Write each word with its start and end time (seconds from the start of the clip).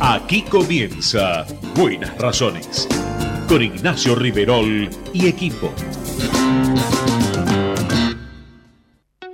Aquí 0.00 0.42
comienza 0.42 1.46
Buenas 1.74 2.16
Razones 2.18 2.86
con 3.48 3.62
Ignacio 3.62 4.14
Riverol 4.14 4.88
y 5.12 5.26
equipo. 5.26 5.72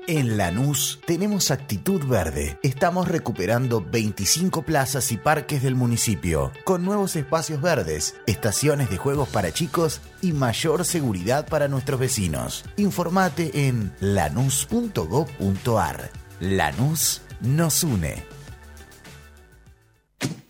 En 0.07 0.37
Lanús 0.37 1.01
tenemos 1.07 1.51
actitud 1.51 2.05
verde. 2.05 2.59
Estamos 2.63 3.09
recuperando 3.09 3.81
25 3.81 4.63
plazas 4.63 5.11
y 5.13 5.17
parques 5.17 5.63
del 5.63 5.75
municipio, 5.75 6.53
con 6.65 6.85
nuevos 6.85 7.17
espacios 7.17 7.63
verdes, 7.63 8.17
estaciones 8.27 8.91
de 8.91 8.99
juegos 8.99 9.31
para 9.31 9.53
chicos 9.53 10.03
y 10.21 10.33
mayor 10.33 10.85
seguridad 10.85 11.47
para 11.47 11.69
nuestros 11.69 11.99
vecinos. 11.99 12.65
Informate 12.77 13.69
en 13.69 13.95
lanús.gov.ar. 14.01 16.11
Lanús 16.41 17.23
nos 17.41 17.85
une. 17.85 18.42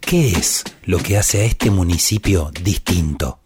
¿Qué 0.01 0.33
es 0.33 0.65
lo 0.85 0.99
que 0.99 1.17
hace 1.17 1.43
a 1.43 1.45
este 1.45 1.71
municipio 1.71 2.51
distinto? 2.63 3.41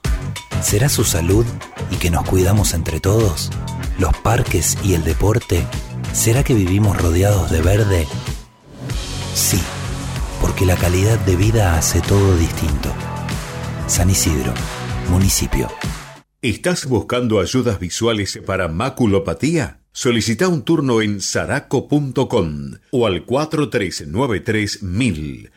¿Será 0.63 0.89
su 0.89 1.05
salud 1.05 1.47
y 1.91 1.97
que 1.97 2.11
nos 2.11 2.29
cuidamos 2.29 2.75
entre 2.75 2.99
todos? 2.99 3.51
¿Los 3.99 4.17
parques 4.17 4.77
y 4.83 4.95
el 4.95 5.05
deporte? 5.05 5.65
¿Será 6.13 6.43
que 6.43 6.55
vivimos 6.55 7.01
rodeados 7.01 7.51
de 7.51 7.63
verde? 7.63 8.07
Sí, 9.35 9.61
porque 10.41 10.67
la 10.67 10.77
calidad 10.77 11.19
de 11.21 11.37
vida 11.37 11.77
hace 11.79 12.01
todo 12.01 12.37
distinto. 12.37 12.93
San 13.87 14.11
Isidro, 14.11 14.53
municipio. 15.11 15.69
¿Estás 16.43 16.87
buscando 16.87 17.41
ayudas 17.41 17.79
visuales 17.79 18.41
para 18.45 18.69
maculopatía? 18.69 19.81
Solicita 19.97 20.49
un 20.49 20.63
turno 20.63 21.01
en 21.01 21.23
saraco.com 21.23 22.73
o 22.91 23.07
al 23.07 23.25
4393 23.25 24.81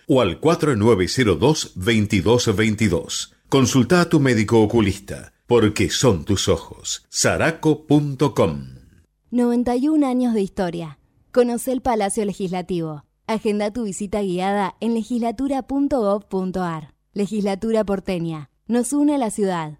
o 0.07 0.21
al 0.21 0.39
4902-2222. 0.39 3.33
Consulta 3.49 3.99
a 3.99 4.07
tu 4.07 4.21
médico 4.21 4.61
oculista, 4.61 5.33
porque 5.45 5.89
son 5.89 6.23
tus 6.23 6.47
ojos. 6.47 7.05
saraco.com 7.09 8.75
91 9.29 10.07
años 10.07 10.33
de 10.33 10.41
historia. 10.41 10.99
Conoce 11.33 11.73
el 11.73 11.81
Palacio 11.81 12.23
Legislativo. 12.23 13.03
Agenda 13.27 13.73
tu 13.73 13.83
visita 13.83 14.21
guiada 14.21 14.77
en 14.79 14.93
legislatura.gov.ar. 14.93 16.93
Legislatura 17.11 17.83
porteña. 17.83 18.49
Nos 18.67 18.93
une 18.93 19.15
a 19.15 19.17
la 19.17 19.31
ciudad. 19.31 19.79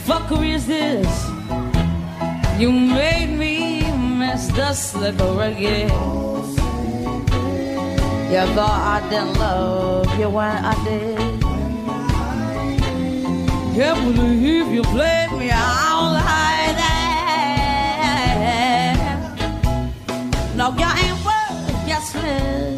fuckery 0.05 0.53
is 0.53 0.67
this? 0.67 1.29
You 2.59 2.71
made 2.71 3.35
me 3.35 3.81
Mr. 4.21 4.71
Slicker 4.75 5.41
again. 5.41 5.89
You 8.29 8.45
thought 8.53 9.01
I 9.01 9.09
didn't 9.09 9.33
love 9.39 10.19
you 10.19 10.29
when 10.29 10.63
I 10.63 10.75
did. 10.83 11.41
Can't 13.73 14.15
believe 14.15 14.67
you 14.67 14.83
played 14.83 15.31
me 15.31 15.49
out 15.49 16.11
like 16.13 16.77
that. 16.83 17.17
No, 20.55 20.69
you 20.69 20.85
ain't 20.85 21.25
worth 21.25 21.87
your 21.89 22.01
slip. 22.01 22.76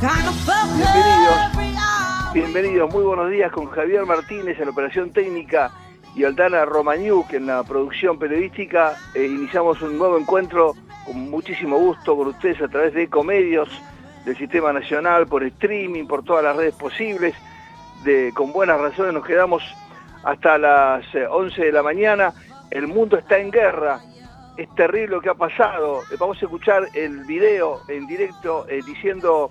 Fucker? 0.00 0.40
Bienvenidos, 2.32 2.90
muy 2.90 3.02
buenos 3.02 3.30
días 3.30 3.52
con 3.52 3.66
Javier 3.66 4.06
Martínez 4.06 4.58
en 4.58 4.64
la 4.64 4.70
operación 4.70 5.10
técnica 5.12 5.72
y 6.14 6.24
Aldana 6.24 6.64
Romaniuk 6.64 7.34
en 7.34 7.46
la 7.46 7.62
producción 7.64 8.18
periodística. 8.18 8.96
Eh, 9.14 9.26
iniciamos 9.26 9.82
un 9.82 9.98
nuevo 9.98 10.16
encuentro 10.16 10.74
con 11.04 11.28
muchísimo 11.28 11.76
gusto 11.76 12.16
con 12.16 12.28
ustedes 12.28 12.62
a 12.62 12.68
través 12.68 12.94
de 12.94 13.02
Ecomedios, 13.02 13.68
del 14.24 14.38
Sistema 14.38 14.72
Nacional, 14.72 15.26
por 15.26 15.44
streaming, 15.44 16.06
por 16.06 16.24
todas 16.24 16.44
las 16.44 16.56
redes 16.56 16.74
posibles. 16.76 17.34
De, 18.02 18.32
con 18.34 18.52
buenas 18.52 18.80
razones 18.80 19.12
nos 19.12 19.26
quedamos 19.26 19.62
hasta 20.24 20.56
las 20.56 21.14
eh, 21.14 21.26
11 21.26 21.62
de 21.62 21.72
la 21.72 21.82
mañana. 21.82 22.32
El 22.70 22.86
mundo 22.86 23.18
está 23.18 23.36
en 23.38 23.50
guerra. 23.50 24.00
Es 24.56 24.74
terrible 24.74 25.16
lo 25.16 25.20
que 25.20 25.28
ha 25.28 25.34
pasado. 25.34 26.00
Eh, 26.10 26.16
Vamos 26.18 26.38
a 26.40 26.46
escuchar 26.46 26.88
el 26.94 27.24
video 27.24 27.82
en 27.88 28.06
directo 28.06 28.66
eh, 28.66 28.80
diciendo 28.86 29.50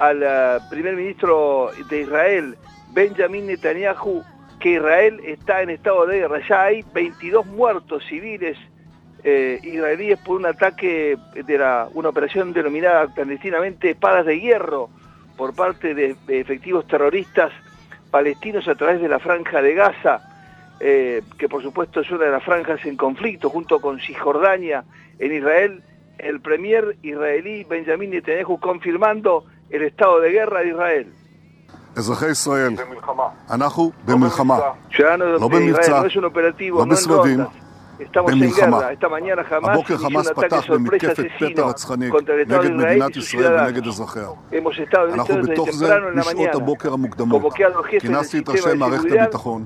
al 0.00 0.22
eh, 0.22 0.58
primer 0.68 0.96
ministro 0.96 1.70
de 1.88 2.00
Israel, 2.00 2.56
Benjamin 2.92 3.46
Netanyahu, 3.46 4.24
que 4.58 4.72
Israel 4.72 5.20
está 5.24 5.62
en 5.62 5.70
estado 5.70 6.06
de 6.06 6.18
guerra. 6.18 6.40
Ya 6.48 6.62
hay 6.64 6.84
22 6.92 7.46
muertos 7.46 8.04
civiles 8.08 8.58
eh, 9.22 9.60
israelíes 9.62 10.18
por 10.20 10.38
un 10.38 10.46
ataque 10.46 11.16
de 11.34 11.86
una 11.94 12.08
operación 12.08 12.52
denominada 12.52 13.12
clandestinamente 13.14 13.90
Espadas 13.90 14.26
de 14.26 14.40
Hierro 14.40 14.88
por 15.36 15.54
parte 15.54 15.94
de, 15.94 16.16
de 16.26 16.40
efectivos 16.40 16.86
terroristas 16.86 17.52
palestinos 18.10 18.66
a 18.66 18.74
través 18.74 19.00
de 19.00 19.08
la 19.08 19.18
franja 19.18 19.62
de 19.62 19.74
Gaza. 19.74 20.22
eh, 20.80 21.22
que 21.38 21.48
por 21.48 21.62
supuesto 21.62 22.00
es 22.00 22.10
una 22.10 22.24
de 22.24 22.30
las 22.32 22.42
franjas 22.42 22.84
en 22.86 22.96
conflicto 22.96 23.50
junto 23.50 23.80
con 23.80 24.00
Cisjordania 24.00 24.84
en 25.18 25.34
Israel, 25.34 25.82
el 26.18 26.40
premier 26.40 26.96
israelí 27.02 27.64
Benjamin 27.64 28.10
Netanyahu 28.10 28.58
confirmando 28.58 29.44
el 29.70 29.82
estado 29.82 30.20
de 30.20 30.30
guerra 30.32 30.60
de 30.60 30.68
Israel. 30.68 31.06
אזרחי 31.96 32.30
ישראל, 32.30 32.72
אנחנו 33.50 33.92
במלחמה, 34.04 34.58
לא 34.58 34.64
de 34.68 35.20
Israel, 35.20 35.48
במבצע, 35.48 36.02
לא 36.02 36.08
no 36.08 36.82
en 36.82 36.88
בסבבים, 36.88 37.40
Estamos 38.00 38.30
במלחמה. 38.30 38.80
הבוקר 39.62 39.96
חמאס 39.96 40.28
פתח 40.28 40.70
במתקפת 40.70 41.24
פתע 41.38 41.62
רצחנית 41.62 42.14
נגד 42.46 42.70
מדינת 42.70 43.16
ישראל 43.16 43.60
ונגד 43.60 43.86
אזרחיה. 43.86 44.28
אנחנו 45.14 45.42
בתוך 45.42 45.70
זה 45.70 45.94
משעות 46.14 46.54
הבוקר 46.54 46.92
המוקדמות. 46.92 47.42
כינסתי 48.00 48.38
את 48.38 48.48
ראשי 48.48 48.68
מערכת 48.76 49.10
הביטחון. 49.12 49.64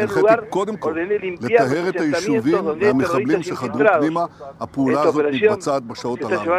הנחיתי 0.00 0.34
קודם 0.50 0.76
כל 0.76 0.94
לטהר 1.40 1.88
את 1.88 2.00
היישובים 2.00 2.66
והמחבלים 2.80 3.42
שחדרו 3.42 3.82
פנימה. 3.98 4.24
הפעולה 4.60 5.02
הזאת 5.02 5.24
מתבצעת 5.32 5.82
בשעות 5.82 6.18
הללו. 6.24 6.52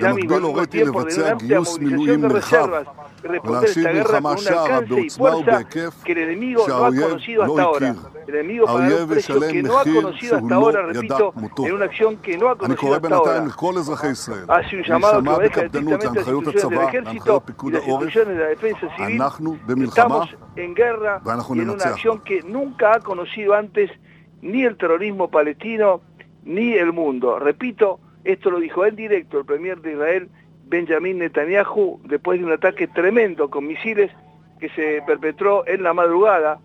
במקביל 0.00 0.42
הוריתי 0.42 0.84
לבצע 0.84 1.34
גיוס 1.34 1.78
מילואים 1.78 2.20
נרחב 2.20 2.68
ולהשיב 3.44 3.88
מלחמה 3.88 4.36
שערה 4.36 4.80
בעוצמה 4.80 5.36
ובהיקף 5.36 6.04
שהאויב 6.66 7.16
לא 7.36 7.76
הכיר. 7.76 7.92
האויב 8.66 9.12
ישלם 9.12 9.64
מחיר 9.64 10.12
שהוא 10.12 10.50
לא... 10.50 10.59
ahora, 10.60 10.82
repito, 10.82 11.34
en 11.64 11.72
una 11.72 11.84
acción 11.86 12.16
que 12.18 12.36
no 12.36 12.48
ha 12.48 12.56
conocido 12.56 12.94
hasta 12.94 13.14
ahora. 13.14 13.44
Hace 14.48 14.76
un 14.76 14.82
llamado 14.82 15.22
que 15.22 15.28
obedezca 15.30 15.60
directamente 15.68 16.06
a 16.06 16.12
las 16.12 16.28
instituciones 16.28 16.70
del 16.70 16.88
ejército 16.88 17.44
y 17.64 17.70
las 17.70 17.86
instituciones 17.86 18.36
de 18.36 18.42
la 18.42 18.48
defensa 18.48 18.96
civil. 18.96 19.22
Estamos 19.84 20.36
en 20.56 20.74
guerra 20.74 21.22
y 21.54 21.58
en 21.58 21.70
una 21.70 21.84
acción 21.84 22.20
que 22.20 22.42
nunca 22.42 22.94
ha 22.94 23.00
conocido 23.00 23.54
antes 23.54 23.90
ni 24.42 24.64
el 24.64 24.76
terrorismo 24.76 25.30
palestino 25.30 26.00
ni 26.44 26.72
el 26.74 26.92
mundo. 26.92 27.38
Repito, 27.38 28.00
esto 28.24 28.50
lo 28.50 28.60
dijo 28.60 28.84
en 28.84 28.96
directo 28.96 29.38
el 29.38 29.44
premier 29.44 29.80
de 29.80 29.92
Israel, 29.92 30.28
Benjamin 30.66 31.18
Netanyahu, 31.18 32.00
después 32.04 32.38
de 32.38 32.46
un 32.46 32.52
ataque 32.52 32.86
tremendo 32.86 33.50
con 33.50 33.66
misiles 33.66 34.10
que 34.60 34.68
se 34.70 35.02
perpetró 35.06 35.66
en 35.66 35.82
la 35.82 35.92
madrugada 35.92 36.60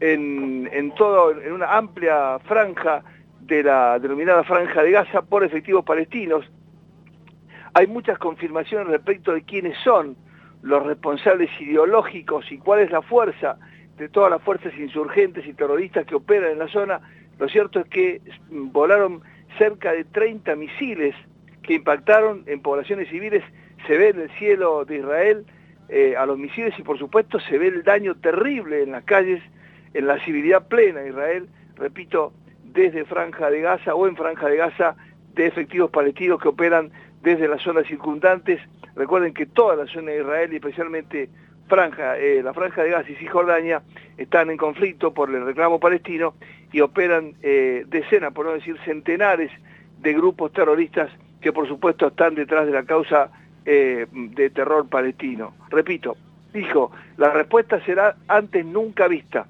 en, 0.00 0.68
en, 0.72 0.94
todo, 0.94 1.30
en 1.30 1.52
una 1.52 1.76
amplia 1.76 2.38
franja 2.40 3.02
de 3.46 3.62
la 3.62 3.98
denominada 3.98 4.42
franja 4.44 4.82
de 4.82 4.90
Gaza 4.90 5.22
por 5.22 5.44
efectivos 5.44 5.84
palestinos. 5.84 6.50
Hay 7.74 7.86
muchas 7.86 8.18
confirmaciones 8.18 8.88
respecto 8.88 9.32
de 9.32 9.42
quiénes 9.42 9.76
son 9.78 10.16
los 10.62 10.84
responsables 10.84 11.50
ideológicos 11.60 12.50
y 12.50 12.58
cuál 12.58 12.80
es 12.80 12.90
la 12.90 13.02
fuerza 13.02 13.58
de 13.98 14.08
todas 14.08 14.30
las 14.30 14.42
fuerzas 14.42 14.72
insurgentes 14.78 15.46
y 15.46 15.52
terroristas 15.52 16.06
que 16.06 16.14
operan 16.14 16.52
en 16.52 16.58
la 16.58 16.68
zona. 16.68 17.00
Lo 17.38 17.48
cierto 17.48 17.80
es 17.80 17.86
que 17.86 18.20
mm, 18.50 18.70
volaron 18.72 19.22
cerca 19.58 19.92
de 19.92 20.04
30 20.04 20.56
misiles 20.56 21.14
que 21.62 21.74
impactaron 21.74 22.44
en 22.46 22.60
poblaciones 22.60 23.08
civiles. 23.08 23.44
Se 23.86 23.98
ve 23.98 24.10
en 24.10 24.20
el 24.20 24.30
cielo 24.38 24.84
de 24.84 24.98
Israel 24.98 25.44
eh, 25.88 26.16
a 26.16 26.24
los 26.26 26.38
misiles 26.38 26.74
y 26.78 26.82
por 26.82 26.98
supuesto 26.98 27.38
se 27.40 27.58
ve 27.58 27.68
el 27.68 27.82
daño 27.82 28.14
terrible 28.14 28.82
en 28.82 28.92
las 28.92 29.04
calles, 29.04 29.42
en 29.92 30.06
la 30.06 30.18
civilidad 30.24 30.66
plena 30.66 31.00
de 31.00 31.10
Israel, 31.10 31.48
repito, 31.76 32.32
desde 32.74 33.04
Franja 33.04 33.50
de 33.50 33.60
Gaza 33.60 33.94
o 33.94 34.06
en 34.06 34.16
Franja 34.16 34.48
de 34.48 34.56
Gaza 34.56 34.96
de 35.34 35.46
efectivos 35.46 35.90
palestinos 35.90 36.40
que 36.40 36.48
operan 36.48 36.90
desde 37.22 37.48
las 37.48 37.62
zonas 37.62 37.86
circundantes. 37.86 38.60
Recuerden 38.94 39.32
que 39.32 39.46
toda 39.46 39.76
la 39.76 39.86
zona 39.86 40.10
de 40.10 40.20
Israel 40.20 40.52
y 40.52 40.56
especialmente 40.56 41.28
eh, 42.18 42.40
la 42.44 42.52
Franja 42.52 42.82
de 42.82 42.90
Gaza 42.90 43.10
y 43.10 43.14
Cisjordania 43.14 43.82
están 44.18 44.50
en 44.50 44.56
conflicto 44.56 45.14
por 45.14 45.34
el 45.34 45.44
reclamo 45.46 45.80
palestino 45.80 46.34
y 46.72 46.80
operan 46.80 47.34
eh, 47.42 47.84
decenas, 47.88 48.32
por 48.32 48.46
no 48.46 48.52
decir 48.52 48.76
centenares, 48.84 49.50
de 50.00 50.12
grupos 50.12 50.52
terroristas 50.52 51.10
que 51.40 51.52
por 51.52 51.66
supuesto 51.66 52.08
están 52.08 52.34
detrás 52.34 52.66
de 52.66 52.72
la 52.72 52.84
causa 52.84 53.30
eh, 53.64 54.06
de 54.12 54.50
terror 54.50 54.88
palestino. 54.88 55.54
Repito, 55.70 56.16
dijo, 56.52 56.92
la 57.16 57.30
respuesta 57.30 57.80
será 57.84 58.16
antes 58.28 58.64
nunca 58.66 59.08
vista. 59.08 59.46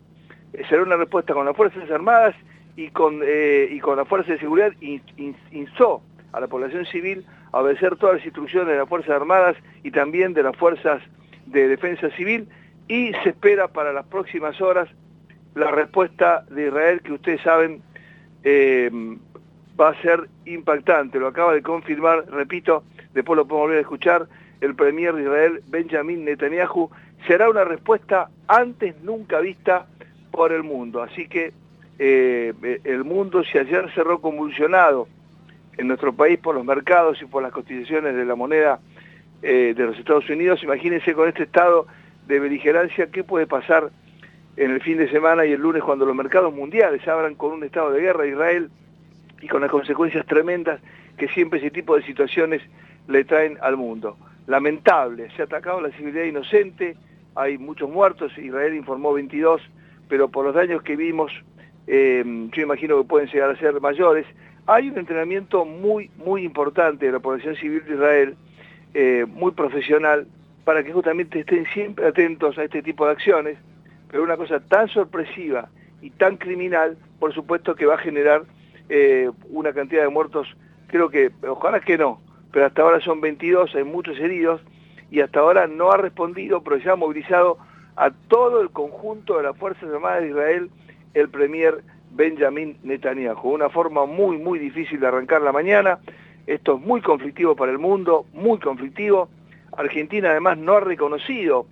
Será 0.69 0.82
una 0.82 0.97
respuesta 0.97 1.35
con 1.35 1.44
las 1.44 1.56
Fuerzas 1.56 1.91
Armadas 1.91 2.37
y 2.76 2.88
con, 2.88 3.21
eh, 3.25 3.69
y 3.71 3.81
con 3.81 3.97
las 3.97 4.09
Fuerzas 4.09 4.31
de 4.35 4.38
Seguridad. 4.38 4.73
In- 4.81 5.03
in- 5.17 5.37
instó 5.53 6.03
a 6.32 6.41
la 6.41 6.49
población 6.49 6.85
civil 6.87 7.25
a 7.53 7.61
obedecer 7.61 7.97
todas 7.97 8.17
las 8.17 8.25
instrucciones 8.25 8.69
de 8.69 8.79
las 8.79 8.88
Fuerzas 8.88 9.11
Armadas 9.11 9.56
y 9.82 9.91
también 9.91 10.35
de 10.35 10.43
las 10.43 10.56
Fuerzas 10.56 11.03
de 11.47 11.69
Defensa 11.69 12.11
Civil 12.11 12.49
y 12.88 13.12
se 13.23 13.31
espera 13.31 13.69
para 13.69 13.93
las 13.93 14.06
próximas 14.06 14.61
horas 14.61 14.88
la 15.55 15.71
respuesta 15.71 16.44
de 16.50 16.67
Israel 16.67 17.00
que 17.03 17.12
ustedes 17.12 17.41
saben 17.43 17.81
eh, 18.43 18.91
va 19.81 19.91
a 19.91 20.03
ser 20.03 20.29
impactante, 20.44 21.19
lo 21.19 21.29
acaba 21.29 21.55
de 21.55 21.62
confirmar, 21.62 22.26
repito, 22.31 22.82
después 23.12 23.37
lo 23.37 23.47
podemos 23.47 23.67
volver 23.69 23.79
a 23.79 23.82
escuchar, 23.82 24.26
el 24.61 24.75
premier 24.75 25.15
de 25.15 25.23
Israel, 25.23 25.62
Benjamin 25.69 26.25
Netanyahu, 26.25 26.91
será 27.26 27.49
una 27.49 27.65
respuesta 27.65 28.29
antes 28.49 29.00
nunca 29.03 29.41
vista 29.41 29.87
por 30.31 30.53
el 30.53 30.62
mundo. 30.62 31.03
Así 31.03 31.29
que 31.29 31.53
eh, 31.99 32.81
el 32.85 33.05
mundo, 33.05 33.44
si 33.44 33.58
ayer 33.58 33.91
cerró 33.94 34.20
convulsionado 34.20 35.08
en 35.76 35.88
nuestro 35.88 36.12
país 36.12 36.38
por 36.38 36.55
los 36.55 36.64
mercados 36.64 37.20
y 37.23 37.26
por 37.26 37.43
las 37.43 37.52
cotizaciones 37.52 38.14
de 38.14 38.25
la 38.25 38.35
moneda 38.35 38.81
eh, 39.43 39.75
de 39.76 39.85
los 39.85 39.99
Estados 39.99 40.29
Unidos, 40.31 40.62
imagínense 40.62 41.14
con 41.14 41.29
este 41.29 41.44
estado 41.44 41.87
de 42.26 42.41
beligerancia 42.41 43.08
qué 43.11 43.25
puede 43.25 43.46
pasar 43.46 43.91
en 44.56 44.70
el 44.70 44.81
fin 44.81 44.99
de 44.99 45.11
semana 45.11 45.44
y 45.44 45.52
el 45.52 45.61
lunes 45.61 45.82
cuando 45.82 46.06
los 46.06 46.14
mercados 46.14 46.55
mundiales 46.55 47.06
abran 47.08 47.35
con 47.35 47.52
un 47.52 47.64
estado 47.64 47.91
de 47.91 48.00
guerra 48.00 48.25
a 48.25 48.29
Israel 48.29 48.70
y 49.40 49.49
con 49.49 49.61
las 49.61 49.70
consecuencias 49.70 50.25
tremendas 50.26 50.81
que 51.17 51.29
siempre 51.29 51.58
ese 51.58 51.70
tipo 51.70 51.97
de 51.97 52.02
situaciones 52.02 52.62
le 53.08 53.25
traen 53.25 53.58
al 53.61 53.76
mundo. 53.76 54.17
Lamentable, 54.47 55.31
se 55.37 55.43
ha 55.43 55.44
atacado 55.44 55.81
la 55.81 55.90
civilidad 55.90 56.25
inocente, 56.25 56.97
hay 57.35 57.58
muchos 57.58 57.90
muertos, 57.90 58.37
Israel 58.38 58.75
informó 58.75 59.12
22, 59.12 59.61
pero 60.08 60.29
por 60.29 60.44
los 60.44 60.55
daños 60.55 60.82
que 60.82 60.97
vimos, 60.97 61.32
eh, 61.87 62.23
yo 62.53 62.63
imagino 62.63 62.99
que 62.99 63.09
pueden 63.09 63.29
llegar 63.29 63.51
a 63.51 63.57
ser 63.57 63.81
mayores. 63.81 64.27
Hay 64.67 64.89
un 64.89 64.99
entrenamiento 64.99 65.65
muy, 65.65 66.11
muy 66.17 66.45
importante 66.45 67.07
de 67.07 67.13
la 67.13 67.19
población 67.19 67.57
civil 67.57 67.85
de 67.85 67.95
Israel, 67.95 68.37
eh, 68.95 69.27
muy 69.29 69.53
profesional, 69.53 70.27
para 70.65 70.83
que 70.83 70.93
justamente 70.93 71.41
estén 71.41 71.67
siempre 71.67 72.07
atentos 72.07 72.57
a 72.57 72.65
este 72.65 72.83
tipo 72.83 73.05
de 73.05 73.13
acciones, 73.13 73.59
pero 74.11 74.23
una 74.23 74.37
cosa 74.37 74.61
tan 74.61 74.89
sorpresiva 74.89 75.69
y 76.01 76.11
tan 76.11 76.37
criminal, 76.37 76.97
por 77.19 77.35
supuesto 77.35 77.75
que 77.75 77.87
va 77.87 77.95
a 77.95 77.99
generar 77.99 78.45
eh, 78.89 79.31
una 79.51 79.73
cantidad 79.73 80.03
de 80.03 80.09
muertos, 80.09 80.49
creo 80.87 81.11
que, 81.11 81.31
ojalá 81.47 81.81
que 81.81 81.99
no, 81.99 82.21
pero 82.53 82.67
hasta 82.67 82.83
ahora 82.83 83.00
son 83.00 83.21
22, 83.21 83.75
hay 83.75 83.85
muchos 83.85 84.19
heridos, 84.19 84.62
y 85.11 85.21
hasta 85.21 85.41
ahora 85.41 85.67
no 85.67 85.91
ha 85.91 85.97
respondido, 85.97 86.62
pero 86.62 86.79
ya 86.79 86.93
ha 86.93 86.97
movilizado 86.97 87.59
a 87.97 88.11
todo 88.11 88.61
el 88.61 88.71
conjunto 88.71 89.37
de 89.37 89.45
las 89.45 89.57
Fuerzas 89.57 89.85
Armadas 89.85 90.23
de 90.23 90.31
Israel 90.31 90.71
el 91.14 91.28
premier 91.28 91.83
Benjamin 92.11 92.76
Netanyahu. 92.83 93.54
Una 93.54 93.68
forma 93.68 94.06
muy, 94.06 94.38
muy 94.38 94.59
difícil 94.59 95.00
de 95.00 95.06
arrancar 95.06 95.42
la 95.42 95.52
mañana. 95.52 95.99
Esto 96.47 96.76
es 96.76 96.83
muy 96.83 97.00
conflictivo 97.00 97.56
para 97.56 97.73
el 97.73 97.78
mundo, 97.78 98.26
muy 98.33 98.59
conflictivo. 98.59 99.28
Argentina 99.76 100.30
además 100.30 100.59
no 100.59 100.75
ha 100.75 100.80
reconocido 100.80 101.66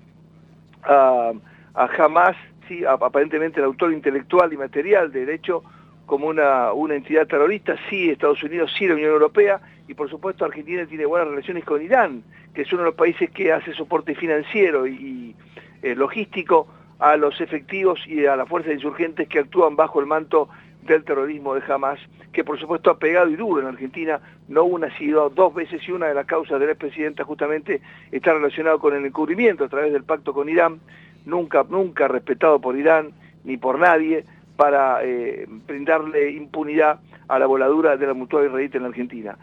a, 0.83 1.33
a 1.75 1.85
Hamas, 1.99 2.37
sí, 2.67 2.85
aparentemente 2.85 3.61
el 3.61 3.67
autor 3.67 3.93
intelectual 3.93 4.53
y 4.53 4.57
material 4.57 5.13
del 5.13 5.29
hecho, 5.29 5.63
como 6.07 6.27
una, 6.27 6.73
una 6.73 6.95
entidad 6.95 7.27
terrorista, 7.27 7.77
sí 7.89 8.11
Estados 8.11 8.43
Unidos, 8.43 8.73
sí 8.77 8.87
la 8.87 8.95
Unión 8.95 9.13
Europea, 9.13 9.61
y 9.87 9.95
por 9.95 10.11
supuesto 10.11 10.45
Argentina 10.45 10.85
tiene 10.87 11.07
buenas 11.07 11.29
relaciones 11.29 11.65
con 11.65 11.81
Irán, 11.81 12.23
que 12.55 12.63
es 12.63 12.73
uno 12.73 12.83
de 12.83 12.89
los 12.89 12.97
países 12.97 13.31
que 13.31 13.53
hace 13.53 13.73
soporte 13.73 14.15
financiero 14.15 14.87
y, 14.87 14.93
y, 14.93 15.37
eh, 15.83 15.95
logístico 15.95 16.69
a 17.03 17.17
los 17.17 17.41
efectivos 17.41 17.99
y 18.07 18.27
a 18.27 18.37
las 18.37 18.49
fuerzas 18.49 18.75
insurgentes 18.75 19.27
que 19.27 19.41
actúan 19.41 19.75
bajo 19.75 19.99
el 19.99 20.07
manto 20.07 20.49
del 20.83 21.03
terrorismo 21.03 21.53
de 21.53 21.63
Hamas, 21.67 21.99
que 22.33 22.45
por 22.45 22.61
supuesto 22.61 22.91
ha 22.91 22.99
pegado 22.99 23.29
y 23.29 23.35
duro 23.35 23.61
en 23.61 23.67
Argentina, 23.67 24.21
no 24.47 24.63
una, 24.63 24.97
sino 24.97 25.29
dos 25.29 25.53
veces, 25.53 25.83
y 25.89 25.91
una 25.91 26.07
de 26.07 26.15
las 26.15 26.27
causas 26.27 26.61
de 26.61 26.67
la 26.67 26.73
expresidenta 26.73 27.25
justamente 27.25 27.83
está 28.13 28.33
relacionado 28.33 28.79
con 28.79 28.95
el 28.95 29.05
encubrimiento 29.05 29.65
a 29.65 29.69
través 29.69 29.93
del 29.93 30.05
pacto 30.05 30.33
con 30.33 30.49
Irán, 30.49 30.79
nunca, 31.27 31.67
nunca 31.69 32.07
respetado 32.07 32.61
por 32.61 32.79
Irán 32.79 33.11
ni 33.43 33.57
por 33.57 33.81
nadie, 33.81 34.25
para 34.55 35.01
eh, 35.03 35.49
brindarle 35.67 36.31
impunidad 36.31 37.01
a 37.27 37.39
la 37.41 37.47
voladura 37.47 37.97
de 37.97 38.07
la 38.07 38.15
mutual 38.15 38.47
israelita 38.47 38.79
en 38.79 38.85
Argentina. 38.85 39.37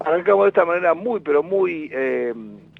Arrancamos 0.00 0.46
de 0.46 0.48
esta 0.48 0.64
manera 0.64 0.94
muy, 0.94 1.20
pero 1.20 1.44
muy 1.44 1.90
eh, 1.92 2.34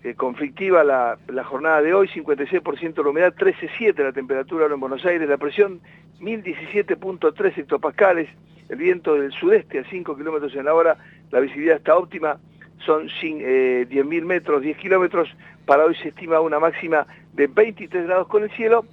eh, 0.04 0.14
conflictiva 0.14 0.84
la, 0.84 1.18
jornada 1.44 1.82
de 1.82 1.92
hoy, 1.92 2.08
56% 2.08 2.94
de 2.94 3.02
la 3.02 3.08
humedad, 3.10 3.34
13.7 3.34 4.02
la 4.02 4.12
temperatura 4.12 4.62
ahora 4.62 4.74
en 4.74 4.80
Buenos 4.80 5.04
Aires, 5.04 5.28
la 5.28 5.38
presión 5.38 5.80
1017.3 6.20 7.58
hectopascales, 7.58 8.28
el 8.68 8.76
viento 8.76 9.14
del 9.14 9.32
sudeste 9.32 9.80
a 9.80 9.84
5 9.84 10.16
kilómetros 10.16 10.54
en 10.54 10.66
la 10.66 10.74
hora, 10.74 10.96
la 11.30 11.40
visibilidad 11.40 11.76
está 11.76 11.96
óptima, 11.96 12.38
son 12.84 13.08
eh, 13.22 13.86
10.000 13.90 14.24
metros, 14.24 14.62
10 14.62 14.76
kilómetros, 14.78 15.28
para 15.66 15.84
hoy 15.84 15.94
se 15.96 16.08
estima 16.08 16.40
una 16.40 16.58
máxima 16.58 17.06
de 17.32 17.46
23 17.46 18.06
grados 18.06 18.28
con 18.28 18.42
el 18.42 18.50
cielo, 18.52 18.84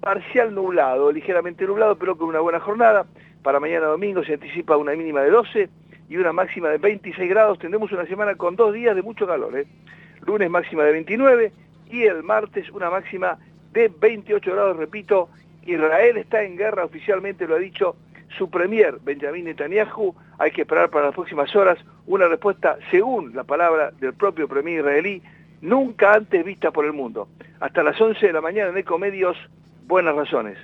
parcial 0.00 0.54
nublado, 0.54 1.12
ligeramente 1.12 1.66
nublado, 1.66 1.96
pero 1.96 2.16
con 2.16 2.28
una 2.28 2.40
buena 2.40 2.60
jornada. 2.60 3.06
Para 3.42 3.60
mañana 3.60 3.86
domingo 3.86 4.24
se 4.24 4.34
anticipa 4.34 4.76
una 4.76 4.92
mínima 4.94 5.20
de 5.20 5.30
12 5.30 5.68
y 6.08 6.16
una 6.16 6.32
máxima 6.32 6.68
de 6.68 6.78
26 6.78 7.28
grados. 7.28 7.58
Tendremos 7.58 7.92
una 7.92 8.06
semana 8.06 8.34
con 8.34 8.56
dos 8.56 8.72
días 8.72 8.96
de 8.96 9.02
mucho 9.02 9.26
calor. 9.26 9.56
¿eh? 9.58 9.66
Lunes 10.24 10.50
máxima 10.50 10.84
de 10.84 10.92
29 10.92 11.52
y 11.90 12.02
el 12.04 12.22
martes 12.22 12.70
una 12.70 12.90
máxima 12.90 13.38
de 13.72 13.88
28 13.88 14.52
grados, 14.52 14.76
repito. 14.76 15.28
Israel 15.64 16.16
está 16.16 16.42
en 16.44 16.56
guerra, 16.56 16.84
oficialmente 16.84 17.46
lo 17.46 17.56
ha 17.56 17.58
dicho 17.58 17.96
su 18.38 18.48
premier 18.48 18.98
Benjamin 19.02 19.44
Netanyahu. 19.44 20.14
Hay 20.38 20.50
que 20.52 20.62
esperar 20.62 20.90
para 20.90 21.06
las 21.06 21.14
próximas 21.14 21.54
horas 21.56 21.78
una 22.06 22.28
respuesta, 22.28 22.78
según 22.90 23.34
la 23.34 23.44
palabra 23.44 23.90
del 24.00 24.14
propio 24.14 24.46
premier 24.46 24.80
israelí, 24.80 25.22
nunca 25.60 26.14
antes 26.14 26.44
vista 26.44 26.70
por 26.70 26.84
el 26.84 26.92
mundo. 26.92 27.28
Hasta 27.60 27.82
las 27.82 28.00
11 28.00 28.26
de 28.26 28.32
la 28.32 28.40
mañana 28.40 28.70
en 28.70 28.78
Ecomedios, 28.78 29.36
buenas 29.86 30.14
razones. 30.14 30.58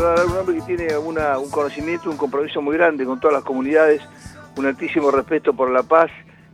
Un 0.00 0.36
hombre 0.36 0.56
que 0.56 0.62
tiene 0.62 0.96
una- 0.98 1.38
un 1.38 1.50
conocimiento, 1.50 2.10
un 2.10 2.16
compromiso 2.16 2.60
muy 2.60 2.76
grande 2.76 3.04
con 3.04 3.18
todas 3.18 3.34
las 3.34 3.44
comunidades, 3.44 4.02
un 4.56 4.66
altísimo 4.66 5.10
respeto 5.10 5.54
por 5.54 5.70
la 5.70 5.82
paz. 5.82 6.10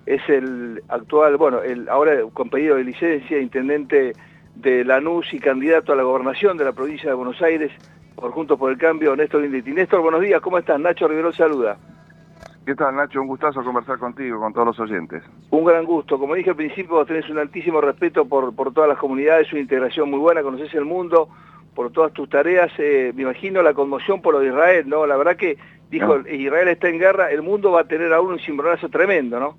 Es 0.07 0.21
el 0.29 0.83
actual, 0.89 1.37
bueno, 1.37 1.63
el 1.63 1.89
ahora 1.89 2.13
con 2.33 2.51
pedido 2.51 2.77
de 2.77 2.85
licencia, 2.85 3.41
intendente 3.41 4.13
de 4.55 4.85
Lanús 4.85 5.33
y 5.33 5.39
candidato 5.39 5.93
a 5.93 5.97
la 5.97 6.03
gobernación 6.03 6.57
de 6.57 6.65
la 6.65 6.73
provincia 6.73 7.09
de 7.09 7.15
Buenos 7.15 7.41
Aires 7.43 7.71
por 8.15 8.31
Juntos 8.33 8.59
por 8.59 8.71
el 8.71 8.79
Cambio, 8.79 9.15
Néstor 9.17 9.41
Lindetti. 9.43 9.73
Néstor, 9.73 10.01
buenos 10.03 10.21
días, 10.21 10.41
¿cómo 10.41 10.59
estás? 10.59 10.79
Nacho 10.79 11.09
Rivero 11.09 11.33
saluda. 11.33 11.77
¿Qué 12.67 12.77
tal, 12.77 12.95
Nacho? 12.95 13.21
Un 13.21 13.27
gustazo 13.27 13.65
conversar 13.65 13.99
contigo, 13.99 14.39
con 14.39 14.53
todos 14.53 14.67
los 14.69 14.81
oyentes. 14.81 15.23
Un 15.51 15.65
gran 15.65 15.85
gusto. 15.85 16.17
Como 16.17 16.35
dije 16.35 16.51
al 16.51 16.57
principio, 16.57 16.95
vos 16.95 17.09
tenés 17.09 17.29
un 17.29 17.39
altísimo 17.39 17.81
respeto 17.81 18.25
por, 18.25 18.55
por 18.55 18.73
todas 18.73 18.89
las 18.89 18.99
comunidades, 18.99 19.51
una 19.53 19.63
integración 19.63 20.09
muy 20.11 20.21
buena, 20.21 20.43
conoces 20.43 20.73
el 20.75 20.85
mundo, 20.85 21.29
por 21.75 21.91
todas 21.93 22.12
tus 22.12 22.29
tareas. 22.29 22.71
eh, 22.79 23.12
me 23.14 23.23
imagino 23.23 23.62
la 23.62 23.75
conmoción 23.75 24.21
por 24.23 24.35
lo 24.35 24.41
de 24.41 24.49
Israel, 24.49 24.88
¿no? 24.88 25.07
La 25.07 25.17
verdad 25.17 25.37
que 25.37 25.57
dijo, 25.91 26.19
No. 26.19 26.29
Israel 26.29 26.69
está 26.69 26.88
en 26.88 26.99
guerra, 26.99 27.31
el 27.31 27.43
mundo 27.43 27.73
va 27.73 27.83
a 27.83 27.85
tener 27.85 28.12
aún 28.12 28.33
un 28.33 28.38
cimbronazo 28.38 28.88
tremendo, 28.88 29.38
¿no? 29.41 29.57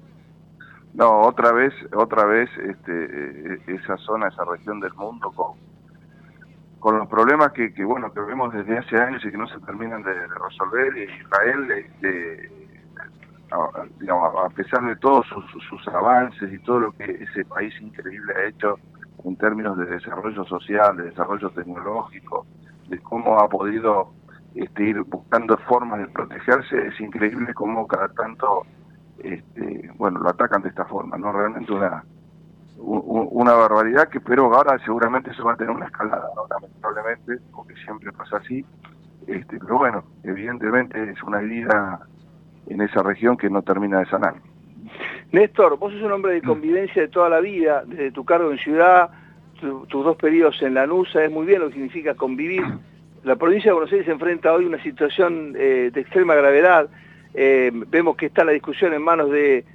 No, 0.94 1.22
otra 1.22 1.52
vez, 1.52 1.74
otra 1.94 2.26
vez, 2.26 2.50
este, 2.58 3.54
eh, 3.56 3.60
esa 3.68 3.98
zona, 3.98 4.28
esa 4.28 4.46
región 4.46 4.80
del 4.80 4.94
mundo 4.94 5.32
con, 5.32 5.58
con 6.80 6.98
los 7.00 7.08
problemas 7.08 7.52
que, 7.52 7.74
que, 7.74 7.84
bueno, 7.84 8.14
que 8.14 8.20
vemos 8.22 8.54
desde 8.54 8.78
hace 8.78 8.98
años 8.98 9.24
y 9.26 9.32
que 9.32 9.38
no 9.38 9.48
se 9.48 9.60
terminan 9.62 10.04
de, 10.04 10.14
de 10.14 10.28
resolver. 10.28 10.96
Y 10.98 11.04
Israel, 11.22 11.72
este, 11.72 12.52
a, 13.52 14.50
pesar 14.50 14.84
de 14.86 14.96
todos 14.98 15.26
sus 15.70 15.88
avances 15.88 16.52
y 16.52 16.60
todo 16.60 16.80
lo 16.80 16.92
que 16.94 17.06
ese 17.06 17.46
país 17.46 17.74
increíble 17.82 18.34
ha 18.36 18.50
hecho 18.50 18.80
en 19.24 19.36
términos 19.38 19.78
de 19.78 19.86
desarrollo 19.86 20.44
social, 20.46 20.98
de 20.98 21.04
desarrollo 21.04 21.50
tecnológico, 21.52 22.46
de 22.90 23.00
cómo 23.00 23.40
ha 23.40 23.48
podido 23.48 24.12
este, 24.56 24.84
ir 24.84 25.02
buscando 25.04 25.58
formas 25.58 26.00
de 26.00 26.08
protegerse, 26.08 26.88
es 26.88 27.00
increíble 27.00 27.54
cómo 27.54 27.88
cada 27.88 28.10
tanto 28.10 28.64
este, 29.20 29.92
bueno, 29.96 30.20
lo 30.20 30.30
atacan 30.30 30.62
de 30.62 30.70
esta 30.70 30.86
forma, 30.86 31.18
¿no? 31.18 31.32
Realmente 31.32 31.72
una 31.72 32.04
una 32.84 33.54
barbaridad 33.54 34.10
que 34.10 34.20
pero 34.20 34.54
ahora 34.54 34.78
seguramente 34.84 35.34
se 35.34 35.42
va 35.42 35.54
a 35.54 35.56
tener 35.56 35.74
una 35.74 35.86
escalada, 35.86 36.28
¿no? 36.36 36.46
Lamentablemente, 36.50 37.38
porque 37.54 37.76
siempre 37.76 38.12
pasa 38.12 38.38
así. 38.38 38.66
Este, 39.28 39.58
pero 39.58 39.78
bueno, 39.78 40.04
evidentemente 40.24 41.12
es 41.12 41.22
una 41.24 41.40
herida 41.40 42.00
en 42.68 42.82
esa 42.82 43.02
región 43.04 43.38
que 43.38 43.50
no 43.50 43.62
termina 43.62 44.00
de 44.00 44.06
sanar. 44.08 44.36
Néstor, 45.34 45.78
vos 45.80 45.92
sos 45.92 46.02
un 46.04 46.12
hombre 46.12 46.34
de 46.34 46.42
convivencia 46.44 47.02
de 47.02 47.08
toda 47.08 47.28
la 47.28 47.40
vida, 47.40 47.84
desde 47.88 48.12
tu 48.12 48.24
cargo 48.24 48.52
en 48.52 48.60
ciudad, 48.60 49.10
tu- 49.60 49.86
tus 49.88 50.06
dos 50.06 50.16
periodos 50.16 50.62
en 50.62 50.76
Lanús, 50.76 51.12
sabes 51.12 51.32
muy 51.32 51.46
bien 51.48 51.60
lo 51.62 51.68
que 51.70 51.74
significa 51.74 52.14
convivir. 52.14 52.64
La 53.24 53.36
provincia 53.36 53.70
de 53.72 53.74
Buenos 53.74 53.92
Aires 53.92 54.06
se 54.06 54.12
enfrenta 54.12 54.54
hoy 54.54 54.66
a 54.66 54.68
una 54.68 54.84
situación 54.84 55.56
eh, 55.58 55.90
de 55.94 56.02
extrema 56.02 56.36
gravedad. 56.36 56.88
Eh, 57.34 57.72
vemos 57.74 58.16
que 58.18 58.26
está 58.28 58.44
la 58.44 58.52
discusión 58.52 58.94
en 58.94 59.02
manos 59.02 59.32
de 59.32 59.60
eh, 59.60 59.66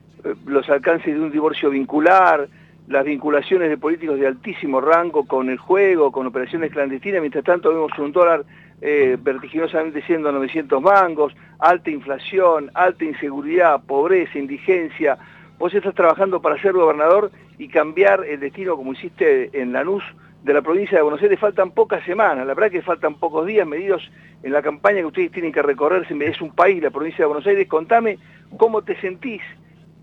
los 0.47 0.69
alcances 0.69 1.15
de 1.15 1.21
un 1.21 1.33
divorcio 1.33 1.71
vincular, 1.71 2.47
las 2.89 3.05
vinculaciones 3.05 3.69
de 3.71 3.79
políticos 3.79 4.21
de 4.21 4.27
altísimo 4.29 4.81
rango 4.81 5.27
con 5.27 5.49
el 5.49 5.59
juego, 5.59 6.13
con 6.13 6.27
operaciones 6.27 6.71
clandestinas. 6.71 7.21
Mientras 7.21 7.43
tanto 7.43 7.71
vemos 7.71 7.91
un 7.99 8.13
dólar 8.13 8.45
eh, 8.81 9.17
vertiginosamente 9.21 10.03
siendo 10.03 10.31
900 10.31 10.81
mangos, 10.83 11.35
alta 11.59 11.91
inflación, 11.91 12.71
alta 12.75 13.05
inseguridad, 13.05 13.83
pobreza, 13.85 14.39
indigencia. 14.39 15.19
Vos 15.59 15.75
estás 15.75 15.95
trabajando 15.95 16.41
para 16.41 16.61
ser 16.63 16.73
gobernador 16.73 17.33
y 17.59 17.67
cambiar 17.67 18.25
el 18.25 18.39
destino 18.39 18.77
como 18.77 18.93
hiciste 18.93 19.51
en 19.61 19.73
Lanús 19.73 20.05
de 20.45 20.55
la 20.55 20.63
provincia 20.63 20.97
de 20.97 21.03
Buenos 21.03 21.21
Aires. 21.21 21.41
Faltan 21.41 21.73
pocas 21.73 22.05
semanas, 22.05 22.47
la 22.47 22.55
verdad 22.55 22.71
que 22.71 22.81
faltan 22.81 23.17
pocos 23.17 23.45
días 23.45 23.67
medidos 23.67 24.09
en 24.45 24.53
la 24.53 24.63
campaña 24.63 25.01
que 25.01 25.07
ustedes 25.07 25.33
tienen 25.33 25.51
que 25.51 25.61
recorrer. 25.61 26.07
Es 26.09 26.41
un 26.41 26.55
país, 26.55 26.81
la 26.81 26.91
provincia 26.91 27.25
de 27.25 27.27
Buenos 27.27 27.45
Aires. 27.45 27.67
Contame 27.67 28.19
cómo 28.57 28.83
te 28.83 28.95
sentís, 29.01 29.43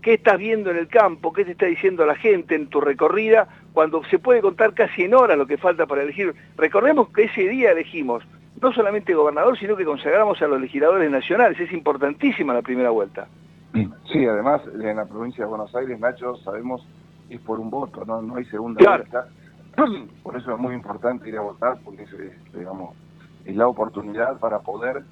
qué 0.02 0.14
estás 0.14 0.36
viendo 0.36 0.70
en 0.70 0.76
el 0.76 0.88
campo, 0.88 1.32
qué 1.32 1.46
te 1.46 1.52
está 1.52 1.64
diciendo 1.64 2.04
la 2.04 2.16
gente 2.16 2.54
en 2.54 2.66
tu 2.66 2.82
recorrida, 2.82 3.48
cuando 3.72 4.04
se 4.04 4.18
puede 4.18 4.42
contar 4.42 4.74
casi 4.74 5.04
en 5.04 5.14
horas 5.14 5.38
lo 5.38 5.46
que 5.46 5.56
falta 5.56 5.86
para 5.86 6.02
elegir. 6.02 6.34
Recordemos 6.58 7.08
que 7.08 7.24
ese 7.24 7.48
día 7.48 7.72
elegimos 7.72 8.22
no 8.60 8.74
solamente 8.74 9.14
gobernador, 9.14 9.58
sino 9.58 9.74
que 9.74 9.86
consagramos 9.86 10.42
a 10.42 10.48
los 10.48 10.60
legisladores 10.60 11.10
nacionales. 11.10 11.58
Es 11.58 11.72
importantísima 11.72 12.52
la 12.52 12.60
primera 12.60 12.90
vuelta. 12.90 13.26
Sí, 14.12 14.24
además 14.26 14.62
en 14.66 14.96
la 14.96 15.06
provincia 15.06 15.44
de 15.44 15.48
Buenos 15.50 15.74
Aires, 15.74 15.98
Nacho, 15.98 16.36
sabemos 16.36 16.88
es 17.28 17.40
por 17.42 17.58
un 17.58 17.70
voto, 17.70 18.04
no, 18.04 18.22
no 18.22 18.36
hay 18.36 18.44
segunda 18.46 18.78
Claro. 18.78 19.04
vuelta. 19.08 19.26
Por 20.22 20.36
eso 20.36 20.52
es 20.52 20.58
muy 20.58 20.74
importante 20.74 21.28
ir 21.28 21.36
a 21.36 21.42
votar, 21.42 21.80
porque 21.84 22.04
es, 22.04 22.10
digamos, 22.52 22.96
es 23.44 23.54
la 23.56 23.68
oportunidad 23.68 24.38
para 24.38 24.60
poder 24.60 25.04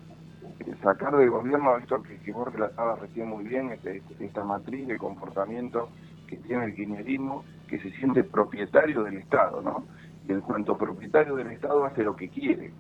eh, 0.61 0.75
sacar 0.83 1.17
del 1.17 1.31
gobierno 1.31 1.77
esto 1.77 2.03
que, 2.03 2.19
que 2.21 2.33
vos 2.33 2.51
relatabas 2.53 2.99
recién 3.01 3.29
muy 3.29 3.45
bien, 3.45 3.73
este- 3.73 3.99
este- 3.99 4.25
esta 4.25 4.45
matriz 4.45 4.87
de 4.87 4.97
comportamiento 4.97 5.91
que 6.27 6.39
tiene 6.39 6.67
el 6.67 6.75
kirchnerismo, 6.75 7.45
que 7.67 7.79
se 7.81 7.91
siente 7.93 8.25
propietario 8.25 9.03
del 9.03 9.19
Estado, 9.19 9.61
¿no? 9.61 9.89
Y 10.23 10.33
en 10.33 10.41
cuanto 10.41 10.79
propietario 10.79 11.35
del 11.35 11.51
Estado 11.51 11.85
hace 11.85 12.03
lo 12.03 12.17
que 12.17 12.31
quiere, 12.31 12.75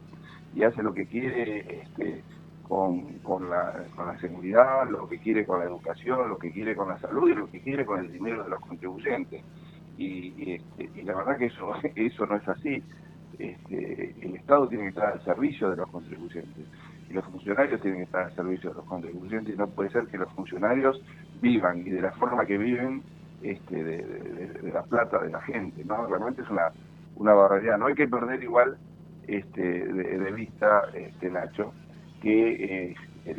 y 0.52 0.62
hace 0.62 0.82
lo 0.82 0.94
que 0.94 1.06
quiere 1.06 1.82
este, 1.82 2.24
con, 2.64 3.20
con, 3.20 3.50
la, 3.50 3.88
con 3.94 4.08
la 4.08 4.18
seguridad, 4.18 4.88
lo 4.90 5.08
que 5.08 5.20
quiere 5.20 5.46
con 5.46 5.60
la 5.60 5.66
educación, 5.66 6.30
lo 6.30 6.38
que 6.38 6.52
quiere 6.52 6.76
con 6.76 6.88
la 6.88 6.98
salud 6.98 7.30
y 7.30 7.34
lo 7.36 7.48
que 7.48 7.62
quiere 7.62 7.86
con 7.86 8.00
el 8.00 8.10
dinero 8.12 8.44
de 8.44 8.50
los 8.50 8.60
contribuyentes. 8.60 9.44
Y, 9.96 10.54
este, 10.54 10.90
la 11.04 11.14
verdad 11.16 11.38
que 11.38 11.46
eso, 11.46 11.72
eso 11.94 12.26
no 12.26 12.36
es 12.36 12.48
así. 12.48 12.84
Este, 13.38 14.14
el 14.26 14.36
Estado 14.36 14.68
tiene 14.68 14.84
que 14.84 14.88
estar 14.90 15.12
al 15.12 15.22
servicio 15.24 15.68
de 15.70 15.76
los 15.76 15.90
contribuyentes 15.90 16.68
y 17.08 17.12
los 17.14 17.24
funcionarios 17.26 17.80
tienen 17.80 18.00
que 18.00 18.04
estar 18.04 18.22
al 18.26 18.34
servicio 18.34 18.70
de 18.70 18.76
los 18.76 18.86
contribuyentes 18.86 19.58
no 19.58 19.70
puede 19.72 19.90
ser 19.90 20.06
que 20.06 20.18
los 20.18 20.32
funcionarios 20.32 21.02
vivan 21.32 21.78
y 21.78 21.90
de 21.90 22.00
la 22.00 22.12
forma 22.12 22.46
que 22.46 22.56
viven 22.56 23.04
este, 23.40 23.82
de, 23.82 23.96
de- 24.06 24.32
de- 24.34 24.52
de 24.62 24.72
la 24.72 24.84
plata 24.84 25.18
de 25.20 25.30
la 25.30 25.40
gente. 25.42 25.84
¿no? 25.84 26.06
Realmente 26.06 26.42
es 26.42 26.48
una, 26.50 26.72
una 27.14 27.34
barbaridad. 27.34 27.76
No 27.78 27.86
hay 27.86 27.94
que 27.94 28.08
perder 28.08 28.42
igual 28.42 28.78
este, 29.22 29.62
de, 29.62 30.18
de 30.18 30.32
vista, 30.32 30.82
este, 30.94 31.30
Nacho, 31.30 31.74
que 32.22 32.88
eh, 32.88 32.94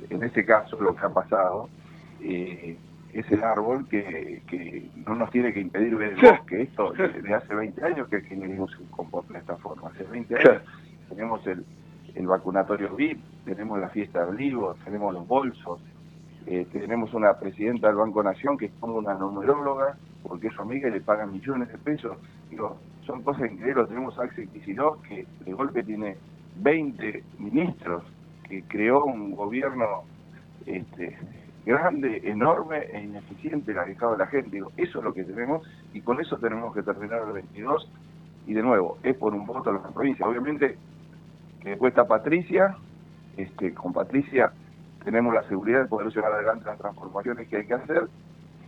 en- 0.10 0.24
este 0.24 0.46
caso 0.46 0.79
lo 0.82 0.96
que 0.96 1.05
ha 1.05 1.10
pasado 1.10 1.70
eh, 2.22 2.77
es 3.13 3.32
el 3.32 3.44
árbol 3.44 3.88
que, 3.88 4.41
que 4.48 4.89
no 5.08 5.15
nos 5.15 5.32
tiene 5.32 5.53
que 5.53 5.62
impedir 5.62 5.96
ver 5.96 6.13
el 6.13 6.22
bosque. 6.22 6.62
Esto 6.63 6.91
de 6.94 7.34
hace 7.34 7.53
20 7.55 7.84
años 7.86 8.08
que 8.10 8.17
el 8.17 8.27
kirchnerismo 8.27 8.67
se 8.67 8.77
comporta 8.91 9.34
de 9.34 9.39
esta 9.39 9.55
forma. 9.58 9.89
Hace 9.89 10.03
20 10.03 10.36
años 10.36 10.62
tenemos 11.10 11.46
el, 11.48 11.63
el 12.15 12.27
vacunatorio 12.27 12.94
VIP, 12.96 13.20
tenemos 13.46 13.79
la 13.79 13.89
fiesta 13.89 14.25
de 14.25 14.32
olivos, 14.32 14.77
tenemos 14.84 15.13
los 15.13 15.25
bolsos, 15.27 15.79
eh, 16.48 16.65
tenemos 16.74 17.13
una 17.13 17.34
presidenta 17.39 17.88
del 17.88 17.96
Banco 17.96 18.22
Nación 18.22 18.58
que 18.58 18.65
es 18.65 18.72
como 18.79 18.96
una 18.98 19.13
numeróloga, 19.13 19.96
porque 20.24 20.48
es 20.48 20.53
su 20.53 20.62
amiga 20.62 20.89
y 20.89 20.91
le 20.91 21.01
pagan 21.01 21.32
millones 21.32 21.70
de 21.70 21.77
pesos. 21.77 22.17
Digo, 22.50 22.77
son 23.05 23.22
cosas 23.24 23.50
increíbles. 23.51 23.88
Tenemos 23.88 24.17
a 24.20 24.24
Axel 24.24 24.50
Kicillof, 24.50 25.01
que 25.08 25.25
de 25.46 25.53
golpe 25.53 25.84
tiene 25.84 26.17
20 26.58 27.24
ministros, 27.39 28.03
que 28.47 28.63
creó 28.63 29.05
un 29.05 29.35
gobierno 29.35 30.03
este, 30.65 31.17
grande, 31.65 32.21
enorme 32.25 32.85
e 32.91 33.01
ineficiente 33.03 33.71
el 33.71 33.79
alejado 33.79 34.17
la 34.17 34.27
gente. 34.27 34.51
Digo, 34.51 34.71
eso 34.77 34.99
es 34.99 35.03
lo 35.03 35.13
que 35.13 35.23
tenemos 35.23 35.67
y 35.93 36.01
con 36.01 36.19
eso 36.19 36.37
tenemos 36.37 36.73
que 36.73 36.83
terminar 36.83 37.21
el 37.27 37.33
22 37.33 37.89
y 38.47 38.53
de 38.53 38.61
nuevo, 38.61 38.97
es 39.03 39.15
por 39.15 39.33
un 39.33 39.45
voto 39.45 39.71
a 39.71 39.73
la 39.73 39.81
provincia. 39.81 40.27
Obviamente 40.27 40.77
que 41.61 41.69
después 41.69 41.91
está 41.91 42.07
Patricia, 42.07 42.77
este, 43.37 43.73
con 43.73 43.91
Patricia 43.91 44.51
tenemos 45.03 45.33
la 45.33 45.47
seguridad 45.47 45.81
de 45.81 45.87
poder 45.87 46.13
llevar 46.13 46.33
adelante 46.33 46.65
las 46.65 46.77
transformaciones 46.77 47.47
que 47.47 47.57
hay 47.57 47.65
que 47.65 47.73
hacer. 47.73 48.07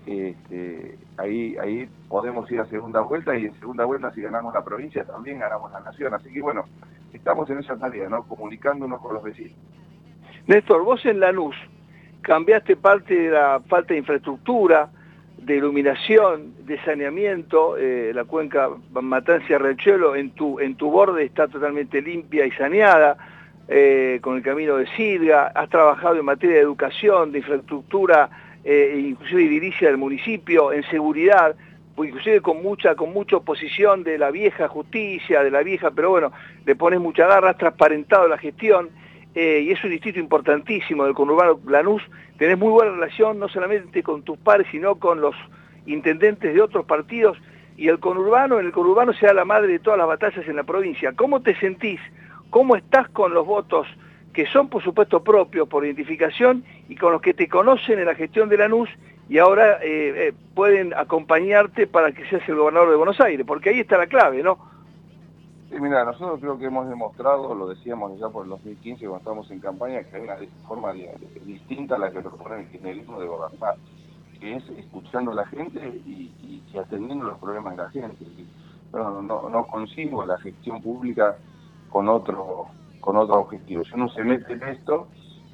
Este, 0.07 0.97
ahí, 1.17 1.89
podemos 2.07 2.49
ir 2.49 2.61
a 2.61 2.65
segunda 2.67 3.01
vuelta 3.01 3.37
y 3.37 3.45
en 3.45 3.59
segunda 3.59 3.83
vuelta 3.83 4.09
si 4.13 4.21
ganamos 4.21 4.53
la 4.53 4.63
provincia 4.63 5.03
también 5.03 5.39
ganamos 5.39 5.69
la 5.73 5.81
nación. 5.81 6.13
Así 6.13 6.31
que 6.31 6.41
bueno, 6.41 6.63
estamos 7.11 7.49
en 7.49 7.59
esa 7.59 7.75
tarea, 7.75 8.07
¿no? 8.07 8.23
Comunicándonos 8.23 9.01
con 9.01 9.15
los 9.15 9.23
vecinos. 9.23 9.57
Néstor, 10.47 10.83
vos 10.83 11.05
en 11.05 11.19
Lanús 11.19 11.55
cambiaste 12.21 12.77
parte 12.77 13.13
de 13.13 13.31
la 13.31 13.59
falta 13.67 13.93
de 13.93 13.99
infraestructura, 13.99 14.89
de 15.37 15.57
iluminación, 15.57 16.65
de 16.65 16.81
saneamiento, 16.83 17.77
eh, 17.77 18.11
la 18.13 18.23
cuenca 18.23 18.69
Matancia-Riachuelo 18.93 20.15
en 20.15 20.31
tu, 20.31 20.59
en 20.61 20.75
tu 20.75 20.89
borde 20.89 21.25
está 21.25 21.49
totalmente 21.49 22.01
limpia 22.01 22.45
y 22.45 22.51
saneada, 22.51 23.17
eh, 23.67 24.19
con 24.21 24.37
el 24.37 24.43
camino 24.43 24.77
de 24.77 24.87
Sidga, 24.95 25.47
has 25.47 25.69
trabajado 25.69 26.15
en 26.15 26.25
materia 26.25 26.55
de 26.55 26.61
educación, 26.61 27.33
de 27.33 27.39
infraestructura, 27.39 28.29
eh, 28.69 28.99
inclusive 28.99 29.45
edilicia 29.45 29.87
del 29.87 29.95
municipio, 29.95 30.73
en 30.73 30.83
seguridad, 30.89 31.55
pues 31.95 32.09
inclusive 32.09 32.41
con 32.41 32.61
mucha, 32.61 32.95
con 32.95 33.13
mucha 33.13 33.37
oposición 33.37 34.03
de 34.03 34.17
la 34.17 34.29
vieja 34.29 34.67
justicia, 34.67 35.41
de 35.41 35.49
la 35.49 35.63
vieja, 35.63 35.91
pero 35.91 36.09
bueno, 36.09 36.33
le 36.65 36.75
pones 36.75 36.99
mucha 36.99 37.25
garra, 37.27 37.51
has 37.51 37.57
transparentado 37.57 38.27
la 38.27 38.37
gestión, 38.37 38.89
eh, 39.35 39.61
y 39.63 39.71
es 39.71 39.81
un 39.85 39.91
distrito 39.91 40.19
importantísimo 40.19 41.05
del 41.05 41.13
conurbano 41.13 41.61
Lanús, 41.65 42.03
tenés 42.37 42.57
muy 42.57 42.69
buena 42.69 42.91
relación 42.91 43.39
no 43.39 43.47
solamente 43.47 44.03
con 44.03 44.23
tus 44.23 44.37
pares, 44.37 44.67
sino 44.69 44.95
con 44.95 45.21
los 45.21 45.35
intendentes 45.85 46.53
de 46.53 46.61
otros 46.61 46.85
partidos, 46.85 47.37
y 47.77 47.87
el 47.87 47.99
conurbano, 47.99 48.59
en 48.59 48.65
el 48.65 48.73
conurbano 48.73 49.13
se 49.13 49.27
da 49.27 49.33
la 49.33 49.45
madre 49.45 49.69
de 49.69 49.79
todas 49.79 49.97
las 49.97 50.07
batallas 50.07 50.45
en 50.45 50.57
la 50.57 50.63
provincia. 50.63 51.13
¿Cómo 51.15 51.41
te 51.41 51.55
sentís? 51.55 52.01
¿Cómo 52.49 52.75
estás 52.75 53.07
con 53.09 53.33
los 53.33 53.45
votos 53.45 53.87
que 54.37 54.45
son 54.45 54.69
por 54.69 54.83
supuesto 54.83 55.23
propios 55.23 55.67
por 55.67 55.83
identificación 55.83 56.63
y 56.87 56.95
con 56.95 57.11
los 57.11 57.23
que 57.23 57.33
te 57.33 57.49
conocen 57.49 57.97
en 57.97 58.05
la 58.05 58.13
gestión 58.13 58.49
de 58.49 58.57
Lanús 58.57 58.87
y 59.27 59.39
ahora 59.39 59.79
eh, 59.81 60.27
eh, 60.27 60.33
pueden 60.53 60.93
acompañarte 60.93 61.87
para 61.87 62.11
que 62.11 62.23
seas 62.29 62.47
el 62.47 62.53
gobernador 62.53 62.91
de 62.91 62.97
Buenos 62.97 63.19
Aires? 63.19 63.43
Porque 63.47 63.71
ahí 63.71 63.79
está 63.79 63.97
la 63.97 64.05
clave, 64.05 64.43
¿no? 64.43 64.59
Sí, 65.71 65.79
mira, 65.79 66.05
nosotros 66.05 66.39
creo 66.39 66.59
que 66.59 66.65
hemos 66.65 66.87
demostrado, 66.87 67.55
lo 67.55 67.67
decíamos 67.67 68.19
ya 68.19 68.29
por 68.29 68.43
el 68.43 68.51
2015 68.51 69.07
cuando 69.07 69.17
estábamos 69.17 69.49
en 69.49 69.59
campaña, 69.59 70.03
que 70.03 70.17
hay 70.17 70.21
una 70.21 70.37
forma 70.67 70.93
distinta 71.43 71.95
a 71.95 71.97
la 71.97 72.11
que 72.11 72.21
propone 72.21 72.59
el 72.59 72.67
kirchnerismo 72.67 73.19
de 73.19 73.25
gobernar, 73.25 73.73
que 74.39 74.55
es 74.55 74.69
escuchando 74.77 75.31
a 75.31 75.33
la 75.33 75.47
gente 75.47 75.79
y, 76.05 76.31
atendiendo 76.79 77.25
los 77.25 77.39
problemas 77.39 77.75
de 77.75 77.81
la 77.81 77.89
gente. 77.89 78.23
No, 78.93 79.19
no 79.23 80.25
la 80.27 80.37
gestión 80.37 80.79
pública 80.83 81.35
con 81.89 82.07
otro 82.07 82.67
con 82.99 83.17
otro 83.17 83.39
objetivo. 83.39 83.83
Si 83.83 83.93
uno 83.93 84.09
se 84.09 84.23
mete 84.23 84.53
en 84.53 84.63
esto 84.63 85.07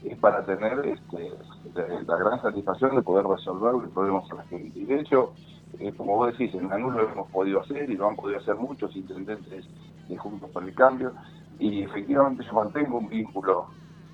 es 0.04 0.18
para 0.18 0.46
tener 0.46 0.86
este, 0.86 1.32
la, 1.74 2.02
la 2.02 2.18
gran 2.18 2.42
satisfacción 2.42 2.96
de 2.96 3.02
poder 3.02 3.26
resolver 3.26 3.74
los 3.74 3.90
problemas 3.92 4.30
a 4.32 4.36
la 4.36 4.44
gente. 4.44 4.80
Y 4.80 4.86
de 4.86 5.00
hecho, 5.00 5.34
eh, 5.80 5.94
como 5.96 6.18
vos 6.18 6.38
decís, 6.38 6.54
en 6.54 6.70
Lanús 6.70 6.94
lo 6.94 7.10
hemos 7.10 7.30
podido 7.32 7.62
hacer 7.62 7.90
y 7.90 7.96
lo 7.96 8.08
han 8.08 8.16
podido 8.16 8.40
hacer 8.40 8.56
muchos 8.56 8.96
intendentes 8.96 9.66
de 10.08 10.18
Juntos 10.18 10.50
por 10.52 10.64
el 10.64 10.74
Cambio 10.76 11.14
y 11.60 11.84
efectivamente 11.84 12.44
yo 12.44 12.54
mantengo 12.54 12.98
un 12.98 13.10
vínculo, 13.10 13.68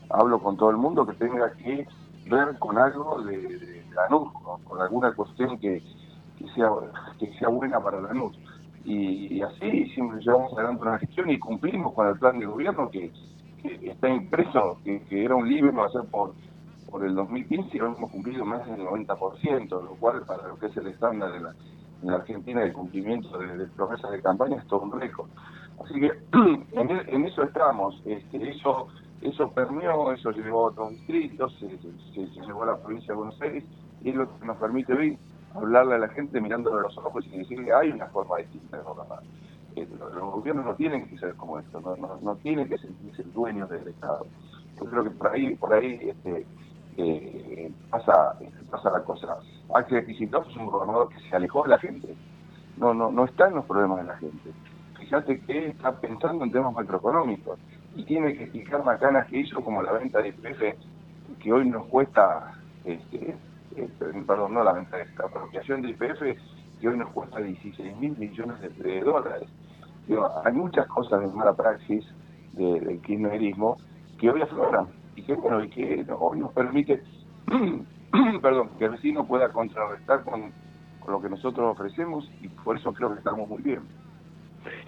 hablo 0.10 0.40
con 0.40 0.58
todo 0.58 0.70
el 0.70 0.78
mundo 0.78 1.06
que 1.06 1.14
tenga 1.14 1.52
que 1.54 1.88
ver 2.30 2.58
con 2.60 2.78
algo 2.78 3.22
de, 3.24 3.38
de 3.38 3.86
Lanús, 3.94 4.32
con, 4.64 4.82
alguna 4.82 5.12
cuestión 5.14 5.58
que, 5.58 5.84
que 6.38 6.48
sea 6.54 6.70
que 7.18 7.34
sea 7.38 7.50
buena 7.50 7.82
para 7.82 8.02
Lanús. 8.02 8.38
Y, 8.84 9.42
así 9.42 9.86
siempre 9.92 10.20
llevamos 10.22 10.54
adelante 10.54 10.82
una 10.84 11.00
gestión 11.00 11.30
y 11.30 11.40
cumplimos 11.40 11.94
con 11.94 12.08
el 12.08 12.18
plan 12.18 12.40
de 12.40 12.46
gobierno 12.46 12.90
que, 12.90 13.12
está 13.64 14.10
impreso, 14.10 14.80
que, 14.84 15.04
era 15.10 15.36
un 15.36 15.48
libro 15.50 15.82
a 15.84 15.88
hacer 15.88 16.04
por, 16.10 16.36
por 16.86 17.06
el 17.06 17.14
2015 17.16 17.70
y 17.76 17.80
lo 17.80 17.88
hemos 17.88 18.10
cumplido 18.12 18.46
más 18.46 18.66
del 18.66 18.80
90%, 18.80 19.82
lo 19.84 19.96
cual 19.98 20.24
para 20.26 20.48
lo 20.48 20.58
que 20.58 20.68
es 20.68 20.78
el 20.78 20.88
estándar 20.88 21.36
en 21.36 21.44
la, 21.44 21.56
en 22.02 22.08
la 22.10 22.16
Argentina 22.18 22.62
de 22.62 22.74
cumplimiento 22.74 23.38
de, 23.38 23.58
de 23.58 23.68
promesas 23.68 24.12
de 24.12 24.22
campaña 24.22 24.58
es 24.58 24.68
todo 24.68 24.82
un 24.82 25.00
récord. 25.00 25.30
Así 25.84 26.00
que 26.00 26.12
en, 26.72 27.26
eso 27.26 27.44
estamos, 27.44 28.02
este, 28.06 28.50
eso 28.50 28.88
eso 29.22 29.52
permeó, 29.52 30.14
eso 30.14 30.32
llegó 30.32 30.62
a 30.62 30.70
otros 30.70 30.92
distritos, 30.92 31.54
se, 31.60 31.78
se- 31.78 32.42
llevó 32.46 32.64
a 32.64 32.68
la 32.68 32.82
provincia 32.82 33.14
de 33.14 33.18
Buenos 33.18 33.42
Aires 33.42 33.66
y 34.00 34.10
es 34.10 34.16
lo 34.16 34.38
que 34.38 34.46
nos 34.46 34.58
permite 34.58 34.94
hoy 34.94 35.20
hablarle 35.56 35.96
a 35.96 36.00
la 36.00 36.10
gente 36.10 36.40
mirándole 36.42 36.80
a 36.80 36.84
los 36.84 36.98
ojos 36.98 37.26
y 37.28 37.38
decirle 37.38 37.74
hay 37.74 37.92
una 37.92 38.08
forma 38.08 38.38
distinta 38.38 38.78
de 38.78 38.84
gobernar. 38.84 39.20
Eh, 39.76 39.88
los, 40.00 40.34
gobiernos 40.34 40.66
no 40.66 40.76
tienen 40.76 41.08
que 41.08 41.18
ser 41.18 41.36
como 41.36 41.60
esto, 41.60 41.80
no, 41.82 41.96
no, 41.96 42.20
no 42.22 42.36
tienen 42.38 42.68
que 42.68 42.78
sentirse 42.78 43.24
dueños 43.34 43.70
del 43.70 43.88
Estado. 43.88 44.26
Yo 44.80 44.86
creo 44.86 45.04
que 45.04 45.12
por 45.12 45.28
ahí, 45.32 45.56
por 45.56 45.74
ahí 45.74 46.00
este, 46.02 46.46
eh, 46.98 47.72
pasa, 47.90 48.38
pasa 48.70 48.92
la 48.92 49.04
cosa. 49.04 49.38
Axel 49.74 50.06
Kicillof 50.06 50.48
es 50.50 50.58
un 50.58 50.66
gobernador 50.68 51.10
que 51.10 51.20
se 51.30 51.36
alejó 51.36 51.64
de 51.64 51.70
la 51.70 51.80
gente, 51.80 52.16
no, 52.78 52.94
no, 52.94 53.12
no 53.12 53.26
está 53.26 53.48
en 53.48 53.56
los 53.56 53.66
problemas 53.66 54.00
de 54.00 54.06
la 54.06 54.18
gente. 54.18 54.52
Fíjate 55.00 55.40
que 55.42 55.58
él 55.58 55.64
está 55.72 55.92
pensando 56.00 56.44
en 56.44 56.52
temas 56.52 56.74
macroeconómicos 56.74 57.60
y 57.96 58.04
tiene 58.04 58.36
que 58.36 58.44
explicar 58.44 58.84
macanas 58.84 59.28
que 59.28 59.40
hizo 59.40 59.62
como 59.62 59.82
la 59.82 59.94
venta 59.94 60.22
de 60.22 60.30
IPF, 60.30 61.40
que 61.40 61.54
hoy 61.54 61.70
nos 61.70 61.86
cuesta, 61.88 62.54
este, 62.86 63.36
perdón, 64.26 64.54
no 64.54 64.64
la 64.64 64.74
venta 64.74 64.98
de 64.98 65.04
esta 65.04 65.26
apropiación 65.26 65.82
de 65.82 65.90
IPF, 65.90 66.22
que 66.80 66.88
hoy 66.88 66.98
nos 66.98 67.10
cuesta 67.12 67.40
16 67.40 67.98
mil 67.98 68.18
millones 68.18 68.60
de, 68.62 68.70
de 68.70 69.02
dólares. 69.02 69.50
Digo, 70.08 70.30
hay 70.44 70.54
muchas 70.54 70.88
cosas 70.88 71.22
de 71.22 71.28
mala 71.28 71.54
praxis 71.54 72.06
de- 72.54 72.80
del 72.80 73.02
kirchnerismo 73.02 73.78
que 74.18 74.30
hoy 74.30 74.42
afloran 74.42 74.88
y 75.16 75.24
que 75.24 75.34
bueno 75.36 75.64
y 75.64 75.70
que 75.70 76.06
hoy 76.18 76.40
nos 76.40 76.52
permite 76.54 77.04
perdón 78.42 78.70
que 78.78 78.86
el 78.86 78.92
vecino 78.92 79.26
pueda 79.28 79.50
contrarrestar 79.52 80.24
con, 80.24 80.52
con 81.00 81.14
lo 81.14 81.22
que 81.22 81.30
nosotros 81.30 81.72
ofrecemos 81.74 82.30
y 82.42 82.48
por 82.50 82.78
eso 82.78 82.92
creo 82.94 83.12
que 83.14 83.20
estamos 83.20 83.48
muy 83.48 83.62
bien 83.62 83.82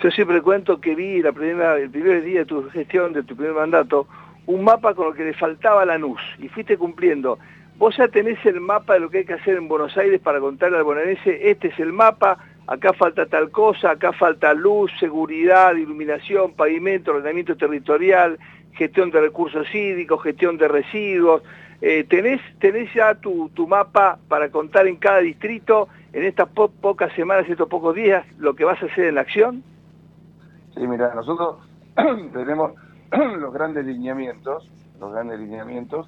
Yo 0.02 0.10
siempre 0.12 0.42
cuento 0.42 0.80
que 0.82 0.96
vi 0.96 1.22
la 1.22 1.32
primera, 1.32 1.78
el 1.78 1.90
primer 1.90 2.24
día 2.24 2.40
de 2.40 2.46
tu 2.46 2.70
gestión, 2.72 3.14
de 3.14 3.24
tu 3.24 3.36
primer 3.36 3.54
mandato, 3.54 4.08
un 4.48 4.64
mapa 4.64 4.94
con 4.96 5.08
lo 5.08 5.14
que 5.14 5.24
le 5.24 5.34
faltaba 5.34 5.84
a 5.84 5.86
Lanús 5.86 6.20
y 6.40 6.48
fuiste 6.50 6.78
cumpliendo. 6.78 7.38
Vos 7.82 7.98
ya 7.98 8.08
tenés 8.08 8.38
el 8.46 8.62
mapa 8.62 8.94
de 8.94 9.00
lo 9.00 9.10
que 9.10 9.18
hay 9.18 9.26
que 9.26 9.34
hacer 9.34 9.58
en 9.58 9.68
Buenos 9.68 9.98
Aires 9.98 10.22
para 10.22 10.40
contarle 10.40 10.78
al 10.78 10.84
bonaerense, 10.84 11.50
este 11.50 11.70
es 11.70 11.80
el 11.80 11.92
mapa, 11.92 12.38
acá 12.68 12.94
falta 12.94 13.26
tal 13.26 13.50
cosa, 13.50 13.90
acá 13.90 14.14
falta 14.14 14.54
luz, 14.54 14.92
seguridad, 15.00 15.74
iluminación, 15.74 16.54
pavimento, 16.54 17.10
ordenamiento 17.10 17.58
territorial, 17.58 18.38
gestión 18.74 19.10
de 19.10 19.22
recursos 19.22 19.66
hídricos, 19.74 20.22
gestión 20.22 20.60
de 20.60 20.68
residuos. 20.68 21.42
Eh, 21.82 22.04
¿tenés, 22.08 22.40
¿Tenés 22.60 22.94
ya 22.94 23.16
tu, 23.16 23.50
tu 23.56 23.68
mapa 23.68 24.20
para 24.28 24.52
contar 24.52 24.86
en 24.86 24.98
cada 24.98 25.18
distrito, 25.18 25.88
en 26.14 26.24
estas 26.24 26.50
po- 26.50 26.70
pocas 26.70 27.12
semanas, 27.14 27.50
estos 27.50 27.68
pocos 27.68 27.96
días, 27.96 28.24
lo 28.38 28.54
que 28.54 28.64
vas 28.64 28.80
a 28.84 28.86
hacer 28.86 29.06
en 29.06 29.16
la 29.16 29.22
acción? 29.22 29.64
Sí, 30.76 30.86
mira, 30.86 31.16
nosotros 31.16 31.56
tenemos 32.32 32.74
los 33.40 33.52
grandes 33.52 33.84
lineamientos, 33.88 34.70
los 35.00 35.12
grandes 35.12 35.40
lineamientos, 35.40 36.08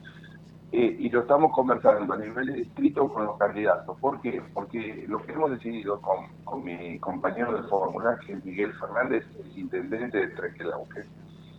eh, 0.75 0.95
y 0.99 1.09
lo 1.09 1.21
estamos 1.21 1.51
conversando 1.53 2.11
a 2.13 2.17
nivel 2.17 2.47
de 2.47 2.53
distrito 2.53 3.07
con 3.07 3.25
los 3.25 3.37
candidatos. 3.37 3.95
¿Por 3.99 4.19
qué? 4.21 4.41
Porque 4.53 5.05
lo 5.07 5.21
que 5.23 5.31
hemos 5.31 5.51
decidido 5.51 6.01
con, 6.01 6.25
con 6.43 6.63
mi 6.63 6.97
compañero 6.99 7.53
de 7.61 7.67
fórmula, 7.69 8.17
que 8.25 8.33
es 8.33 8.43
Miguel 8.43 8.73
Fernández, 8.73 9.23
el 9.39 9.59
intendente 9.59 10.17
de 10.17 10.27
Trequelauque, 10.29 11.03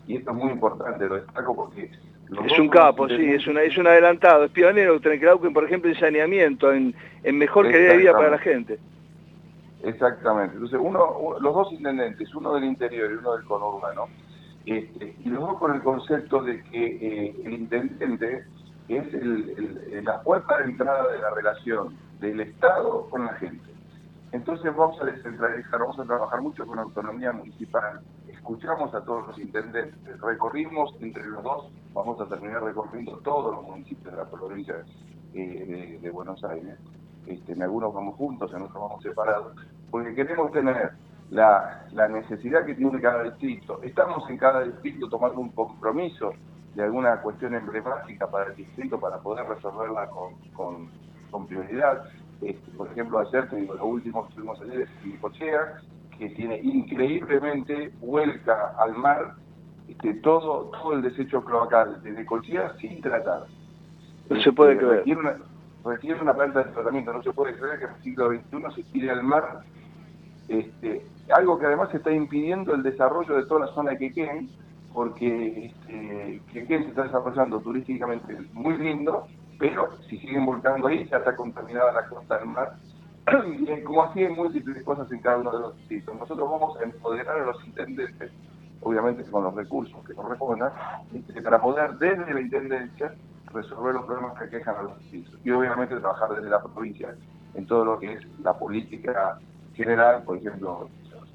y 0.09 0.17
esto 0.17 0.33
es 0.33 0.37
muy 0.37 0.51
importante, 0.51 1.07
lo 1.09 1.15
destaco 1.15 1.55
porque... 1.55 1.91
Es 2.47 2.59
un 2.59 2.69
capo, 2.69 3.07
sí, 3.09 3.33
es, 3.33 3.47
una, 3.47 3.63
es 3.63 3.77
un 3.79 3.87
adelantado, 3.87 4.45
es 4.45 4.51
pionero, 4.51 4.99
Trenquelauquen, 4.99 5.53
por 5.53 5.65
ejemplo, 5.65 5.91
en 5.91 5.97
saneamiento, 5.97 6.73
en, 6.73 6.95
en 7.23 7.39
mejor 7.39 7.71
calidad 7.71 7.93
de 7.93 7.99
vida 7.99 8.13
para 8.13 8.31
la 8.31 8.39
gente. 8.39 8.79
Exactamente. 9.85 10.55
Entonces, 10.55 10.81
uno, 10.83 11.19
uno- 11.19 11.39
los 11.39 11.55
dos 11.55 11.73
intendentes, 11.73 12.35
uno 12.35 12.55
del 12.55 12.65
interior 12.65 13.11
y 13.13 13.15
uno 13.17 13.37
del 13.37 13.45
conurbano, 13.45 14.07
este, 14.65 15.15
y 15.23 15.29
los 15.29 15.41
dos 15.41 15.59
con 15.59 15.75
el 15.75 15.83
concepto 15.83 16.43
de 16.43 16.63
que 16.65 16.87
eh, 16.87 17.35
el 17.45 17.53
intendente 17.53 18.45
es 18.89 19.15
el- 19.15 20.03
la 20.05 20.21
puerta 20.23 20.59
de 20.59 20.65
entrada 20.65 21.11
de 21.13 21.19
la 21.19 21.31
relación 21.31 21.97
del 22.21 22.41
Estado 22.41 23.09
con 23.11 23.25
la 23.27 23.35
gente. 23.35 23.71
Entonces 24.33 24.75
vamos 24.75 25.01
a 25.01 25.05
descentralizar, 25.05 25.79
vamos 25.79 25.99
a 25.99 26.05
trabajar 26.05 26.41
mucho 26.43 26.67
con 26.67 26.79
autonomía 26.79 27.33
municipal. 27.33 28.01
Escuchamos 28.29 28.93
a 28.95 29.05
todos 29.05 29.29
los 29.29 29.39
intendentes, 29.39 30.21
recorrimos 30.21 30.95
entre 31.01 31.25
los 31.27 31.43
dos, 31.43 31.71
vamos 31.95 32.21
a 32.21 32.27
terminar 32.27 32.63
recorriendo 32.63 33.19
todos 33.19 33.55
los 33.55 33.65
municipios 33.65 34.13
de 34.13 34.19
la 34.19 34.29
provincia 34.29 34.75
eh, 35.35 35.65
de, 35.67 35.99
de 36.01 36.11
Buenos 36.11 36.43
Aires. 36.45 36.77
Este, 37.27 37.53
en 37.53 37.63
algunos 37.63 37.95
vamos 37.95 38.17
juntos, 38.17 38.53
en 38.53 38.63
otros 38.63 38.83
vamos 38.83 39.03
separados, 39.03 39.55
porque 39.91 40.15
queremos 40.15 40.51
tener 40.53 40.91
la, 41.31 41.87
la 41.93 42.09
necesidad 42.09 42.67
que 42.67 42.75
tiene 42.75 43.01
cada 43.01 43.23
distrito. 43.23 43.81
Estamos 43.83 44.29
en 44.29 44.37
cada 44.37 44.63
distrito 44.63 45.09
tomando 45.09 45.41
un 45.41 45.51
compromiso 45.51 46.33
de 46.75 46.83
alguna 46.83 47.21
cuestión 47.21 47.55
emblemática 47.55 48.27
para 48.29 48.51
el 48.51 48.57
distrito 48.57 48.99
para 48.99 49.19
poder 49.19 49.47
resolverla 49.47 50.09
con, 50.09 50.35
con, 50.53 50.89
con 51.31 51.47
prioridad. 51.47 52.05
Este, 52.41 52.71
por 52.73 52.89
ejemplo, 52.89 53.19
ayer, 53.21 53.49
te 53.49 53.57
digo, 53.57 53.75
lo 53.75 53.87
último 53.87 54.27
que 54.27 54.35
tuvimos 54.35 54.61
ayer 54.61 54.83
es 54.83 54.91
Filicochea, 55.03 55.81
que 56.19 56.29
tiene 56.31 56.59
increíblemente 56.59 57.93
vuelca 58.01 58.75
al 58.79 58.95
mar 58.97 59.35
este, 59.89 60.15
todo 60.15 60.71
todo 60.71 60.95
el 60.95 61.03
desecho 61.03 61.45
cloacal 61.45 62.03
de 62.03 62.25
Colchea 62.27 62.75
sin 62.81 63.01
tratar. 63.01 63.45
No 64.31 64.41
se 64.41 64.53
puede 64.53 64.73
Este, 64.73 64.85
creer. 64.85 64.99
Requiere 64.99 65.21
una, 65.21 65.37
requiere 65.85 66.21
una 66.23 66.35
planta 66.35 66.65
de 66.65 66.73
tratamiento, 66.73 67.13
no 67.13 67.23
se 67.23 67.33
puede 67.33 67.57
creer 67.57 67.79
que 67.79 67.85
en 67.85 67.91
el 67.93 68.03
siglo 68.03 68.29
XXI 68.31 68.75
se 68.75 68.83
tire 68.91 69.11
al 69.11 69.23
mar 69.23 69.61
este, 70.49 71.05
algo 71.31 71.59
que 71.59 71.67
además 71.67 71.95
está 71.95 72.13
impidiendo 72.13 72.75
el 72.75 72.83
desarrollo 72.83 73.37
de 73.37 73.47
toda 73.47 73.67
la 73.67 73.73
zona 73.75 73.93
de 73.93 73.99
Quequén, 73.99 74.51
porque 74.95 75.67
este, 75.67 76.41
se 76.53 76.75
está 76.77 77.03
desarrollando 77.03 77.61
turísticamente 77.61 78.39
muy 78.53 78.79
lindo, 78.79 79.27
pero 79.59 79.91
si 80.09 80.19
siguen 80.19 80.47
volcando 80.47 80.87
ahí 80.87 81.07
ya 81.09 81.19
está 81.19 81.35
contaminada 81.35 81.93
la 81.93 82.07
costa 82.07 82.39
del 82.39 82.47
mar. 82.47 82.77
y 83.59 83.83
como 83.83 84.05
así 84.05 84.23
hay 84.23 84.33
múltiples 84.33 84.85
cosas 84.85 85.11
en 85.11 85.19
cada 85.19 85.39
uno 85.39 85.51
de 85.51 85.59
los 85.59 85.77
distritos. 85.79 86.15
Nosotros 86.17 86.49
vamos 86.49 86.79
a 86.79 86.85
empoderar 86.85 87.41
a 87.41 87.47
los 87.47 87.65
intendentes, 87.67 88.31
obviamente 88.83 89.29
con 89.31 89.43
los 89.43 89.55
recursos 89.55 89.97
que 90.07 90.15
correspondan, 90.15 90.73
este, 91.13 91.43
para 91.43 91.61
poder 91.61 91.95
desde 91.99 92.33
la 92.33 92.41
intendencia 92.41 93.15
resolver 93.53 93.95
los 93.95 94.05
problemas 94.05 94.39
que 94.39 94.49
quejan 94.49 94.77
a 94.77 94.83
los 94.83 94.99
distritos. 95.01 95.41
Y 95.43 95.51
obviamente 95.51 95.97
trabajar 95.97 96.31
desde 96.37 96.49
la 96.49 96.63
provincia 96.63 97.17
en 97.55 97.67
todo 97.67 97.85
lo 97.85 97.99
que 97.99 98.13
es 98.13 98.41
la 98.41 98.57
política 98.57 99.41
general, 99.75 100.23
por 100.23 100.37
ejemplo, 100.37 100.89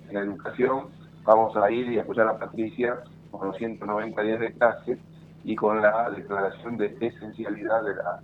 en 0.07 0.13
la 0.13 0.21
educación, 0.21 0.87
vamos 1.25 1.57
a 1.57 1.69
ir 1.69 1.91
y 1.91 1.99
a 1.99 2.03
apoyar 2.03 2.27
a 2.29 2.37
Patricia 2.37 3.03
con 3.31 3.47
los 3.47 3.57
190 3.57 4.21
días 4.21 4.39
de 4.39 4.53
clase 4.53 4.97
y 5.43 5.55
con 5.55 5.81
la 5.81 6.09
declaración 6.11 6.77
de 6.77 6.95
esencialidad 6.99 7.83
de 7.83 7.95
la, 7.95 8.19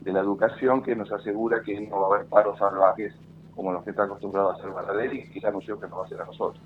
de 0.00 0.12
la 0.12 0.20
educación 0.20 0.82
que 0.82 0.94
nos 0.94 1.10
asegura 1.12 1.62
que 1.62 1.80
no 1.80 2.00
va 2.00 2.06
a 2.06 2.16
haber 2.16 2.28
paros 2.28 2.58
salvajes 2.58 3.14
como 3.54 3.72
los 3.72 3.84
que 3.84 3.90
está 3.90 4.04
acostumbrado 4.04 4.50
a 4.50 4.54
hacer 4.54 4.70
Baradel 4.70 5.12
y 5.12 5.40
ya 5.40 5.48
anunció 5.48 5.78
que 5.78 5.88
no 5.88 5.96
va 5.96 6.02
a 6.02 6.06
hacer 6.06 6.20
a 6.20 6.24
nosotros. 6.24 6.62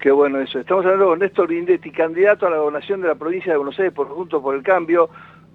Qué 0.00 0.10
bueno 0.10 0.40
eso. 0.40 0.58
Estamos 0.58 0.84
hablando 0.84 1.06
con 1.06 1.18
Néstor 1.18 1.46
Grindetti, 1.48 1.90
candidato 1.90 2.46
a 2.46 2.50
la 2.50 2.58
gobernación 2.58 3.00
de 3.00 3.08
la 3.08 3.14
provincia 3.14 3.52
de 3.52 3.58
Buenos 3.58 3.78
Aires 3.78 3.94
por 3.94 4.08
Juntos 4.08 4.42
por 4.42 4.54
el 4.54 4.62
Cambio, 4.62 5.08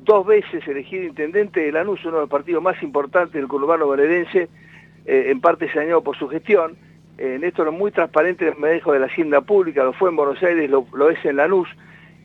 dos 0.03 0.25
veces 0.25 0.67
elegido 0.67 1.03
intendente 1.03 1.59
de 1.59 1.71
Lanús, 1.71 2.03
uno 2.05 2.15
de 2.15 2.21
los 2.21 2.29
partidos 2.29 2.63
más 2.63 2.81
importantes 2.81 3.33
del 3.33 3.47
conurbano 3.47 3.85
bonaerense, 3.85 4.49
eh, 5.05 5.25
en 5.27 5.41
parte 5.41 5.71
señalado 5.71 6.01
por 6.01 6.17
su 6.17 6.27
gestión. 6.27 6.75
Eh, 7.23 7.37
Néstor 7.37 7.67
es 7.67 7.73
muy 7.75 7.91
transparente 7.91 8.47
en 8.47 8.55
el 8.65 8.81
de 8.83 8.99
la 8.99 9.05
hacienda 9.05 9.41
pública, 9.41 9.83
lo 9.83 9.93
fue 9.93 10.09
en 10.09 10.15
Buenos 10.15 10.41
Aires, 10.41 10.67
lo, 10.71 11.09
es 11.11 11.23
en 11.23 11.35
Lanús 11.35 11.69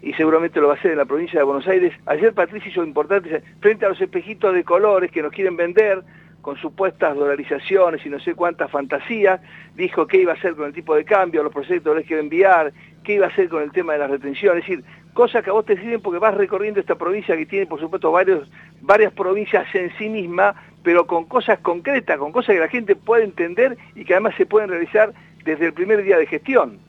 y 0.00 0.14
seguramente 0.14 0.58
lo 0.58 0.68
va 0.68 0.72
a 0.72 0.76
hacer 0.78 0.92
en 0.92 0.96
la 0.96 1.04
provincia 1.04 1.38
de 1.38 1.44
Buenos 1.44 1.68
Aires. 1.68 1.92
Ayer 2.06 2.32
Patricia 2.32 2.70
hizo 2.70 2.82
importante 2.82 3.42
frente 3.60 3.84
a 3.84 3.90
los 3.90 4.00
espejitos 4.00 4.54
de 4.54 4.64
colores 4.64 5.10
que 5.10 5.20
nos 5.20 5.32
quieren 5.32 5.54
vender 5.54 6.02
con 6.40 6.56
supuestas 6.56 7.14
dolarizaciones 7.14 8.06
y 8.06 8.08
no 8.08 8.18
sé 8.20 8.34
cuántas 8.34 8.70
fantasías, 8.70 9.38
dijo 9.74 10.06
qué 10.06 10.22
iba 10.22 10.32
a 10.32 10.36
hacer 10.36 10.54
con 10.54 10.64
el 10.64 10.72
tipo 10.72 10.94
de 10.94 11.04
cambio, 11.04 11.42
los 11.42 11.52
proyectos 11.52 11.94
que 11.98 12.04
quiero 12.04 12.22
enviar, 12.22 12.72
qué 13.04 13.16
iba 13.16 13.26
a 13.26 13.28
hacer 13.28 13.50
con 13.50 13.62
el 13.62 13.72
tema 13.72 13.92
de 13.92 13.98
las 13.98 14.10
retenciones, 14.10 14.64
es 14.64 14.66
decir, 14.66 14.84
cosas 15.12 15.44
que 15.44 15.50
a 15.50 15.52
vos 15.52 15.66
te 15.66 15.76
sirven 15.76 16.00
porque 16.00 16.20
vas 16.20 16.34
recorriendo 16.34 16.80
esta 16.80 16.94
provincia 16.94 17.36
que 17.36 17.44
tiene, 17.44 17.66
por 17.66 17.80
supuesto, 17.80 18.10
varias 18.12 19.12
provincias 19.12 19.66
en 19.74 19.90
sí 19.98 20.08
misma, 20.08 20.54
pero 20.86 21.04
con 21.04 21.24
cosas 21.24 21.58
concretas, 21.58 22.16
con 22.16 22.30
cosas 22.30 22.54
que 22.54 22.60
la 22.60 22.68
gente 22.68 22.94
puede 22.94 23.24
entender 23.24 23.76
y 23.96 24.04
que 24.04 24.14
además 24.14 24.36
se 24.36 24.46
pueden 24.46 24.70
realizar 24.70 25.12
desde 25.44 25.66
el 25.66 25.74
primer 25.74 26.00
día 26.04 26.16
de 26.16 26.26
gestión. 26.26 26.80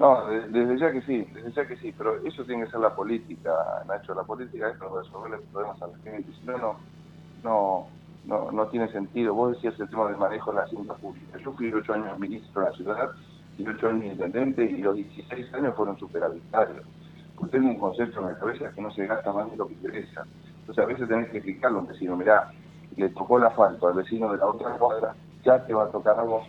No, 0.00 0.26
de- 0.26 0.48
desde 0.48 0.78
ya 0.78 0.90
que 0.90 1.00
sí, 1.02 1.24
desde 1.32 1.52
ya 1.52 1.64
que 1.64 1.76
sí, 1.76 1.92
pero 1.96 2.16
eso 2.24 2.44
tiene 2.44 2.64
que 2.64 2.72
ser 2.72 2.80
la 2.80 2.92
política, 2.92 3.52
Nacho, 3.86 4.14
la 4.14 4.24
política 4.24 4.68
es 4.68 4.76
para 4.78 4.90
resolver 5.00 5.30
los 5.30 5.42
problemas 5.52 5.80
a 5.80 5.86
la 5.86 5.92
gente, 6.02 6.32
si 6.32 6.44
no, 6.44 6.58
no, 7.44 7.86
no, 8.24 8.50
no, 8.50 8.68
tiene 8.68 8.90
sentido. 8.90 9.32
Vos 9.32 9.52
decías 9.52 9.78
el 9.78 9.88
tema 9.88 10.08
del 10.08 10.16
manejo 10.16 10.50
de 10.50 10.56
la 10.56 10.64
hacienda 10.64 10.96
pública. 10.96 11.38
Yo 11.38 11.52
fui 11.52 11.72
ocho 11.72 11.92
años 11.92 12.18
ministro 12.18 12.62
de 12.62 12.68
la 12.68 12.74
ciudad 12.74 13.10
y 13.56 13.68
ocho 13.68 13.90
años 13.90 14.06
intendente 14.06 14.64
y 14.64 14.78
los 14.78 14.96
16 14.96 15.54
años 15.54 15.76
fueron 15.76 15.96
superavitarios. 15.98 16.82
Pues 17.36 17.48
tengo 17.52 17.68
un 17.68 17.78
concepto 17.78 18.18
en 18.22 18.26
la 18.26 18.38
cabeza 18.38 18.72
que 18.74 18.82
no 18.82 18.90
se 18.90 19.06
gasta 19.06 19.32
más 19.32 19.48
de 19.52 19.56
lo 19.56 19.68
que 19.68 19.74
interesa. 19.74 20.26
Entonces 20.60 20.82
a 20.84 20.86
veces 20.86 21.08
tenés 21.08 21.28
que 21.30 21.38
explicarle 21.38 21.78
a 21.78 21.80
un 21.80 21.86
vecino, 21.86 22.16
mirá, 22.16 22.48
le 22.96 23.08
tocó 23.10 23.38
el 23.38 23.44
asfalto 23.44 23.88
al 23.88 23.94
vecino 23.94 24.30
de 24.32 24.38
la 24.38 24.46
otra 24.46 24.70
cuadra, 24.72 25.14
ya 25.44 25.64
te 25.64 25.74
va 25.74 25.84
a 25.84 25.90
tocar 25.90 26.18
a 26.18 26.22
vos. 26.22 26.46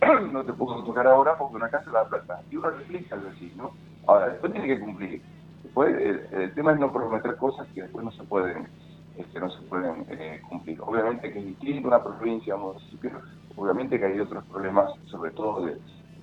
no 0.32 0.44
te 0.44 0.52
puedo 0.52 0.82
tocar 0.84 1.06
ahora 1.06 1.36
porque 1.38 1.56
una 1.56 1.68
casa 1.68 1.90
la 1.90 2.04
plata. 2.04 2.42
Y 2.50 2.56
uno 2.56 2.70
le 2.70 3.06
al 3.10 3.20
vecino. 3.20 3.72
Ahora, 4.06 4.28
después 4.28 4.52
tiene 4.52 4.68
que 4.68 4.80
cumplir. 4.80 5.22
Después, 5.62 5.94
el, 6.32 6.54
tema 6.54 6.72
es 6.72 6.80
no 6.80 6.92
prometer 6.92 7.36
cosas 7.36 7.66
que 7.74 7.82
después 7.82 8.04
no 8.04 8.10
se 8.12 8.22
pueden 8.24 8.68
este, 9.16 9.40
no 9.40 9.50
se 9.50 9.62
pueden 9.62 10.06
eh, 10.08 10.40
cumplir. 10.48 10.80
Obviamente 10.80 11.32
que 11.32 11.38
es 11.38 11.46
distinto 11.46 11.88
una 11.88 12.02
provincia 12.02 12.54
un 12.56 12.72
municipio, 12.72 13.10
obviamente 13.56 13.98
que 13.98 14.06
hay 14.06 14.20
otros 14.20 14.44
problemas, 14.44 14.90
sobre 15.06 15.30
todo 15.32 15.66
de 15.66 15.76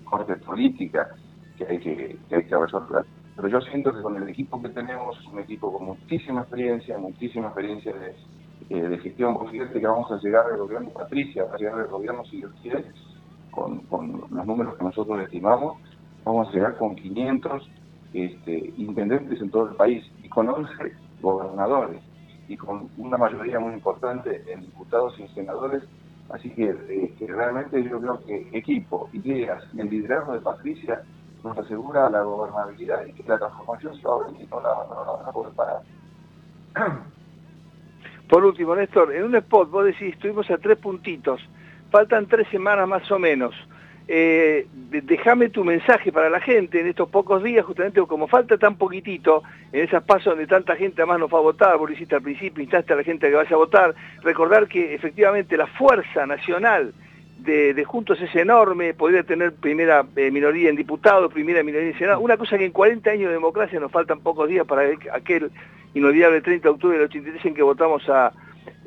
corte 0.04 0.36
política, 0.38 1.10
que 1.58 1.66
hay 1.66 1.80
que, 1.80 2.18
que 2.28 2.36
hay 2.36 2.46
que 2.46 2.58
resolver. 2.58 3.06
Pero 3.36 3.48
yo 3.50 3.62
siento 3.62 3.94
que 3.94 4.02
con 4.02 4.16
el 4.18 4.28
equipo 4.30 4.60
que 4.62 4.70
tenemos, 4.70 5.24
un 5.28 5.40
equipo 5.40 5.72
con 5.72 5.86
muchísima 5.86 6.42
experiencia, 6.42 6.98
muchísima 6.98 7.48
experiencia 7.48 7.94
de, 7.94 8.16
eh, 8.70 8.82
de 8.82 8.98
gestión, 9.00 9.38
fíjate 9.50 9.80
que 9.80 9.88
vamos 9.88 10.12
a 10.12 10.18
llegar 10.18 10.46
al 10.52 10.58
gobierno 10.58 10.90
Patricia, 10.90 11.46
va 11.46 11.56
a 11.56 11.58
llegar 11.58 11.80
al 11.80 11.88
gobierno 11.88 12.26
si 12.26 12.38
Dios 12.38 12.52
quiere, 12.62 12.86
con, 13.52 13.80
con 13.82 14.24
los 14.30 14.46
números 14.46 14.76
que 14.78 14.84
nosotros 14.84 15.22
estimamos, 15.22 15.78
vamos 16.26 16.50
a 16.50 16.52
llegar 16.52 16.78
con 16.78 16.96
500 16.96 17.70
este, 18.14 18.74
intendentes 18.78 19.42
en 19.42 19.50
todo 19.50 19.70
el 19.70 19.76
país 19.76 20.04
y 20.24 20.30
con 20.30 20.50
11 20.50 20.72
gobernadores 21.22 22.02
y 22.48 22.58
con 22.58 22.90
una 22.98 23.18
mayoría 23.18 23.60
muy 23.60 23.74
importante 23.74 24.44
en 24.52 24.62
diputados 24.62 25.18
y 25.20 25.24
en 25.24 25.34
senadores. 25.34 25.84
Así 26.30 26.50
que, 26.50 27.14
que 27.18 27.28
realmente 27.28 27.82
yo 27.84 28.00
creo 28.02 28.20
que 28.26 28.50
equipo, 28.52 29.10
ideas 29.14 29.64
el 29.78 29.90
liderazgo 29.90 30.34
de 30.34 30.42
Patricia 30.42 31.02
nos 31.44 31.58
asegura 31.58 32.10
la 32.10 32.22
gobernabilidad 32.22 33.06
y 33.06 33.14
que 33.14 33.24
la 33.24 33.38
transformación 33.38 33.96
se 33.96 34.08
va 34.08 34.16
a 34.16 34.32
no 34.32 34.62
la, 34.62 34.88
no 34.90 35.06
la 35.06 35.12
van 35.12 35.26
a 35.26 35.32
poder 35.32 35.54
parar. 35.54 35.82
Por 38.28 38.44
último, 38.44 38.76
Néstor, 38.76 39.14
en 39.14 39.24
un 39.24 39.36
spot 39.36 39.70
vos 39.70 39.86
decís, 39.86 40.14
estuvimos 40.14 40.50
a 40.52 40.58
tres 40.58 40.78
puntitos, 40.78 41.42
faltan 41.90 42.26
tres 42.28 42.48
semanas 42.50 42.88
más 42.88 43.10
o 43.12 43.20
menos. 43.20 43.56
Eh, 44.10 44.66
déjame 44.72 45.50
tu 45.50 45.66
mensaje 45.66 46.14
para 46.14 46.30
la 46.30 46.40
gente. 46.40 46.80
En 46.80 46.88
estos 46.88 47.10
pocos 47.10 47.44
días, 47.44 47.66
justamente 47.66 48.02
como 48.02 48.28
falta 48.28 48.58
tan 48.58 48.78
poquitito, 48.78 49.44
en 49.72 49.84
esas 49.84 50.04
pasos 50.04 50.26
donde 50.26 50.48
tanta 50.48 50.76
gente 50.76 51.02
además 51.02 51.20
no 51.20 51.28
fue 51.28 51.40
a 51.40 51.44
votar, 51.44 51.78
vos 51.78 51.92
hiciste 51.92 52.16
al 52.16 52.22
principio, 52.22 52.64
instaste 52.64 52.94
a 52.94 52.96
la 52.98 53.04
gente 53.04 53.28
a 53.28 53.30
que 53.30 53.36
vaya 53.36 53.56
a 53.56 53.60
votar, 53.60 53.96
recordar 54.24 54.68
que 54.68 54.94
efectivamente 54.94 55.58
la 55.58 55.68
fuerza 55.68 56.26
nacional 56.26 56.94
de, 57.48 57.74
de 57.74 57.84
Juntos 57.86 58.22
es 58.22 58.36
enorme, 58.36 58.94
podría 58.94 59.24
tener 59.24 59.54
primera 59.56 60.06
eh, 60.16 60.30
minoría 60.30 60.70
en 60.70 60.76
diputados, 60.76 61.34
primera 61.34 61.64
minoría 61.64 61.90
en 61.90 61.98
senado, 61.98 62.20
una 62.20 62.38
cosa 62.38 62.58
que 62.58 62.66
en 62.66 62.72
40 62.72 63.10
años 63.10 63.30
de 63.30 63.34
democracia 63.34 63.80
nos 63.80 63.92
faltan 63.92 64.20
pocos 64.20 64.48
días 64.48 64.68
para 64.68 64.84
aquel 65.14 65.50
inolvidable 65.96 66.42
30 66.42 66.68
de 66.68 66.74
octubre 66.74 66.98
del 66.98 67.06
83 67.08 67.46
en 67.46 67.56
que 67.56 67.64
votamos 67.64 68.08
a, 68.10 68.32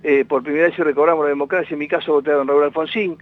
eh, 0.05 0.25
por 0.29 0.42
primera 0.44 0.66
vez 0.68 0.79
y 0.79 0.83
recobramos 0.83 1.25
la 1.25 1.31
democracia, 1.31 1.73
en 1.75 1.79
mi 1.81 1.88
caso 1.88 2.12
voté 2.12 2.31
a 2.31 2.35
don 2.35 2.46
Raúl 2.46 2.64
Alfonsín, 2.64 3.16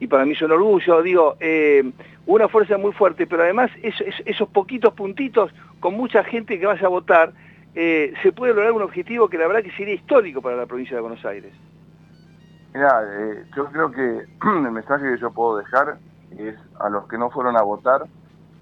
y 0.00 0.06
para 0.06 0.24
mí 0.24 0.32
es 0.32 0.42
un 0.42 0.50
orgullo, 0.52 1.02
digo, 1.02 1.36
eh, 1.38 1.84
una 2.26 2.48
fuerza 2.48 2.78
muy 2.78 2.92
fuerte, 2.92 3.26
pero 3.26 3.42
además 3.42 3.70
eso- 3.82 4.04
es- 4.04 4.22
esos 4.24 4.48
poquitos 4.48 4.94
puntitos, 4.94 5.52
con 5.80 5.94
mucha 5.94 6.24
gente 6.24 6.58
que 6.58 6.66
vaya 6.66 6.86
a 6.86 6.90
votar, 6.90 7.32
se 7.74 8.32
puede 8.32 8.54
lograr 8.54 8.72
un 8.72 8.82
objetivo 8.82 9.28
que 9.28 9.38
la 9.38 9.46
verdad 9.46 9.62
que 9.62 9.70
sería 9.72 9.94
histórico 9.94 10.42
para 10.42 10.56
la 10.56 10.66
provincia 10.66 10.96
de 10.96 11.00
Buenos 11.00 11.24
Aires. 11.24 11.52
Mira, 12.74 13.02
eh, 13.04 13.46
yo 13.56 13.66
creo 13.66 13.90
que 13.90 14.26
el 14.42 14.70
mensaje 14.70 15.12
que 15.14 15.18
yo 15.18 15.30
puedo 15.30 15.56
dejar 15.58 15.98
es 16.30 16.56
a 16.80 16.88
los 16.88 17.06
que 17.08 17.18
no 17.18 17.30
fueron 17.30 17.56
a 17.56 17.62
votar, 17.62 18.06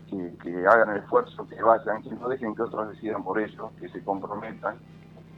que, 0.09 0.33
que 0.43 0.67
hagan 0.67 0.91
el 0.91 0.99
esfuerzo, 0.99 1.47
que 1.49 1.61
vayan, 1.63 2.03
que 2.03 2.11
no 2.11 2.29
dejen 2.29 2.55
que 2.55 2.63
otros 2.63 2.91
decidan 2.91 3.25
por 3.25 3.41
ellos, 3.41 3.71
que 3.81 3.89
se 3.89 4.03
comprometan, 4.05 4.77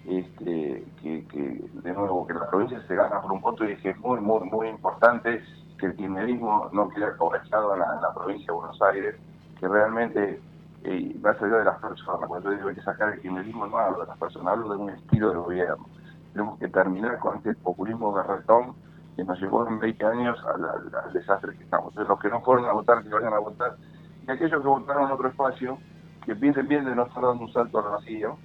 este, 0.06 0.84
que, 1.02 1.24
que 1.26 1.64
de 1.72 1.92
nuevo 1.92 2.26
que 2.26 2.34
la 2.34 2.48
provincia 2.48 2.80
se 2.86 2.94
gana 2.94 3.20
por 3.20 3.32
un 3.32 3.40
voto 3.40 3.64
y 3.64 3.72
es 3.72 3.80
que 3.80 3.90
es 3.90 3.98
muy, 3.98 4.20
muy, 4.20 4.48
muy 4.48 4.68
importante 4.68 5.42
que 5.78 5.86
el 5.86 5.96
kirchnerismo 5.96 6.68
no 6.72 6.88
quede 6.90 7.06
aprovechado 7.06 7.72
en 7.74 7.80
la, 7.80 8.12
provincia 8.14 8.46
de 8.46 8.52
Buenos 8.52 8.82
Aires, 8.82 9.14
que 9.58 9.68
realmente, 9.68 10.40
eh, 10.84 11.16
más 11.22 11.40
allá 11.40 11.56
de 11.58 11.64
las 11.64 11.78
personas, 11.78 12.28
cuando 12.28 12.50
yo 12.50 12.56
digo 12.56 12.68
hay 12.68 12.74
que 12.74 12.82
sacar 12.82 13.14
el 13.14 13.20
kirchnerismo, 13.20 13.66
no 13.66 13.78
hablo 13.78 14.00
de 14.00 14.06
las 14.06 14.18
personas, 14.18 14.52
hablo 14.52 14.70
de 14.70 14.76
un 14.76 14.90
estilo 14.90 15.30
de 15.30 15.36
gobierno. 15.36 15.86
Tenemos 16.38 16.60
que 16.60 16.68
terminar 16.68 17.18
con 17.18 17.38
este 17.38 17.52
populismo 17.54 18.12
garretón 18.12 18.76
que 19.16 19.24
nos 19.24 19.40
llevó 19.40 19.66
en 19.66 19.80
20 19.80 20.04
años 20.04 20.38
al, 20.46 21.12
desastre 21.12 21.56
que 21.56 21.64
estamos. 21.64 21.92
Los 21.96 22.20
que 22.20 22.28
no 22.28 22.40
fueron 22.42 22.66
a 22.66 22.72
votar, 22.74 23.02
que 23.02 23.08
vayan 23.08 23.32
a 23.32 23.40
votar, 23.40 23.74
y 24.24 24.30
aquellos 24.30 24.62
que 24.62 24.68
votaron 24.68 25.06
en 25.06 25.10
otro 25.10 25.26
espacio, 25.26 25.78
que 26.24 26.36
piensen 26.36 26.68
bien 26.68 26.84
de 26.84 26.94
no 26.94 27.06
estar 27.06 27.24
dando 27.24 27.42
un 27.42 27.52
salto 27.52 27.80
al 27.80 27.90
vacío, 27.90 28.38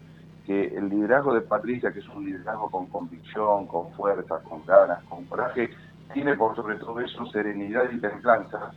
que 0.44 0.76
el 0.76 0.90
liderazgo 0.90 1.36
de 1.36 1.42
Patricia, 1.42 1.94
que 1.94 2.00
es 2.00 2.10
un 2.10 2.26
liderazgo 2.26 2.72
con 2.72 2.88
convicción, 2.88 3.68
con 3.68 3.92
fuerza, 3.92 4.40
con 4.40 4.66
ganas, 4.66 5.04
con 5.04 5.26
coraje, 5.26 5.70
tiene 6.14 6.36
por 6.36 6.56
sobre 6.56 6.78
todo 6.78 7.00
eso 7.00 7.28
serenidad 7.28 7.84
y 7.92 8.00
templanza, 8.00 8.72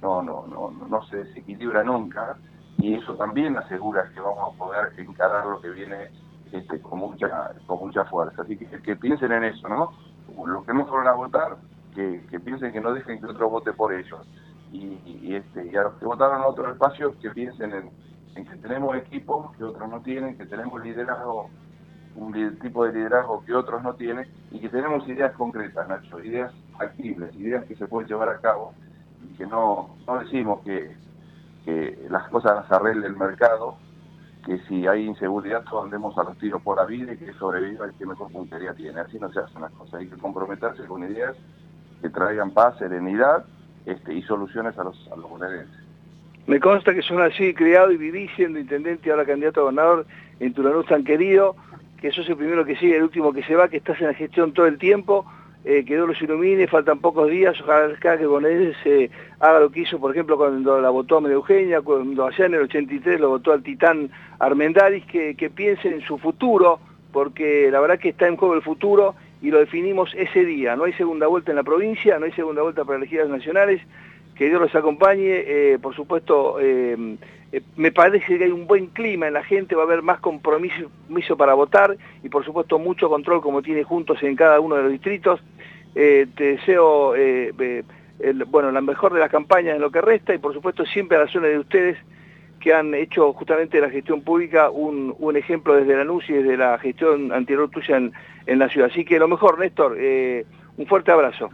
no, 0.00 0.22
no, 0.22 0.46
no, 0.46 0.70
no 0.70 1.02
se 1.06 1.24
desequilibra 1.24 1.82
nunca, 1.82 2.36
y 2.78 2.94
eso 2.94 3.16
también 3.16 3.56
asegura 3.56 4.08
que 4.14 4.20
vamos 4.20 4.54
a 4.54 4.56
poder 4.56 4.92
encarar 4.96 5.44
lo 5.44 5.60
que 5.60 5.70
viene 5.70 6.29
este, 6.52 6.80
con 6.80 6.98
mucha 6.98 7.52
con 7.66 7.78
mucha 7.78 8.04
fuerza. 8.04 8.42
Así 8.42 8.56
que, 8.56 8.66
que 8.66 8.96
piensen 8.96 9.32
en 9.32 9.44
eso, 9.44 9.68
¿no? 9.68 9.92
Los 10.46 10.64
que 10.64 10.74
no 10.74 10.86
fueron 10.86 11.08
a 11.08 11.12
votar, 11.12 11.56
que, 11.94 12.24
que 12.30 12.40
piensen 12.40 12.72
que 12.72 12.80
no 12.80 12.92
dejen 12.92 13.20
que 13.20 13.26
otro 13.26 13.50
vote 13.50 13.72
por 13.72 13.92
ellos. 13.92 14.20
Y, 14.72 15.00
y, 15.04 15.34
este, 15.34 15.66
y 15.66 15.76
a 15.76 15.82
los 15.82 15.94
que 15.94 16.04
votaron 16.04 16.42
a 16.42 16.46
otros 16.46 16.72
espacios, 16.72 17.16
que 17.16 17.30
piensen 17.30 17.72
en, 17.72 18.46
que 18.46 18.56
tenemos 18.56 18.96
equipos 18.96 19.54
que 19.56 19.64
otros 19.64 19.88
no 19.88 20.00
tienen, 20.00 20.38
que 20.38 20.46
tenemos 20.46 20.82
liderazgo, 20.82 21.50
un 22.14 22.58
tipo 22.60 22.84
de 22.84 22.92
liderazgo 22.92 23.44
que 23.44 23.52
otros 23.54 23.82
no 23.82 23.94
tienen, 23.94 24.28
y 24.50 24.60
que 24.60 24.68
tenemos 24.68 25.06
ideas 25.08 25.32
concretas, 25.32 25.88
Nacho, 25.88 26.22
ideas 26.22 26.52
actibles, 26.78 27.34
ideas 27.34 27.64
que 27.64 27.74
se 27.74 27.86
pueden 27.86 28.08
llevar 28.08 28.28
a 28.28 28.38
cabo, 28.38 28.72
y 29.24 29.36
que 29.36 29.46
no, 29.46 29.96
no 30.06 30.18
decimos 30.20 30.60
que, 30.62 30.96
que 31.64 32.06
las 32.08 32.28
cosas 32.28 32.54
las 32.54 32.72
arregle 32.72 33.08
el 33.08 33.16
mercado, 33.16 33.76
que 34.44 34.58
si 34.68 34.86
hay 34.86 35.06
inseguridad 35.06 35.64
todos 35.64 35.84
andemos 35.84 36.16
a 36.18 36.24
los 36.24 36.38
tiros 36.38 36.62
por 36.62 36.76
la 36.76 36.84
vida 36.84 37.12
y 37.12 37.16
que 37.16 37.32
sobreviva 37.34 37.86
el 37.86 37.92
que 37.94 38.06
mejor 38.06 38.30
puntería 38.32 38.74
tiene. 38.74 39.00
Así 39.00 39.18
no 39.18 39.30
se 39.32 39.40
hacen 39.40 39.62
las 39.62 39.72
cosas. 39.72 40.00
Hay 40.00 40.08
que 40.08 40.16
comprometerse 40.16 40.84
con 40.84 41.04
ideas 41.04 41.36
que 42.00 42.08
traigan 42.08 42.50
paz, 42.52 42.78
serenidad 42.78 43.44
este, 43.86 44.14
y 44.14 44.22
soluciones 44.22 44.78
a 44.78 44.84
los, 44.84 45.08
a 45.12 45.16
los 45.16 45.28
bonaerenses. 45.28 45.80
Me 46.46 46.58
consta 46.58 46.94
que 46.94 47.02
son 47.02 47.20
así, 47.22 47.54
criado 47.54 47.92
y 47.92 47.96
viví 47.96 48.28
siendo 48.34 48.58
intendente 48.58 49.08
y 49.08 49.12
ahora 49.12 49.26
candidato 49.26 49.60
a 49.60 49.62
gobernador 49.64 50.06
en 50.40 50.54
Tulanús 50.54 50.86
tan 50.86 51.04
querido, 51.04 51.54
que 52.00 52.10
sos 52.10 52.28
el 52.28 52.36
primero 52.36 52.64
que 52.64 52.76
sigue, 52.76 52.96
el 52.96 53.02
último 53.02 53.32
que 53.32 53.42
se 53.42 53.54
va, 53.54 53.68
que 53.68 53.76
estás 53.76 54.00
en 54.00 54.06
la 54.06 54.14
gestión 54.14 54.52
todo 54.52 54.66
el 54.66 54.78
tiempo, 54.78 55.26
eh, 55.64 55.84
que 55.84 55.94
Dios 55.94 56.08
los 56.08 56.22
ilumine, 56.22 56.66
faltan 56.66 57.00
pocos 57.00 57.30
días, 57.30 57.60
ojalá 57.60 57.94
que 57.98 58.26
Bonaerense 58.26 58.78
se 58.82 59.10
haga 59.40 59.60
lo 59.60 59.70
que 59.70 59.80
hizo, 59.80 59.98
por 59.98 60.10
ejemplo, 60.12 60.38
cuando 60.38 60.80
la 60.80 60.90
votó 60.90 61.18
a 61.18 61.20
María 61.20 61.34
Eugenia, 61.34 61.82
cuando 61.82 62.26
allá 62.26 62.46
en 62.46 62.54
el 62.54 62.62
83 62.62 63.20
lo 63.20 63.28
votó 63.28 63.52
al 63.52 63.62
titán 63.62 64.10
Armendaris, 64.38 65.04
que, 65.04 65.34
que 65.34 65.50
piensen 65.50 65.92
en 65.92 66.00
su 66.02 66.16
futuro, 66.18 66.80
porque 67.12 67.70
la 67.70 67.80
verdad 67.80 67.98
que 67.98 68.10
está 68.10 68.26
en 68.26 68.36
juego 68.36 68.54
el 68.54 68.62
futuro 68.62 69.14
y 69.42 69.50
lo 69.50 69.58
definimos 69.58 70.14
ese 70.16 70.44
día. 70.44 70.76
No 70.76 70.84
hay 70.84 70.92
segunda 70.94 71.26
vuelta 71.26 71.52
en 71.52 71.56
la 71.56 71.62
provincia, 71.62 72.18
no 72.18 72.24
hay 72.24 72.32
segunda 72.32 72.62
vuelta 72.62 72.84
para 72.84 72.98
las 72.98 73.28
nacionales, 73.28 73.82
que 74.34 74.48
Dios 74.48 74.60
los 74.60 74.74
acompañe, 74.74 75.44
eh, 75.46 75.78
por 75.80 75.94
supuesto, 75.94 76.56
eh, 76.60 77.16
eh, 77.52 77.62
me 77.76 77.90
parece 77.90 78.38
que 78.38 78.44
hay 78.44 78.50
un 78.50 78.66
buen 78.66 78.86
clima 78.88 79.26
en 79.26 79.34
la 79.34 79.42
gente, 79.42 79.74
va 79.74 79.82
a 79.82 79.86
haber 79.86 80.02
más 80.02 80.20
compromiso 80.20 81.36
para 81.36 81.54
votar 81.54 81.96
y 82.22 82.28
por 82.28 82.44
supuesto 82.44 82.78
mucho 82.78 83.08
control 83.08 83.40
como 83.40 83.62
tiene 83.62 83.82
Juntos 83.82 84.22
en 84.22 84.36
cada 84.36 84.60
uno 84.60 84.76
de 84.76 84.82
los 84.82 84.92
distritos. 84.92 85.40
Eh, 85.94 86.28
te 86.36 86.56
deseo, 86.56 87.16
eh, 87.16 87.84
bueno, 88.46 88.70
la 88.70 88.80
mejor 88.80 89.12
de 89.12 89.20
las 89.20 89.30
campañas 89.30 89.74
en 89.74 89.80
lo 89.80 89.90
que 89.90 90.00
resta 90.00 90.32
y 90.32 90.38
por 90.38 90.54
supuesto 90.54 90.84
siempre 90.86 91.16
a 91.16 91.20
la 91.20 91.28
zona 91.28 91.48
de 91.48 91.58
ustedes 91.58 91.98
que 92.60 92.74
han 92.74 92.94
hecho 92.94 93.32
justamente 93.32 93.78
de 93.78 93.86
la 93.86 93.90
gestión 93.90 94.20
pública 94.20 94.70
un, 94.70 95.16
ejemplo 95.34 95.74
desde 95.74 95.96
la 95.96 96.04
NUS 96.04 96.28
y 96.28 96.34
desde 96.34 96.56
la 96.56 96.78
gestión 96.78 97.32
anterior 97.32 97.70
tuya 97.70 97.96
en, 97.96 98.12
en 98.46 98.58
la 98.58 98.68
ciudad. 98.68 98.90
Así 98.92 99.04
que 99.04 99.18
lo 99.18 99.26
mejor, 99.26 99.58
Néstor, 99.58 99.96
un 100.76 100.86
fuerte 100.86 101.10
abrazo. 101.10 101.48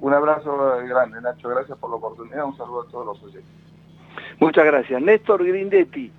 Un 0.00 0.12
abrazo 0.12 0.78
grande, 0.84 1.20
Nacho. 1.22 1.48
Gracias 1.48 1.78
por 1.78 1.90
la 1.90 1.96
oportunidad. 1.96 2.44
Un 2.44 2.56
saludo 2.56 2.82
a 2.82 2.88
todos 2.88 3.06
los 3.06 3.22
oyentes. 3.22 3.65
Muchas 4.38 4.64
gracias. 4.64 5.00
Néstor 5.02 5.44
Grindetti, 5.44 6.10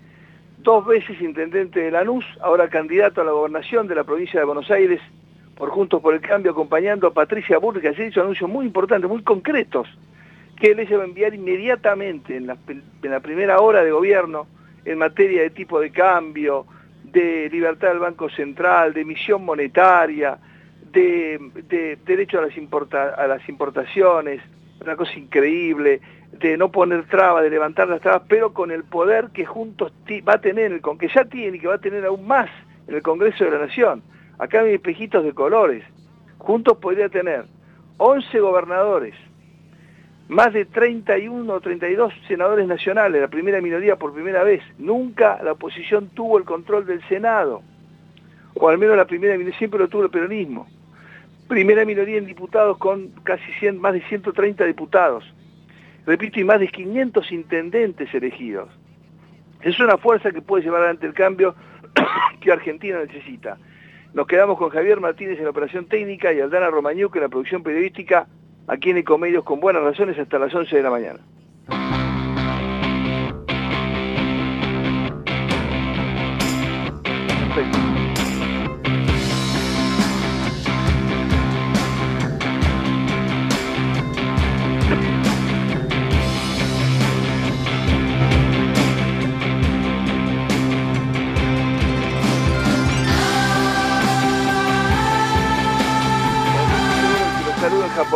dos 0.59 0.85
veces 0.85 1.21
intendente 1.21 1.79
de 1.79 1.91
Lanús, 1.91 2.25
ahora 2.41 2.69
candidato 2.69 3.21
a 3.21 3.23
la 3.23 3.31
gobernación 3.31 3.87
de 3.87 3.95
la 3.95 4.03
provincia 4.03 4.39
de 4.39 4.45
Buenos 4.45 4.69
Aires 4.71 5.01
por 5.55 5.69
Juntos 5.69 6.01
por 6.01 6.13
el 6.13 6.21
Cambio, 6.21 6.51
acompañando 6.51 7.07
a 7.07 7.13
Patricia 7.13 7.57
Burri, 7.57 7.81
que 7.81 7.89
ha 7.89 7.91
hecho 7.91 8.21
anuncios 8.21 8.49
muy 8.49 8.65
importantes, 8.65 9.09
muy 9.09 9.23
concretos, 9.23 9.87
que 10.55 10.71
él 10.71 10.79
ella 10.79 10.97
va 10.97 11.03
a 11.03 11.07
enviar 11.07 11.33
inmediatamente 11.33 12.37
en 12.37 12.47
la, 12.47 13.19
primera 13.19 13.59
hora 13.59 13.83
de 13.83 13.91
gobierno 13.91 14.47
en 14.85 14.97
materia 14.99 15.41
de 15.41 15.49
tipo 15.49 15.79
de 15.79 15.91
cambio, 15.91 16.65
de 17.03 17.49
libertad 17.51 17.89
del 17.89 17.99
Banco 17.99 18.29
Central, 18.29 18.93
de 18.93 19.01
emisión 19.01 19.43
monetaria, 19.43 20.37
de, 20.91 21.39
de 21.67 21.97
derecho 22.05 22.39
a 22.39 22.43
las, 22.43 22.53
a 23.17 23.27
las 23.27 23.49
importaciones, 23.49 24.41
una 24.79 24.95
cosa 24.95 25.13
increíble, 25.13 26.01
de 26.31 26.57
no 26.57 26.71
poner 26.71 27.05
trabas, 27.07 27.43
de 27.43 27.49
levantar 27.49 27.87
las 27.87 28.01
trabas, 28.01 28.23
pero 28.27 28.53
con 28.53 28.71
el 28.71 28.83
poder 28.83 29.29
que 29.33 29.45
juntos 29.45 29.91
va 30.27 30.33
a 30.33 30.41
tener, 30.41 30.79
con 30.81 30.97
que 30.97 31.07
ya 31.07 31.25
tiene 31.25 31.57
y 31.57 31.59
que 31.59 31.67
va 31.67 31.75
a 31.75 31.79
tener 31.79 32.05
aún 32.05 32.27
más 32.27 32.49
en 32.87 32.95
el 32.95 33.01
Congreso 33.01 33.43
de 33.45 33.51
la 33.51 33.59
Nación. 33.59 34.03
Acá 34.37 34.61
hay 34.61 34.75
espejitos 34.75 35.23
de 35.23 35.33
colores. 35.33 35.83
Juntos 36.37 36.77
podría 36.77 37.09
tener 37.09 37.45
11 37.97 38.39
gobernadores, 38.39 39.15
más 40.27 40.53
de 40.53 40.65
31 40.65 41.51
o 41.51 41.61
32 41.61 42.13
senadores 42.27 42.67
nacionales, 42.67 43.21
la 43.21 43.27
primera 43.27 43.61
minoría 43.61 43.95
por 43.95 44.13
primera 44.13 44.43
vez. 44.43 44.61
Nunca 44.77 45.41
la 45.41 45.53
oposición 45.53 46.09
tuvo 46.09 46.37
el 46.37 46.43
control 46.43 46.85
del 46.85 47.01
Senado, 47.07 47.63
o 48.53 48.69
al 48.69 48.77
menos 48.77 48.97
la 48.97 49.05
primera 49.05 49.33
minoría, 49.37 49.57
siempre 49.57 49.79
lo 49.79 49.87
tuvo 49.87 50.03
el 50.03 50.09
peronismo. 50.09 50.67
Primera 51.47 51.85
minoría 51.85 52.17
en 52.17 52.25
diputados 52.25 52.77
con 52.77 53.07
casi 53.23 53.51
100, 53.59 53.79
más 53.79 53.93
de 53.93 54.01
130 54.01 54.65
diputados. 54.65 55.23
Repito, 56.07 56.39
y 56.39 56.45
más 56.45 56.61
de 56.61 56.69
500 56.69 57.31
intendentes 57.33 58.13
elegidos. 58.13 58.69
Es 59.61 59.77
una 59.81 59.97
fuerza 59.97 60.31
que 60.31 60.41
puede 60.41 60.63
llevar 60.63 60.79
adelante 60.79 61.05
el 61.05 61.13
cambio 61.13 61.53
que 62.39 62.49
Argentina 62.49 62.97
necesita. 62.99 63.57
Nos 64.13 64.25
quedamos 64.25 64.57
con 64.57 64.69
Javier 64.69 65.01
Martínez 65.01 65.37
en 65.37 65.43
la 65.43 65.49
operación 65.49 65.85
técnica 65.85 66.31
y 66.31 66.39
Aldana 66.39 66.69
Romañuc 66.69 67.13
en 67.17 67.23
la 67.23 67.27
producción 67.27 67.61
periodística, 67.61 68.25
aquí 68.67 68.91
en 68.91 68.99
Ecomedios 68.99 69.43
con 69.43 69.59
buenas 69.59 69.83
razones 69.83 70.17
hasta 70.17 70.39
las 70.39 70.55
11 70.55 70.77
de 70.77 70.83
la 70.83 70.89
mañana. 70.89 71.19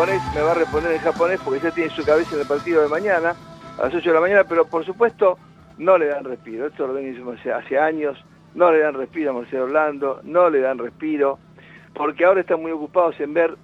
Me 0.07 0.41
va 0.41 0.53
a 0.53 0.55
responder 0.55 0.93
en 0.93 0.99
japonés 0.99 1.39
porque 1.45 1.59
ya 1.59 1.69
tiene 1.69 1.91
su 1.91 2.03
cabeza 2.03 2.33
en 2.33 2.41
el 2.41 2.47
partido 2.47 2.81
de 2.81 2.87
mañana, 2.87 3.35
a 3.77 3.83
las 3.83 3.93
8 3.93 4.09
de 4.09 4.15
la 4.15 4.21
mañana, 4.21 4.43
pero 4.45 4.65
por 4.65 4.83
supuesto 4.83 5.37
no 5.77 5.95
le 5.99 6.07
dan 6.07 6.23
respiro. 6.23 6.65
Esto 6.65 6.87
lo 6.87 6.93
venimos 6.93 7.37
hace, 7.45 7.77
años, 7.77 8.17
no 8.55 8.71
le 8.71 8.79
dan 8.79 8.95
respiro 8.95 9.29
a 9.29 9.33
Marcelo 9.33 9.65
Orlando, 9.65 10.19
no 10.23 10.49
le 10.49 10.61
dan 10.61 10.79
respiro, 10.79 11.37
porque 11.93 12.25
ahora 12.25 12.41
están 12.41 12.63
muy 12.63 12.71
ocupados 12.71 13.19
en 13.19 13.35
ver 13.35 13.55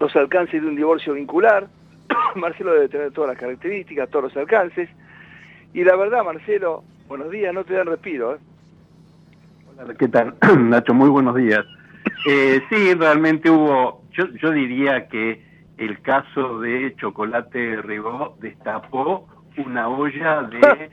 los 0.00 0.16
alcances 0.16 0.60
de 0.60 0.66
un 0.66 0.74
divorcio 0.74 1.12
vincular. 1.12 1.68
Marcelo 2.34 2.74
debe 2.74 2.88
tener 2.88 3.12
todas 3.12 3.30
las 3.30 3.38
características, 3.38 4.10
todos 4.10 4.24
los 4.24 4.36
alcances. 4.36 4.88
Y 5.74 5.84
la 5.84 5.94
verdad, 5.94 6.24
Marcelo, 6.24 6.82
buenos 7.06 7.30
días, 7.30 7.54
no 7.54 7.62
te 7.62 7.74
dan 7.74 7.86
respiro. 7.86 8.34
¿eh? 8.34 8.38
¿Qué 9.96 10.08
tal, 10.08 10.34
Nacho? 10.58 10.92
Muy 10.92 11.08
buenos 11.08 11.36
días. 11.36 11.64
Eh, 12.28 12.60
sí, 12.68 12.94
realmente 12.94 13.48
hubo, 13.48 14.02
yo, 14.10 14.26
yo 14.42 14.50
diría 14.50 15.06
que 15.06 15.51
el 15.84 16.00
caso 16.00 16.60
de 16.60 16.94
Chocolate 16.96 17.82
Ribó 17.82 18.36
destapó 18.40 19.26
una 19.56 19.88
olla 19.88 20.42
de 20.42 20.90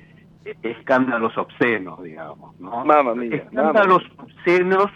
escándalos 0.63 1.37
obscenos, 1.37 2.01
digamos, 2.03 2.59
¿no? 2.59 2.83
Mamma 2.85 3.13
mía, 3.13 3.35
Escándalos 3.35 4.03
obscenos, 4.17 4.91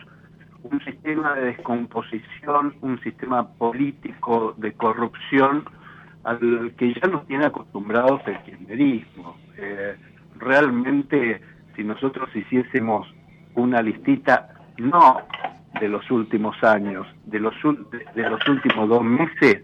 un 0.64 0.84
sistema 0.84 1.36
de 1.36 1.46
descomposición, 1.46 2.76
un 2.82 3.00
sistema 3.02 3.48
político 3.48 4.56
de 4.58 4.74
corrupción 4.74 5.66
al 6.24 6.74
que 6.78 6.94
ya 6.94 7.08
nos 7.08 7.28
tiene 7.28 7.46
acostumbrados 7.46 8.22
el 8.26 8.40
kirchnerismo. 8.44 9.38
Eh, 9.58 9.96
realmente, 10.38 11.42
si 11.76 11.84
nosotros 11.84 12.34
hiciésemos 12.36 13.08
una 13.56 13.82
listita, 13.82 14.50
no 14.78 15.22
de 15.80 15.90
los 15.90 16.10
últimos 16.10 16.62
años, 16.64 17.06
de 17.26 17.40
los, 17.40 17.54
de, 17.92 18.22
de 18.22 18.30
los 18.30 18.48
últimos 18.48 18.88
dos 18.88 19.04
meses, 19.04 19.64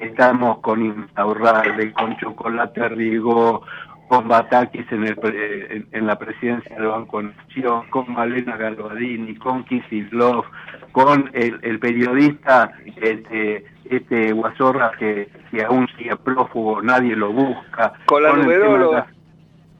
estamos 0.00 0.58
con 0.60 0.84
Insaurralde, 0.84 1.92
con 1.92 2.16
Chocolate 2.18 2.88
Rigo, 2.90 3.62
con 4.08 4.26
Batakis 4.26 4.90
en, 4.90 5.04
el 5.04 5.16
pre- 5.16 5.76
en, 5.76 5.88
en 5.92 6.06
la 6.06 6.18
presidencia 6.18 6.74
del 6.76 6.86
Banco 6.88 7.22
Nación, 7.22 7.88
con 7.90 8.10
Malena 8.12 8.56
Galvadini, 8.56 9.34
con 9.36 9.64
Kicillof, 9.64 10.46
con 10.92 11.30
el, 11.34 11.58
el 11.62 11.78
periodista 11.78 12.72
este, 12.96 13.66
este 13.84 14.32
Guasorra 14.32 14.92
que, 14.98 15.28
que 15.50 15.62
aún 15.62 15.86
sigue 15.98 16.16
prófugo, 16.16 16.80
nadie 16.80 17.14
lo 17.14 17.32
busca. 17.32 17.92
Con 18.06 18.22
la 18.22 18.30
de 18.32 18.36
numeróloga. 18.38 19.06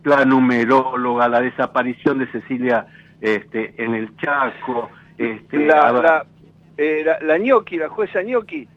la- 0.04 0.16
la 0.16 0.24
numeróloga, 0.24 1.28
la 1.28 1.40
desaparición 1.40 2.18
de 2.18 2.26
Cecilia 2.28 2.86
este, 3.20 3.74
en 3.82 3.94
el 3.94 4.16
Chaco, 4.18 4.90
este, 5.18 5.66
La, 5.66 5.90
la, 5.92 6.26
eh, 6.76 7.02
la, 7.04 7.18
la 7.20 7.36
ñoqui, 7.38 7.76
la 7.76 7.88
jueza 7.88 8.22
ñoqui, 8.22 8.68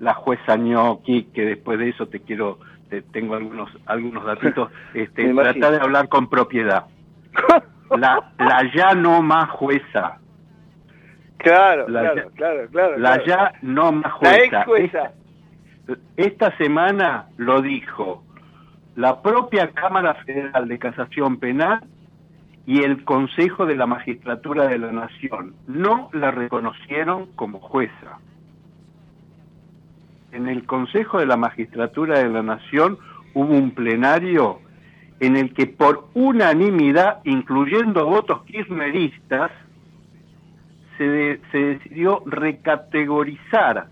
la 0.00 0.14
jueza 0.14 0.56
Ñoqui, 0.56 1.24
que 1.34 1.44
después 1.44 1.78
de 1.78 1.88
eso 1.90 2.06
te 2.06 2.20
quiero 2.20 2.58
te- 2.88 3.02
tengo 3.02 3.34
algunos 3.34 3.70
algunos 3.86 4.24
datitos, 4.24 4.70
este, 4.94 5.32
trata 5.34 5.70
de 5.70 5.78
hablar 5.78 6.08
con 6.08 6.28
propiedad. 6.28 6.84
La, 7.96 8.32
la 8.38 8.70
ya 8.74 8.92
no 8.94 9.22
más 9.22 9.48
jueza, 9.50 10.18
Claro, 11.38 11.88
La 11.88 12.00
claro, 12.00 12.14
ya- 12.16 12.30
claro, 12.36 12.68
claro. 12.70 12.98
la 12.98 13.18
claro. 13.18 13.24
ya 13.26 13.52
no 13.62 13.92
más 13.92 14.04
La 14.04 14.10
jueza. 14.10 14.44
ex 14.44 14.64
jueza. 14.66 15.12
Esta, 15.86 15.98
esta 16.16 16.56
semana 16.58 17.26
lo 17.38 17.62
dijo 17.62 18.24
la 18.96 19.22
propia 19.22 19.70
Cámara 19.70 20.14
Federal 20.26 20.68
de 20.68 20.78
Casación 20.78 21.38
Penal 21.38 21.80
y 22.66 22.82
el 22.82 23.04
Consejo 23.04 23.64
de 23.64 23.76
la 23.76 23.86
Magistratura 23.86 24.66
de 24.66 24.78
la 24.78 24.92
Nación. 24.92 25.54
No 25.66 26.10
la 26.12 26.30
reconocieron 26.30 27.26
como 27.36 27.60
jueza. 27.60 28.18
En 30.38 30.46
el 30.46 30.64
Consejo 30.66 31.18
de 31.18 31.26
la 31.26 31.36
Magistratura 31.36 32.20
de 32.20 32.28
la 32.28 32.44
Nación 32.44 32.96
hubo 33.34 33.52
un 33.54 33.72
plenario 33.72 34.60
en 35.18 35.36
el 35.36 35.52
que 35.52 35.66
por 35.66 36.06
unanimidad, 36.14 37.18
incluyendo 37.24 38.06
votos 38.06 38.44
kirchneristas, 38.44 39.50
se, 40.96 41.02
de- 41.08 41.40
se 41.50 41.58
decidió 41.58 42.22
recategorizar 42.24 43.88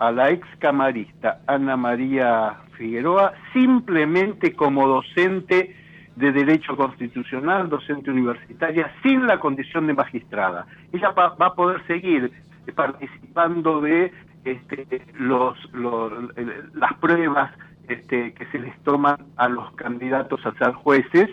a 0.00 0.10
la 0.10 0.30
ex 0.30 0.44
camarista 0.58 1.38
Ana 1.46 1.76
María 1.76 2.56
Figueroa 2.76 3.32
simplemente 3.52 4.52
como 4.52 4.88
docente 4.88 5.76
de 6.16 6.32
Derecho 6.32 6.76
Constitucional, 6.76 7.68
docente 7.68 8.10
universitaria, 8.10 8.92
sin 9.04 9.28
la 9.28 9.38
condición 9.38 9.86
de 9.86 9.94
magistrada. 9.94 10.66
Ella 10.92 11.10
va, 11.10 11.36
va 11.36 11.46
a 11.46 11.54
poder 11.54 11.86
seguir 11.86 12.32
participando 12.74 13.80
de 13.80 14.12
este, 14.52 15.06
los, 15.14 15.56
los- 15.72 16.12
el- 16.36 16.70
las 16.74 16.94
pruebas 16.94 17.50
este, 17.88 18.32
que 18.34 18.46
se 18.46 18.58
les 18.58 18.76
toman 18.82 19.16
a 19.36 19.48
los 19.48 19.70
candidatos 19.72 20.44
a 20.46 20.52
ser 20.54 20.72
jueces, 20.72 21.28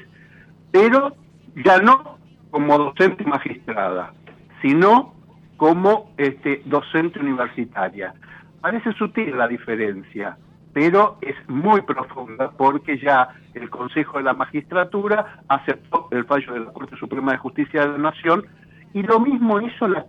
pero 0.72 1.16
ya 1.56 1.80
no 1.80 2.18
como 2.52 2.78
docente 2.78 3.24
magistrada, 3.26 4.14
sino 4.62 5.14
como 5.58 6.12
este, 6.18 6.62
docente 6.66 7.20
universitaria. 7.20 8.14
Parece 8.62 8.94
sutil 8.94 9.38
la 9.38 9.48
diferencia, 9.48 10.38
pero 10.74 11.18
es 11.22 11.36
muy 11.48 11.82
profunda 11.82 12.52
porque 12.52 12.98
ya 12.98 13.30
el 13.54 13.70
Consejo 13.70 14.18
de 14.18 14.24
la 14.24 14.34
Magistratura 14.34 15.42
aceptó 15.48 16.08
el 16.12 16.26
fallo 16.26 16.54
de 16.54 16.60
la 16.62 16.72
Corte 16.74 16.96
Suprema 16.98 17.32
de 17.34 17.38
Justicia 17.40 17.82
de 17.82 17.92
la 17.94 17.98
Nación 18.12 18.46
y 18.94 19.02
lo 19.02 19.20
mismo 19.20 19.60
hizo 19.62 19.88
la, 19.88 20.06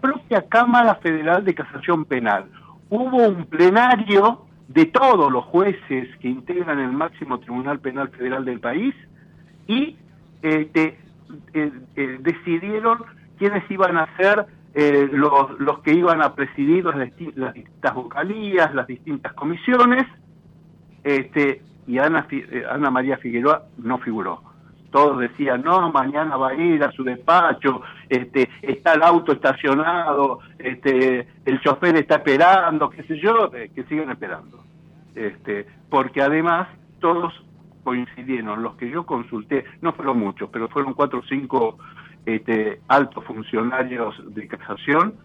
propia 0.00 0.42
Cámara 0.48 0.96
Federal 0.96 1.44
de 1.44 1.54
Casación 1.54 2.04
Penal. 2.04 2.44
Hubo 2.90 3.28
un 3.28 3.46
plenario 3.46 4.42
de 4.68 4.84
todos 4.86 5.32
los 5.32 5.44
jueces 5.44 6.08
que 6.18 6.28
integran 6.28 6.78
el 6.80 6.92
máximo 6.92 7.38
Tribunal 7.38 7.78
Penal 7.80 8.08
Federal 8.10 8.44
del 8.44 8.60
país 8.60 8.94
y 9.66 9.96
este, 10.42 10.98
eh, 11.54 11.72
eh, 11.96 12.18
decidieron 12.20 12.98
quiénes 13.38 13.68
iban 13.70 13.96
a 13.96 14.06
ser 14.16 14.46
eh, 14.74 15.08
los, 15.10 15.58
los 15.58 15.78
que 15.80 15.94
iban 15.94 16.20
a 16.22 16.34
presidir 16.34 16.84
las, 16.84 16.96
disti- 16.96 17.32
las 17.34 17.54
distintas 17.54 17.94
vocalías, 17.94 18.74
las 18.74 18.86
distintas 18.86 19.32
comisiones, 19.32 20.06
este, 21.02 21.62
y 21.86 21.98
Ana, 21.98 22.26
eh, 22.30 22.64
Ana 22.70 22.90
María 22.90 23.16
Figueroa 23.16 23.62
no 23.78 23.98
figuró. 23.98 24.42
Todos 24.96 25.18
decían, 25.18 25.60
no, 25.62 25.92
mañana 25.92 26.38
va 26.38 26.48
a 26.48 26.54
ir 26.54 26.82
a 26.82 26.90
su 26.90 27.04
despacho, 27.04 27.82
este, 28.08 28.48
está 28.62 28.94
el 28.94 29.02
auto 29.02 29.32
estacionado, 29.32 30.38
este, 30.58 31.28
el 31.44 31.60
chofer 31.60 31.96
está 31.96 32.14
esperando, 32.14 32.88
qué 32.88 33.02
sé 33.02 33.18
yo, 33.18 33.50
eh, 33.52 33.70
que 33.74 33.84
sigan 33.84 34.10
esperando. 34.10 34.64
Este, 35.14 35.66
porque 35.90 36.22
además 36.22 36.68
todos 36.98 37.34
coincidieron, 37.84 38.62
los 38.62 38.76
que 38.76 38.88
yo 38.88 39.04
consulté, 39.04 39.66
no 39.82 39.92
fueron 39.92 40.18
muchos, 40.18 40.48
pero 40.50 40.66
fueron 40.68 40.94
cuatro 40.94 41.18
o 41.18 41.24
cinco 41.28 41.76
este, 42.24 42.80
altos 42.88 43.22
funcionarios 43.24 44.14
de 44.34 44.48
casación 44.48 45.16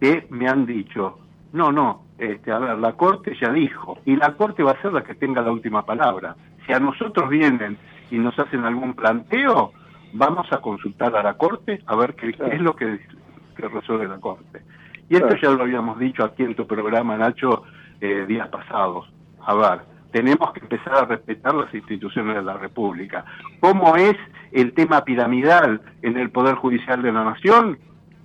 que 0.00 0.26
me 0.30 0.48
han 0.48 0.66
dicho, 0.66 1.20
no, 1.52 1.70
no, 1.70 2.02
este, 2.18 2.50
a 2.50 2.58
ver, 2.58 2.78
la 2.78 2.94
Corte 2.94 3.36
ya 3.40 3.52
dijo, 3.52 4.00
y 4.04 4.16
la 4.16 4.32
Corte 4.32 4.64
va 4.64 4.72
a 4.72 4.82
ser 4.82 4.92
la 4.92 5.04
que 5.04 5.14
tenga 5.14 5.40
la 5.40 5.52
última 5.52 5.86
palabra. 5.86 6.34
Si 6.66 6.72
a 6.72 6.80
nosotros 6.80 7.28
vienen 7.30 7.78
y 8.10 8.18
nos 8.18 8.38
hacen 8.38 8.64
algún 8.64 8.94
planteo, 8.94 9.72
vamos 10.12 10.52
a 10.52 10.58
consultar 10.60 11.16
a 11.16 11.22
la 11.22 11.34
Corte 11.34 11.82
a 11.86 11.96
ver 11.96 12.14
qué, 12.14 12.28
es 12.30 12.60
lo 12.60 12.74
que, 12.74 12.98
que 13.56 13.68
resuelve 13.68 14.08
la 14.08 14.18
Corte. 14.18 14.62
Y 15.08 15.14
esto 15.14 15.28
Claro. 15.28 15.42
ya 15.42 15.50
lo 15.50 15.62
habíamos 15.64 15.98
dicho 15.98 16.24
aquí 16.24 16.42
en 16.44 16.54
tu 16.54 16.66
programa, 16.66 17.16
Nacho, 17.16 17.64
eh, 18.00 18.24
días 18.28 18.48
pasados. 18.48 19.10
A 19.44 19.54
ver, 19.54 19.80
tenemos 20.12 20.52
que 20.52 20.60
empezar 20.60 20.94
a 20.94 21.04
respetar 21.04 21.54
las 21.54 21.72
instituciones 21.74 22.36
de 22.36 22.42
la 22.42 22.54
República. 22.54 23.24
¿Cómo 23.60 23.96
es 23.96 24.16
el 24.52 24.72
tema 24.72 25.04
piramidal 25.04 25.80
en 26.02 26.16
el 26.16 26.30
Poder 26.30 26.54
Judicial 26.56 27.02
de 27.02 27.12
la 27.12 27.24
Nación? 27.24 27.78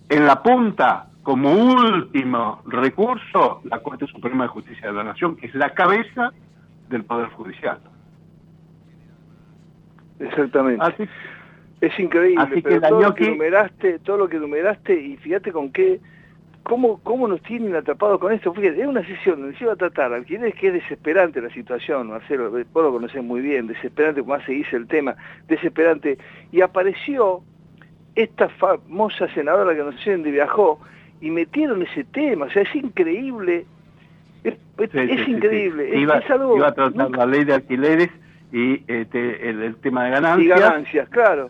En 0.10 0.26
la 0.26 0.42
punta, 0.44 1.08
como 1.24 1.52
último 1.52 2.62
recurso, 2.68 3.62
la 3.64 3.80
Corte 3.80 4.06
Suprema 4.08 4.44
de 4.44 4.50
Justicia 4.50 4.88
de 4.88 4.94
la 4.94 5.04
Nación, 5.04 5.36
que 5.36 5.48
es 5.48 5.56
la 5.56 5.72
cabeza 5.72 6.32
del 6.90 7.04
Poder 7.04 7.30
Judicial. 7.30 7.80
Exactamente. 10.20 10.84
Así, 10.84 11.04
Es 11.82 12.00
increíble, 12.00 12.42
Así 12.42 12.56
que 12.56 12.62
pero 12.62 12.80
la 12.80 12.90
todo 12.90 13.02
lo 13.02 13.14
que 13.16 13.30
numeraste, 13.30 14.00
todo 14.00 14.18
lo 14.18 14.30
que 14.30 14.38
numeraste, 14.40 15.00
y 15.00 15.18
fíjate 15.18 15.52
con 15.52 15.72
qué, 15.72 16.00
cómo, 16.64 17.00
cómo 17.04 17.28
nos 17.28 17.42
tienen 17.42 17.76
atrapados 17.76 18.20
con 18.20 18.32
esto. 18.32 18.54
Fíjate, 18.54 18.82
es 18.82 18.88
una 18.88 19.06
sesión 19.06 19.42
donde 19.42 19.58
se 19.58 19.66
iba 19.66 19.74
a 19.74 19.76
tratar 19.76 20.14
alquileres 20.14 20.56
que 20.56 20.68
es 20.68 20.74
desesperante 20.74 21.42
la 21.42 21.50
situación, 21.50 22.08
Marcelo, 22.10 22.50
vos 22.50 22.66
lo 22.84 22.92
conocés 22.94 23.22
muy 23.24 23.42
bien, 23.42 23.68
desesperante 23.68 24.22
como 24.22 24.40
se 24.42 24.54
dice 24.54 24.76
el 24.78 24.88
tema, 24.88 25.16
desesperante. 25.48 26.18
Y 26.52 26.62
apareció 26.62 27.42
esta 28.16 28.48
famosa 28.50 29.28
senadora 29.34 29.76
que 29.76 29.84
no 29.84 29.92
sé 30.00 30.14
dónde 30.14 30.32
viajó, 30.32 30.80
y 31.22 31.30
metieron 31.30 31.82
ese 31.82 32.04
tema, 32.06 32.46
o 32.46 32.50
sea, 32.50 32.62
es 32.64 32.74
increíble, 32.76 33.66
es, 34.44 34.54
es- 34.78 34.92
Sí, 34.92 34.98
sí, 34.98 35.00
es 35.00 35.20
sí, 35.20 35.26
sí. 35.26 35.32
increíble, 35.32 35.90
es, 35.94 36.02
Iba, 36.02 36.18
es 36.20 36.30
algo... 36.32 36.56
iba 36.58 36.68
a 36.68 36.74
tratar 36.74 36.96
nunca- 37.10 37.18
la 37.18 37.26
ley 37.26 37.44
de 37.44 37.54
alquileres 37.54 38.10
y 38.58 38.84
este, 38.88 39.50
el, 39.50 39.62
el 39.64 39.76
tema 39.78 40.04
de 40.06 40.10
y 40.10 40.14
ganancias. 40.14 40.60
ganancias, 40.62 41.10
claro. 41.10 41.50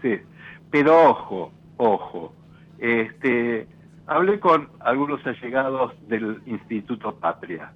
Sí, 0.00 0.18
pero 0.70 1.10
ojo, 1.10 1.52
ojo. 1.76 2.32
Este, 2.78 3.66
hablé 4.06 4.40
con 4.40 4.68
algunos 4.80 5.24
allegados 5.26 5.92
del 6.08 6.40
Instituto 6.46 7.14
Patria. 7.16 7.70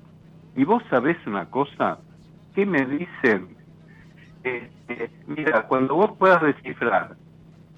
Y 0.57 0.65
vos 0.65 0.83
sabés 0.89 1.19
una 1.27 1.45
cosa, 1.51 1.99
¿qué 2.55 2.65
me 2.65 2.87
dicen? 2.87 3.49
Este, 4.43 5.11
mira, 5.27 5.67
cuando 5.67 5.95
vos 5.97 6.13
puedas 6.19 6.41
descifrar 6.43 7.15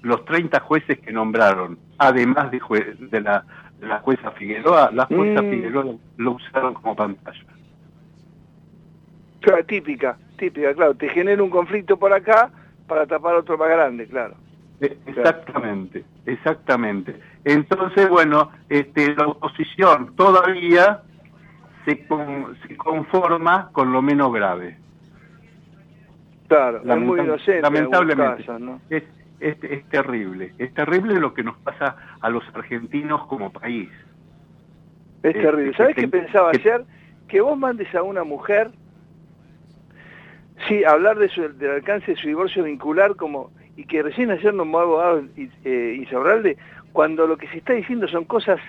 los 0.01 0.23
30 0.23 0.61
jueces 0.61 0.97
que 0.99 1.11
nombraron, 1.11 1.77
además 1.97 2.51
de, 2.51 2.61
jue- 2.61 2.95
de 2.97 3.19
la, 3.19 3.43
de 3.81 3.87
la 3.87 3.99
jueza 3.99 4.31
Figueroa, 4.31 4.91
la 4.93 5.05
jueza 5.07 5.41
Mm. 5.41 5.49
Figueroa 5.49 5.85
lo 6.15 6.31
usaron 6.31 6.73
como 6.75 6.95
pantalla. 6.95 7.43
Típica, 9.67 10.17
típica, 10.39 10.73
claro. 10.73 10.95
Te 10.95 11.09
genera 11.09 11.43
un 11.43 11.49
conflicto 11.51 11.97
por 11.97 12.11
acá 12.13 12.49
para 12.87 13.05
tapar 13.05 13.35
otro 13.35 13.57
más 13.57 13.69
grande, 13.69 14.07
claro. 14.07 14.33
Eh, 14.81 14.97
Exactamente, 15.05 16.03
exactamente. 16.25 17.19
Entonces, 17.43 18.09
bueno, 18.09 18.51
este, 18.69 19.13
la 19.15 19.27
oposición 19.27 20.15
todavía 20.15 21.01
se, 21.85 22.07
con- 22.07 22.57
se 22.67 22.75
conforma 22.77 23.69
con 23.73 23.91
lo 23.91 24.01
menos 24.01 24.31
grave. 24.33 24.77
Claro, 26.47 26.77
es 26.83 26.97
muy 26.97 27.19
inocente 27.19 27.61
lamentablemente. 27.61 28.43
casos, 28.45 28.59
¿no? 28.59 28.81
Es, 28.89 29.03
es, 29.39 29.57
es 29.63 29.85
terrible, 29.89 30.53
es 30.57 30.73
terrible 30.73 31.19
lo 31.19 31.33
que 31.33 31.43
nos 31.43 31.57
pasa 31.57 31.95
a 32.19 32.29
los 32.29 32.43
argentinos 32.55 33.27
como 33.27 33.51
país. 33.51 33.89
Es 35.21 35.35
Eh, 35.35 35.39
terrible. 35.41 35.71
que 35.71 35.77
¿Sabes 35.77 35.95
te- 35.95 36.01
qué 36.01 36.07
pensaba 36.07 36.51
que- 36.51 36.57
ayer? 36.57 36.85
Que 37.27 37.41
vos 37.41 37.57
mandes 37.57 37.93
a 37.93 38.01
una 38.01 38.23
mujer, 38.23 38.71
sí, 40.67 40.83
hablar 40.83 41.17
del 41.17 41.71
alcance 41.71 42.11
de 42.11 42.17
su 42.17 42.27
divorcio 42.27 42.63
vincular 42.63 43.15
como 43.15 43.51
y 43.75 43.85
que 43.85 44.03
recién 44.03 44.29
ayer 44.29 44.53
nombró 44.53 44.81
abogado 44.81 45.23
eh, 45.63 46.57
cuando 46.91 47.27
lo 47.27 47.37
que 47.37 47.47
se 47.47 47.59
está 47.59 47.73
diciendo 47.73 48.07
son 48.07 48.25
cosas, 48.25 48.59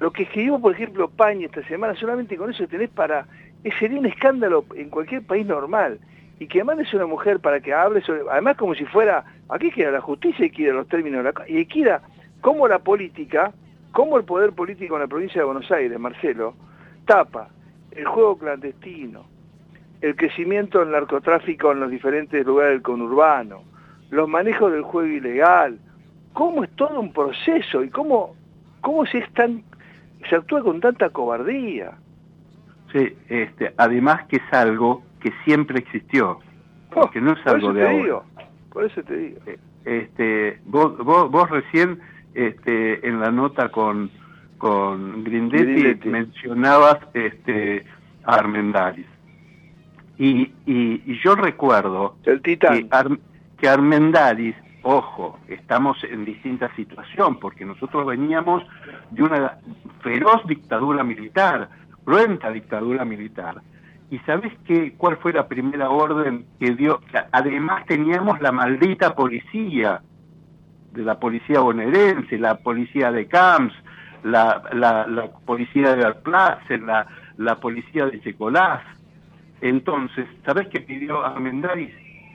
lo 0.00 0.10
que 0.12 0.24
escribió, 0.24 0.58
por 0.58 0.72
ejemplo, 0.72 1.08
Pañi 1.08 1.44
esta 1.44 1.62
semana, 1.68 1.94
solamente 1.94 2.36
con 2.36 2.50
eso 2.50 2.66
tenés 2.66 2.90
para, 2.90 3.26
sería 3.78 4.00
un 4.00 4.06
escándalo 4.06 4.64
en 4.74 4.88
cualquier 4.90 5.22
país 5.22 5.46
normal. 5.46 6.00
Y 6.40 6.48
que 6.48 6.64
mandes 6.64 6.92
a 6.92 6.96
una 6.96 7.06
mujer 7.06 7.38
para 7.38 7.60
que 7.60 7.72
hable 7.72 8.00
sobre, 8.00 8.22
además 8.28 8.56
como 8.56 8.74
si 8.74 8.84
fuera, 8.84 9.24
aquí 9.48 9.70
quiera 9.70 9.92
la 9.92 10.00
justicia 10.00 10.46
y 10.46 10.50
quiera 10.50 10.74
los 10.74 10.88
términos 10.88 11.22
de 11.22 11.32
la 11.32 11.48
y 11.48 11.64
quiera 11.66 12.02
cómo 12.40 12.66
la 12.66 12.80
política, 12.80 13.52
cómo 13.92 14.16
el 14.16 14.24
poder 14.24 14.52
político 14.52 14.96
en 14.96 15.02
la 15.02 15.06
provincia 15.06 15.40
de 15.40 15.44
Buenos 15.44 15.70
Aires, 15.70 15.96
Marcelo, 16.00 16.54
tapa 17.06 17.48
el 17.92 18.06
juego 18.06 18.38
clandestino, 18.38 19.24
el 20.02 20.16
crecimiento 20.16 20.80
del 20.80 20.90
narcotráfico 20.90 21.72
en 21.72 21.80
los 21.80 21.90
diferentes 21.90 22.44
lugares 22.44 22.72
del 22.74 22.82
conurbano, 22.82 23.62
los 24.10 24.28
manejos 24.28 24.72
del 24.72 24.82
juego 24.82 25.08
ilegal, 25.08 25.78
cómo 26.32 26.64
es 26.64 26.70
todo 26.76 27.00
un 27.00 27.12
proceso 27.12 27.82
y 27.82 27.88
cómo, 27.88 28.34
cómo 28.80 29.06
se, 29.06 29.18
es 29.18 29.32
tan, 29.32 29.62
se 30.28 30.36
actúa 30.36 30.62
con 30.62 30.80
tanta 30.80 31.08
cobardía. 31.10 31.92
Sí, 32.92 33.16
este, 33.28 33.72
además 33.78 34.26
que 34.26 34.36
es 34.36 34.52
algo 34.52 35.02
que 35.20 35.32
siempre 35.44 35.78
existió, 35.78 36.40
que 37.12 37.20
no 37.20 37.32
es 37.32 37.38
Por 37.40 37.54
algo 37.54 37.70
eso 37.70 37.74
de 37.74 37.80
te 37.80 37.86
ahora. 37.86 38.02
digo, 38.02 38.24
por 38.72 38.84
eso 38.84 39.02
te 39.02 39.16
digo. 39.16 39.40
Este, 39.84 40.58
vos, 40.66 40.98
vos, 40.98 41.30
vos 41.30 41.48
recién 41.48 42.00
este, 42.34 43.06
en 43.06 43.20
la 43.20 43.30
nota 43.30 43.70
con, 43.70 44.10
con 44.58 45.24
Grindetti, 45.24 45.64
Grindetti. 45.64 46.08
mencionabas 46.08 46.98
este, 47.14 47.84
a 48.24 48.34
Armendáriz. 48.34 49.06
Y, 50.22 50.52
y, 50.66 51.02
y 51.04 51.18
yo 51.24 51.34
recuerdo 51.34 52.14
que, 52.22 52.86
Ar- 52.92 53.18
que 53.58 53.68
ojo, 54.84 55.38
estamos 55.48 56.02
en 56.04 56.24
distinta 56.24 56.72
situación, 56.76 57.40
porque 57.40 57.64
nosotros 57.64 58.06
veníamos 58.06 58.62
de 59.10 59.22
una 59.24 59.58
feroz 60.00 60.46
dictadura 60.46 61.02
militar, 61.02 61.68
cruenta 62.04 62.52
dictadura 62.52 63.04
militar. 63.04 63.62
¿Y 64.10 64.18
sabes 64.20 64.52
qué, 64.64 64.92
cuál 64.96 65.16
fue 65.16 65.32
la 65.32 65.48
primera 65.48 65.90
orden 65.90 66.46
que 66.60 66.70
dio? 66.72 67.00
Además 67.32 67.84
teníamos 67.86 68.40
la 68.40 68.52
maldita 68.52 69.16
policía, 69.16 70.02
de 70.92 71.02
la 71.02 71.18
policía 71.18 71.58
bonaerense, 71.60 72.38
la 72.38 72.58
policía 72.58 73.10
de 73.10 73.26
Camps, 73.26 73.74
la, 74.22 74.62
la, 74.72 75.06
la 75.08 75.30
policía 75.46 75.96
de 75.96 76.04
Verplatzen, 76.04 76.86
la, 76.86 77.06
la 77.38 77.56
policía 77.56 78.06
de 78.06 78.20
Checolás. 78.20 78.82
Entonces, 79.62 80.26
¿sabes 80.44 80.68
qué 80.68 80.80
pidió 80.80 81.24
Armendáriz? 81.24 81.94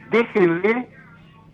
Déjenle 0.10 0.88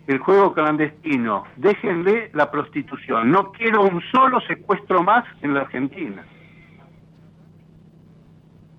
el 0.06 0.18
juego 0.18 0.54
clandestino, 0.54 1.44
déjenle 1.56 2.30
la 2.32 2.50
prostitución. 2.50 3.30
No 3.30 3.50
quiero 3.52 3.82
un 3.82 4.00
solo 4.12 4.40
secuestro 4.42 5.02
más 5.02 5.24
en 5.42 5.54
la 5.54 5.62
Argentina. 5.62 6.24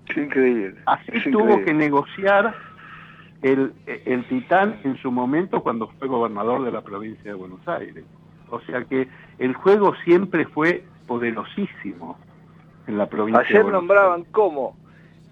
Es 0.07 0.17
increíble. 0.17 0.75
Así 0.85 1.11
es 1.13 1.23
tuvo 1.25 1.41
increíble. 1.41 1.65
que 1.65 1.73
negociar 1.73 2.55
el, 3.41 3.73
el 3.85 4.25
Titán 4.29 4.79
en 4.85 4.95
su 4.97 5.11
momento 5.11 5.61
cuando 5.61 5.89
fue 5.99 6.07
gobernador 6.07 6.63
de 6.63 6.71
la 6.71 6.81
provincia 6.81 7.31
de 7.31 7.33
Buenos 7.33 7.67
Aires. 7.67 8.05
O 8.49 8.61
sea 8.61 8.85
que 8.85 9.09
el 9.39 9.53
juego 9.53 9.93
siempre 10.05 10.45
fue 10.45 10.85
poderosísimo 11.07 12.17
en 12.87 12.97
la 12.97 13.07
provincia 13.07 13.41
de 13.41 13.47
Ayer 13.47 13.63
Buenos 13.63 13.81
nombraban 13.81 14.23
como 14.25 14.77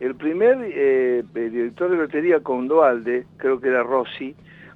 el 0.04 0.16
primer 0.16 0.58
eh, 0.62 1.24
director 1.34 1.90
de 1.90 1.96
lotería 1.96 2.42
con 2.42 2.68
Dualde, 2.68 3.26
creo 3.38 3.62
que 3.62 3.70
era 3.70 3.84
Rossi, 3.84 4.36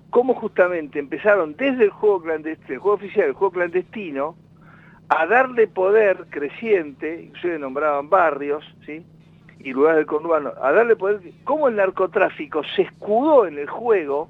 cómo 0.10 0.34
justamente 0.34 1.00
empezaron 1.00 1.54
desde 1.58 1.84
el 1.84 1.90
juego 1.90 2.22
clandestino, 2.22 2.74
el 2.74 2.80
juego 2.80 2.96
oficial, 2.96 3.26
el 3.28 3.34
juego 3.34 3.52
clandestino, 3.54 4.36
a 5.10 5.26
darle 5.26 5.68
poder 5.68 6.28
creciente, 6.30 7.24
inclusive 7.24 7.60
nombraban 7.60 8.10
barrios, 8.10 8.64
¿sí? 8.86 9.06
y 9.60 9.74
lugares 9.74 9.98
del 9.98 10.06
conurbano, 10.06 10.54
a 10.62 10.72
darle 10.72 10.96
poder, 10.96 11.20
cómo 11.44 11.68
el 11.68 11.76
narcotráfico 11.76 12.62
se 12.76 12.84
escudó 12.84 13.48
en 13.48 13.58
el 13.58 13.68
juego 13.70 14.30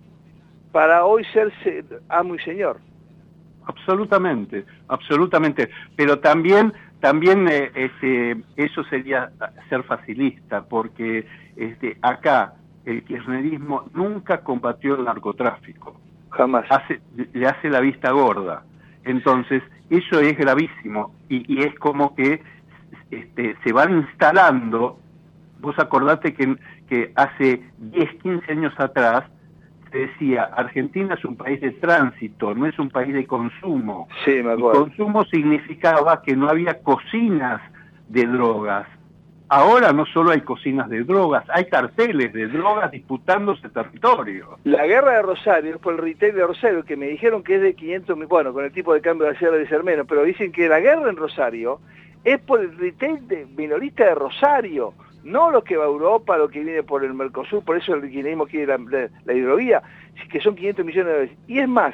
para 0.71 1.05
hoy 1.05 1.23
ser 1.25 1.51
se- 1.63 1.83
amo 2.09 2.33
y 2.35 2.39
señor. 2.39 2.77
Absolutamente, 3.65 4.65
absolutamente. 4.87 5.69
Pero 5.95 6.19
también, 6.19 6.73
también 6.99 7.47
eh, 7.47 7.71
este, 7.75 8.37
eso 8.55 8.83
sería 8.85 9.31
ser 9.69 9.83
facilista, 9.83 10.63
porque 10.63 11.27
este, 11.55 11.97
acá 12.01 12.53
el 12.85 13.03
kirchnerismo 13.03 13.89
nunca 13.93 14.41
combatió 14.41 14.95
el 14.95 15.05
narcotráfico. 15.05 15.99
Jamás. 16.29 16.65
Hace, 16.69 17.01
le 17.33 17.47
hace 17.47 17.69
la 17.69 17.81
vista 17.81 18.11
gorda. 18.11 18.63
Entonces, 19.03 19.63
eso 19.89 20.19
es 20.19 20.37
gravísimo 20.37 21.13
y, 21.29 21.53
y 21.53 21.63
es 21.63 21.73
como 21.79 22.15
que 22.15 22.41
este, 23.11 23.55
se 23.63 23.73
van 23.73 23.97
instalando. 23.97 24.99
Vos 25.59 25.77
acordate 25.79 26.33
que, 26.33 26.55
que 26.87 27.11
hace 27.15 27.61
10, 27.77 28.15
15 28.21 28.51
años 28.51 28.73
atrás 28.77 29.23
se 29.91 29.97
decía, 29.97 30.43
Argentina 30.43 31.15
es 31.15 31.25
un 31.25 31.35
país 31.35 31.61
de 31.61 31.71
tránsito, 31.71 32.53
no 32.53 32.65
es 32.65 32.77
un 32.79 32.89
país 32.89 33.13
de 33.13 33.25
consumo. 33.25 34.07
Sí, 34.25 34.41
me 34.43 34.53
acuerdo. 34.53 34.85
consumo 34.85 35.25
significaba 35.25 36.21
que 36.21 36.35
no 36.35 36.49
había 36.49 36.81
cocinas 36.81 37.61
de 38.07 38.25
drogas. 38.25 38.87
Ahora 39.49 39.93
no 39.93 40.05
solo 40.07 40.31
hay 40.31 40.41
cocinas 40.41 40.89
de 40.89 41.03
drogas, 41.03 41.45
hay 41.49 41.65
carteles 41.65 42.33
de 42.33 42.47
drogas 42.47 42.91
disputándose 42.91 43.69
territorio. 43.69 44.57
La 44.65 44.85
guerra 44.85 45.13
de 45.13 45.21
Rosario, 45.21 45.79
por 45.79 45.93
el 45.93 45.99
retail 45.99 46.35
de 46.35 46.45
Rosario, 46.45 46.83
que 46.83 46.97
me 46.97 47.07
dijeron 47.07 47.43
que 47.43 47.55
es 47.55 47.61
de 47.61 47.73
500 47.73 48.17
mil, 48.17 48.27
bueno, 48.27 48.51
con 48.51 48.65
el 48.65 48.73
tipo 48.73 48.93
de 48.93 48.99
cambio 48.99 49.25
de 49.27 49.37
ayer 49.37 49.51
de 49.51 49.67
ser 49.69 49.85
menos, 49.85 50.05
pero 50.07 50.23
dicen 50.23 50.51
que 50.51 50.67
la 50.67 50.81
guerra 50.81 51.09
en 51.09 51.15
Rosario 51.15 51.79
es 52.25 52.39
por 52.41 52.59
el 52.59 52.77
retail 52.77 53.25
de, 53.25 53.45
minorista 53.55 54.03
de 54.03 54.15
Rosario, 54.15 54.93
no 55.27 55.51
lo 55.51 55.63
que 55.63 55.75
va 55.75 55.83
a 55.83 55.87
Europa, 55.87 56.37
lo 56.37 56.47
que 56.47 56.63
viene 56.63 56.83
por 56.83 57.03
el 57.03 57.13
Mercosur, 57.13 57.63
por 57.63 57.77
eso 57.77 57.93
el 57.93 58.01
kirchnerismo 58.01 58.47
quiere 58.47 58.67
la, 58.67 58.77
la, 58.77 59.09
la 59.25 59.33
hidrovía, 59.33 59.83
que 60.31 60.39
son 60.39 60.55
500 60.55 60.85
millones 60.85 61.05
de 61.05 61.13
dólares. 61.13 61.37
Y 61.47 61.59
es 61.59 61.67
más, 61.67 61.93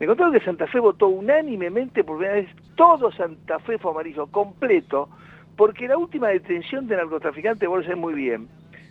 me 0.00 0.06
contaron 0.06 0.32
que 0.32 0.40
Santa 0.40 0.66
Fe 0.66 0.80
votó 0.80 1.08
unánimemente 1.08 2.02
por 2.02 2.16
primera 2.16 2.40
vez, 2.40 2.48
todo 2.74 3.12
Santa 3.12 3.58
Fe 3.60 3.78
fue 3.78 3.90
amarillo, 3.90 4.26
completo, 4.26 5.08
porque 5.56 5.86
la 5.86 5.98
última 5.98 6.28
detención 6.28 6.88
de 6.88 6.96
narcotraficantes, 6.96 7.68
vos 7.68 7.78
lo 7.78 7.84
sabés 7.84 7.98
muy 7.98 8.14
bien, 8.14 8.48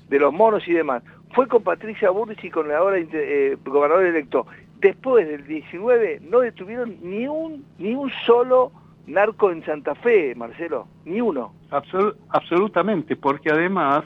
de 0.09 0.19
los 0.19 0.31
monos 0.31 0.67
y 0.67 0.73
demás, 0.73 1.03
fue 1.33 1.47
con 1.47 1.63
Patricia 1.63 2.11
Burris 2.11 2.43
y 2.43 2.49
con 2.51 2.67
el 2.67 2.73
ahora 2.73 2.97
eh, 2.99 3.57
gobernador 3.65 4.05
electo. 4.05 4.45
Después 4.79 5.27
del 5.27 5.45
19 5.47 6.21
no 6.29 6.39
detuvieron 6.39 6.97
ni 7.01 7.27
un, 7.27 7.65
ni 7.77 7.95
un 7.95 8.11
solo 8.25 8.71
narco 9.07 9.51
en 9.51 9.65
Santa 9.65 9.95
Fe, 9.95 10.35
Marcelo, 10.35 10.87
ni 11.05 11.21
uno. 11.21 11.53
Absol- 11.69 12.15
absolutamente, 12.29 13.15
porque 13.15 13.51
además 13.51 14.03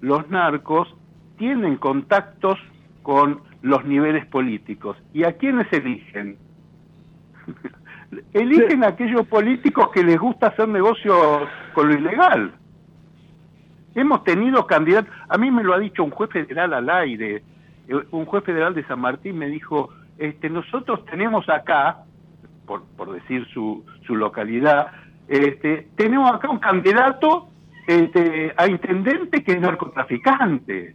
los 0.00 0.28
narcos 0.30 0.94
tienen 1.36 1.76
contactos 1.76 2.58
con 3.02 3.40
los 3.62 3.84
niveles 3.84 4.26
políticos. 4.26 4.96
¿Y 5.12 5.24
a 5.24 5.32
quiénes 5.32 5.72
eligen? 5.72 6.36
eligen 8.32 8.84
a 8.84 8.88
aquellos 8.88 9.26
políticos 9.26 9.90
que 9.92 10.02
les 10.02 10.18
gusta 10.18 10.48
hacer 10.48 10.68
negocio 10.68 11.14
con 11.74 11.88
lo 11.88 11.94
ilegal. 11.94 12.52
Hemos 13.94 14.22
tenido 14.24 14.66
candidatos, 14.66 15.12
a 15.28 15.38
mí 15.38 15.50
me 15.50 15.64
lo 15.64 15.74
ha 15.74 15.78
dicho 15.78 16.04
un 16.04 16.10
juez 16.10 16.30
federal 16.30 16.72
al 16.74 16.88
aire, 16.88 17.42
eh, 17.88 17.94
un 18.10 18.26
juez 18.26 18.44
federal 18.44 18.74
de 18.74 18.84
San 18.86 19.00
Martín 19.00 19.38
me 19.38 19.46
dijo, 19.46 19.90
este, 20.18 20.50
nosotros 20.50 21.04
tenemos 21.06 21.48
acá, 21.48 22.04
por, 22.68 22.84
por 22.96 23.10
decir 23.12 23.44
su, 23.52 23.84
su 24.06 24.14
localidad, 24.14 24.92
este, 25.26 25.88
tenemos 25.96 26.32
acá 26.32 26.48
un 26.48 26.58
candidato 26.58 27.48
este, 27.88 28.52
a 28.56 28.68
intendente 28.68 29.42
que 29.42 29.52
es 29.52 29.60
narcotraficante. 29.60 30.94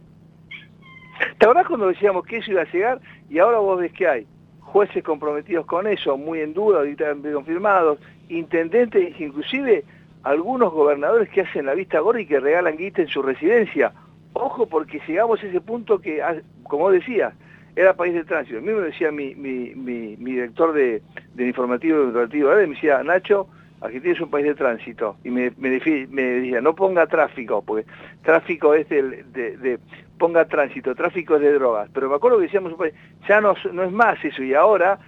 ¿Te 1.38 1.44
acordás 1.44 1.66
cuando 1.66 1.88
decíamos 1.88 2.24
que 2.24 2.38
eso 2.38 2.52
iba 2.52 2.62
a 2.62 2.72
llegar 2.72 3.00
y 3.28 3.38
ahora 3.38 3.58
vos 3.58 3.80
ves 3.80 3.92
que 3.92 4.08
hay 4.08 4.26
jueces 4.60 5.04
comprometidos 5.04 5.66
con 5.66 5.86
eso, 5.86 6.16
muy 6.16 6.40
en 6.40 6.54
duda, 6.54 6.78
ahorita 6.78 7.14
confirmados, 7.32 7.98
intendentes, 8.28 9.20
inclusive 9.20 9.84
algunos 10.22 10.72
gobernadores 10.72 11.28
que 11.28 11.42
hacen 11.42 11.66
la 11.66 11.74
vista 11.74 12.00
gorda 12.00 12.20
y 12.20 12.26
que 12.26 12.40
regalan 12.40 12.76
guita 12.76 13.02
en 13.02 13.08
su 13.08 13.22
residencia. 13.22 13.92
Ojo 14.32 14.66
porque 14.66 15.00
llegamos 15.06 15.42
a 15.42 15.46
ese 15.46 15.60
punto 15.60 16.00
que, 16.00 16.22
ah, 16.22 16.36
como 16.64 16.90
decías, 16.90 17.34
era 17.76 17.94
país 17.94 18.14
de 18.14 18.24
tránsito. 18.24 18.58
A 18.58 18.62
mí 18.62 18.72
me 18.72 18.80
decía 18.80 19.10
mi, 19.10 19.34
mi, 19.34 19.74
mi, 19.74 20.16
mi 20.16 20.32
director 20.32 20.72
de, 20.72 21.02
del 21.34 21.48
informativo 21.48 21.98
educativo, 21.98 22.50
me 22.50 22.66
decía, 22.66 23.02
Nacho, 23.02 23.48
Argentina 23.80 24.14
es 24.14 24.20
un 24.20 24.30
país 24.30 24.46
de 24.46 24.54
tránsito. 24.54 25.16
Y 25.24 25.30
me, 25.30 25.52
me, 25.58 25.70
decía, 25.70 26.60
no 26.60 26.74
ponga 26.74 27.06
tráfico, 27.06 27.62
porque 27.62 27.86
tráfico 28.22 28.74
es 28.74 28.88
de, 28.88 29.02
de- 29.32 29.78
ponga 30.18 30.46
tránsito, 30.46 30.94
tráfico 30.94 31.36
es 31.36 31.42
de 31.42 31.52
drogas. 31.52 31.90
Pero 31.92 32.08
me 32.08 32.14
acuerdo 32.14 32.38
que 32.38 32.44
decíamos, 32.44 32.72
un 32.72 32.78
país, 32.78 32.94
ya 33.28 33.40
no, 33.40 33.54
no 33.72 33.82
es 33.82 33.92
más 33.92 34.24
eso. 34.24 34.42
Y 34.42 34.54
ahora, 34.54 34.98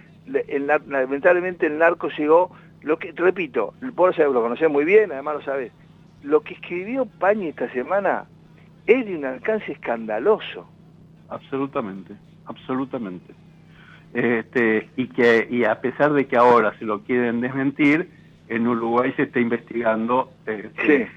el 0.47 0.67
lamentablemente, 0.67 1.65
el 1.67 1.77
narco 1.77 2.09
llegó, 2.09 2.51
lo 2.81 2.99
que, 2.99 3.13
repito, 3.15 3.73
vos 3.93 4.17
lo 4.17 4.41
conocés 4.41 4.69
muy 4.69 4.85
bien, 4.85 5.11
además 5.11 5.35
lo 5.35 5.41
sabés. 5.41 5.71
Lo 6.23 6.41
que 6.41 6.53
escribió 6.55 7.05
Pañi 7.05 7.47
esta 7.47 7.69
semana 7.71 8.25
es 8.85 9.05
de 9.05 9.15
un 9.15 9.25
alcance 9.25 9.71
escandaloso. 9.71 10.67
Absolutamente, 11.29 12.13
absolutamente. 12.47 13.33
Este, 14.13 14.89
y 14.95 15.07
que 15.07 15.47
y 15.49 15.63
a 15.65 15.79
pesar 15.81 16.13
de 16.13 16.25
que 16.27 16.37
ahora 16.37 16.73
se 16.79 16.85
lo 16.85 17.01
quieren 17.01 17.41
desmentir, 17.41 18.09
en 18.47 18.67
Uruguay 18.67 19.13
se 19.15 19.23
está 19.23 19.39
investigando 19.39 20.31
este, 20.45 21.11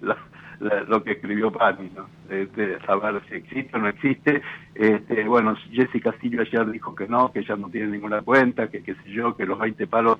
la- 0.00 0.18
la- 0.60 0.82
lo 0.82 1.02
que 1.04 1.12
escribió 1.12 1.50
Pani, 1.52 1.90
¿no? 1.94 2.06
Este, 2.28 2.78
saber 2.86 3.22
si 3.28 3.36
existe 3.36 3.70
o 3.76 3.78
no 3.78 3.88
existe. 3.88 4.42
Este, 4.74 5.24
bueno, 5.24 5.54
Jessica 5.70 6.10
Castillo 6.10 6.40
ayer 6.42 6.70
dijo 6.70 6.94
que 6.94 7.06
no, 7.06 7.30
que 7.32 7.40
ella 7.40 7.56
no 7.56 7.68
tiene 7.70 7.88
ninguna 7.88 8.22
cuenta, 8.22 8.68
que 8.68 8.82
qué 8.82 8.94
sé 8.94 9.10
yo, 9.10 9.36
que 9.36 9.46
los 9.46 9.58
20 9.58 9.86
palos 9.86 10.18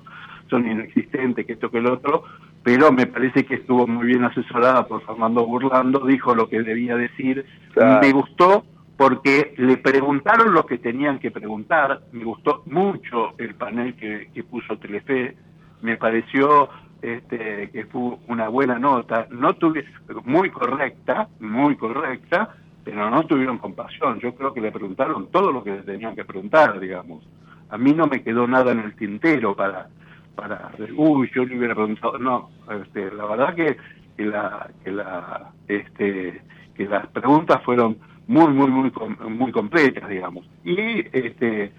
son 0.49 0.65
inexistentes, 0.69 1.45
que 1.45 1.53
esto 1.53 1.69
que 1.69 1.79
el 1.79 1.87
otro, 1.87 2.23
pero 2.63 2.91
me 2.91 3.05
parece 3.07 3.45
que 3.45 3.55
estuvo 3.55 3.85
muy 3.87 4.07
bien 4.07 4.23
asesorada 4.23 4.87
por 4.87 5.03
Fernando 5.05 5.45
Burlando, 5.45 6.05
dijo 6.05 6.33
lo 6.33 6.47
que 6.47 6.61
debía 6.63 6.95
decir. 6.95 7.45
Claro. 7.73 7.99
Me 8.01 8.11
gustó 8.13 8.63
porque 8.97 9.53
le 9.57 9.77
preguntaron 9.77 10.53
lo 10.53 10.65
que 10.65 10.77
tenían 10.77 11.19
que 11.19 11.31
preguntar, 11.31 12.01
me 12.11 12.23
gustó 12.23 12.63
mucho 12.65 13.33
el 13.37 13.55
panel 13.55 13.95
que, 13.95 14.29
que 14.33 14.43
puso 14.43 14.77
Telefe, 14.77 15.35
me 15.81 15.97
pareció 15.97 16.69
este, 17.01 17.69
que 17.71 17.85
fue 17.85 18.17
una 18.27 18.47
buena 18.47 18.79
nota, 18.79 19.27
no 19.29 19.53
tuve, 19.55 19.85
muy 20.23 20.49
correcta, 20.49 21.27
muy 21.39 21.75
correcta, 21.75 22.55
pero 22.83 23.09
no 23.09 23.25
tuvieron 23.25 23.57
compasión. 23.57 24.19
Yo 24.19 24.33
creo 24.33 24.53
que 24.53 24.61
le 24.61 24.71
preguntaron 24.71 25.27
todo 25.27 25.51
lo 25.51 25.63
que 25.63 25.71
le 25.71 25.81
tenían 25.83 26.15
que 26.15 26.25
preguntar, 26.25 26.79
digamos. 26.79 27.27
A 27.69 27.77
mí 27.77 27.93
no 27.93 28.07
me 28.07 28.23
quedó 28.23 28.47
nada 28.47 28.71
en 28.71 28.79
el 28.79 28.95
tintero 28.95 29.55
para, 29.55 29.89
para, 30.35 30.71
uy, 30.95 31.29
yo 31.33 31.45
le 31.45 31.57
hubiera 31.57 31.75
preguntado, 31.75 32.17
no, 32.17 32.49
este, 32.81 33.11
la 33.11 33.25
verdad 33.25 33.55
que, 33.55 33.77
que 34.15 34.25
la, 34.25 34.69
que 34.83 34.91
la, 34.91 35.51
este, 35.67 36.41
que 36.75 36.85
las 36.85 37.07
preguntas 37.07 37.61
fueron 37.63 37.97
muy, 38.27 38.51
muy, 38.53 38.69
muy, 38.69 38.91
muy 39.29 39.51
completas, 39.51 40.09
digamos. 40.09 40.45
Y, 40.63 40.99
este, 41.11 41.71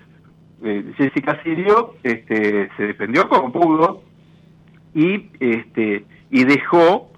eh, 0.63 0.93
Jessica 0.97 1.43
Sirio, 1.43 1.95
este, 2.03 2.69
se 2.77 2.87
defendió 2.87 3.29
como 3.29 3.53
pudo 3.53 4.03
y, 4.95 5.29
este, 5.41 6.05
y 6.31 6.45
dejó 6.45 7.11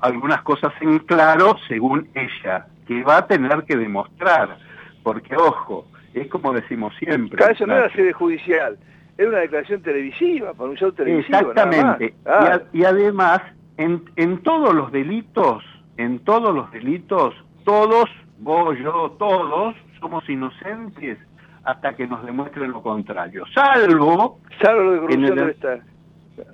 algunas 0.00 0.42
cosas 0.42 0.72
en 0.80 0.98
claro 1.00 1.56
según 1.66 2.08
ella, 2.14 2.66
que 2.86 3.02
va 3.02 3.18
a 3.18 3.26
tener 3.26 3.64
que 3.64 3.76
demostrar, 3.76 4.58
porque 5.02 5.34
ojo, 5.36 5.88
es 6.14 6.28
como 6.28 6.52
decimos 6.52 6.94
siempre. 6.98 7.36
Claro, 7.36 7.52
eso 7.52 7.66
no 7.66 7.74
era 7.76 7.90
sede 7.92 8.12
judicial, 8.12 8.78
era 9.16 9.28
una 9.28 9.38
declaración 9.38 9.82
televisiva, 9.82 10.54
para 10.54 10.70
un 10.70 10.76
show 10.76 10.92
televisivo. 10.92 11.52
nada 11.52 11.66
más. 11.66 11.74
Exactamente. 12.00 12.06
Y, 12.06 12.28
Ah, 12.28 12.54
a- 12.54 12.62
y 12.72 12.84
además, 12.84 13.40
en, 13.76 14.02
en 14.16 14.38
todos 14.42 14.72
los 14.74 14.92
delitos, 14.92 15.64
en 15.96 16.20
todos 16.20 16.54
los 16.54 16.70
delitos, 16.70 17.34
todos, 17.64 18.08
vos, 18.38 18.76
yo, 18.78 19.16
todos, 19.18 19.74
somos 20.00 20.28
inocentes 20.28 21.18
hasta 21.64 21.94
que 21.94 22.06
nos 22.06 22.24
demuestren 22.24 22.70
lo 22.70 22.82
contrario. 22.82 23.44
Salvo, 23.54 24.40
salvo 24.62 24.80
lo 24.82 25.06
de 25.06 25.14
en 25.14 25.24
el, 25.24 25.56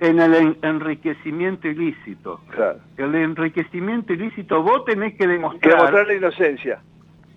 en 0.01 0.19
el 0.19 0.33
en- 0.33 0.57
enriquecimiento 0.63 1.67
ilícito. 1.67 2.41
Claro. 2.49 2.79
El 2.97 3.15
enriquecimiento 3.15 4.13
ilícito 4.13 4.61
vos 4.63 4.83
tenés 4.85 5.15
que 5.15 5.27
demostrar 5.27 5.75
demostrar 5.75 6.07
la 6.07 6.13
inocencia. 6.15 6.79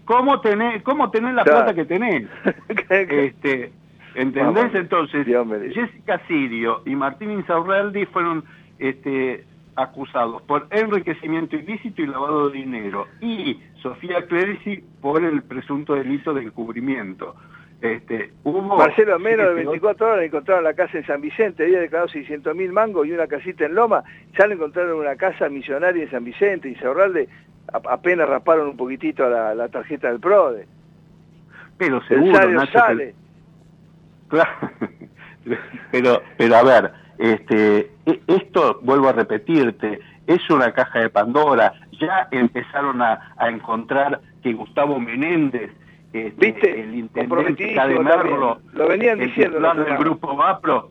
cómo 0.05 0.41
tenés, 0.41 0.83
cómo 0.83 1.11
tenés 1.11 1.35
la 1.35 1.45
Claro. 1.45 1.59
plata 1.59 1.75
que 1.75 1.85
tenés. 1.85 2.27
este, 2.89 3.73
¿Entendés? 4.15 4.55
Vamos, 4.55 4.75
Entonces, 4.75 5.27
Jessica 5.75 6.21
Sirio 6.27 6.83
y 6.87 6.97
Martín 6.97 7.31
Insaurralde 7.31 8.07
fueron 8.07 8.43
este, 8.79 9.45
acusados 9.77 10.43
por 10.43 10.67
enriquecimiento 10.71 11.55
ilícito 11.55 12.03
y 12.03 12.07
lavado 12.07 12.49
de 12.49 12.57
dinero. 12.59 13.07
Y 13.21 13.61
Sofía 13.83 14.27
Clerici 14.27 14.83
por 15.01 15.25
el 15.25 15.43
presunto 15.43 15.95
delito 15.95 16.35
de 16.35 16.43
encubrimiento. 16.43 17.37
Este, 17.81 18.33
hubo 18.43 18.61
Marcelo, 18.61 19.21
menos 19.21 19.47
de 19.51 19.55
siete, 19.55 19.69
24 19.69 20.07
horas 20.07 20.25
encontraron 20.25 20.65
la 20.65 20.75
casa 20.75 20.99
en 20.99 21.07
San 21.07 21.21
Vicente, 21.21 21.63
había 21.63 21.79
declarado 21.79 22.09
600 22.09 22.57
mil 22.57 22.73
mangos 22.73 23.07
y 23.07 23.13
una 23.13 23.29
casita 23.29 23.67
en 23.67 23.77
Loma, 23.77 24.03
ya 24.37 24.49
le 24.49 24.55
encontraron 24.55 24.99
una 24.99 25.15
casa 25.15 25.49
millonaria 25.49 26.03
en 26.03 26.11
San 26.11 26.25
Vicente 26.25 26.69
y 26.69 26.75
Saurralde 26.75 27.29
apenas 27.73 28.29
rasparon 28.29 28.69
un 28.69 28.77
poquitito 28.77 29.25
a 29.25 29.29
la, 29.29 29.55
la 29.55 29.69
tarjeta 29.69 30.09
del 30.09 30.19
PRODE. 30.19 30.67
Pero 31.77 32.03
seguro, 32.07 32.51
Nacho, 32.51 32.73
sale. 32.73 33.15
Claro. 34.29 34.51
pero, 35.93 36.23
pero 36.37 36.57
a 36.57 36.63
ver, 36.65 36.93
este, 37.19 37.91
e- 38.07 38.21
esto, 38.27 38.81
vuelvo 38.83 39.09
a 39.09 39.13
repetirte, 39.13 40.01
es 40.27 40.51
una 40.51 40.73
caja 40.73 41.01
de 41.01 41.11
Pandora. 41.11 41.73
Ya 42.01 42.29
empezaron 42.31 43.03
a, 43.03 43.33
a 43.37 43.49
encontrar 43.49 44.21
que 44.43 44.53
Gustavo 44.53 44.99
Menéndez, 45.01 45.71
este, 46.13 46.47
¿Viste? 46.53 46.81
el 46.81 46.95
intendente 46.95 47.65
también. 47.75 47.97
Lo 48.73 48.89
venían 48.89 49.21
el 49.21 49.27
diciendo 49.29 49.57
titular 49.59 49.77
del 49.85 49.97
grupo 49.99 50.37
Vapro, 50.37 50.91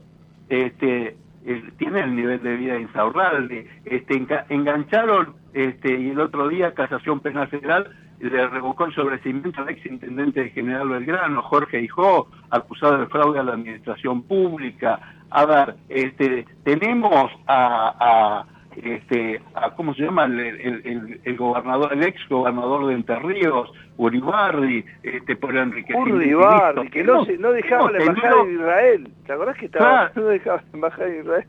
este, 0.50 1.16
el- 1.46 1.72
tiene 1.78 2.02
el 2.02 2.16
nivel 2.16 2.42
de 2.44 2.56
vida 2.56 2.74
de 2.74 2.82
Insaurralde. 2.82 3.68
Este, 3.86 4.16
enga- 4.16 4.46
engancharon, 4.50 5.34
este, 5.54 5.98
y 6.00 6.10
el 6.12 6.20
otro 6.20 6.48
día 6.50 6.74
Casación 6.74 7.20
Penal 7.20 7.48
Federal 7.48 7.90
le 8.20 8.48
revocó 8.48 8.86
el 8.86 8.94
sobrecimiento 8.96 9.62
al 9.62 9.70
ex 9.70 9.86
intendente 9.86 10.44
de 10.44 10.50
General 10.50 10.90
Belgrano, 10.90 11.42
Jorge 11.44 11.82
Hijó, 11.82 12.28
acusado 12.50 12.98
de 12.98 13.06
fraude 13.08 13.40
a 13.40 13.44
la 13.44 13.54
administración 13.54 14.24
pública. 14.24 15.00
A 15.30 15.46
ver, 15.46 15.76
este, 15.90 16.46
tenemos 16.64 17.32
a, 17.48 17.94
a, 18.00 18.46
este, 18.84 19.42
a, 19.56 19.72
¿cómo 19.72 19.94
se 19.96 20.04
llama? 20.04 20.26
El, 20.26 20.40
el- 20.40 20.82
el- 20.86 21.22
el 21.24 21.38
gobernador, 21.38 21.94
el 21.94 22.04
ex 22.04 22.20
gobernador 22.30 22.88
de 22.88 22.94
Entre 22.94 23.16
Ríos, 23.20 23.72
Uribarri, 23.98 24.86
este, 25.04 25.36
por. 25.36 25.54
Urribarri, 25.56 26.82
ilícito. 26.82 26.92
que 26.92 27.04
no, 27.04 27.26
no 27.40 27.52
dejaba 27.52 27.92
la 27.92 27.98
embajada 28.00 28.30
tenido- 28.30 28.46
de 28.46 28.54
Israel. 28.54 29.12
¿Te 29.26 29.34
acordás 29.34 29.58
que 29.58 29.66
estaba? 29.66 30.10
Claro. 30.10 30.22
No 30.22 30.28
dejaba 30.28 30.58
la 30.58 30.64
embajada 30.74 31.06
de 31.08 31.20
Israel. 31.20 31.46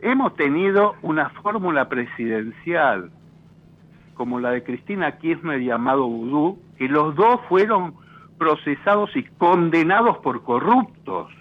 hemos 0.00 0.34
tenido 0.36 0.96
una 1.02 1.30
fórmula 1.30 1.88
presidencial 1.88 3.10
como 4.14 4.38
la 4.38 4.50
de 4.50 4.62
Cristina 4.62 5.12
Kirchner 5.18 5.60
y 5.62 5.70
Amado 5.70 6.06
Vudú, 6.06 6.58
que 6.78 6.88
los 6.88 7.14
dos 7.16 7.40
fueron 7.48 7.94
procesados 8.38 9.10
y 9.16 9.22
condenados 9.24 10.18
por 10.18 10.42
corruptos. 10.42 11.32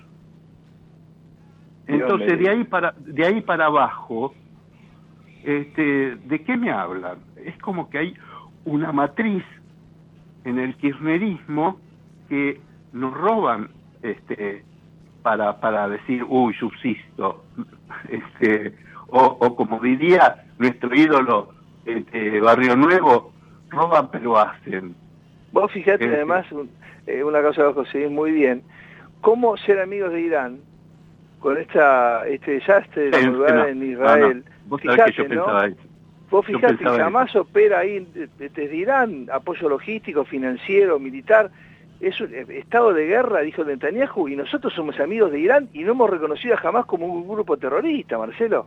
Entonces 1.87 2.39
de 2.39 2.49
ahí 2.49 2.63
para 2.63 2.93
de 2.99 3.25
ahí 3.25 3.41
para 3.41 3.65
abajo, 3.65 4.33
este, 5.43 6.15
¿de 6.15 6.43
qué 6.43 6.57
me 6.57 6.71
hablan? 6.71 7.17
Es 7.43 7.57
como 7.59 7.89
que 7.89 7.97
hay 7.99 8.13
una 8.65 8.91
matriz 8.91 9.43
en 10.45 10.59
el 10.59 10.75
kirchnerismo 10.75 11.79
que 12.29 12.59
nos 12.93 13.13
roban 13.13 13.69
este 14.01 14.63
para 15.21 15.59
para 15.59 15.87
decir 15.89 16.23
uy 16.27 16.53
subsisto 16.55 17.43
este 18.09 18.75
o, 19.07 19.19
o 19.39 19.55
como 19.55 19.79
diría 19.79 20.43
nuestro 20.59 20.93
ídolo 20.95 21.49
este, 21.85 22.39
Barrio 22.41 22.75
Nuevo 22.75 23.31
roban 23.69 24.09
pero 24.11 24.37
hacen 24.37 24.95
Vos 25.51 25.71
fijate 25.71 26.03
Este. 26.05 26.15
además, 26.15 26.51
un- 26.51 26.69
eh, 27.05 27.23
una 27.23 27.41
cosa 27.41 27.57
que 27.61 27.67
vos 27.67 27.75
conseguís 27.75 28.09
muy 28.09 28.31
bien, 28.31 28.63
cómo 29.21 29.55
ser 29.57 29.79
amigos 29.79 30.11
de 30.11 30.21
Irán 30.21 30.59
con 31.43 31.57
esta 31.57 32.25
este 32.25 32.51
desastre 32.51 33.11
de 33.11 33.27
no, 33.27 33.65
en 33.65 33.83
Israel. 33.83 34.45
Vos 34.65 34.81
Fijate, 34.81 35.27
¿no? 35.27 35.45
Vos 36.29 36.45
fijate 36.45 36.83
jamás 36.83 37.35
opera 37.35 37.79
ahí 37.79 38.07
desde 38.39 38.75
Irán 38.75 39.27
apoyo 39.31 39.67
logístico, 39.67 40.23
financiero, 40.23 40.97
militar. 40.99 41.51
Es 41.99 42.19
un 42.21 42.33
eh, 42.33 42.45
estado 42.49 42.93
de 42.93 43.05
guerra, 43.05 43.41
dijo 43.41 43.63
Netanyahu, 43.65 44.29
y 44.29 44.37
nosotros 44.37 44.73
somos 44.73 44.99
amigos 45.01 45.31
de 45.31 45.39
Irán 45.41 45.69
y 45.73 45.83
no 45.83 45.91
hemos 45.91 46.09
reconocido 46.09 46.55
jamás 46.57 46.85
como 46.85 47.07
un 47.07 47.27
grupo 47.27 47.57
terrorista, 47.57 48.17
Marcelo. 48.17 48.65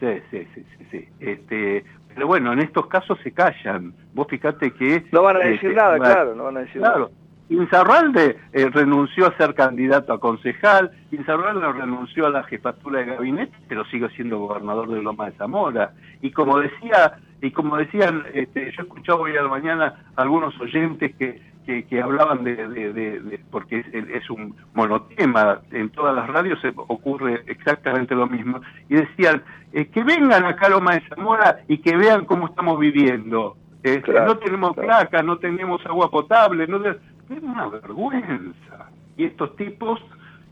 Sí, 0.00 0.06
sí, 0.30 0.46
sí, 0.54 0.64
sí, 0.78 0.86
sí. 0.90 1.08
Este, 1.20 1.84
pero 2.14 2.26
bueno, 2.26 2.52
en 2.54 2.60
estos 2.60 2.86
casos 2.86 3.18
se 3.22 3.30
callan. 3.32 3.92
Vos 4.14 4.26
fíjate 4.28 4.72
que... 4.72 5.04
No 5.12 5.22
van 5.22 5.36
a 5.36 5.40
decir 5.40 5.70
este, 5.70 5.74
nada, 5.74 5.98
claro, 5.98 6.34
no 6.34 6.44
van 6.44 6.56
a 6.56 6.60
decir 6.60 6.80
Claro. 6.80 7.10
Insaurralde 7.52 8.36
eh, 8.52 8.68
renunció 8.70 9.26
a 9.26 9.36
ser 9.36 9.54
candidato 9.54 10.12
a 10.12 10.20
concejal, 10.20 10.90
Insaurralde 11.10 11.72
renunció 11.72 12.26
a 12.26 12.30
la 12.30 12.42
jefatura 12.44 13.00
de 13.00 13.06
gabinete, 13.14 13.56
pero 13.68 13.84
sigue 13.86 14.08
siendo 14.10 14.38
gobernador 14.38 14.88
de 14.88 15.02
Loma 15.02 15.26
de 15.26 15.36
Zamora. 15.36 15.92
Y 16.20 16.30
como 16.30 16.58
decía, 16.58 17.18
y 17.40 17.50
como 17.50 17.76
decían, 17.76 18.24
este, 18.34 18.72
yo 18.76 18.82
escuchaba 18.82 19.20
hoy 19.20 19.36
a 19.36 19.42
la 19.42 19.48
mañana 19.48 19.94
algunos 20.16 20.58
oyentes 20.60 21.14
que, 21.16 21.40
que, 21.66 21.84
que 21.86 22.00
hablaban 22.02 22.42
de, 22.44 22.56
de- 22.68 22.92
de- 22.92 23.20
de- 23.20 23.40
porque 23.50 23.80
es, 23.80 23.86
es 23.92 24.30
un 24.30 24.54
monotema, 24.74 25.60
en 25.70 25.90
todas 25.90 26.14
las 26.14 26.26
radios 26.28 26.60
se 26.60 26.72
ocurre 26.76 27.42
exactamente 27.46 28.14
lo 28.14 28.26
mismo, 28.26 28.60
y 28.88 28.94
decían, 28.96 29.42
eh, 29.72 29.86
que 29.86 30.02
vengan 30.04 30.44
acá 30.44 30.66
a 30.66 30.70
Loma 30.70 30.94
de 30.94 31.02
Zamora 31.08 31.58
y 31.68 31.78
que 31.78 31.96
vean 31.96 32.24
cómo 32.24 32.46
estamos 32.46 32.78
viviendo. 32.78 33.56
Este, 33.82 34.12
Claro, 34.12 34.26
no 34.34 34.38
tenemos 34.38 34.76
placas, 34.76 35.24
no 35.24 35.38
tenemos 35.38 35.84
agua 35.86 36.08
potable, 36.08 36.68
no 36.68 36.80
te- 36.80 36.98
es 37.30 37.42
una 37.42 37.66
vergüenza. 37.68 38.90
Y 39.16 39.24
estos 39.24 39.54
tipos, 39.56 40.00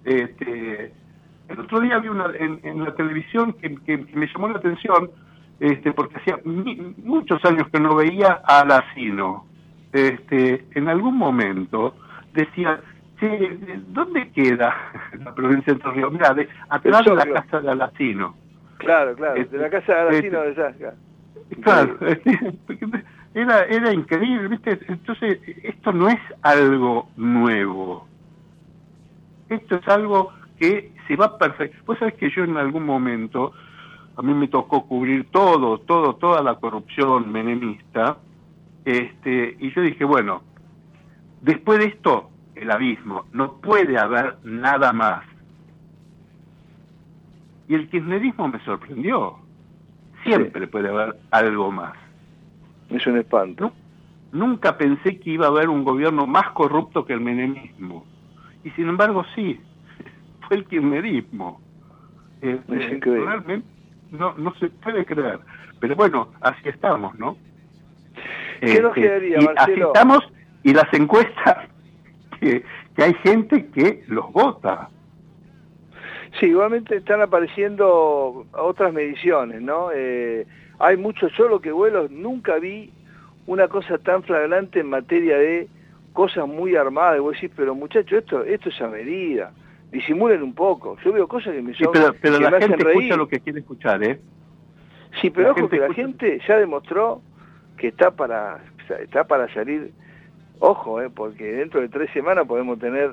este, 0.04 0.92
el 1.48 1.60
otro 1.60 1.80
día 1.80 1.98
vi 1.98 2.08
una 2.08 2.26
en, 2.38 2.60
en 2.62 2.84
la 2.84 2.94
televisión 2.94 3.52
que, 3.54 3.74
que 3.84 3.96
me 4.14 4.26
llamó 4.26 4.48
la 4.48 4.58
atención, 4.58 5.10
este, 5.58 5.92
porque 5.92 6.16
hacía 6.16 6.38
mi- 6.44 6.94
muchos 7.04 7.44
años 7.44 7.68
que 7.72 7.80
no 7.80 7.94
veía 7.94 8.40
a 8.44 8.60
Alacino. 8.60 9.46
Este, 9.92 10.64
en 10.74 10.88
algún 10.88 11.16
momento 11.16 11.94
decía, 12.32 12.80
che, 13.18 13.58
¿dónde 13.88 14.30
queda 14.30 14.74
la 15.24 15.34
provincia 15.34 15.74
de 15.74 15.90
Ríos? 15.90 16.12
Mira, 16.12 16.32
de, 16.34 16.48
atrás 16.68 17.04
de 17.04 17.14
la 17.14 17.26
casa 17.26 17.60
de 17.60 17.70
Alacino. 17.70 18.34
Claro, 18.78 19.14
claro, 19.14 19.34
Este, 19.36 19.56
de 19.56 19.62
la 19.62 19.70
casa 19.70 19.92
de 19.94 20.00
Aracino 20.00 20.42
este, 20.44 20.62
de 20.62 20.70
Zasca. 20.72 20.94
Claro, 21.62 21.98
era, 23.34 23.64
era 23.64 23.92
increíble, 23.92 24.48
¿viste? 24.48 24.80
Entonces, 24.88 25.40
esto 25.62 25.92
no 25.92 26.08
es 26.08 26.20
algo 26.42 27.08
nuevo. 27.16 28.06
Esto 29.48 29.76
es 29.76 29.88
algo 29.88 30.32
que 30.58 30.92
se 31.06 31.16
va 31.16 31.38
perfecto. 31.38 31.78
Vos 31.86 31.98
sabés 31.98 32.14
que 32.14 32.30
yo 32.30 32.44
en 32.44 32.56
algún 32.56 32.84
momento, 32.84 33.52
a 34.16 34.22
mí 34.22 34.34
me 34.34 34.48
tocó 34.48 34.86
cubrir 34.86 35.30
todo, 35.30 35.78
todo, 35.78 36.16
toda 36.16 36.42
la 36.42 36.56
corrupción 36.56 37.30
menemista, 37.30 38.18
este, 38.84 39.56
y 39.58 39.72
yo 39.72 39.82
dije, 39.82 40.04
bueno, 40.04 40.42
después 41.40 41.78
de 41.78 41.86
esto, 41.86 42.30
el 42.54 42.70
abismo, 42.70 43.26
no 43.32 43.54
puede 43.54 43.98
haber 43.98 44.36
nada 44.44 44.92
más. 44.92 45.24
y 47.68 47.74
el 47.74 47.88
kirchnerismo 47.88 48.48
me 48.48 48.58
sorprendió. 48.64 49.36
Siempre 50.24 50.66
puede 50.66 50.88
haber 50.88 51.16
algo 51.30 51.70
más. 51.70 51.94
Es 52.90 53.06
un 53.06 53.18
espanto. 53.18 53.72
Nunca 54.32 54.76
pensé 54.76 55.18
que 55.18 55.30
iba 55.30 55.46
a 55.46 55.50
haber 55.50 55.68
un 55.68 55.84
gobierno 55.84 56.26
más 56.26 56.50
corrupto 56.50 57.04
que 57.04 57.12
el 57.12 57.20
menemismo. 57.20 58.04
Y 58.64 58.70
sin 58.70 58.88
embargo 58.88 59.24
sí, 59.34 59.60
fue 60.48 60.58
el 60.58 60.64
kirchnerismo. 60.66 61.60
Eh, 62.42 62.58
eh, 62.68 63.00
realmente 63.02 63.66
no, 64.10 64.34
no 64.34 64.54
se 64.54 64.68
puede 64.68 65.04
creer. 65.04 65.40
Pero 65.78 65.96
bueno, 65.96 66.28
así 66.40 66.68
estamos, 66.68 67.18
¿no? 67.18 67.36
¿Qué 68.60 68.80
nos 68.80 68.96
Este, 68.96 69.02
quedaría, 69.02 69.36
y 69.36 69.44
así 69.44 69.46
Marcelo? 69.54 69.86
estamos, 69.88 70.32
y 70.62 70.74
las 70.74 70.92
encuestas, 70.92 71.68
que, 72.40 72.62
que 72.94 73.02
hay 73.02 73.14
gente 73.22 73.66
que 73.68 74.04
los 74.08 74.30
vota. 74.32 74.90
Sí, 76.38 76.46
igualmente 76.46 76.96
están 76.96 77.22
apareciendo 77.22 78.46
otras 78.52 78.92
mediciones, 78.92 79.60
¿no? 79.62 79.88
Eh, 79.94 80.46
hay 80.80 80.96
muchos, 80.96 81.30
yo 81.38 81.46
lo 81.48 81.60
que 81.60 81.70
vuelo, 81.72 82.08
nunca 82.10 82.56
vi 82.58 82.90
una 83.46 83.68
cosa 83.68 83.98
tan 83.98 84.22
flagrante 84.22 84.80
en 84.80 84.88
materia 84.88 85.36
de 85.38 85.68
cosas 86.12 86.48
muy 86.48 86.74
armadas. 86.74 87.18
Y 87.18 87.20
vos 87.20 87.34
decís, 87.34 87.50
pero 87.54 87.74
muchachos, 87.74 88.12
esto, 88.18 88.42
esto 88.44 88.68
es 88.70 88.80
a 88.80 88.88
medida. 88.88 89.52
Disimulen 89.92 90.42
un 90.42 90.54
poco. 90.54 90.96
Yo 91.04 91.12
veo 91.12 91.28
cosas 91.28 91.54
que 91.54 91.62
me, 91.62 91.74
Sí, 91.74 91.84
son- 91.84 91.92
pero, 91.92 92.14
pero 92.20 92.38
que 92.38 92.44
la 92.44 92.50
me 92.50 92.56
hacen 92.56 92.70
gente 92.70 92.84
reír. 92.84 92.98
escucha 93.02 93.16
lo 93.16 93.28
que 93.28 93.40
quiere 93.40 93.60
escuchar, 93.60 94.02
¿eh? 94.02 94.20
Sí, 95.20 95.30
pero 95.30 95.48
la 95.48 95.50
ojo 95.52 95.60
gente 95.60 95.76
que 95.76 95.80
la 95.80 95.86
escucha- 95.88 96.02
gente 96.06 96.40
ya 96.46 96.58
demostró 96.58 97.22
que 97.76 97.88
está 97.88 98.10
para 98.10 98.60
está 99.02 99.22
para 99.24 99.52
salir, 99.54 99.92
ojo, 100.58 101.00
eh, 101.00 101.10
porque 101.14 101.52
dentro 101.52 101.80
de 101.80 101.88
tres 101.88 102.10
semanas 102.12 102.46
podemos 102.46 102.78
tener 102.80 103.12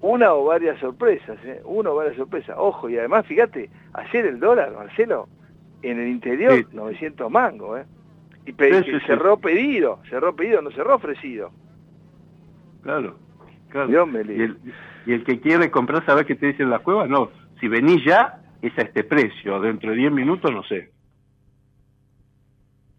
una 0.00 0.32
o 0.34 0.44
varias 0.44 0.78
sorpresas, 0.80 1.36
eh, 1.44 1.60
una 1.64 1.90
o 1.90 1.96
varias 1.96 2.16
sorpresas, 2.16 2.54
ojo, 2.58 2.88
y 2.88 2.96
además 2.96 3.26
fíjate, 3.26 3.70
ayer 3.92 4.26
el 4.26 4.38
dólar, 4.40 4.72
Marcelo, 4.72 5.28
en 5.82 5.98
el 6.00 6.08
interior, 6.08 6.54
Sí. 6.54 6.66
900 6.72 7.30
mangos, 7.30 7.80
eh, 7.80 7.84
y 8.46 8.52
pe- 8.52 8.82
Sí, 8.82 8.90
sí, 8.92 8.98
cerró 9.06 9.36
pedido, 9.38 10.00
cerró 10.08 10.34
pedido, 10.34 10.62
no 10.62 10.70
cerró 10.70 10.96
ofrecido. 10.96 11.52
Claro, 12.82 13.18
claro. 13.68 13.88
Dios 13.88 14.08
me 14.08 14.20
y, 14.20 14.40
el, 14.42 14.58
y 15.06 15.12
el 15.12 15.24
que 15.24 15.40
quiere 15.40 15.70
comprar, 15.70 16.04
¿sabes 16.06 16.26
qué 16.26 16.34
te 16.34 16.46
dicen 16.46 16.70
las 16.70 16.80
cuevas? 16.80 17.08
No, 17.08 17.30
si 17.60 17.68
venís 17.68 18.02
ya, 18.04 18.40
es 18.62 18.76
a 18.78 18.82
este 18.82 19.04
precio. 19.04 19.60
Dentro 19.60 19.90
de 19.90 19.96
10 19.96 20.12
minutos, 20.12 20.50
no 20.50 20.62
sé. 20.64 20.90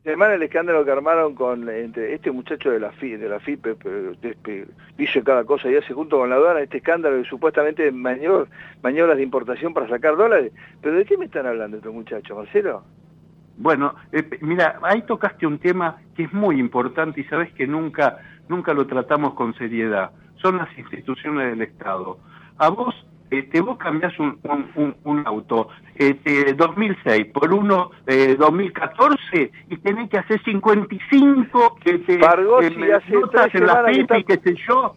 Semana 0.03 0.33
el 0.33 0.41
escándalo 0.41 0.83
que 0.83 0.91
armaron 0.91 1.35
con 1.35 1.69
entre 1.69 2.15
este 2.15 2.31
muchacho 2.31 2.71
de 2.71 2.79
la 2.79 2.91
FI, 2.91 3.17
de 3.17 3.29
la 3.29 3.39
FIPE, 3.39 3.77
despe- 3.77 4.67
dice 4.97 5.23
cada 5.23 5.43
cosa 5.43 5.69
y 5.69 5.75
hace 5.75 5.93
junto 5.93 6.17
con 6.17 6.27
la 6.29 6.37
aduana 6.37 6.61
este 6.61 6.77
escándalo 6.77 7.17
de 7.17 7.25
supuestamente 7.25 7.91
maniobras, 7.91 8.49
de 8.81 9.21
importación 9.21 9.75
para 9.75 9.87
sacar 9.87 10.17
dólares. 10.17 10.53
¿Pero 10.81 10.95
de 10.95 11.05
qué 11.05 11.17
me 11.19 11.25
están 11.25 11.45
hablando 11.45 11.77
estos 11.77 11.93
muchachos, 11.93 12.35
Marcelo? 12.35 12.83
Bueno, 13.57 13.93
eh, 14.11 14.27
mira, 14.41 14.79
ahí 14.81 15.03
tocaste 15.03 15.45
un 15.45 15.59
tema 15.59 16.01
que 16.15 16.23
es 16.23 16.33
muy 16.33 16.59
importante 16.59 17.21
y 17.21 17.25
sabes 17.25 17.53
que 17.53 17.67
nunca, 17.67 18.17
nunca 18.49 18.73
lo 18.73 18.87
tratamos 18.87 19.35
con 19.35 19.53
seriedad. 19.53 20.09
Son 20.37 20.57
las 20.57 20.75
instituciones 20.79 21.51
del 21.51 21.61
Estado. 21.61 22.17
A 22.57 22.69
vos, 22.69 23.05
este, 23.31 23.61
vos 23.61 23.77
cambiás 23.77 24.17
un, 24.19 24.37
un, 24.43 24.69
un- 24.75 24.95
un 25.05 25.25
auto 25.27 25.69
este, 25.95 26.53
2006 26.53 27.25
por 27.33 27.53
uno 27.53 27.91
eh, 28.05 28.35
2014 28.37 29.51
y 29.69 29.77
tenés 29.77 30.09
que 30.09 30.17
hacer 30.19 30.41
55 30.43 31.77
que 31.83 31.99
te 31.99 32.19
Fargosi 32.19 32.67
eh, 32.83 32.93
hace 32.93 33.11
notas 33.13 33.49
tres 33.51 33.55
en 33.61 33.67
la 33.67 33.73
que 33.85 33.91
está- 34.01 34.15
qué 34.23 34.37
sé 34.39 34.55
yo. 34.67 34.95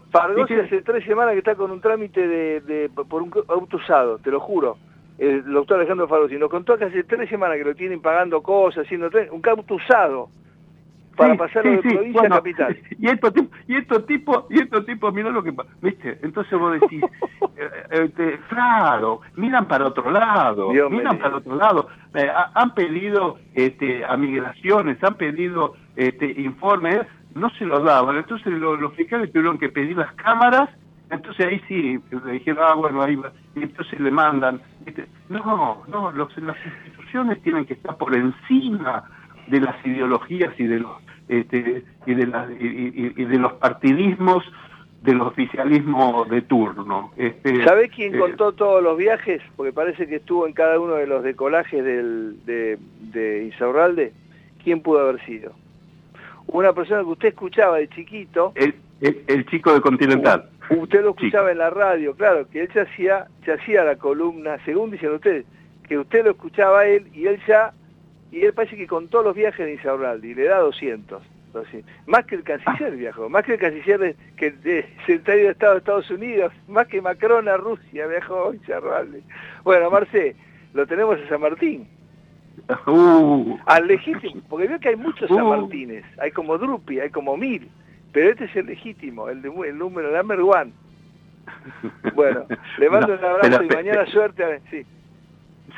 Hace 0.64 0.82
tres 0.82 1.04
semanas 1.04 1.32
que 1.32 1.38
está 1.38 1.54
con 1.54 1.70
un 1.70 1.80
trámite 1.80 2.26
de, 2.26 2.60
de- 2.60 2.88
por 2.90 3.22
un 3.22 3.30
auto 3.48 3.76
usado, 3.76 4.18
te 4.18 4.30
lo 4.30 4.40
juro. 4.40 4.76
El 5.16 5.44
doctor 5.44 5.78
Alejandro 5.78 6.08
Fargosi 6.08 6.36
nos 6.36 6.50
contó 6.50 6.76
que 6.76 6.86
hace 6.86 7.04
tres 7.04 7.28
semanas 7.28 7.56
que 7.56 7.64
lo 7.64 7.74
tienen 7.74 8.00
pagando 8.02 8.42
cosas, 8.42 8.84
haciendo 8.84 9.08
un 9.30 9.42
auto 9.48 9.74
usado 9.76 10.28
para 11.16 11.32
Sí, 11.32 11.38
pasarlo 11.38 11.70
sí, 11.70 11.76
de 11.88 11.94
provincia 11.94 12.20
bueno, 12.20 12.34
a 12.34 12.38
capital. 12.38 12.78
Y 12.98 13.06
estos 13.08 13.32
tipos, 13.34 13.52
y 13.68 13.76
estos 13.76 14.06
tipos, 14.06 14.44
y 14.50 14.58
estos 14.60 14.86
tipos, 14.86 15.14
mira 15.14 15.30
lo 15.30 15.42
que 15.42 15.52
pasa, 15.52 15.70
¿viste? 15.80 16.18
Entonces 16.22 16.58
vos 16.58 16.72
decís, 16.80 17.02
eh, 17.56 17.70
este, 17.90 18.38
claro, 18.48 19.20
miran 19.36 19.66
para 19.66 19.86
otro 19.86 20.10
lado, 20.10 20.70
Dios 20.72 20.90
miran 20.90 21.18
para 21.18 21.36
otro 21.36 21.56
lado. 21.56 21.88
Eh, 22.14 22.28
ha- 22.28 22.50
han 22.54 22.74
pedido 22.74 23.38
este, 23.54 24.04
a 24.04 24.16
migraciones, 24.16 25.02
han 25.02 25.14
pedido 25.14 25.74
este, 25.96 26.26
informes, 26.40 27.00
no 27.34 27.50
se 27.50 27.64
los 27.64 27.82
daban, 27.84 28.16
entonces 28.16 28.52
lo- 28.52 28.76
los 28.76 28.94
fiscales 28.94 29.32
tuvieron 29.32 29.58
que 29.58 29.68
pedir 29.68 29.96
las 29.96 30.12
cámaras, 30.14 30.68
entonces 31.10 31.46
ahí 31.46 31.60
sí, 31.68 32.00
le 32.24 32.32
dijeron, 32.32 32.64
ah, 32.68 32.74
bueno, 32.74 33.02
ahí 33.02 33.16
va, 33.16 33.32
y 33.54 33.62
entonces 33.62 33.98
le 34.00 34.10
mandan. 34.10 34.60
No, 35.28 35.82
no, 35.88 36.12
los, 36.12 36.36
las 36.38 36.56
instituciones 36.64 37.42
tienen 37.42 37.64
que 37.66 37.74
estar 37.74 37.96
por 37.96 38.14
encima 38.14 39.04
de 39.46 39.60
las 39.60 39.74
ideologías 39.86 40.52
y 40.58 40.64
de 40.66 40.80
los 40.80 40.92
este, 41.28 41.82
y 42.06 42.14
de 42.14 42.24
y, 42.60 43.12
y- 43.22 43.24
de 43.24 43.38
los 43.38 43.54
partidismos 43.54 44.44
del 45.02 45.20
oficialismo 45.20 46.24
de 46.30 46.42
turno 46.42 47.12
este, 47.16 47.62
¿Sabés 47.64 47.90
quién 47.90 48.14
eh, 48.14 48.18
contó 48.18 48.52
todos 48.52 48.82
los 48.82 48.96
viajes? 48.96 49.42
Porque 49.56 49.72
parece 49.72 50.06
que 50.06 50.16
estuvo 50.16 50.46
en 50.46 50.52
cada 50.54 50.78
uno 50.80 50.94
de 50.94 51.06
los 51.06 51.22
decolajes 51.22 51.84
del, 51.84 52.44
de, 52.46 52.78
de 53.12 53.44
Insaurralde. 53.44 54.12
¿Quién 54.62 54.80
pudo 54.80 55.00
haber 55.00 55.22
sido? 55.26 55.52
Una 56.46 56.72
persona 56.72 57.00
que 57.00 57.06
usted 57.08 57.28
escuchaba 57.28 57.78
de 57.78 57.88
chiquito, 57.88 58.52
el, 58.54 58.74
el- 59.00 59.22
el 59.26 59.46
chico 59.46 59.72
de 59.74 59.80
Continental 59.80 60.48
usted 60.70 61.02
lo 61.02 61.10
escuchaba 61.16 61.52
en 61.52 61.58
la 61.58 61.68
radio, 61.70 62.14
claro, 62.14 62.48
que 62.48 62.62
él 62.62 62.68
se 62.72 62.80
hacía, 62.80 63.26
se 63.44 63.52
hacía 63.52 63.84
la 63.84 63.96
columna, 63.96 64.56
según 64.64 64.90
dicen 64.90 65.10
ustedes, 65.12 65.44
que 65.88 65.98
usted 65.98 66.24
lo 66.24 66.30
escuchaba 66.30 66.80
a 66.80 66.86
él 66.86 67.06
y 67.12 67.26
él 67.26 67.38
ya, 67.46 67.72
y 68.36 68.44
él 68.44 68.52
parece 68.52 68.76
que 68.76 68.86
contó 68.86 69.22
los 69.22 69.34
viajes 69.34 69.64
de 69.66 69.72
Insaurralde 69.74 70.28
y 70.28 70.34
le 70.34 70.44
da 70.44 70.58
200. 70.58 71.22
Así. 71.54 71.84
Más 72.06 72.24
que 72.26 72.34
el 72.34 72.42
canciller 72.42 72.96
viajó, 72.96 73.28
más 73.28 73.44
que 73.44 73.52
el 73.54 73.60
canciller 73.60 74.00
de, 74.00 74.16
que 74.36 74.50
de- 74.50 74.88
secretario 75.06 75.44
de 75.44 75.50
Estado 75.52 75.72
de 75.74 75.78
Estados 75.78 76.10
Unidos, 76.10 76.52
más 76.66 76.88
que 76.88 77.00
Macron 77.00 77.48
a 77.48 77.56
Rusia 77.56 78.08
viajó 78.08 78.52
Insaurralde. 78.52 79.22
Bueno, 79.62 79.88
Marce, 79.88 80.34
lo 80.72 80.84
tenemos 80.86 81.16
a 81.20 81.28
San 81.28 81.40
Martín. 81.40 81.86
Uh, 82.86 83.58
Al 83.66 83.86
legítimo, 83.88 84.40
porque 84.48 84.66
veo 84.68 84.78
que 84.80 84.88
hay 84.90 84.96
muchos 84.96 85.28
San 85.28 85.42
Uh. 85.42 85.48
Martínez, 85.50 86.04
hay 86.18 86.30
como 86.30 86.56
Drupi, 86.56 86.98
hay 87.00 87.10
como 87.10 87.36
mil, 87.36 87.68
pero 88.12 88.30
este 88.30 88.44
es 88.46 88.56
el 88.56 88.66
legítimo, 88.66 89.28
el, 89.28 89.42
de, 89.42 89.48
el 89.48 89.76
número, 89.78 90.08
el 90.08 90.14
number 90.16 90.40
one. 90.40 90.72
Bueno, 92.14 92.46
le 92.78 92.90
mando 92.90 93.08
No, 93.08 93.14
un 93.18 93.24
abrazo 93.24 93.50
pero- 93.58 93.64
y 93.64 93.68
mañana 93.68 94.06
suerte. 94.06 94.44
a- 94.44 94.58
Sí. 94.70 94.84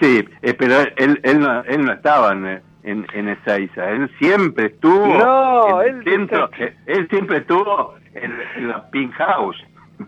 Sí 0.00 0.24
eh, 0.42 0.54
pero 0.54 0.80
él, 0.96 1.20
él, 1.22 1.40
no, 1.40 1.62
él 1.64 1.84
no 1.84 1.92
estaba 1.92 2.32
en, 2.32 2.46
en, 2.82 3.06
en 3.12 3.28
Ezeiza 3.28 3.90
él 3.90 4.10
siempre 4.18 4.66
estuvo 4.66 5.06
No, 5.06 5.82
en 5.82 5.88
él 5.88 5.96
el 5.98 6.04
centro 6.04 6.44
está- 6.50 6.64
eh, 6.64 6.76
él 6.86 7.08
siempre 7.08 7.38
estuvo 7.38 7.94
en, 8.14 8.32
en 8.56 8.68
la 8.68 8.88
Pink 8.90 9.12
House 9.14 9.56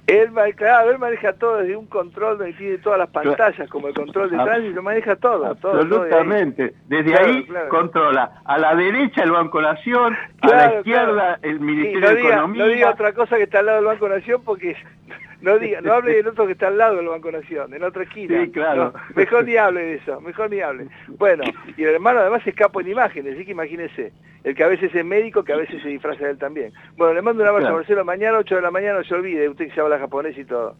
Él, 0.06 0.30
claro, 0.56 0.90
él 0.90 0.98
maneja 0.98 1.32
todo 1.34 1.58
desde 1.58 1.76
un 1.76 1.86
control 1.86 2.38
donde 2.38 2.52
tiene 2.54 2.78
todas 2.78 2.98
las 2.98 3.08
pantallas, 3.10 3.68
como 3.70 3.88
el 3.88 3.94
control 3.94 4.30
de 4.30 4.36
Ab- 4.36 4.44
tránsito, 4.44 4.82
maneja 4.82 5.16
todo. 5.16 5.54
todo, 5.56 5.56
todo 5.56 5.72
ahí. 5.72 5.80
Absolutamente. 5.82 6.74
Desde 6.88 7.10
Claro, 7.12 7.26
ahí 7.26 7.44
claro. 7.44 7.68
controla 7.68 8.42
a 8.44 8.58
la 8.58 8.74
derecha 8.74 9.22
el 9.22 9.30
Banco 9.32 9.60
Nación, 9.62 10.16
a 10.42 10.46
la 10.48 10.74
izquierda 10.76 11.38
el 11.42 11.58
Sí, 11.58 11.64
Ministerio 11.64 12.00
no, 12.00 12.08
de 12.08 12.16
diga, 12.16 12.28
Economía. 12.34 12.62
no 12.64 12.68
diga 12.70 12.90
otra 12.90 13.12
cosa 13.12 13.36
que 13.36 13.42
está 13.44 13.58
al 13.60 13.66
lado 13.66 13.78
del 13.78 13.86
Banco 13.86 14.08
Nación 14.08 14.42
porque 14.44 14.76
no 15.40 15.58
diga, 15.58 15.80
no 15.80 15.92
hable 15.92 16.14
del 16.16 16.26
otro 16.28 16.46
que 16.46 16.52
está 16.52 16.68
al 16.68 16.78
lado 16.78 16.96
del 16.96 17.08
Banco 17.08 17.30
Nación, 17.30 17.72
en 17.74 17.82
otra 17.82 18.02
esquina. 18.02 18.42
Sí, 18.44 18.50
claro. 18.50 18.92
No, 18.94 19.00
mejor 19.14 19.44
ni 19.44 19.56
hable 19.56 19.80
de 19.80 19.94
eso, 19.94 20.20
mejor 20.20 20.50
ni 20.50 20.60
hable. 20.60 20.88
Bueno, 21.08 21.44
y 21.76 21.82
el 21.84 21.94
hermano 21.94 22.20
además 22.20 22.46
es 22.46 22.54
capo 22.54 22.80
en 22.80 22.88
imágenes, 22.88 23.34
así 23.34 23.44
que 23.44 23.52
imagínese, 23.52 24.12
el 24.44 24.54
que 24.54 24.64
a 24.64 24.68
veces 24.68 24.94
es 24.94 25.04
médico, 25.04 25.42
que 25.44 25.52
a 25.52 25.56
veces 25.56 25.82
se 25.82 25.88
disfraza 25.88 26.24
de 26.24 26.30
él 26.30 26.38
también. 26.38 26.72
Bueno, 26.96 27.12
le 27.14 27.22
mando 27.22 27.42
un 27.42 27.48
abrazo 27.48 27.62
Claro. 27.66 27.74
a 27.76 27.78
Marcelo, 27.80 28.04
mañana 28.04 28.38
8 28.38 28.54
de 28.56 28.62
la 28.62 28.70
mañana, 28.70 28.98
no 28.98 29.04
se 29.04 29.14
olvide, 29.14 29.48
usted 29.48 29.66
se 29.78 29.82
habla 29.82 30.00
japonés 30.00 30.36
y 30.36 30.44
todo. 30.44 30.74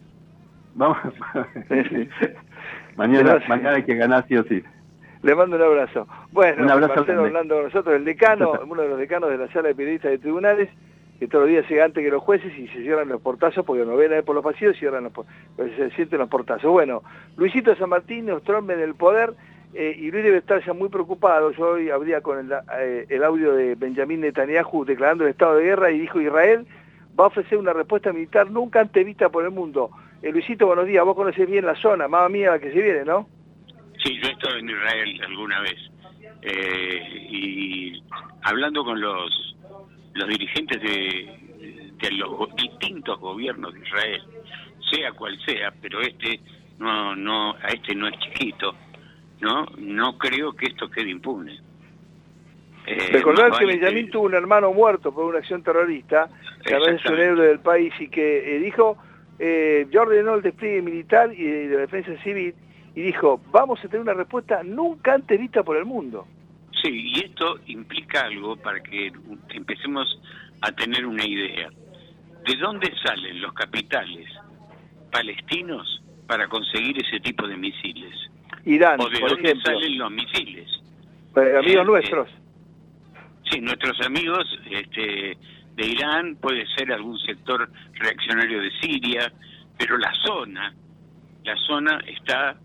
Vamos. 0.75 0.97
mañana, 2.97 3.41
mañana 3.47 3.77
hay 3.77 3.83
que 3.83 3.95
ganar 3.95 4.25
sí 4.27 4.35
o 4.35 4.43
sí. 4.43 4.61
Le 5.21 5.35
mando 5.35 5.55
un 5.55 5.61
abrazo. 5.61 6.05
Bueno, 6.33 6.63
Un 6.63 6.69
abrazo 6.69 6.95
Marcelo 6.95 7.23
hablando 7.23 7.55
con 7.55 7.63
nosotros, 7.63 7.95
el 7.95 8.03
decano, 8.03 8.59
uno 8.67 8.81
de 8.81 8.89
los 8.89 8.99
decanos 8.99 9.29
de 9.29 9.37
la 9.37 9.47
sala 9.53 9.69
de 9.69 9.75
periodistas 9.75 10.11
de 10.11 10.17
tribunales, 10.17 10.67
que 11.17 11.29
todos 11.29 11.45
los 11.45 11.49
días 11.49 11.69
llega 11.69 11.85
antes 11.85 12.03
que 12.03 12.11
los 12.11 12.21
jueces 12.21 12.51
y 12.57 12.67
se 12.67 12.81
cierran 12.81 13.07
los 13.07 13.21
portazos, 13.21 13.65
porque 13.65 13.85
no 13.85 13.95
ven 13.95 14.11
a 14.11 14.15
ver 14.15 14.25
por 14.25 14.35
los 14.35 14.43
pasillos, 14.43 14.75
cierran 14.77 15.05
los, 15.05 15.13
pues 15.13 15.27
se 15.77 15.91
sienten 15.91 16.19
los 16.19 16.27
portazos. 16.27 16.69
Bueno, 16.69 17.01
Luisito 17.37 17.73
San 17.77 17.87
Martín 17.87 18.25
nos 18.25 18.43
trombe 18.43 18.75
del 18.75 18.95
poder 18.95 19.33
eh, 19.73 19.95
y 19.97 20.11
Luis 20.11 20.25
debe 20.25 20.39
estar 20.39 20.61
ya 20.65 20.73
muy 20.73 20.89
preocupado. 20.89 21.51
Yo 21.51 21.69
hoy 21.69 21.89
habría 21.89 22.19
con 22.19 22.37
el, 22.37 22.51
eh, 22.79 23.05
el 23.07 23.23
audio 23.23 23.53
de 23.53 23.75
Benjamín 23.75 24.19
Netanyahu 24.19 24.83
declarando 24.83 25.23
el 25.23 25.29
estado 25.29 25.55
de 25.55 25.63
guerra 25.63 25.89
y 25.89 25.99
dijo 25.99 26.19
Israel 26.19 26.67
va 27.17 27.25
a 27.25 27.27
ofrecer 27.27 27.57
una 27.57 27.73
respuesta 27.73 28.11
militar 28.11 28.49
nunca 28.49 28.81
antes 28.81 29.05
vista 29.05 29.29
por 29.29 29.43
el 29.43 29.51
mundo. 29.51 29.91
Eh, 30.21 30.31
Luisito, 30.31 30.67
buenos 30.67 30.85
días, 30.85 31.05
vos 31.05 31.15
conocés 31.15 31.49
bien 31.49 31.65
la 31.65 31.75
zona, 31.75 32.07
mamá 32.07 32.27
mía 32.29 32.51
la 32.51 32.59
que 32.59 32.71
se 32.71 32.81
viene, 32.81 33.05
¿no? 33.05 33.27
Sí, 34.03 34.17
yo 34.21 34.29
he 34.29 34.31
estado 34.31 34.57
en 34.57 34.69
Israel 34.69 35.21
alguna 35.27 35.59
vez 35.61 35.89
eh, 36.41 37.27
y 37.29 38.03
hablando 38.43 38.83
con 38.83 38.99
los 38.99 39.55
los 40.13 40.27
dirigentes 40.27 40.81
de, 40.81 41.93
de 42.01 42.11
los 42.11 42.53
distintos 42.55 43.19
gobiernos 43.19 43.73
de 43.73 43.79
Israel, 43.79 44.21
sea 44.91 45.11
cual 45.13 45.37
sea, 45.45 45.73
pero 45.81 46.01
este 46.01 46.39
no 46.79 47.15
no 47.15 47.53
a 47.55 47.67
este 47.67 47.95
no 47.95 48.07
es 48.07 48.17
chiquito. 48.19 48.75
no 49.41 49.65
no 49.77 50.17
creo 50.17 50.53
que 50.53 50.67
esto 50.67 50.89
quede 50.89 51.09
impune. 51.09 51.59
Eh, 52.85 53.09
Recordar 53.13 53.49
más 53.49 53.59
que 53.59 53.65
Benjamín 53.65 54.09
tuvo 54.09 54.25
un 54.25 54.33
hermano 54.33 54.73
muerto 54.73 55.13
por 55.13 55.25
una 55.25 55.39
acción 55.39 55.61
terrorista, 55.63 56.27
que 56.65 56.73
además 56.75 57.01
es 57.03 57.11
un 57.11 57.19
héroe 57.19 57.47
del 57.47 57.59
país 57.59 57.93
y 57.99 58.07
que 58.09 58.55
eh, 58.55 58.59
dijo, 58.59 58.97
eh, 59.37 59.85
yo 59.91 60.01
ordenó 60.01 60.35
el 60.35 60.41
despliegue 60.41 60.81
militar 60.81 61.31
y 61.33 61.43
de, 61.43 61.67
de 61.67 61.75
la 61.75 61.81
defensa 61.81 62.11
civil 62.23 62.53
y 62.95 63.01
dijo, 63.01 63.39
vamos 63.51 63.79
a 63.79 63.83
tener 63.87 64.01
una 64.01 64.13
respuesta 64.13 64.63
nunca 64.63 65.13
antes 65.13 65.39
vista 65.39 65.61
por 65.63 65.77
el 65.77 65.85
mundo. 65.85 66.25
Sí, 66.81 66.89
y 66.89 67.19
esto 67.25 67.59
implica 67.67 68.21
algo 68.21 68.55
para 68.55 68.79
que 68.81 69.11
empecemos 69.49 70.19
a 70.61 70.71
tener 70.71 71.05
una 71.05 71.25
idea. 71.25 71.69
¿De 72.45 72.55
dónde 72.55 72.91
salen 73.03 73.41
los 73.41 73.53
capitales 73.53 74.27
palestinos 75.11 76.01
para 76.27 76.47
conseguir 76.47 76.97
ese 77.03 77.19
tipo 77.19 77.47
de 77.47 77.57
misiles? 77.57 78.13
Irán, 78.65 78.99
¿O 78.99 79.09
de 79.09 79.19
por 79.19 79.29
dónde 79.31 79.49
ejemplo, 79.51 79.71
salen 79.73 79.97
los 79.97 80.11
misiles? 80.11 80.69
eh, 81.35 81.57
amigos 81.57 81.83
Eh, 81.83 81.85
nuestros. 81.85 82.29
Sí, 83.49 83.61
nuestros 83.61 83.99
amigos 84.05 84.45
este, 84.69 85.37
de 85.75 85.85
Irán, 85.85 86.35
puede 86.35 86.65
ser 86.77 86.91
algún 86.91 87.17
sector 87.19 87.69
reaccionario 87.93 88.61
de 88.61 88.71
Siria, 88.79 89.31
pero 89.77 89.97
la 89.97 90.11
zona, 90.25 90.73
la 91.43 91.55
zona 91.67 91.99
está 92.05 92.55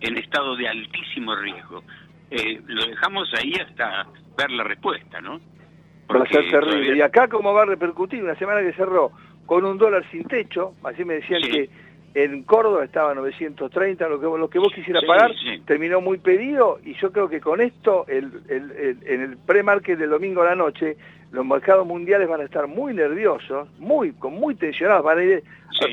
en 0.00 0.16
estado 0.18 0.56
de 0.56 0.68
altísimo 0.68 1.34
riesgo. 1.36 1.82
Eh, 2.30 2.60
lo 2.66 2.86
dejamos 2.86 3.28
ahí 3.38 3.52
hasta 3.54 4.06
ver 4.38 4.50
la 4.52 4.64
respuesta, 4.64 5.20
¿no? 5.20 5.32
Va 5.38 5.38
a 5.38 6.06
Porque 6.18 6.34
ser 6.34 6.50
terrible. 6.50 6.70
todavía- 6.72 6.96
Y 6.96 7.00
acá 7.02 7.28
cómo 7.28 7.52
va 7.52 7.62
a 7.62 7.66
repercutir 7.66 8.22
una 8.22 8.36
semana 8.36 8.60
que 8.60 8.72
cerró 8.74 9.10
con 9.46 9.64
un 9.64 9.78
dólar 9.78 10.08
sin 10.12 10.24
techo, 10.24 10.74
así 10.84 11.04
me 11.04 11.14
decían 11.14 11.42
Sí. 11.42 11.50
que 11.50 11.70
en 12.14 12.42
Córdoba 12.42 12.84
estaba 12.84 13.14
930, 13.14 14.08
lo 14.08 14.18
que, 14.20 14.26
lo 14.38 14.50
que 14.50 14.58
vos 14.58 14.72
quisieras 14.74 15.02
Sí, 15.02 15.06
pagar, 15.06 15.32
sí. 15.36 15.62
terminó 15.64 16.00
muy 16.00 16.18
pedido 16.18 16.80
y 16.84 16.94
yo 16.94 17.12
creo 17.12 17.28
que 17.28 17.40
con 17.40 17.60
esto, 17.60 18.04
el, 18.08 18.30
el- 18.48 18.70
el- 18.72 18.98
en 19.06 19.20
el 19.22 19.36
pre-market 19.38 19.98
del 19.98 20.10
domingo 20.10 20.42
a 20.42 20.46
la 20.46 20.54
noche, 20.56 20.96
los 21.30 21.46
mercados 21.46 21.86
mundiales 21.86 22.28
van 22.28 22.40
a 22.40 22.44
estar 22.44 22.66
muy 22.66 22.92
nerviosos, 22.94 23.68
muy 23.78 24.12
con 24.12 24.34
muy 24.34 24.56
tensionados, 24.56 25.04
van 25.04 25.18
a, 25.18 25.22
ir, 25.24 25.44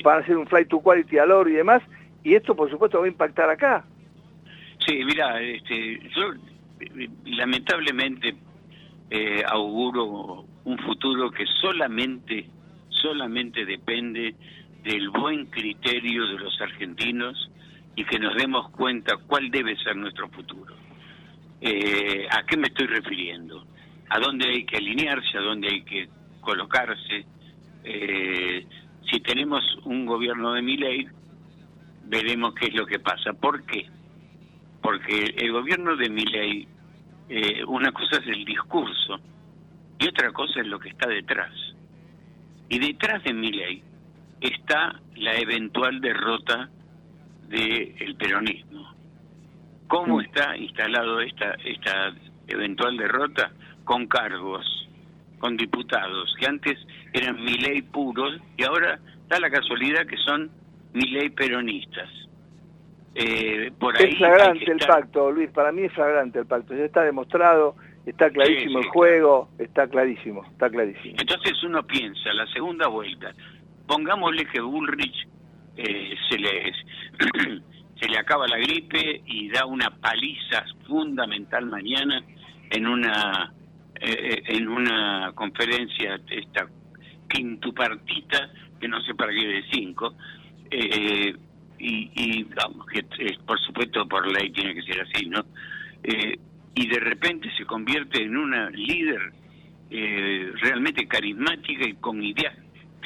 van 0.04 0.18
a 0.18 0.20
hacer 0.22 0.36
un 0.38 0.48
flight 0.48 0.68
to 0.68 0.80
quality 0.80 1.20
al 1.20 1.32
oro 1.32 1.50
y 1.50 1.54
demás, 1.54 1.84
y 2.24 2.34
esto 2.34 2.56
por 2.56 2.70
supuesto 2.72 3.00
va 3.00 3.06
a 3.06 3.10
impactar 3.10 3.50
acá. 3.52 3.86
Sí, 4.88 5.04
mira, 5.06 5.40
este, 5.42 6.00
yo 6.16 6.32
lamentablemente 7.26 8.36
eh, 9.10 9.44
auguro 9.48 10.46
un 10.66 10.78
futuro 10.80 11.30
que 11.32 11.46
solamente, 11.62 12.46
solamente 12.90 13.66
depende 13.66 14.36
del 14.88 15.10
buen 15.10 15.48
criterio 15.48 16.26
de 16.28 16.40
los 16.40 16.62
argentinos 16.62 17.52
y 17.94 18.06
que 18.06 18.20
nos 18.20 18.36
demos 18.38 18.70
cuenta 18.72 19.18
cuál 19.18 19.52
debe 19.52 19.76
ser 19.78 19.98
nuestro 19.98 20.30
futuro. 20.30 20.74
Eh, 21.60 22.26
¿A 22.32 22.44
qué 22.44 22.56
me 22.56 22.68
estoy 22.68 22.88
refiriendo? 22.88 23.66
¿A 24.10 24.20
dónde 24.20 24.48
hay 24.48 24.66
que 24.66 24.78
alinearse? 24.78 25.38
¿A 25.38 25.42
dónde 25.42 25.68
hay 25.68 25.82
que 25.82 26.08
colocarse? 26.40 27.26
Eh, 27.84 28.66
si 29.12 29.20
tenemos 29.20 29.62
un 29.84 30.06
gobierno 30.06 30.54
de 30.54 30.62
mi 30.62 30.78
ley, 30.78 31.06
veremos 32.06 32.54
qué 32.54 32.68
es 32.68 32.74
lo 32.74 32.86
que 32.86 33.00
pasa. 33.00 33.34
¿Por 33.34 33.64
qué? 33.64 33.88
Porque 34.82 35.36
el 35.38 35.52
gobierno 35.52 35.98
de 35.98 36.10
Milei, 36.10 36.68
eh, 37.28 37.64
una 37.66 37.92
cosa 37.92 38.22
es 38.22 38.28
el 38.28 38.46
discurso 38.46 39.20
y 40.00 40.08
otra 40.08 40.32
cosa 40.32 40.62
es 40.62 40.68
lo 40.68 40.80
que 40.80 40.90
está 40.90 41.10
detrás. 41.10 41.52
Y 42.70 42.80
detrás 42.80 43.22
de 43.24 43.34
Milei 43.34 43.84
está 44.42 45.00
la 45.16 45.36
eventual 45.36 46.00
derrota 46.02 46.70
del 47.50 48.16
peronismo. 48.18 48.94
¿Cómo 49.88 50.20
está 50.22 50.56
instalado 50.58 51.22
esta, 51.22 51.54
esta 51.64 52.14
eventual 52.48 52.98
derrota? 52.98 53.52
Con 53.86 54.06
cargos, 54.08 54.66
con 55.40 55.56
diputados, 55.56 56.36
que 56.40 56.46
antes 56.46 56.78
eran 57.14 57.42
Milei 57.44 57.82
puros 57.84 58.38
y 58.58 58.64
ahora 58.64 59.00
da 59.30 59.40
la 59.40 59.50
casualidad 59.50 60.06
que 60.06 60.18
son 60.18 60.52
Milei 60.94 61.30
peronistas. 61.30 62.10
Eh, 63.16 63.72
por 63.80 63.98
ahí 63.98 64.10
Es 64.12 64.18
flagrante 64.18 64.66
el 64.72 64.78
estar- 64.78 64.88
pacto, 65.02 65.32
Luis, 65.32 65.50
para 65.52 65.72
mí 65.72 65.84
es 65.84 65.94
flagrante 65.94 66.40
el 66.40 66.46
pacto, 66.46 66.76
ya 66.76 66.84
está 66.84 67.02
demostrado, 67.04 67.76
está 68.06 68.30
clarísimo 68.30 68.80
Sí, 68.80 68.84
sí, 68.84 68.88
el 68.88 68.92
juego, 68.94 69.50
está 69.58 69.88
clarísimo, 69.88 70.46
está 70.52 70.70
clarísimo. 70.70 71.16
Entonces 71.18 71.64
uno 71.64 71.82
piensa, 71.88 72.32
la 72.34 72.46
segunda 72.48 72.88
vuelta, 72.88 73.34
pongámosle 73.88 74.46
que 74.46 74.62
Bullrich 74.62 75.28
eh, 75.78 76.16
se, 76.30 76.38
le, 76.38 76.74
se 78.00 78.10
le 78.10 78.18
acaba 78.18 78.48
la 78.48 78.58
gripe 78.58 79.22
y 79.26 79.50
da 79.50 79.66
una 79.66 79.90
paliza 79.90 80.66
fundamental 80.86 81.66
mañana 81.66 82.24
en 82.70 82.88
una 82.88 83.54
eh, 84.00 84.44
en 84.46 84.68
una 84.68 85.32
conferencia 85.34 86.20
esta 86.30 86.68
quintupartita 87.28 88.52
que 88.80 88.88
no 88.88 89.02
sé 89.02 89.16
para 89.16 89.32
qué 89.32 89.48
de 89.48 89.64
cinco 89.72 90.14
eh, 90.70 91.36
y, 91.80 92.44
vamos 92.44 92.86
que 92.88 93.00
eh, 93.00 93.38
por 93.46 93.60
supuesto 93.60 94.08
por 94.08 94.32
ley 94.32 94.52
tiene 94.52 94.76
que 94.76 94.84
ser 94.84 95.02
así 95.02 95.26
no 95.28 95.44
y 96.76 96.88
de 96.88 97.00
repente 97.00 97.50
se 97.58 97.66
convierte 97.66 98.22
en 98.22 98.38
una 98.38 98.70
líder 98.70 99.34
realmente 99.90 101.08
carismática 101.08 101.88
y 101.88 101.94
con 101.94 102.24
ideas 102.24 102.56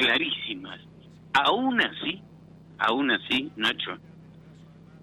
clarísimas. 0.06 0.80
Aún 1.34 1.82
así, 1.82 2.22
aún 2.80 3.12
así, 3.12 3.52
Nacho, 3.56 3.98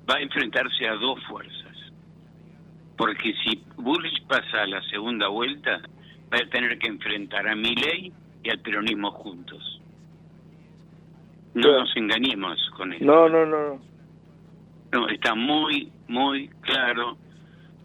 va 0.09 0.17
a 0.17 0.21
enfrentarse 0.21 0.87
a 0.89 0.95
dos 0.95 1.19
fuerzas. 1.29 1.77
Porque 2.97 3.33
si 3.45 3.63
Bullrich 3.77 4.25
pasa 4.27 4.63
a 4.63 4.67
la 4.67 4.83
segunda 4.91 5.29
vuelta, 5.29 5.81
va 6.33 6.39
a 6.39 6.51
tener 6.51 6.79
que 6.79 6.89
enfrentar 6.89 7.47
a 7.49 7.55
Milei 7.55 8.13
y 8.43 8.51
al 8.51 8.59
peronismo 8.61 9.11
juntos. 9.13 9.81
No 11.55 11.63
Claro. 11.63 11.81
nos 11.81 11.97
engañemos 11.97 12.71
con 12.77 12.93
eso. 12.93 13.05
No, 13.05 13.29
no, 13.29 13.47
no, 13.47 13.69
no. 13.69 13.81
No, 14.93 15.09
está 15.09 15.35
muy, 15.35 15.93
muy 16.09 16.49
claro 16.63 17.17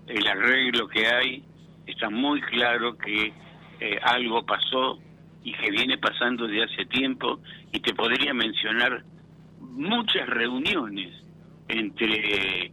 el 0.08 0.26
arreglo 0.28 0.88
que 0.88 1.06
hay, 1.08 1.44
está 1.86 2.10
muy 2.10 2.42
claro 2.42 2.98
que 2.98 3.34
eh, 3.80 4.00
algo 4.04 4.46
pasó 4.46 5.00
y 5.44 5.52
que 5.54 5.72
viene 5.72 5.98
pasando 5.98 6.48
desde 6.48 6.64
hace 6.64 6.86
tiempo 6.86 7.40
y 7.72 7.80
te 7.80 7.94
podría 7.94 8.34
mencionar 8.34 9.04
muchas 9.60 10.28
reuniones 10.30 11.12
entre 11.68 12.72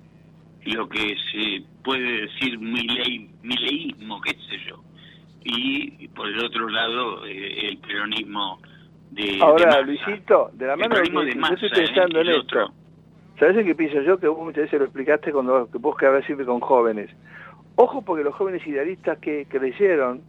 lo 0.66 0.88
que 0.88 1.16
se 1.32 1.62
puede 1.82 2.22
decir 2.26 2.58
milei, 2.58 3.30
mileísmo, 3.42 4.20
qué 4.20 4.32
sé 4.32 4.58
yo, 4.68 4.82
y 5.42 6.06
por 6.08 6.28
el 6.28 6.38
otro 6.44 6.68
lado 6.68 7.24
eh, 7.26 7.68
el 7.68 7.78
peronismo 7.78 8.60
de, 9.10 9.22
de 9.22 9.42
Ahora. 9.42 9.80
Luisito, 9.80 10.50
de 10.52 10.66
la 10.66 10.74
El 10.74 10.80
mano 10.80 10.94
de 10.96 11.00
peronismo 11.02 11.22
de 11.22 11.34
yo 11.34 11.40
Massa, 11.40 11.54
estoy 11.54 11.70
pensando 11.70 12.18
¿eh? 12.18 12.22
en 12.22 12.28
El 12.28 12.34
esto. 12.36 12.42
otro. 12.44 12.74
¿Sabes 13.38 13.56
en 13.56 13.64
qué 13.66 13.74
pienso 13.74 14.02
yo? 14.02 14.18
Que 14.18 14.28
vos 14.28 14.38
muchas 14.38 14.64
veces 14.64 14.78
lo 14.78 14.84
explicaste 14.84 15.32
cuando 15.32 15.66
vos 15.72 15.96
que 15.96 16.06
hablas 16.06 16.26
siempre 16.26 16.44
con 16.44 16.60
jóvenes. 16.60 17.08
Ojo 17.76 18.02
porque 18.02 18.22
los 18.22 18.34
jóvenes 18.34 18.66
idealistas 18.66 19.18
que 19.18 19.46
creyeron 19.48 20.20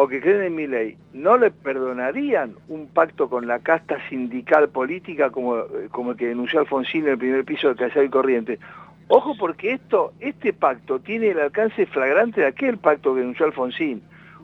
o 0.00 0.06
que 0.06 0.20
creen 0.20 0.44
en 0.44 0.54
mi 0.54 0.68
ley 0.68 0.96
no 1.12 1.36
le 1.36 1.50
perdonarían 1.50 2.54
un 2.68 2.86
pacto 2.86 3.28
con 3.28 3.48
la 3.48 3.58
casta 3.58 3.98
sindical 4.08 4.68
política 4.68 5.30
como, 5.30 5.58
eh, 5.58 5.88
como 5.90 6.12
el 6.12 6.16
que 6.16 6.28
denunció 6.28 6.60
Alfonsín 6.60 7.02
en 7.02 7.10
el 7.14 7.18
primer 7.18 7.44
piso 7.44 7.68
de 7.68 7.74
Casado 7.74 8.04
y 8.04 8.08
Corriente. 8.08 8.60
Ojo 9.08 9.34
porque 9.36 9.72
esto, 9.72 10.12
este 10.20 10.52
pacto 10.52 11.00
tiene 11.00 11.30
el 11.30 11.40
alcance 11.40 11.84
flagrante 11.86 12.42
de 12.42 12.46
aquel 12.46 12.78
pacto 12.78 13.12
que 13.12 13.22
denunció 13.22 13.46
Alfonsín. 13.46 14.00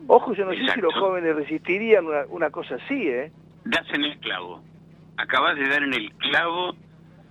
Ojo, 0.07 0.33
yo 0.33 0.43
no 0.43 0.51
sé 0.51 0.59
si 0.73 0.81
los 0.81 0.93
jóvenes 0.93 1.33
resistirían 1.37 2.05
una, 2.05 2.25
una 2.27 2.49
cosa 2.49 2.75
así, 2.75 3.07
¿eh? 3.07 3.31
das 3.63 3.87
en 3.93 4.03
el 4.03 4.17
clavo. 4.19 4.61
Acabas 5.15 5.55
de 5.55 5.69
dar 5.69 5.83
en 5.83 5.93
el 5.93 6.11
clavo 6.15 6.75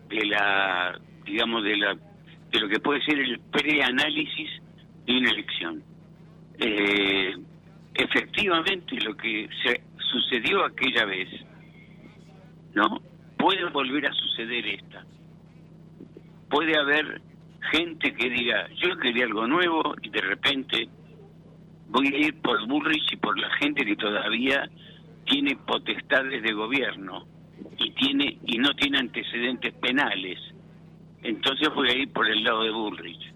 de 0.08 0.24
la, 0.24 0.98
digamos, 1.26 1.62
de 1.62 1.76
la, 1.76 1.94
de 1.94 2.58
lo 2.58 2.70
que 2.70 2.80
puede 2.80 3.02
ser 3.02 3.18
el 3.18 3.38
preanálisis 3.52 4.48
de 5.04 5.18
una 5.18 5.28
elección. 5.28 5.82
Eh, 6.58 7.34
efectivamente, 7.94 8.96
lo 9.00 9.16
que 9.16 9.48
se 9.62 9.80
sucedió 10.12 10.64
aquella 10.64 11.04
vez, 11.04 11.28
¿no? 12.74 13.00
Puede 13.38 13.64
volver 13.70 14.06
a 14.06 14.12
suceder 14.12 14.66
esta. 14.66 15.04
Puede 16.48 16.78
haber 16.78 17.20
gente 17.70 18.14
que 18.14 18.30
diga, 18.30 18.68
yo 18.74 18.96
quería 18.98 19.24
algo 19.24 19.46
nuevo 19.46 19.94
y 20.02 20.10
de 20.10 20.20
repente 20.20 20.88
voy 21.88 22.08
a 22.08 22.18
ir 22.18 22.40
por 22.40 22.66
Bullrich 22.66 23.12
y 23.12 23.16
por 23.16 23.38
la 23.38 23.50
gente 23.56 23.84
que 23.84 23.96
todavía 23.96 24.68
tiene 25.24 25.56
potestades 25.56 26.42
de 26.42 26.52
gobierno 26.52 27.26
y 27.78 27.90
tiene 27.92 28.38
y 28.46 28.58
no 28.58 28.74
tiene 28.74 28.98
antecedentes 28.98 29.72
penales. 29.74 30.38
Entonces 31.22 31.68
voy 31.74 31.88
a 31.88 31.96
ir 31.96 32.12
por 32.12 32.28
el 32.28 32.44
lado 32.44 32.62
de 32.64 32.70
Bullrich. 32.70 33.32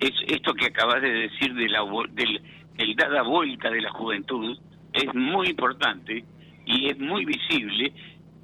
Es 0.00 0.12
esto 0.28 0.54
que 0.54 0.66
acabas 0.66 1.02
de 1.02 1.10
decir 1.10 1.54
de 1.54 1.68
la 1.68 1.80
del 2.12 2.40
el 2.78 2.94
dada 2.96 3.22
vuelta 3.22 3.70
de 3.70 3.80
la 3.80 3.90
juventud 3.90 4.58
es 4.92 5.14
muy 5.14 5.48
importante 5.48 6.24
y 6.64 6.88
es 6.88 6.98
muy 6.98 7.24
visible 7.24 7.92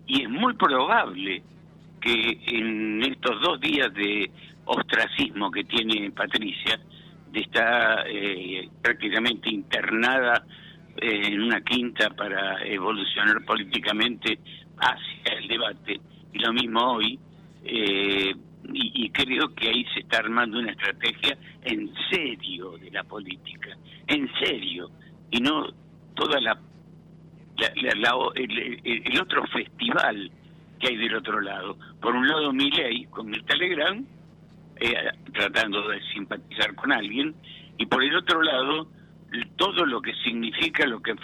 y 0.06 0.22
es 0.22 0.28
muy 0.30 0.54
probable 0.54 1.42
que 2.00 2.38
en 2.46 3.02
estos 3.02 3.40
dos 3.40 3.60
días 3.60 3.92
de 3.94 4.30
ostracismo 4.64 5.50
que 5.50 5.64
tiene 5.64 6.10
Patricia, 6.10 6.78
de 7.30 7.40
estar 7.40 8.04
eh, 8.08 8.68
prácticamente 8.82 9.48
internada 9.50 10.44
eh, 10.96 11.28
en 11.28 11.40
una 11.40 11.60
quinta 11.62 12.10
para 12.10 12.62
evolucionar 12.64 13.44
políticamente 13.44 14.38
hacia 14.78 15.38
el 15.38 15.48
debate. 15.48 16.00
Y 16.32 16.38
lo 16.38 16.52
mismo 16.52 16.80
hoy, 16.94 17.18
eh, 17.64 18.34
y, 18.74 19.04
y 19.04 19.10
creo 19.10 19.54
que 19.54 19.68
ahí 19.68 19.84
se 19.94 20.00
está 20.00 20.18
armando 20.18 20.58
una 20.58 20.72
estrategia 20.72 21.36
en 21.62 21.92
serio 22.10 22.72
de 22.78 22.90
la 22.90 23.04
política, 23.04 23.76
en 24.06 24.30
serio, 24.42 24.90
y 25.30 25.40
no 25.40 25.66
toda 26.14 26.40
la, 26.40 26.58
la- 27.58 27.72
la- 27.76 27.94
la- 27.94 28.32
el, 28.34 29.20
otro 29.20 29.46
festival 29.46 30.30
que 30.78 30.88
hay 30.88 30.96
del 30.96 31.14
otro 31.16 31.40
lado. 31.40 31.76
Por 32.00 32.14
un 32.14 32.26
lado 32.26 32.52
Milei 32.52 33.04
con 33.06 33.32
el 33.34 33.44
Telegram, 33.44 34.04
eh, 34.80 34.94
tratando 35.32 35.88
de 35.88 36.00
simpatizar 36.12 36.74
con 36.74 36.92
alguien, 36.92 37.34
y 37.78 37.86
por 37.86 38.02
el 38.02 38.14
otro 38.16 38.42
lado 38.42 38.88
todo 39.56 39.86
lo 39.86 40.02
que 40.02 40.12
significa 40.24 40.86
lo 40.86 41.00
que 41.00 41.14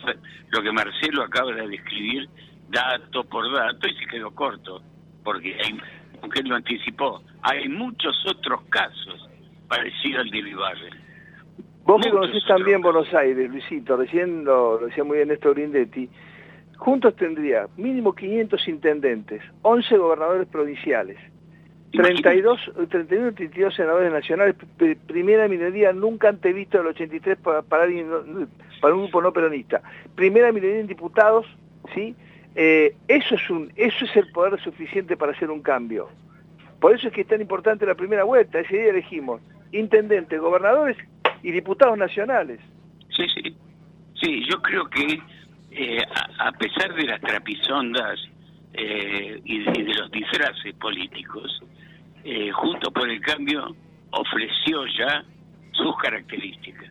lo 0.50 0.62
que 0.62 0.72
Marcelo 0.72 1.22
acaba 1.24 1.52
de 1.52 1.68
describir 1.68 2.26
dato 2.70 3.22
por 3.24 3.52
dato 3.52 3.86
y 3.86 3.94
se 3.94 4.06
quedó 4.06 4.34
corto, 4.34 4.82
porque 5.22 5.54
hay, 5.62 5.78
aunque 6.22 6.40
él 6.40 6.48
lo 6.48 6.56
anticipó, 6.56 7.22
hay 7.42 7.68
muchos 7.68 8.16
otros 8.26 8.62
casos 8.70 9.28
parecidos 9.68 10.22
al 10.22 10.30
de 10.30 10.38
Ibarre. 10.38 10.90
Vos 11.84 12.02
que 12.02 12.10
conocés 12.10 12.44
también 12.46 12.82
Buenos 12.82 13.12
Aires, 13.14 13.48
Luisito, 13.50 13.96
recién 13.96 14.44
lo, 14.44 14.78
lo 14.80 14.86
decía 14.88 15.04
muy 15.04 15.16
bien 15.16 15.28
Néstor 15.28 15.54
Grindetti, 15.54 16.08
juntos 16.76 17.16
tendría 17.16 17.66
mínimo 17.76 18.14
500 18.14 18.68
intendentes, 18.68 19.42
11 19.62 19.96
gobernadores 19.96 20.46
provinciales, 20.48 21.16
32, 21.92 22.60
31 22.90 23.32
32 23.32 23.74
senadores 23.74 24.12
nacionales, 24.12 24.54
primera 25.06 25.48
minoría 25.48 25.92
nunca 25.92 26.28
antes 26.28 26.54
visto 26.54 26.76
del 26.78 26.88
83 26.88 27.38
para, 27.38 27.62
para, 27.62 27.84
alguien 27.84 28.06
para 28.80 28.94
un 28.94 29.04
grupo 29.04 29.22
no 29.22 29.32
peronista, 29.32 29.80
primera 30.14 30.52
minoría 30.52 30.80
en 30.80 30.86
diputados, 30.86 31.46
¿sí? 31.94 32.14
Eh, 32.60 32.96
eso, 33.06 33.36
es 33.36 33.50
un, 33.50 33.72
eso 33.76 34.04
es 34.04 34.16
el 34.16 34.32
poder 34.32 34.60
suficiente 34.60 35.16
para 35.16 35.30
hacer 35.30 35.48
un 35.48 35.62
cambio. 35.62 36.08
Por 36.80 36.92
eso 36.92 37.06
es 37.06 37.14
que 37.14 37.20
es 37.20 37.28
tan 37.28 37.40
importante 37.40 37.86
la 37.86 37.94
primera 37.94 38.24
vuelta, 38.24 38.58
ese 38.58 38.76
día 38.76 38.90
elegimos 38.90 39.40
intendentes, 39.70 40.40
gobernadores 40.40 40.96
y 41.44 41.52
diputados 41.52 41.96
nacionales. 41.96 42.58
Sí, 43.10 43.26
sí. 43.32 43.56
Sí, 44.20 44.42
yo 44.50 44.60
creo 44.60 44.90
que 44.90 45.20
eh, 45.70 46.02
a, 46.40 46.50
pesar 46.50 46.92
de 46.94 47.04
las 47.04 47.20
trapisondas 47.20 48.18
eh, 48.72 49.40
y, 49.44 49.58
de, 49.60 49.94
los 49.94 50.10
disfraces 50.10 50.74
políticos, 50.74 51.62
eh, 52.24 52.50
por 52.92 53.08
el 53.08 53.20
Cambio 53.20 53.76
ofreció 54.10 54.84
ya 54.98 55.24
sus 55.72 55.96
características. 55.98 56.90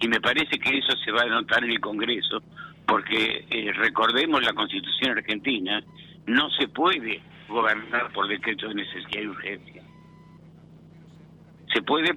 Y 0.00 0.08
me 0.08 0.20
parece 0.20 0.58
que 0.58 0.76
eso 0.76 0.94
se 1.02 1.12
va 1.12 1.22
a 1.22 1.26
notar 1.26 1.64
en 1.64 1.70
el 1.70 1.80
Congreso, 1.80 2.42
porque 2.86 3.44
eh, 3.50 3.72
recordemos 3.74 4.42
la 4.42 4.52
Constitución 4.52 5.16
argentina, 5.18 5.82
no 6.26 6.50
se 6.50 6.68
puede 6.68 7.20
gobernar 7.48 8.12
por 8.12 8.28
decreto 8.28 8.68
de 8.68 8.74
necesidad 8.76 9.22
y 9.22 9.26
urgencia. 9.26 9.82
Se 11.72 11.82
puede 11.82 12.14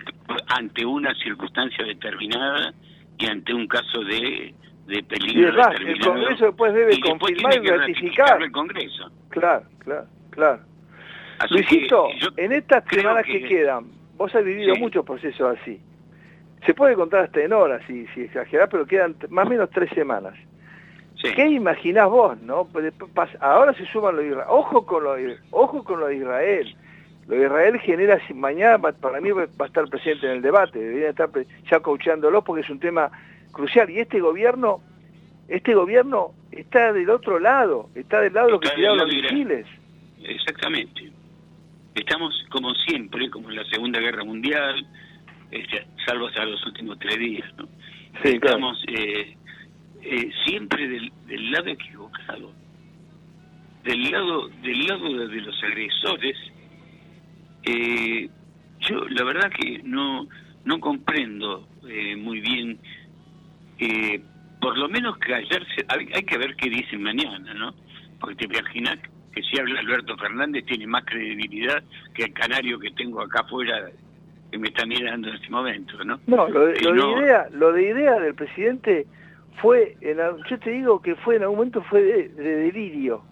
ante 0.48 0.86
una 0.86 1.14
circunstancia 1.16 1.86
determinada 1.86 2.74
y 3.18 3.26
ante 3.28 3.54
un 3.54 3.68
caso 3.68 4.04
de, 4.04 4.54
de 4.88 4.98
Y 5.00 5.02
peligro 5.04 5.50
es 5.50 5.56
más, 5.56 5.68
el 5.68 5.86
determinado. 5.86 6.14
Congreso 6.14 6.46
después 6.46 6.74
debe 6.74 6.94
y 6.94 6.96
después 7.02 7.20
confirmar 7.20 7.54
y 7.64 7.68
ratificar. 7.68 8.42
el 8.42 8.52
Congreso. 8.52 9.12
Claro, 9.30 9.66
claro, 9.80 10.06
claro. 10.32 10.60
Así 11.40 11.54
Luisito, 11.54 12.08
que 12.36 12.44
en 12.46 12.52
estas 12.54 12.84
semanas 12.90 13.26
que- 13.26 13.42
que... 13.42 13.48
quedan, 13.48 13.86
vos 14.18 14.34
has 14.36 14.44
vivido 14.44 14.74
Sí. 14.76 14.80
muchos 14.82 15.06
procesos 15.06 15.58
así. 15.60 15.80
Se 16.66 16.74
puede 16.74 16.96
contar 16.96 17.26
hasta 17.26 17.42
en 17.42 17.54
horas, 17.54 17.82
si, 17.88 18.08
si 18.08 18.22
exagerás, 18.22 18.70
pero 18.72 18.86
quedan 18.86 19.16
más 19.30 19.46
o 19.46 19.50
menos 19.50 19.70
tres 19.70 19.90
semanas. 19.92 20.34
¿Qué 21.34 21.48
imaginás 21.48 22.10
vos, 22.10 22.40
no? 22.42 22.66
Pues 22.66 22.94
Ahora 23.40 23.74
se 23.74 23.86
suman 23.88 24.16
los. 24.16 24.46
Ojo 24.48 24.86
con 24.86 25.04
lo 25.04 25.16
de, 25.16 25.38
ojo 25.52 25.84
con 25.84 26.00
lo 26.00 26.08
de 26.08 26.18
Israel. 26.18 26.76
Lo 27.28 27.36
de 27.36 27.46
Israel 27.46 27.80
genera, 27.80 28.20
si 28.28 28.34
mañana 28.34 28.78
para 28.78 29.20
mí 29.20 29.32
va 29.32 29.44
a 29.44 29.66
estar 29.66 29.88
presente 29.88 30.28
en 30.28 30.34
el 30.34 30.42
debate, 30.42 30.78
debería 30.78 31.10
estar 31.10 31.30
ya 31.70 31.80
coachándolo 31.80 32.44
porque 32.44 32.62
es 32.62 32.70
un 32.70 32.80
tema 32.80 33.10
crucial. 33.52 33.90
Y 33.90 34.00
este 34.00 34.20
gobierno, 34.20 34.82
este 35.48 35.74
gobierno 35.74 36.34
está 36.52 36.94
del 36.94 37.10
otro 37.10 37.40
lado, 37.40 37.90
está 37.96 38.22
del 38.22 38.34
lado 38.34 38.48
de 38.48 38.52
los 38.54 38.62
que 38.62 38.70
tiraron 38.76 38.98
los 39.00 39.08
misiles. 39.08 39.66
Exactamente. 40.24 41.12
Estamos 41.96 42.46
como 42.52 42.74
siempre, 42.76 43.30
como 43.30 43.50
en 43.50 43.56
la 43.56 43.66
Segunda 43.66 44.00
Guerra 44.00 44.24
Mundial, 44.24 44.86
este, 45.52 45.88
salvo 46.06 46.28
hasta 46.28 46.46
los 46.46 46.64
últimos 46.66 47.00
tres 47.00 47.18
días, 47.18 47.50
¿no? 47.58 47.68
Sí, 48.22 48.40
claro. 48.40 48.58
Estamos 48.58 48.84
eh, 48.88 49.38
eh, 50.06 50.32
siempre 50.46 50.88
del, 50.88 51.12
del 51.28 51.52
lado 51.52 51.68
equivocado, 51.68 52.52
del 53.84 54.12
lado 54.12 54.50
del 54.62 54.88
lado 54.88 55.28
de, 55.28 55.42
los 55.42 55.64
agresores. 55.64 56.38
Eh, 57.64 58.30
yo 58.82 59.10
la 59.10 59.24
verdad 59.24 59.50
que 59.50 59.82
no 59.84 60.28
no 60.64 60.80
comprendo 60.80 61.68
eh, 61.88 62.16
muy 62.16 62.40
bien, 62.40 62.78
eh, 63.80 64.22
por 64.62 64.78
lo 64.78 64.90
menos 64.90 65.18
callarse, 65.18 65.86
hay, 65.88 66.08
hay 66.14 66.24
que 66.24 66.38
ver 66.38 66.56
qué 66.56 66.70
dicen 66.70 67.02
mañana, 67.02 67.54
¿no? 67.54 67.74
Porque 68.20 68.36
te 68.36 68.46
imaginas 68.46 69.00
que 69.34 69.42
si 69.44 69.60
habla 69.60 69.80
Alberto 69.80 70.18
Fernández 70.18 70.66
tiene 70.66 70.88
más 70.88 71.04
credibilidad 71.06 71.84
que 72.14 72.24
el 72.26 72.34
canario 72.34 72.80
que 72.80 72.92
tengo 72.92 73.22
acá 73.22 73.42
afuera 73.42 73.92
que 74.52 74.58
me 74.58 74.68
está 74.68 74.86
mirando 74.86 75.30
en 75.30 75.36
este 75.36 75.50
momento, 75.50 76.04
¿no? 76.04 76.20
No, 76.28 76.48
lo 76.48 76.68
de, 76.68 76.80
lo 76.82 76.94
de 76.94 77.22
idea, 77.22 77.48
lo 77.52 77.74
de 77.74 77.84
idea 77.84 78.20
del 78.20 78.36
presidente 78.36 79.06
fue, 79.62 79.98
en, 80.02 80.20
al- 80.20 80.44
yo 80.50 80.60
te 80.60 80.72
digo 80.72 81.02
que 81.02 81.16
fue 81.16 81.36
en 81.38 81.44
algún 81.44 81.58
momento 81.58 81.82
fue 81.84 82.02
de, 82.04 82.30
de 82.30 82.56
delirio. 82.58 83.24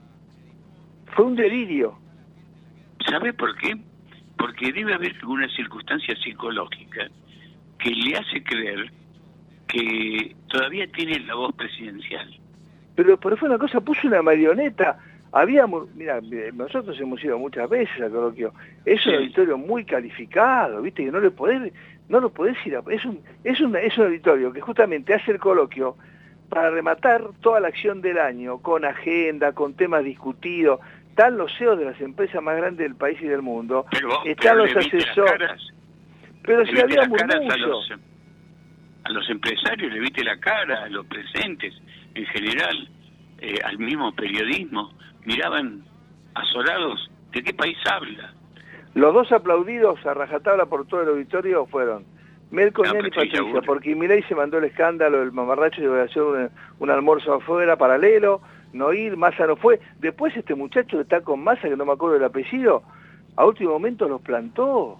Fue 1.15 1.25
un 1.25 1.35
delirio. 1.35 1.97
¿Sabe 3.09 3.33
por 3.33 3.55
qué? 3.57 3.75
Porque 4.37 4.71
debe 4.71 4.93
haber 4.93 5.13
alguna 5.21 5.47
circunstancia 5.49 6.15
psicológica 6.15 7.07
que 7.79 7.89
le 7.91 8.17
hace 8.17 8.43
creer 8.43 8.91
que 9.67 10.35
todavía 10.47 10.87
tiene 10.91 11.19
la 11.21 11.35
voz 11.35 11.53
presidencial. 11.55 12.29
Pero, 12.95 13.19
pero 13.19 13.37
fue 13.37 13.49
una 13.49 13.57
cosa, 13.57 13.81
puso 13.81 14.07
una 14.07 14.21
marioneta. 14.21 14.99
Habíamos, 15.31 15.93
mira, 15.95 16.19
eh, 16.31 16.51
nosotros 16.53 16.99
hemos 16.99 17.23
ido 17.23 17.39
muchas 17.39 17.67
veces 17.69 17.99
a 18.01 18.09
coloquio. 18.09 18.53
Es 18.85 19.05
un 19.07 19.15
auditorio 19.15 19.57
muy 19.57 19.83
calificado, 19.83 20.81
viste, 20.81 21.03
que 21.05 21.11
no 21.11 21.19
le 21.19 21.31
podés, 21.31 21.73
no 22.07 22.19
lo 22.19 22.31
podés 22.31 22.55
ir 22.67 22.75
a, 22.75 22.83
es 22.91 23.03
un, 23.03 23.19
es 23.43 23.59
un, 23.59 23.75
es 23.75 23.97
un 23.97 24.05
auditorio 24.05 24.53
que 24.53 24.61
justamente 24.61 25.13
hace 25.13 25.31
el 25.31 25.39
coloquio 25.39 25.97
para 26.53 26.69
rematar 26.69 27.23
toda 27.41 27.59
la 27.59 27.69
acción 27.69 28.01
del 28.01 28.17
año, 28.17 28.59
con 28.59 28.85
agenda, 28.85 29.53
con 29.53 29.73
temas 29.73 30.03
discutidos. 30.03 30.79
Están 31.09 31.37
los 31.37 31.51
CEOs 31.57 31.79
de 31.79 31.85
las 31.85 32.01
empresas 32.01 32.41
más 32.41 32.57
grandes 32.57 32.87
del 32.87 32.95
país 32.95 33.19
y 33.21 33.27
del 33.27 33.41
mundo. 33.41 33.85
Pero, 33.91 34.23
Están 34.25 34.57
pero 34.57 34.65
los 34.65 34.75
asesores. 34.75 35.73
Pero 36.43 36.65
si 36.65 36.79
había 36.79 37.03
a 37.03 37.07
murmullo. 37.07 37.67
los, 37.67 37.91
a 39.03 39.11
los 39.11 39.29
empresarios, 39.29 39.93
le 39.93 39.99
viste 39.99 40.23
la 40.23 40.37
cara, 40.39 40.83
a 40.83 40.89
los 40.89 41.05
presentes 41.05 41.73
en 42.15 42.25
general, 42.25 42.89
eh, 43.39 43.57
al 43.63 43.77
mismo 43.77 44.13
periodismo, 44.13 44.91
miraban 45.25 45.83
azorados, 46.35 47.09
¿de 47.31 47.43
qué 47.43 47.53
país 47.53 47.77
habla? 47.89 48.33
Los 48.93 49.13
dos 49.13 49.31
aplaudidos 49.31 50.05
a 50.05 50.13
rajatabla 50.13 50.65
por 50.67 50.85
todo 50.85 51.01
el 51.01 51.09
auditorio 51.09 51.65
fueron 51.65 52.05
Melconian 52.53 52.99
No, 52.99 53.07
y 53.07 53.09
Patricia 53.09 53.41
porque 53.65 53.95
Milei 53.95 54.21
se 54.23 54.35
mandó 54.35 54.59
el 54.59 54.65
escándalo 54.65 55.19
del 55.19 55.31
mamarracho 55.31 55.81
de 55.81 56.01
hacer 56.03 56.21
un, 56.21 56.49
un 56.79 56.89
almuerzo 56.91 57.33
afuera 57.33 57.75
paralelo, 57.77 58.41
no 58.73 58.93
ir, 58.93 59.17
Massa 59.17 59.47
no 59.47 59.55
fue. 59.55 59.79
Después 59.99 60.37
este 60.37 60.53
muchacho 60.53 60.97
que 60.97 61.01
está 61.03 61.21
con 61.21 61.43
Massa, 61.43 61.67
que 61.67 61.75
no 61.75 61.85
me 61.85 61.93
acuerdo 61.93 62.17
el 62.17 62.23
apellido, 62.23 62.83
a 63.35 63.45
último 63.45 63.71
momento 63.71 64.07
los 64.07 64.21
plantó. 64.21 64.99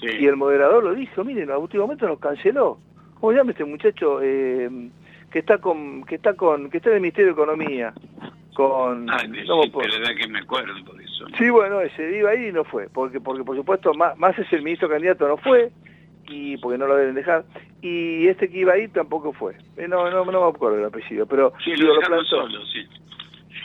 Y 0.00 0.26
el 0.26 0.36
moderador 0.36 0.84
lo 0.84 0.94
dijo, 0.94 1.24
miren, 1.24 1.50
a 1.50 1.58
último 1.58 1.82
momento 1.82 2.06
nos 2.06 2.20
canceló. 2.20 2.78
¿Cómo 3.18 3.32
se 3.32 3.38
llama 3.38 3.50
este 3.50 3.64
muchacho 3.64 4.20
eh, 4.22 4.70
que 5.32 5.40
está 5.40 5.58
con 5.58 6.04
que 6.04 6.14
está 6.14 6.34
con 6.34 6.70
que 6.70 6.76
está 6.76 6.90
en 6.90 6.96
el 6.96 7.00
Ministerio 7.00 7.34
de 7.34 7.42
Economía? 7.42 7.92
Con 8.54 9.10
Ah, 9.10 9.24
no 9.24 9.30
me 9.30 9.64
sí, 9.64 9.72
pero 9.76 10.16
que 10.16 10.28
me 10.28 10.38
acuerdo 10.38 10.72
de 10.94 11.02
eso. 11.02 11.26
Sí, 11.36 11.50
bueno, 11.50 11.80
ese 11.80 12.16
iba 12.16 12.30
ahí 12.30 12.46
y 12.46 12.52
no 12.52 12.62
fue, 12.62 12.88
porque 12.88 13.20
porque 13.20 13.42
por 13.42 13.56
supuesto 13.56 13.92
más, 13.94 14.16
más 14.16 14.38
es 14.38 14.52
el 14.52 14.62
ministro 14.62 14.88
candidato 14.88 15.26
no 15.26 15.36
fue 15.36 15.72
y 16.28 16.56
porque 16.58 16.78
no 16.78 16.86
lo 16.86 16.96
deben 16.96 17.14
dejar 17.14 17.44
y 17.82 18.26
este 18.28 18.48
que 18.50 18.58
iba 18.58 18.72
ahí 18.74 18.88
tampoco 18.88 19.32
fue. 19.32 19.54
Eh, 19.76 19.86
no, 19.88 20.10
no, 20.10 20.24
no 20.24 20.42
me 20.44 20.48
acuerdo 20.48 20.78
el 20.78 20.84
apellido, 20.84 21.26
pero 21.26 21.52
Sí, 21.64 21.74
lo 21.76 21.94
dejaron 21.94 22.18
plantó. 22.26 22.48
solo, 22.48 22.66
sí. 22.66 22.86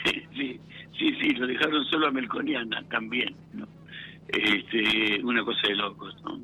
Sí, 0.04 0.22
sí, 0.34 0.60
sí, 0.98 1.14
sí, 1.20 1.30
lo 1.34 1.46
dejaron 1.46 1.82
solo 1.86 2.06
a 2.08 2.10
Melconiana 2.10 2.82
también, 2.90 3.34
¿no? 3.54 3.66
Este, 4.28 5.22
una 5.24 5.44
cosa 5.44 5.66
de 5.68 5.76
locos, 5.76 6.14
¿no? 6.24 6.38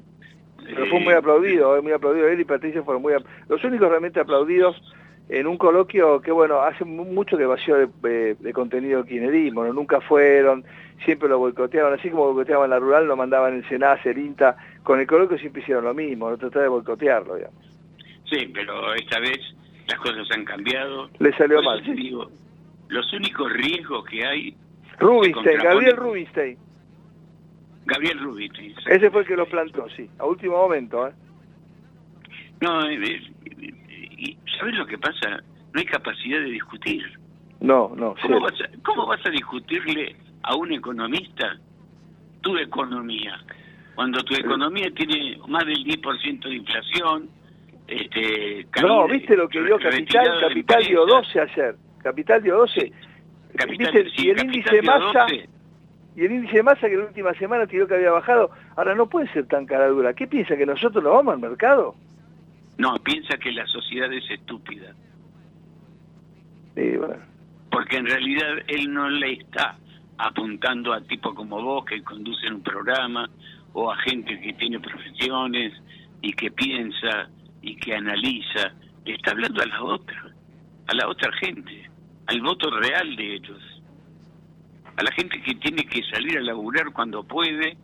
Pero 0.64 0.86
fue 0.86 1.00
muy 1.00 1.12
Eh, 1.12 1.16
aplaudido, 1.16 1.76
eh, 1.76 1.80
muy 1.82 1.92
aplaudido. 1.92 2.28
Él 2.28 2.40
y 2.40 2.44
Patricia 2.44 2.82
fueron 2.82 3.02
muy... 3.02 3.12
Los 3.48 3.62
únicos 3.64 3.88
realmente 3.88 4.20
aplaudidos 4.20 4.80
en 5.28 5.46
un 5.46 5.56
coloquio 5.56 6.20
que, 6.20 6.30
bueno, 6.32 6.60
hace 6.60 6.84
mu- 6.84 7.04
mucho 7.04 7.36
que 7.36 7.44
vació 7.46 7.76
de, 7.76 7.88
de- 8.02 8.34
de 8.34 8.52
contenido 8.52 9.04
kirchnerismo, 9.04 9.64
¿no? 9.64 9.72
nunca 9.72 10.00
fueron, 10.00 10.64
siempre 11.04 11.28
lo 11.28 11.38
boicoteaban, 11.38 11.92
así 11.94 12.10
como 12.10 12.26
boicoteaban 12.32 12.70
la 12.70 12.78
rural, 12.78 13.06
lo 13.06 13.16
mandaban 13.16 13.54
el 13.54 13.68
SENACE, 13.68 14.10
el 14.10 14.18
INTA, 14.18 14.56
con 14.82 15.00
el 15.00 15.06
coloquio 15.06 15.38
siempre 15.38 15.62
hicieron 15.62 15.84
lo 15.84 15.94
mismo, 15.94 16.30
no 16.30 16.38
tratar 16.38 16.62
de 16.62 16.68
boicotearlo, 16.68 17.36
digamos. 17.36 17.64
Sí, 18.30 18.50
pero 18.54 18.94
esta 18.94 19.18
vez 19.20 19.38
las 19.88 19.98
cosas 19.98 20.30
han 20.30 20.44
cambiado. 20.44 21.10
Le 21.18 21.36
salió 21.36 21.62
mal, 21.62 21.84
sí. 21.84 21.92
digo, 21.92 22.30
los 22.88 23.12
únicos 23.12 23.52
riesgos 23.52 24.04
que 24.06 24.24
hay... 24.24 24.56
Rubinstein, 24.98 25.58
Gabriel 25.58 25.96
Rubinstein, 25.96 26.58
Gabriel 27.86 28.18
Rubinstein. 28.20 28.74
ese 28.86 29.10
fue 29.10 29.22
el 29.22 29.26
que 29.26 29.36
lo 29.36 29.46
plantó, 29.46 29.88
sí, 29.96 30.08
a 30.18 30.26
último 30.26 30.56
momento, 30.58 31.08
¿eh? 31.08 31.12
No, 32.60 32.86
eh, 32.86 32.98
eh, 33.02 33.32
y 34.18 34.38
¿sabes 34.58 34.74
lo 34.74 34.86
que 34.86 34.98
pasa? 34.98 35.42
No 35.72 35.80
hay 35.80 35.86
capacidad 35.86 36.40
de 36.40 36.50
discutir. 36.50 37.02
No, 37.60 37.92
no, 37.96 38.14
¿Cómo 38.20 38.40
vas, 38.40 38.60
a, 38.60 38.68
¿Cómo 38.82 39.06
vas 39.06 39.24
a 39.24 39.30
discutirle 39.30 40.14
a 40.42 40.54
un 40.56 40.72
economista 40.72 41.58
tu 42.42 42.56
economía? 42.58 43.38
Cuando 43.94 44.22
tu 44.22 44.34
economía 44.34 44.90
tiene 44.94 45.38
más 45.48 45.64
del 45.66 45.84
10% 45.84 46.48
de 46.48 46.54
inflación, 46.54 47.28
este, 47.86 48.66
No, 48.82 49.06
¿viste 49.08 49.36
lo 49.36 49.48
que 49.48 49.62
dio 49.62 49.78
Capital? 49.78 50.24
de 50.24 50.40
Capital 50.48 50.82
dio 50.84 51.02
empresas? 51.02 51.34
12 51.34 51.40
ayer. 51.40 51.76
Capital 52.02 52.42
dio 52.42 52.56
12. 52.58 52.92
Capital- 53.56 53.92
¿Viste? 53.92 54.10
sí, 54.16 54.26
y 54.26 54.30
el 54.30 54.36
Capital 54.36 54.54
índice 54.56 54.80
dio 54.80 54.82
masa 54.90 55.20
12. 55.22 55.48
y 56.16 56.24
el 56.24 56.32
índice 56.32 56.62
masa 56.62 56.88
que 56.88 56.96
la 56.96 57.04
última 57.04 57.34
semana 57.34 57.66
tiró 57.66 57.86
que 57.86 57.94
había 57.94 58.12
bajado, 58.12 58.50
ahora 58.76 58.94
no 58.94 59.08
puede 59.08 59.30
ser 59.32 59.46
tan 59.46 59.66
cara 59.66 59.88
dura. 59.88 60.14
¿Qué 60.14 60.26
piensa 60.26 60.56
que 60.56 60.64
nosotros 60.66 61.02
nos 61.04 61.12
vamos 61.12 61.34
al 61.34 61.40
mercado? 61.40 61.94
No, 62.78 62.94
piensa 63.04 63.36
que 63.36 63.52
la 63.52 63.66
sociedad 63.66 64.10
es 64.12 64.30
estúpida. 64.30 64.94
Sí, 66.74 66.96
bueno. 66.96 67.16
Porque 67.70 67.96
en 67.98 68.06
realidad 68.06 68.48
él 68.68 68.92
no 68.92 69.08
le 69.10 69.32
está 69.34 69.76
apuntando 70.18 70.92
a 70.92 71.00
tipos 71.02 71.34
como 71.34 71.60
vos 71.62 71.84
que 71.84 72.02
conducen 72.02 72.54
un 72.54 72.62
programa 72.62 73.28
o 73.72 73.90
a 73.90 73.96
gente 73.98 74.38
que 74.40 74.52
tiene 74.54 74.78
profesiones 74.80 75.72
y 76.22 76.32
que 76.32 76.50
piensa 76.50 77.28
y 77.62 77.76
que 77.76 77.94
analiza. 77.94 78.72
Le 79.04 79.14
está 79.14 79.30
hablando 79.32 79.62
a 79.62 79.66
la 79.66 79.82
otra, 79.82 80.22
a 80.88 80.94
la 80.94 81.08
otra 81.08 81.32
gente, 81.40 81.88
al 82.26 82.40
voto 82.40 82.70
real 82.70 83.16
de 83.16 83.34
ellos. 83.34 83.82
A 84.96 85.02
la 85.02 85.12
gente 85.12 85.40
que 85.42 85.54
tiene 85.54 85.84
que 85.86 86.02
salir 86.12 86.36
a 86.38 86.42
laburar 86.42 86.90
cuando 86.92 87.22
puede. 87.24 87.76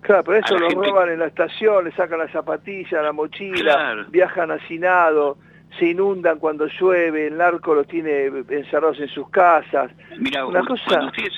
Claro, 0.00 0.24
pero 0.24 0.38
eso 0.38 0.54
la 0.54 0.60
lo 0.60 0.68
gente- 0.70 0.88
roban 0.88 1.10
en 1.10 1.18
la 1.20 1.26
estación, 1.26 1.84
le 1.84 1.92
sacan 1.92 2.18
las 2.18 2.30
zapatillas, 2.32 3.02
la 3.02 3.12
mochila, 3.12 3.56
Claro. 3.74 4.04
viajan 4.10 4.50
hacinados, 4.50 5.38
se 5.78 5.90
inundan 5.90 6.38
cuando 6.38 6.66
llueve, 6.66 7.28
el 7.28 7.36
narco 7.36 7.74
los 7.74 7.86
tiene 7.86 8.26
encerrados 8.48 8.98
en 9.00 9.08
sus 9.08 9.28
casas. 9.30 9.90
Mira, 10.18 10.44
Una 10.46 10.60
cosa- 10.64 10.82
cuando, 10.86 11.06
ustedes, 11.06 11.32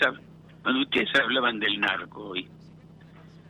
cuando 0.63 0.81
ustedes 0.81 1.09
hablaban 1.21 1.61
del 1.61 1.79
narco 1.81 2.31
hoy, 2.31 2.49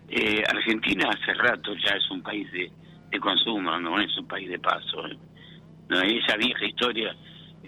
eh, 0.08 0.42
Argentina 0.48 1.08
hace 1.10 1.34
rato 1.34 1.74
ya 1.74 1.92
es 1.96 2.10
un 2.10 2.22
país 2.22 2.50
de, 2.52 2.70
de 3.10 3.20
consumo, 3.20 3.78
no 3.78 4.00
es 4.00 4.16
un 4.18 4.26
país 4.26 4.48
de 4.48 4.58
paso. 4.58 5.06
¿eh? 5.06 5.16
No, 5.88 6.00
esa 6.00 6.36
vieja 6.36 6.64
historia. 6.64 7.14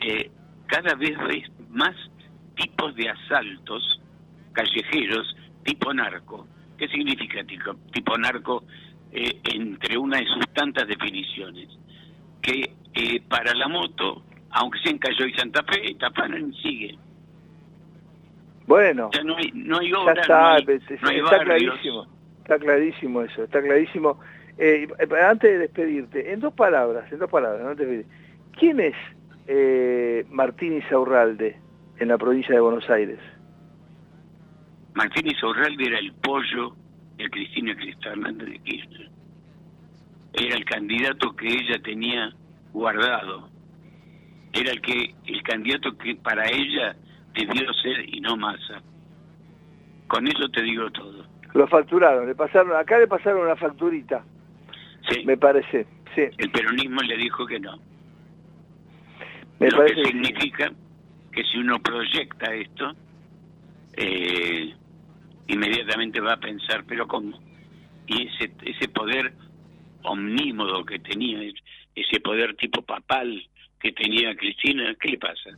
eh, 0.00 0.30
cada 0.66 0.94
vez 0.96 1.16
ves 1.18 1.50
más 1.70 1.94
tipos 2.56 2.94
de 2.96 3.08
asaltos 3.08 4.00
callejeros 4.52 5.34
tipo 5.64 5.92
narco. 5.94 6.46
¿Qué 6.76 6.88
significa 6.88 7.42
tipo, 7.44 7.74
tipo 7.92 8.16
narco? 8.18 8.64
Eh, 9.12 9.40
entre 9.54 9.96
una 9.96 10.18
de 10.18 10.26
sus 10.26 10.46
tantas 10.52 10.86
definiciones. 10.86 11.68
Que 12.42 12.74
eh, 12.94 13.20
para 13.28 13.54
la 13.54 13.68
moto, 13.68 14.22
aunque 14.50 14.78
sea 14.80 14.92
en 14.92 14.98
Cayo 14.98 15.26
y 15.26 15.32
Santa 15.34 15.62
Fe, 15.64 15.94
Tapanan 15.98 16.52
sigue. 16.54 16.96
Bueno, 18.66 19.10
Ya 19.14 19.22
no 19.24 19.36
hay, 19.36 19.50
no 19.54 19.78
hay 19.78 19.90
ya 19.90 19.98
obras, 19.98 20.18
está, 20.18 20.40
no 20.40 20.48
hay, 20.56 20.64
no 20.66 21.08
hay 21.08 21.16
está 21.18 21.36
barrios. 21.38 21.44
clarísimo, 21.80 22.06
está 22.48 22.58
clarísimo 22.58 23.20
eso, 23.20 23.44
está 23.44 23.60
clarísimo. 23.60 24.18
Eh, 24.56 24.88
eh, 24.98 25.20
antes 25.22 25.50
de 25.50 25.58
despedirte, 25.58 26.32
en 26.32 26.40
dos 26.40 26.54
palabras, 26.54 27.12
en 27.12 27.18
dos 27.18 27.30
palabras, 27.30 27.62
no 27.62 27.76
te. 27.76 28.06
¿quién 28.58 28.80
es 28.80 28.94
eh, 29.46 30.24
Martín 30.30 30.78
Isaurralde 30.78 31.58
en 31.98 32.08
la 32.08 32.16
provincia 32.16 32.54
de 32.54 32.60
Buenos 32.60 32.88
Aires? 32.88 33.18
Martínez 34.94 35.40
Orralde 35.44 35.84
era 35.84 35.98
el 35.98 36.12
pollo 36.14 36.74
de 37.18 37.28
Cristina 37.28 37.76
Cristal 37.76 38.12
Hernández 38.12 38.48
de 38.48 38.58
Kirchner. 38.60 39.10
Era 40.32 40.56
el 40.56 40.64
candidato 40.64 41.36
que 41.36 41.46
ella 41.46 41.78
tenía 41.84 42.32
guardado. 42.72 43.50
Era 44.54 44.72
el 44.72 44.80
que 44.80 45.14
el 45.26 45.42
candidato 45.42 45.96
que 45.98 46.16
para 46.16 46.46
ella 46.46 46.96
debió 47.34 47.72
ser 47.74 48.08
y 48.12 48.20
no 48.20 48.36
Massa. 48.36 48.82
Con 50.08 50.26
eso 50.26 50.48
te 50.48 50.62
digo 50.62 50.90
todo. 50.90 51.37
Lo 51.54 51.66
facturaron, 51.66 52.26
le 52.26 52.34
pasaron, 52.34 52.76
acá 52.76 52.98
le 52.98 53.06
pasaron 53.06 53.42
una 53.42 53.56
facturita, 53.56 54.24
Sí, 55.08 55.24
me 55.24 55.36
parece, 55.36 55.86
sí, 56.14 56.22
el 56.36 56.50
peronismo 56.50 57.00
le 57.02 57.16
dijo 57.16 57.46
que 57.46 57.58
no. 57.58 57.78
me 59.58 59.70
lo 59.70 59.76
parece 59.78 60.02
que 60.02 60.08
significa 60.08 60.70
que 61.32 61.42
si 61.44 61.58
uno 61.58 61.78
proyecta 61.80 62.52
esto, 62.54 62.92
eh, 63.94 64.74
inmediatamente 65.46 66.20
va 66.20 66.34
a 66.34 66.36
pensar, 66.40 66.84
pero 66.86 67.06
¿cómo? 67.06 67.38
Y 68.06 68.26
ese, 68.28 68.52
ese 68.64 68.88
poder 68.88 69.32
omnímodo 70.02 70.84
que 70.84 70.98
tenía, 70.98 71.40
ese 71.94 72.20
poder 72.20 72.54
tipo 72.56 72.82
papal 72.82 73.42
que 73.80 73.92
tenía 73.92 74.36
Cristina, 74.36 74.94
¿qué 75.00 75.08
le 75.10 75.18
pasa? 75.18 75.50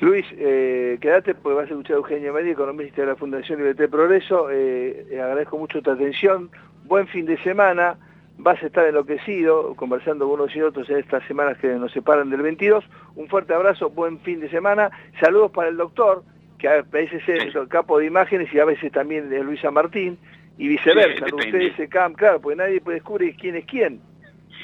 Luis, 0.00 0.24
eh, 0.32 0.96
quédate 1.00 1.34
porque 1.34 1.56
vas 1.56 1.66
a 1.66 1.70
escuchar 1.70 1.94
a 1.94 1.98
Eugenio 1.98 2.32
María, 2.32 2.52
economista 2.52 3.00
de 3.02 3.08
la 3.08 3.16
Fundación 3.16 3.58
Libertad 3.58 3.88
Progreso. 3.88 4.48
Eh, 4.50 5.06
eh, 5.10 5.20
agradezco 5.20 5.58
mucho 5.58 5.82
tu 5.82 5.90
atención. 5.90 6.50
Buen 6.84 7.08
fin 7.08 7.26
de 7.26 7.36
semana. 7.42 7.96
Vas 8.40 8.62
a 8.62 8.66
estar 8.66 8.86
enloquecido 8.86 9.74
conversando 9.74 10.28
con 10.28 10.40
unos 10.40 10.54
y 10.54 10.62
otros 10.62 10.88
en 10.90 10.98
estas 10.98 11.26
semanas 11.26 11.58
que 11.58 11.66
nos 11.68 11.90
separan 11.90 12.30
del 12.30 12.42
22. 12.42 12.84
Un 13.16 13.28
fuerte 13.28 13.52
abrazo, 13.52 13.90
buen 13.90 14.20
fin 14.20 14.38
de 14.38 14.48
semana. 14.48 14.90
Saludos 15.20 15.50
para 15.50 15.68
el 15.68 15.76
doctor, 15.76 16.22
que 16.58 16.68
a 16.68 16.82
veces 16.82 17.20
es 17.28 17.52
el 17.56 17.66
capo 17.66 17.98
de 17.98 18.06
imágenes 18.06 18.52
y 18.54 18.60
a 18.60 18.64
veces 18.64 18.92
también 18.92 19.32
es 19.32 19.44
Luisa 19.44 19.72
Martín, 19.72 20.16
y 20.56 20.68
viceversa. 20.68 21.26
Ustedes 21.34 21.74
se 21.76 21.88
cam, 21.88 22.14
claro, 22.14 22.40
porque 22.40 22.56
nadie 22.56 22.80
puede 22.80 22.96
descubrir 22.96 23.34
quién 23.36 23.56
es 23.56 23.64
quién. 23.64 24.00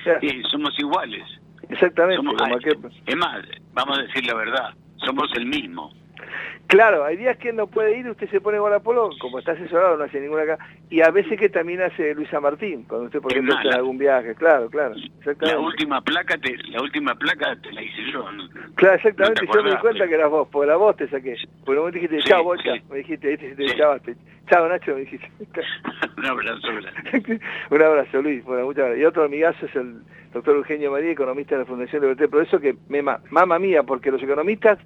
O 0.01 0.05
sea, 0.05 0.21
Sí, 0.21 0.41
somos 0.51 0.79
iguales. 0.79 1.23
exactamente. 1.69 2.17
Somos- 2.23 2.93
Es 3.07 3.17
más, 3.17 3.45
vamos 3.73 3.99
a 3.99 4.03
decir 4.03 4.25
la 4.27 4.35
verdad, 4.35 4.75
somos 5.05 5.31
el 5.37 5.47
mismo. 5.47 6.04
Claro, 6.67 7.05
hay 7.05 7.17
días 7.17 7.37
que 7.37 7.51
él 7.51 7.57
no 7.57 7.67
puede 7.67 7.99
ir, 7.99 8.09
usted 8.09 8.29
se 8.31 8.41
pone 8.41 8.59
Guarapolo, 8.59 9.11
como 9.21 9.39
está 9.39 9.53
asesorado, 9.53 9.97
no 9.99 10.05
hace 10.05 10.19
ninguna 10.21 10.43
acá, 10.43 10.59
y 10.91 11.03
a 11.03 11.11
veces 11.11 11.39
que 11.39 11.49
también 11.49 11.83
hace 11.83 12.15
Luisa 12.15 12.41
Martín, 12.41 12.85
cuando 12.85 13.07
usted, 13.07 13.21
por 13.21 13.33
ejemplo, 13.33 13.55
está 13.55 13.69
en 13.69 13.75
algún 13.75 13.99
viaje, 13.99 14.35
claro, 14.35 14.69
claro, 14.71 14.95
La 15.41 15.59
última 15.59 16.01
placa 16.01 16.37
te, 16.39 16.57
la 16.69 16.81
última 16.81 17.15
placa 17.15 17.55
te 17.63 17.71
la 17.73 17.83
hice 17.83 18.11
yo. 18.11 18.31
¿no? 18.33 18.49
Claro, 18.77 18.95
exactamente, 18.97 19.45
No 19.47 19.55
yo 19.55 19.63
me 19.63 19.71
di 19.71 19.77
cuenta 19.77 20.09
que 20.09 20.15
eras 20.15 20.31
vos, 20.31 20.49
porque 20.51 20.69
la 20.69 20.77
voz 20.77 20.97
te 20.97 21.07
saqué. 21.09 21.37
Porque 21.65 21.81
vos 21.81 21.93
dijiste, 21.93 22.21
Sí, 22.23 22.29
chao, 22.29 22.43
bocha, 22.45 22.75
sí. 22.75 22.83
me 22.91 22.97
dijiste, 22.99 23.37
te 23.37 23.69
Sí. 23.69 23.77
chavaste. 23.77 24.17
Chao, 24.51 24.69
Nacho, 24.69 24.95
me 24.95 25.01
dijiste. 25.01 25.31
Un 26.19 26.27
abrazo. 26.27 26.69
Un 27.71 27.83
abrazo, 27.83 28.23
Luis, 28.23 28.43
bueno, 28.45 28.65
muchas 28.65 28.85
gracias. 28.87 29.01
Y 29.03 29.05
otro 29.05 29.25
amigazo 29.25 29.67
es 29.67 29.77
el 29.77 30.03
doctor 30.33 30.57
Eugenio 30.57 30.91
María, 30.91 31.11
economista 31.13 31.55
de 31.55 31.61
la 31.63 31.67
Fundación 31.67 32.03
Libertad 32.03 32.25
y 32.25 32.29
Progreso, 32.29 32.59
que 32.61 32.75
me 32.89 33.03
ma- 33.03 33.21
mama 33.31 33.59
mía, 33.59 33.83
porque 33.83 34.11
los 34.11 34.23
economistas 34.23 34.79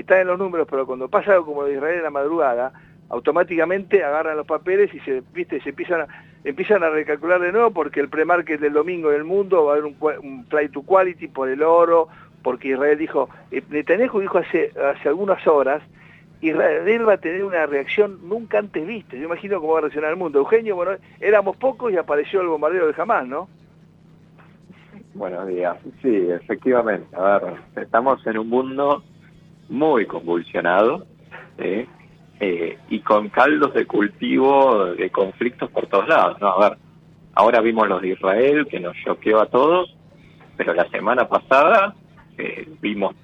están 0.00 0.20
en 0.20 0.26
los 0.28 0.38
números, 0.38 0.66
pero 0.70 0.86
cuando 0.86 1.08
pasa 1.08 1.32
algo 1.32 1.46
como 1.46 1.64
de 1.64 1.74
Israel 1.74 1.98
en 1.98 2.02
la 2.02 2.10
madrugada, 2.10 2.72
automáticamente 3.08 4.02
agarran 4.02 4.36
los 4.36 4.46
papeles 4.46 4.92
y 4.94 5.00
se, 5.00 5.22
viste, 5.32 5.60
se 5.60 5.70
empiezan 5.70 6.02
a, 6.02 6.06
empiezan 6.44 6.82
a 6.82 6.90
recalcular 6.90 7.40
de 7.40 7.52
nuevo 7.52 7.70
porque 7.70 8.00
el 8.00 8.08
pre-market 8.08 8.60
del 8.60 8.72
domingo 8.72 9.10
en 9.10 9.16
el 9.16 9.24
mundo 9.24 9.64
va 9.64 9.72
a 9.72 9.76
haber 9.76 9.84
un, 9.84 9.96
un 10.22 10.46
flight 10.46 10.72
to 10.72 10.82
quality 10.82 11.28
por 11.28 11.48
el 11.48 11.62
oro, 11.62 12.08
porque 12.42 12.68
Israel 12.68 12.98
dijo, 12.98 13.28
eh, 13.50 13.62
Netanyahu 13.68 14.20
dijo 14.20 14.38
hace, 14.38 14.72
hace 14.78 15.08
algunas 15.08 15.46
horas, 15.46 15.82
Israel 16.40 17.08
va 17.08 17.14
a 17.14 17.18
tener 17.18 17.42
una 17.44 17.64
reacción 17.66 18.28
nunca 18.28 18.58
antes 18.58 18.86
vista. 18.86 19.16
Yo 19.16 19.24
imagino 19.24 19.60
cómo 19.60 19.72
va 19.72 19.78
a 19.78 19.82
reaccionar 19.82 20.10
el 20.10 20.16
mundo. 20.16 20.38
Eugenio, 20.38 20.76
bueno, 20.76 20.92
éramos 21.20 21.56
pocos 21.56 21.90
y 21.90 21.96
apareció 21.96 22.42
el 22.42 22.48
bombardeo 22.48 22.86
de 22.86 23.00
Hamas, 23.00 23.26
¿no? 23.26 23.48
Buenos 25.14 25.46
días. 25.46 25.76
Sí, 26.02 26.28
efectivamente. 26.30 27.06
A 27.16 27.38
ver, 27.38 27.54
estamos 27.76 28.26
en 28.26 28.38
un 28.38 28.50
mundo 28.50 29.02
muy 29.68 30.06
convulsionado 30.06 31.06
¿sí? 31.58 31.86
Eh, 32.40 32.78
y 32.90 33.00
con 33.00 33.28
caldos 33.28 33.72
de 33.74 33.86
cultivo 33.86 34.86
de 34.94 35.10
conflictos 35.10 35.70
por 35.70 35.86
todos 35.86 36.08
lados. 36.08 36.40
¿no? 36.40 36.48
A 36.48 36.68
ver, 36.70 36.78
ahora 37.34 37.60
vimos 37.60 37.88
los 37.88 38.02
de 38.02 38.08
Israel 38.08 38.66
que 38.68 38.80
nos 38.80 38.96
choqueó 39.04 39.40
a 39.40 39.46
todos, 39.46 39.94
pero 40.56 40.74
la 40.74 40.88
semana 40.90 41.28
pasada 41.28 41.94
eh, 42.36 42.68
vimos 42.80 43.14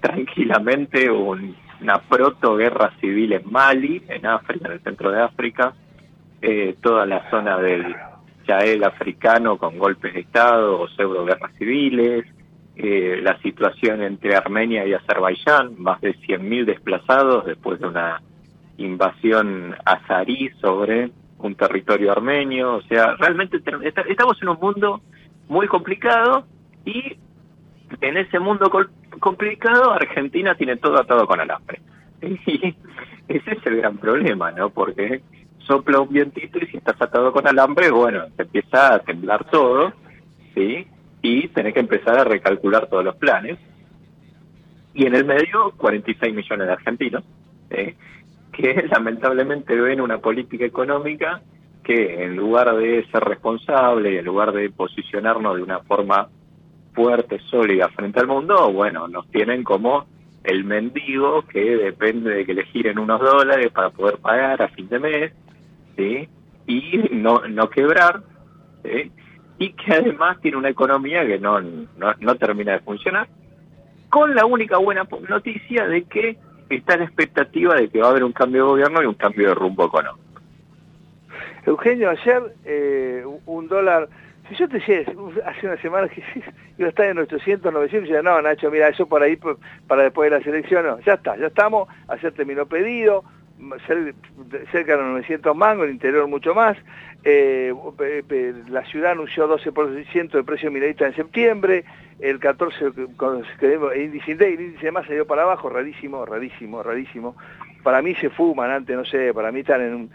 tranquilamente 0.00 1.10
un- 1.10 1.56
una 1.80 1.98
proto-guerra 1.98 2.92
civil 3.00 3.32
en 3.32 3.50
Mali, 3.50 4.02
en 4.08 4.26
África, 4.26 4.68
en 4.68 4.74
el 4.74 4.80
centro 4.80 5.10
de 5.10 5.20
África, 5.22 5.74
eh, 6.42 6.76
toda 6.82 7.06
la 7.06 7.28
zona 7.30 7.58
del 7.58 7.94
Sahel 8.46 8.84
africano 8.84 9.56
con 9.56 9.78
golpes 9.78 10.12
de 10.14 10.20
Estado 10.20 10.80
o 10.80 10.88
pseudo 10.88 11.24
guerras 11.24 11.52
civiles, 11.58 12.26
eh, 12.76 13.20
la 13.22 13.38
situación 13.38 14.02
entre 14.02 14.34
Armenia 14.34 14.86
y 14.86 14.94
Azerbaiyán, 14.94 15.74
más 15.78 16.00
de 16.00 16.14
100.000 16.16 16.64
desplazados 16.64 17.46
después 17.46 17.78
de 17.80 17.86
una 17.86 18.20
invasión 18.78 19.76
azarí 19.84 20.50
sobre 20.60 21.10
un 21.38 21.54
territorio 21.54 22.12
armenio. 22.12 22.76
O 22.76 22.82
sea, 22.82 23.14
realmente 23.16 23.60
estamos 24.08 24.42
en 24.42 24.48
un 24.48 24.58
mundo 24.60 25.00
muy 25.48 25.68
complicado 25.68 26.46
y 26.84 27.16
en 28.00 28.16
ese 28.16 28.38
mundo 28.38 28.70
complicado 29.20 29.92
Argentina 29.92 30.54
tiene 30.54 30.76
todo 30.76 30.98
atado 30.98 31.26
con 31.26 31.40
alambre. 31.40 31.80
Y 33.26 33.38
ese 33.38 33.52
es 33.52 33.66
el 33.66 33.76
gran 33.78 33.96
problema, 33.96 34.50
¿no? 34.50 34.68
Porque 34.68 35.22
sopla 35.60 36.00
un 36.00 36.12
vientito 36.12 36.58
y 36.58 36.66
si 36.66 36.76
estás 36.76 37.00
atado 37.00 37.32
con 37.32 37.46
alambre, 37.46 37.90
bueno, 37.90 38.24
te 38.36 38.42
empieza 38.42 38.94
a 38.94 38.98
temblar 38.98 39.44
todo, 39.50 39.94
¿sí? 40.54 40.86
Y 41.24 41.48
tenés 41.48 41.72
que 41.72 41.80
empezar 41.80 42.18
a 42.18 42.24
recalcular 42.24 42.86
todos 42.86 43.02
los 43.02 43.16
planes. 43.16 43.58
Y 44.92 45.06
en 45.06 45.14
el 45.14 45.24
medio, 45.24 45.72
46 45.74 46.34
millones 46.34 46.66
de 46.66 46.72
argentinos, 46.74 47.24
¿sí? 47.70 47.94
que 48.52 48.86
lamentablemente 48.90 49.74
ven 49.74 50.02
una 50.02 50.18
política 50.18 50.66
económica 50.66 51.40
que 51.82 52.24
en 52.24 52.36
lugar 52.36 52.76
de 52.76 53.06
ser 53.10 53.24
responsable 53.24 54.18
en 54.18 54.24
lugar 54.26 54.52
de 54.52 54.68
posicionarnos 54.68 55.56
de 55.56 55.62
una 55.62 55.80
forma 55.80 56.28
fuerte, 56.92 57.40
sólida 57.50 57.88
frente 57.88 58.20
al 58.20 58.26
mundo, 58.26 58.70
bueno, 58.70 59.08
nos 59.08 59.26
tienen 59.30 59.64
como 59.64 60.04
el 60.44 60.64
mendigo 60.64 61.46
que 61.46 61.76
depende 61.76 62.34
de 62.34 62.44
que 62.44 62.52
le 62.52 62.66
giren 62.66 62.98
unos 62.98 63.18
dólares 63.18 63.72
para 63.72 63.88
poder 63.88 64.18
pagar 64.18 64.60
a 64.60 64.68
fin 64.68 64.90
de 64.90 64.98
mes, 64.98 65.32
¿sí? 65.96 66.28
Y 66.66 66.98
no, 67.12 67.48
no 67.48 67.70
quebrar, 67.70 68.20
¿sí? 68.82 69.10
Y 69.58 69.72
que 69.72 69.92
además 69.92 70.40
tiene 70.40 70.56
una 70.56 70.68
economía 70.68 71.24
que 71.26 71.38
no, 71.38 71.60
no, 71.60 72.14
no 72.18 72.34
termina 72.36 72.72
de 72.72 72.80
funcionar, 72.80 73.28
con 74.10 74.34
la 74.34 74.46
única 74.46 74.78
buena 74.78 75.06
noticia 75.28 75.86
de 75.86 76.04
que 76.04 76.36
está 76.68 76.94
en 76.94 77.02
expectativa 77.02 77.74
de 77.74 77.88
que 77.88 78.00
va 78.00 78.06
a 78.06 78.10
haber 78.10 78.24
un 78.24 78.32
cambio 78.32 78.62
de 78.62 78.70
gobierno 78.70 79.02
y 79.02 79.06
un 79.06 79.14
cambio 79.14 79.48
de 79.48 79.54
rumbo 79.54 79.86
económico. 79.86 80.24
Eugenio, 81.66 82.10
ayer 82.10 82.54
eh, 82.64 83.24
un 83.46 83.68
dólar, 83.68 84.08
si 84.48 84.54
yo 84.56 84.68
te 84.68 84.78
decía 84.78 85.00
hace 85.46 85.66
una 85.66 85.80
semana 85.80 86.08
que 86.08 86.22
iba 86.78 86.86
a 86.86 86.90
estar 86.90 87.06
en 87.06 87.18
800, 87.18 87.72
900, 87.72 88.08
ya 88.08 88.22
no, 88.22 88.40
Nacho, 88.42 88.70
mira, 88.70 88.88
eso 88.88 89.06
por 89.06 89.22
ahí 89.22 89.38
para 89.86 90.02
después 90.02 90.30
de 90.30 90.38
las 90.38 90.46
elecciones, 90.46 90.92
no, 90.92 91.00
ya 91.00 91.14
está, 91.14 91.36
ya 91.36 91.46
estamos, 91.46 91.88
ayer 92.08 92.32
terminó 92.32 92.66
pedido, 92.66 93.24
cerca 93.86 94.92
de 94.92 95.02
los 95.02 95.10
900 95.12 95.56
mangos, 95.56 95.86
el 95.86 95.92
interior 95.92 96.26
mucho 96.28 96.54
más, 96.54 96.76
eh, 97.24 97.72
la 98.68 98.84
ciudad 98.86 99.12
anunció 99.12 99.46
12% 99.48 100.36
de 100.36 100.44
precio 100.44 100.70
minorista 100.70 101.06
en 101.06 101.14
septiembre, 101.14 101.84
el 102.20 102.38
14 102.38 102.92
con- 102.92 103.14
con- 103.16 103.44
el 103.92 104.02
índice 104.02 104.32
el 104.32 104.60
índice 104.60 104.86
de 104.86 104.92
masa 104.92 105.12
dio 105.12 105.26
para 105.26 105.42
abajo, 105.42 105.68
rarísimo, 105.68 106.24
rarísimo, 106.26 106.82
rarísimo. 106.82 107.36
Para 107.82 108.02
mí 108.02 108.14
se 108.16 108.30
fuman 108.30 108.70
antes, 108.70 108.96
no 108.96 109.04
sé, 109.04 109.32
para 109.34 109.52
mí 109.52 109.60
están 109.60 109.80
en 109.82 109.94
un... 109.94 110.10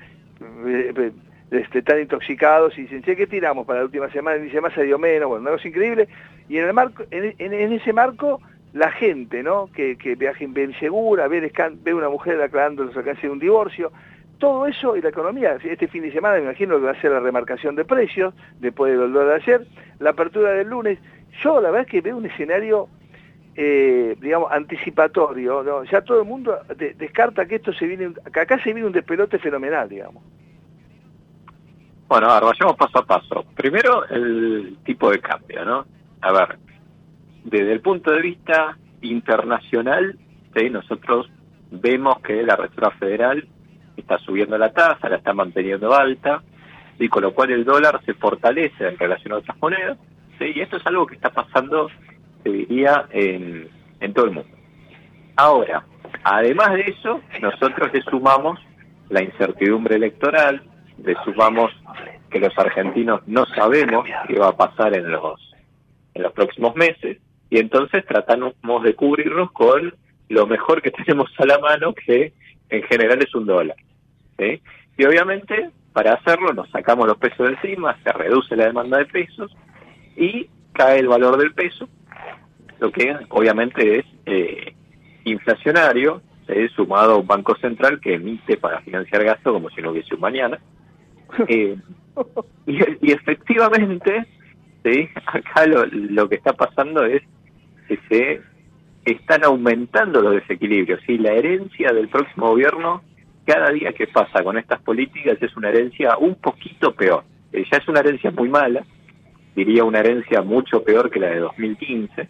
eh, 0.68 0.94
eh, 0.96 1.12
este, 1.52 1.80
están 1.80 2.00
intoxicados 2.00 2.78
y 2.78 2.84
dicen, 2.84 3.02
che, 3.02 3.16
¿qué 3.16 3.26
tiramos 3.26 3.66
para 3.66 3.80
la 3.80 3.86
última 3.86 4.08
semana? 4.12 4.36
El 4.36 4.42
índice 4.44 4.58
de 4.58 4.62
masa 4.62 4.82
dio 4.82 5.00
menos, 5.00 5.28
bueno, 5.30 5.42
una 5.42 5.52
cosa 5.52 5.68
increíble. 5.68 6.08
Y 6.48 6.58
en, 6.58 6.66
el 6.68 6.74
marco, 6.74 7.04
en 7.12 7.74
ese 7.74 7.92
marco, 7.94 8.40
la 8.74 8.92
gente, 8.92 9.42
¿no? 9.44 9.68
Que, 9.74 9.98
que 9.98 10.16
insegura, 10.64 11.28
ve, 11.28 11.40
el 11.40 11.52
escan- 11.52 11.78
ve 11.82 11.94
una 11.94 12.10
mujer 12.10 12.38
declarando 12.38 12.84
los 12.84 12.96
alcances 12.96 13.24
de 13.24 13.30
un 13.30 13.40
divorcio, 13.40 13.92
todo 14.38 14.68
eso 14.68 14.96
y 14.96 15.02
la 15.02 15.10
economía. 15.10 15.58
Este 15.64 15.88
fin 15.88 16.04
de 16.04 16.12
semana 16.12 16.36
me 16.38 16.44
imagino 16.44 16.78
que 16.78 16.86
va 16.86 16.92
a 16.92 17.02
ser 17.02 17.12
la 17.12 17.20
remarcación 17.20 17.76
de 17.76 17.86
precios, 17.86 18.34
después 18.60 18.92
del 18.92 19.02
dolor 19.12 19.28
de 19.28 19.36
ayer, 19.36 19.68
la 20.00 20.12
apertura 20.12 20.52
del 20.52 20.70
lunes. 20.70 21.00
Yo 21.44 21.60
la 21.62 21.72
verdad 21.72 21.88
es 21.88 21.92
que 21.92 22.02
veo 22.02 22.18
un 22.18 22.26
escenario, 22.26 22.88
eh, 23.56 24.16
digamos, 24.22 24.52
anticipatorio. 24.52 25.64
¿no? 25.64 25.84
Ya 25.86 26.02
todo 26.02 26.22
el 26.22 26.28
mundo 26.28 26.58
de- 26.78 26.94
descarta 26.94 27.46
que 27.46 27.56
esto 27.56 27.74
se 27.74 27.86
viene, 27.88 28.14
que 28.32 28.40
acá 28.40 28.58
se 28.64 28.72
viene 28.74 28.88
un 28.88 28.94
despelote 28.94 29.40
fenomenal, 29.40 29.90
digamos. 29.90 30.24
Bueno, 32.08 32.28
a 32.30 32.36
ver, 32.40 32.44
vayamos 32.50 32.76
paso 32.78 33.00
a 33.00 33.06
paso. 33.06 33.46
Primero, 33.56 34.06
el 34.10 34.78
tipo 34.84 35.12
de 35.12 35.20
cambio, 35.20 35.64
¿no? 35.64 35.86
A 36.22 36.32
ver, 36.32 36.58
desde 37.44 37.72
el 37.72 37.82
punto 37.82 38.12
de 38.12 38.22
vista 38.22 38.78
internacional, 39.02 40.18
¿sí? 40.56 40.70
nosotros 40.70 41.30
vemos 41.72 42.20
que 42.22 42.44
la 42.44 42.56
Reserva 42.56 42.92
Federal 42.92 43.48
está 43.96 44.18
subiendo 44.20 44.58
la 44.58 44.72
tasa, 44.72 45.10
la 45.10 45.18
está 45.18 45.34
manteniendo 45.34 45.94
alta, 45.94 46.42
y 46.98 47.08
con 47.08 47.24
lo 47.24 47.34
cual 47.34 47.52
el 47.52 47.64
dólar 47.64 48.02
se 48.06 48.14
fortalece 48.14 48.88
en 48.88 48.98
relación 48.98 49.34
a 49.34 49.38
otras 49.38 49.58
monedas, 49.62 49.98
¿sí? 50.38 50.52
y 50.56 50.62
esto 50.62 50.78
es 50.78 50.86
algo 50.86 51.06
que 51.06 51.16
está 51.16 51.30
pasando, 51.30 51.90
se 52.44 52.50
diría, 52.50 53.06
en, 53.12 53.70
todo 54.14 54.26
el 54.26 54.32
mundo. 54.32 54.50
Ahora, 55.36 55.86
además 56.24 56.74
de 56.74 56.82
eso, 56.82 57.22
nosotros 57.42 57.94
le 57.94 58.02
sumamos 58.02 58.60
la 59.10 59.24
incertidumbre 59.24 59.96
electoral, 59.96 60.62
le 61.04 61.16
sumamos 61.24 61.72
que 62.30 62.40
los 62.40 62.58
argentinos 62.58 63.22
no 63.28 63.46
sabemos 63.46 64.06
qué 64.28 64.38
va 64.38 64.50
a 64.50 64.58
pasar 64.58 64.96
en 64.96 65.10
los 65.12 66.34
próximos 66.34 66.76
meses 66.76 67.18
y 67.50 67.60
entonces 67.60 68.06
tratamos 68.06 68.54
de 68.84 68.96
cubrirnos 68.96 69.52
con 69.52 69.94
lo 70.30 70.48
mejor 70.48 70.82
que 70.82 70.92
tenemos 71.06 71.32
a 71.38 71.46
la 71.46 71.60
mano 71.60 71.94
que 71.94 72.34
en 72.70 72.84
general 72.84 73.22
es 73.22 73.34
un 73.36 73.46
dólar 73.46 73.78
¿sí? 74.38 74.62
y 74.98 75.06
obviamente 75.06 75.72
para 75.94 76.14
hacerlo 76.14 76.54
nos 76.54 76.70
sacamos 76.70 77.08
los 77.08 77.18
pesos 77.18 77.48
de 77.48 77.54
encima 77.54 77.98
se 78.04 78.12
reduce 78.12 78.56
la 78.56 78.66
demanda 78.66 78.98
de 78.98 79.06
pesos 79.06 79.56
y 80.16 80.48
cae 80.74 81.00
el 81.00 81.08
valor 81.08 81.38
del 81.38 81.54
peso 81.54 81.90
lo 82.80 82.92
que 82.92 83.16
obviamente 83.30 84.00
es 84.00 84.06
eh, 84.26 84.74
inflacionario 85.26 86.22
sumado 86.76 87.14
a 87.14 87.18
un 87.18 87.28
banco 87.28 87.56
central 87.58 88.00
que 88.00 88.16
emite 88.16 88.58
para 88.58 88.82
financiar 88.82 89.24
gasto 89.24 89.54
como 89.54 89.70
si 89.70 89.82
no 89.82 89.92
hubiese 89.92 90.16
un 90.16 90.22
mañana 90.22 90.60
eh, 91.48 91.78
y, 92.66 92.80
y 93.02 93.12
efectivamente, 93.12 94.26
¿sí? 94.84 95.10
acá 95.26 95.66
lo, 95.66 95.86
lo 95.86 96.30
que 96.30 96.36
está 96.36 96.54
pasando 96.54 97.06
es 97.06 97.22
que 97.90 98.00
se 98.08 98.42
están 99.12 99.44
aumentando 99.44 100.22
los 100.22 100.36
desequilibrios. 100.36 101.02
y 101.08 101.18
La 101.18 101.34
herencia 101.34 101.92
del 101.92 102.08
próximo 102.08 102.50
gobierno, 102.50 103.02
cada 103.46 103.72
día 103.72 103.92
que 103.94 104.08
pasa 104.08 104.44
con 104.44 104.58
estas 104.58 104.80
políticas, 104.82 105.42
es 105.42 105.58
una 105.58 105.70
herencia 105.70 106.18
un 106.18 106.36
poquito 106.36 106.94
peor. 106.94 107.24
Eh, 107.52 107.66
ya 107.70 107.78
es 107.80 107.88
una 107.88 108.02
herencia 108.02 108.32
muy 108.32 108.50
mala, 108.50 108.84
diría 109.56 109.84
una 109.84 110.00
herencia 110.00 110.42
mucho 110.42 110.84
peor 110.84 111.10
que 111.10 111.20
la 111.20 111.32
de 111.32 111.40
2015. 111.40 112.30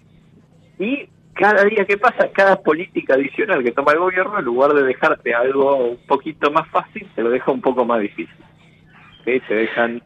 Y 0.79 1.09
cada 1.33 1.63
día 1.65 1.85
que 1.85 1.97
pasa, 1.97 2.29
cada 2.31 2.61
política 2.61 3.15
adicional 3.15 3.63
que 3.63 3.71
toma 3.71 3.91
el 3.91 3.99
gobierno, 3.99 4.39
en 4.39 4.45
lugar 4.45 4.73
de 4.73 4.83
dejarte 4.83 5.33
algo 5.33 5.75
un 5.75 5.97
poquito 6.07 6.51
más 6.51 6.67
fácil, 6.69 7.07
se 7.15 7.21
lo 7.21 7.29
deja 7.29 7.51
un 7.51 7.61
poco 7.61 7.85
más 7.85 8.01
difícil. 8.01 8.35
¿sí? 9.25 9.41
Dejan 9.49 10.01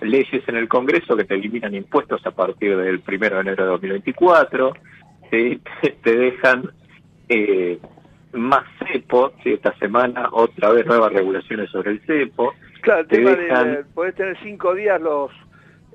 leyes 0.00 0.42
en 0.48 0.56
el 0.56 0.68
Congreso 0.68 1.16
que 1.16 1.24
te 1.24 1.34
eliminan 1.34 1.74
impuestos 1.74 2.24
a 2.26 2.30
partir 2.30 2.76
del 2.76 3.02
1 3.06 3.18
de 3.18 3.40
enero 3.40 3.64
de 3.64 3.70
2024, 3.70 4.72
¿sí? 5.30 5.60
te 6.02 6.16
dejan 6.16 6.70
eh, 7.28 7.78
más 8.32 8.64
cepo, 8.92 9.32
¿sí? 9.42 9.52
esta 9.54 9.74
semana 9.78 10.28
otra 10.32 10.70
vez 10.70 10.86
nuevas 10.86 11.12
regulaciones 11.12 11.70
sobre 11.70 11.92
el 11.92 12.00
cepo, 12.06 12.52
Claro, 12.82 13.00
el 13.00 13.06
te 13.08 13.16
tema 13.16 13.30
dejan- 13.32 13.76
de 13.76 13.84
poder 13.84 14.14
tener 14.14 14.38
cinco 14.42 14.74
días 14.74 15.00
los... 15.00 15.30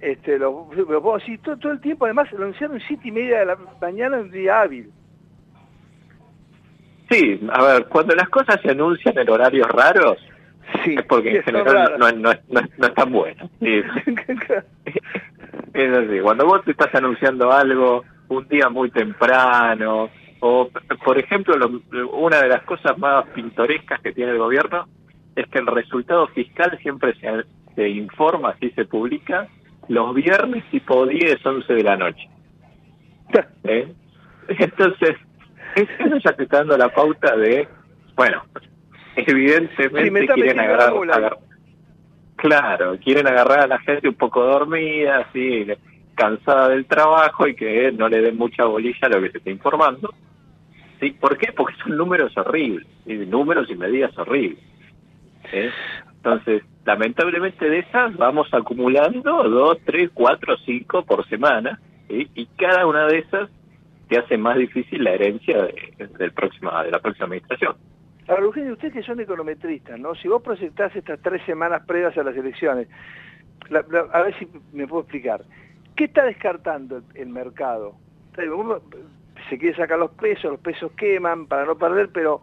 Este, 0.02 0.40
los, 0.40 0.76
los 0.76 1.22
así, 1.22 1.38
todo, 1.38 1.58
todo 1.58 1.72
el 1.74 1.80
tiempo, 1.80 2.06
además 2.06 2.32
lo 2.32 2.40
anunciaron 2.46 2.80
siete 2.88 3.08
y 3.10 3.12
media 3.12 3.40
de 3.42 3.46
la 3.46 3.58
mañana 3.80 4.18
en 4.18 4.24
un 4.24 4.32
día 4.32 4.62
hábil. 4.62 4.90
Sí, 7.10 7.40
a 7.52 7.64
ver, 7.64 7.86
cuando 7.88 8.16
las 8.16 8.30
cosas 8.30 8.60
se 8.64 8.72
anuncian 8.72 9.18
en 9.18 9.30
horarios 9.30 9.68
raros, 9.68 10.18
es 10.86 11.06
porque 11.06 11.32
sí, 11.32 11.38
en 11.38 11.44
general 11.44 11.94
no, 11.98 12.12
no, 12.12 12.32
no, 12.50 12.62
no 12.78 12.88
están 12.88 13.12
buenas. 13.12 13.50
Sí. 13.60 13.82
Es 15.74 15.98
así, 15.98 16.20
cuando 16.22 16.46
vos 16.46 16.64
te 16.66 16.72
estás 16.72 16.94
anunciando 16.96 17.52
algo 17.52 18.04
un 18.30 18.48
día 18.48 18.70
muy 18.70 18.90
temprano, 18.92 20.10
o 20.42 20.70
por 21.04 21.18
ejemplo, 21.18 21.56
lo- 21.58 22.10
una 22.12 22.42
de 22.42 22.50
las 22.50 22.64
cosas 22.64 22.98
más 22.98 23.26
pintorescas 23.30 24.02
que 24.02 24.12
tiene 24.14 24.32
el 24.32 24.38
gobierno 24.38 24.88
es 25.36 25.48
que 25.48 25.60
el 25.60 25.68
resultado 25.68 26.28
fiscal 26.28 26.78
siempre 26.82 27.14
se, 27.20 27.46
se 27.76 27.90
informa, 27.90 28.50
así 28.50 28.70
se 28.72 28.86
publica, 28.86 29.48
los 29.88 30.14
viernes 30.14 30.64
tipo 30.72 31.06
10, 31.06 31.46
11 31.46 31.74
de 31.74 31.84
la 31.84 31.96
noche. 31.98 32.30
¿Eh? 33.64 33.92
Entonces, 34.50 35.16
eso 35.76 36.18
ya 36.24 36.34
te 36.34 36.44
está 36.44 36.58
dando 36.60 36.78
la 36.78 36.90
pauta 36.90 37.36
de, 37.38 37.68
bueno, 38.16 38.44
evidentemente 39.28 40.34
Sí, 40.34 40.42
quieren 40.42 40.60
agarrar, 40.60 41.38
claro, 42.36 42.98
quieren 43.04 43.28
agarrar 43.28 43.60
a 43.62 43.68
la 43.68 43.80
gente 43.80 44.08
un 44.08 44.16
poco 44.16 44.44
dormida, 44.44 45.26
así, 45.30 45.68
cansada 46.16 46.70
del 46.70 46.86
trabajo 46.86 47.48
y 47.48 47.56
que 47.56 47.92
no 47.92 48.10
le 48.10 48.22
den 48.22 48.38
mucha 48.38 48.66
bolilla 48.66 49.00
a 49.02 49.10
lo 49.10 49.22
que 49.22 49.32
se 49.32 49.38
está 49.40 49.50
informando. 49.50 50.14
¿Sí? 51.00 51.12
¿Por 51.20 51.38
qué? 51.38 51.52
Porque 51.52 51.76
son 51.84 51.98
números 51.98 52.38
horribles, 52.38 52.88
y 53.06 53.14
números 53.14 53.70
y 53.70 53.76
medidas 53.76 54.16
horribles. 54.18 54.64
¿eh? 55.52 55.72
Entonces, 56.18 56.64
lamentablemente 56.86 57.68
de 57.68 57.80
esas 57.80 58.16
vamos 58.18 58.48
acumulando 58.54 59.44
dos, 59.44 59.80
tres, 59.84 60.12
cuatro, 60.14 60.56
cinco 60.66 61.04
por 61.04 61.28
semana 61.28 61.80
¿sí? 62.08 62.30
y 62.36 62.46
cada 62.58 62.86
una 62.86 63.08
de 63.08 63.20
esas 63.20 63.50
te 64.08 64.20
hace 64.20 64.38
más 64.38 64.58
difícil 64.58 65.04
la 65.04 65.12
herencia 65.12 65.64
de, 65.64 66.08
del 66.20 66.32
próxima, 66.34 66.84
de 66.84 66.92
la 66.92 67.00
próxima 67.00 67.26
administración. 67.26 67.76
Ahora, 68.32 68.44
Eugenio, 68.44 68.72
ustedes 68.72 68.94
que 68.94 69.04
son 69.04 69.20
econometristas, 69.20 70.00
¿no? 70.00 70.16
Si 70.16 70.30
vos 70.30 70.42
proyectás 70.42 70.96
estas 70.96 71.20
tres 71.22 71.42
semanas 71.46 71.84
previas 71.86 72.18
a 72.18 72.24
las 72.24 72.34
elecciones, 72.34 72.88
a 73.70 74.22
ver 74.22 74.40
si 74.40 74.48
me 74.72 74.88
puedo 74.88 75.02
explicar. 75.02 75.44
¿Qué 75.98 76.06
está 76.06 76.24
descartando 76.24 77.02
el, 77.14 77.28
mercado? 77.28 77.94
Uno 78.38 78.80
se 79.50 79.58
quiere 79.58 79.76
sacar 79.76 80.00
los 80.00 80.12
pesos, 80.12 80.50
los 80.50 80.62
pesos 80.62 80.94
queman 80.94 81.46
para 81.46 81.66
no 81.66 81.78
perder, 81.78 82.08
pero 82.14 82.40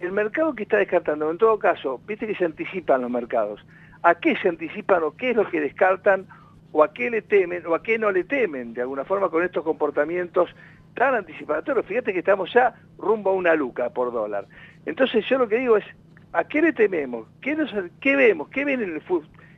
el 0.00 0.10
mercado 0.10 0.56
que 0.56 0.64
está 0.64 0.78
descartando, 0.78 1.30
en 1.30 1.38
todo 1.38 1.56
caso, 1.56 2.00
viste 2.04 2.26
que 2.26 2.34
se 2.34 2.44
anticipan 2.44 3.02
los 3.02 3.10
mercados. 3.10 3.64
¿A 4.02 4.16
qué 4.16 4.36
se 4.38 4.48
anticipan 4.48 5.04
o 5.04 5.12
qué 5.12 5.30
es 5.30 5.36
lo 5.36 5.48
que 5.48 5.60
descartan 5.60 6.26
o 6.72 6.82
a 6.82 6.92
qué 6.92 7.10
le 7.10 7.22
temen 7.22 7.64
o 7.64 7.76
a 7.76 7.82
qué 7.84 7.96
no 7.96 8.10
le 8.10 8.24
temen 8.24 8.74
de 8.74 8.80
alguna 8.80 9.04
forma 9.04 9.28
con 9.28 9.44
estos 9.44 9.62
comportamientos 9.62 10.50
tan 10.94 11.14
anticipatorios? 11.14 11.86
Fíjate 11.86 12.12
que 12.12 12.18
estamos 12.18 12.52
ya 12.52 12.74
rumbo 12.98 13.30
a 13.30 13.34
una 13.34 13.54
luca 13.54 13.90
por 13.90 14.12
dólar. 14.12 14.48
Entonces 14.88 15.24
yo 15.28 15.38
lo 15.38 15.48
que 15.48 15.58
digo 15.58 15.76
es, 15.76 15.84
¿a 16.32 16.44
qué 16.44 16.62
le 16.62 16.72
tememos? 16.72 17.28
¿Qué, 17.42 17.54
nos- 17.54 17.72
qué 18.00 18.16
vemos? 18.16 18.48
¿Qué 18.48 18.64
ven 18.64 18.82
en 18.82 18.94
el, 18.96 19.02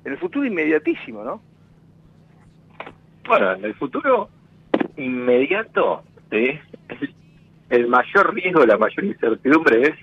en 0.05 0.13
el 0.13 0.19
futuro 0.19 0.45
inmediatísimo, 0.45 1.23
no? 1.23 1.41
Bueno, 3.27 3.53
en 3.53 3.65
el 3.65 3.75
futuro 3.75 4.29
inmediato, 4.97 6.03
el, 6.31 7.87
mayor 7.89 8.35
riesgo, 8.35 8.67
la 8.67 8.77
mayor 8.77 9.05
incertidumbre 9.05 9.83
es 9.83 9.95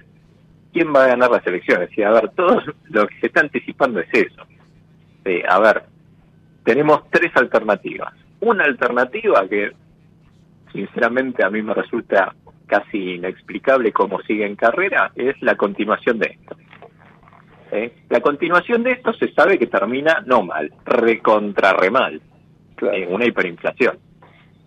quién 0.72 0.94
va 0.96 1.04
a 1.04 1.08
ganar 1.08 1.30
las 1.32 1.46
elecciones. 1.46 1.90
Y 1.98 2.04
a 2.04 2.12
ver, 2.12 2.30
todo 2.30 2.62
lo 2.86 3.08
que 3.08 3.20
se 3.20 3.28
está 3.28 3.42
anticipando 3.42 4.00
es 4.00 4.08
eso. 4.14 4.44
A 5.50 5.60
ver, 5.60 5.84
tenemos 6.64 7.10
tres 7.10 7.36
alternativas. 7.36 8.14
Una 8.40 8.64
alternativa 8.64 9.46
que, 9.50 9.74
sinceramente, 10.72 11.44
a 11.44 11.50
mí 11.50 11.62
me 11.62 11.74
resulta 11.74 12.34
casi 12.68 13.16
inexplicable 13.16 13.92
cómo 13.92 14.22
sigue 14.22 14.46
en 14.46 14.56
carrera, 14.56 15.12
es 15.16 15.42
la 15.42 15.56
continuación 15.56 16.20
de 16.20 16.28
esto. 16.40 16.56
¿Sí? 17.72 17.92
La 18.10 18.22
continuación 18.22 18.84
de 18.84 18.92
esto 18.92 19.14
se 19.14 19.32
sabe 19.34 19.58
que 19.58 19.68
termina 19.68 20.24
no 20.26 20.44
mal, 20.44 20.72
recontra 20.86 21.74
re 21.74 21.90
mal, 21.90 22.22
en 22.82 23.14
una 23.14 23.26
hiperinflación. 23.26 23.98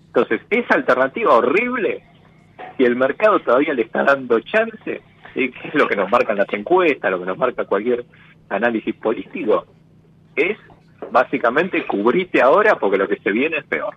Entonces, 0.07 0.41
esa 0.51 0.75
alternativa 0.75 1.33
horrible, 1.35 2.03
si 2.77 2.85
el 2.85 2.97
mercado 2.97 3.39
todavía 3.41 3.73
le 3.73 3.83
está 3.83 4.03
dando 4.05 4.41
chance, 4.41 5.01
¿sí? 5.35 5.51
que 5.51 5.69
es 5.69 5.75
lo 5.75 5.87
que 5.89 5.97
nos 5.97 6.11
marcan 6.11 6.37
las 6.37 6.53
encuestas, 6.53 7.11
lo 7.11 7.21
que 7.21 7.27
nos 7.27 7.39
marca 7.39 7.65
cualquier 7.65 8.05
análisis 8.49 8.95
político, 8.97 9.65
es 10.37 10.59
básicamente 11.11 11.87
cubrirte 11.87 12.43
ahora 12.43 12.75
porque 12.77 12.99
lo 12.99 13.09
que 13.09 13.17
se 13.21 13.31
viene 13.33 13.59
es 13.59 13.65
peor. 13.65 13.95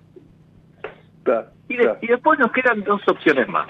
Y, 1.68 1.78
de- 1.78 1.96
y 2.02 2.08
después 2.08 2.38
nos 2.40 2.52
quedan 2.52 2.84
dos 2.84 3.02
opciones 3.08 3.48
más. 3.50 3.68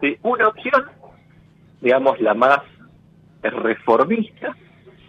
¿Sí? 0.00 0.18
Una 0.22 0.48
opción, 0.48 0.84
digamos, 1.80 2.20
la 2.20 2.34
más 2.34 2.60
reformista, 3.42 4.56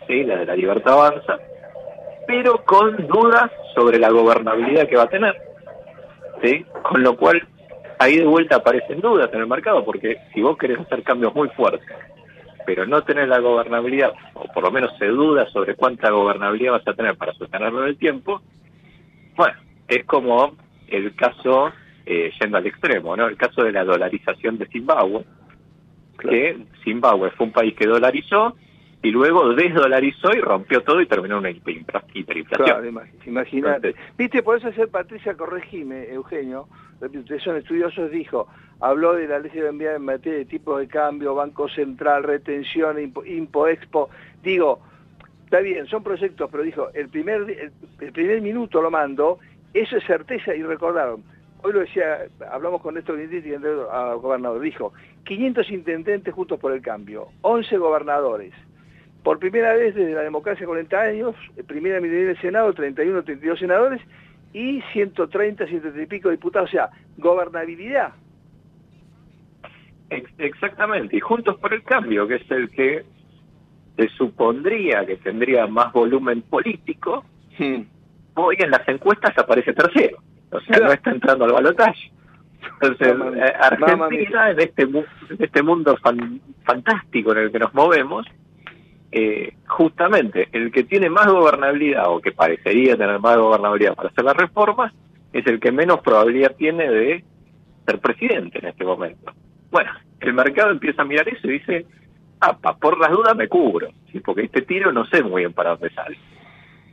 ¿sí? 0.08 0.24
la 0.24 0.38
de 0.38 0.46
la 0.46 0.56
libertad 0.56 0.94
avanza, 0.94 1.38
pero 2.28 2.64
con 2.66 3.08
dudas 3.08 3.52
sobre 3.74 4.00
la 4.00 4.10
gobernabilidad 4.10 4.88
que 4.88 4.98
va 4.98 5.04
a 5.04 5.10
tener. 5.10 5.36
¿sí? 6.42 6.66
Con 6.84 7.04
lo 7.04 7.16
cual, 7.18 7.48
ahí 8.00 8.18
de 8.18 8.26
vuelta 8.26 8.58
aparecen 8.58 9.02
dudas 9.02 9.30
en 9.34 9.42
el 9.42 9.48
mercado, 9.48 9.84
porque 9.84 10.18
si 10.34 10.42
vos 10.42 10.58
querés 10.58 10.80
hacer 10.80 11.04
cambios 11.04 11.34
muy 11.34 11.50
fuertes, 11.50 11.88
pero 12.66 12.86
no 12.86 13.02
tenés 13.04 13.30
la 13.30 13.40
gobernabilidad, 13.40 14.12
o 14.34 14.44
por 14.54 14.64
lo 14.64 14.72
menos 14.72 14.92
se 14.98 15.06
duda 15.06 15.48
sobre 15.50 15.76
cuánta 15.76 16.10
gobernabilidad 16.10 16.74
vas 16.74 16.88
a 16.88 16.94
tener 16.94 17.16
para 17.16 17.34
sostenerlo 17.34 17.84
en 17.84 17.90
el 17.90 17.98
tiempo, 17.98 18.42
bueno, 19.36 19.58
es 19.88 20.04
como 20.06 20.54
el 20.90 21.16
caso, 21.16 21.72
eh, 22.08 22.32
yendo 22.40 22.58
al 22.58 22.66
extremo, 22.66 23.16
¿no? 23.18 23.28
El 23.28 23.36
caso 23.38 23.64
de 23.64 23.72
la 23.72 23.84
dolarización 23.84 24.58
de 24.58 24.66
Zimbabue, 24.68 25.26
que 26.20 26.58
Zimbabue 26.84 27.32
fue 27.32 27.46
un 27.48 27.52
país 27.52 27.76
que 27.76 27.86
dolarizó 27.86 28.56
y 29.04 29.12
luego 29.12 29.54
desdolarizó 29.54 30.32
y 30.34 30.40
rompió 30.42 30.82
todo 30.82 31.02
y 31.02 31.06
terminó 31.06 31.38
una 31.38 31.50
hiper- 31.52 32.04
hiperinflación. 32.14 32.66
Claro, 32.68 32.86
ima- 32.90 33.08
imagínate. 33.26 33.96
Viste, 34.18 34.42
por 34.42 34.58
eso 34.58 34.68
ayer 34.68 34.88
Patricia 34.90 35.36
Corregime, 35.36 36.06
Eugenio, 36.12 36.68
ustedes 37.02 37.44
son 37.44 37.58
estudiosos, 37.58 38.10
dijo, 38.10 38.48
habló 38.80 39.14
de 39.14 39.28
la 39.28 39.40
ley 39.40 39.52
de 39.52 39.68
enviar 39.68 39.96
en 39.98 40.06
materia 40.06 40.40
de 40.40 40.46
tipos 40.46 40.80
de 40.80 40.88
cambio, 40.88 41.36
Banco 41.36 41.70
Central, 41.70 42.24
retención, 42.24 43.00
impo, 43.00 43.24
impo 43.24 43.68
expo. 43.68 44.10
Digo, 44.42 44.82
está 45.44 45.60
bien, 45.60 45.86
son 45.86 46.04
proyectos, 46.04 46.50
pero 46.52 46.64
dijo, 46.64 46.90
el 46.96 47.10
primer, 47.10 47.42
el, 47.42 47.72
el 48.00 48.12
primer 48.12 48.42
minuto 48.42 48.82
lo 48.82 48.90
mando, 48.90 49.38
eso 49.74 49.98
es 49.98 50.04
certeza 50.06 50.56
y 50.56 50.64
recordaron. 50.64 51.24
Hoy 51.68 51.74
lo 51.74 51.80
decía, 51.82 52.28
hablamos 52.50 52.82
con 52.82 52.96
Néstor 52.96 53.18
Guinditti, 53.18 53.52
candidato 53.52 53.92
a 53.92 54.14
gobernador, 54.14 54.62
dijo, 54.62 54.94
500 55.26 55.70
intendentes 55.70 56.34
juntos 56.34 56.58
por 56.62 56.72
el 56.72 56.82
cambio, 56.82 57.28
11 57.42 57.78
gobernadores, 57.78 58.54
por 59.22 59.38
primera 59.38 59.74
vez 59.74 59.94
desde 59.94 60.14
la 60.14 60.22
democracia 60.22 60.66
40 60.66 60.98
años, 60.98 61.36
eh, 61.58 61.64
primera 61.64 62.00
minoría 62.00 62.28
del 62.28 62.40
Senado, 62.40 62.72
31, 62.74 63.22
32 63.22 63.60
senadores 63.60 64.02
y 64.54 64.82
130, 64.94 65.66
130 65.68 66.02
y 66.04 66.06
pico 66.06 66.30
diputados, 66.30 66.70
o 66.70 66.72
sea, 66.72 66.90
gobernabilidad. 67.18 68.14
Ex- 70.10 70.32
Exactamente, 70.38 71.18
y 71.18 71.20
Juntos 71.20 71.58
por 71.58 71.74
el 71.74 71.84
Cambio, 71.84 72.30
que 72.30 72.36
es 72.36 72.50
el 72.50 72.70
que 72.70 73.04
se 73.98 74.08
supondría 74.10 75.06
que 75.06 75.18
tendría 75.18 75.68
más 75.68 75.92
volumen 75.92 76.44
político, 76.44 77.26
hoy 78.36 78.56
en 78.60 78.72
las 78.72 78.88
encuestas 78.88 79.38
aparece 79.38 79.74
tercero, 79.74 80.20
o 80.58 80.62
sea, 80.62 80.80
no 80.80 80.92
está 80.94 81.12
entrando 81.12 81.46
al 81.46 81.52
balotaje. 81.54 82.12
Entonces, 82.82 83.16
eh, 83.38 83.54
Argentina, 83.60 84.52
en 84.52 84.60
este, 84.60 84.86
mu- 84.86 85.04
en 85.30 85.38
este 85.44 85.64
mundo 85.64 85.98
fan- 85.98 86.42
fantástico 86.64 87.32
en 87.32 87.38
el 87.40 87.52
que 87.52 87.60
nos 87.60 87.74
movemos, 87.74 88.26
eh, 89.12 89.54
justamente 89.68 90.50
el 90.52 90.72
que 90.72 90.84
tiene 90.84 91.10
más 91.10 91.28
gobernabilidad 91.28 92.06
o 92.10 92.20
que 92.20 92.32
parecería 92.34 92.98
tener 92.98 93.20
más 93.20 93.38
gobernabilidad 93.38 93.96
para 93.96 94.10
hacer 94.10 94.26
las 94.26 94.36
reformas 94.36 94.94
es 95.32 95.46
el 95.48 95.60
que 95.60 95.72
menos 95.72 96.02
probabilidad 96.02 96.56
tiene 96.58 96.90
de 96.90 97.24
ser 97.86 98.00
presidente 98.00 98.60
en 98.60 98.68
este 98.68 98.84
momento. 98.84 99.32
Bueno, 99.72 99.92
el 100.20 100.34
mercado 100.34 100.72
empieza 100.72 101.04
a 101.04 101.06
mirar 101.06 101.28
eso 101.30 101.48
y 101.48 101.54
dice, 101.54 101.86
apa, 102.42 102.76
por 102.78 103.00
las 103.00 103.12
dudas 103.12 103.36
me 103.36 103.48
cubro, 103.48 103.90
¿sí? 104.12 104.20
porque 104.20 104.44
este 104.44 104.62
tiro 104.64 104.92
no 104.92 105.06
sé 105.06 105.24
muy 105.24 105.44
bien 105.44 105.54
para 105.54 105.72
dónde 105.72 105.90
sale. 105.92 106.18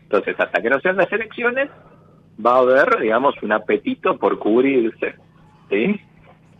Entonces, 0.05 0.39
hasta 0.39 0.63
que 0.63 0.71
no 0.71 0.79
sean 0.81 0.97
las 0.97 1.11
elecciones, 1.11 1.69
va 2.45 2.57
a 2.57 2.59
haber, 2.59 3.01
digamos, 3.01 3.35
un 3.43 3.53
apetito 3.53 4.19
por 4.19 4.39
cubrirse, 4.39 5.15
¿sí? 5.71 6.01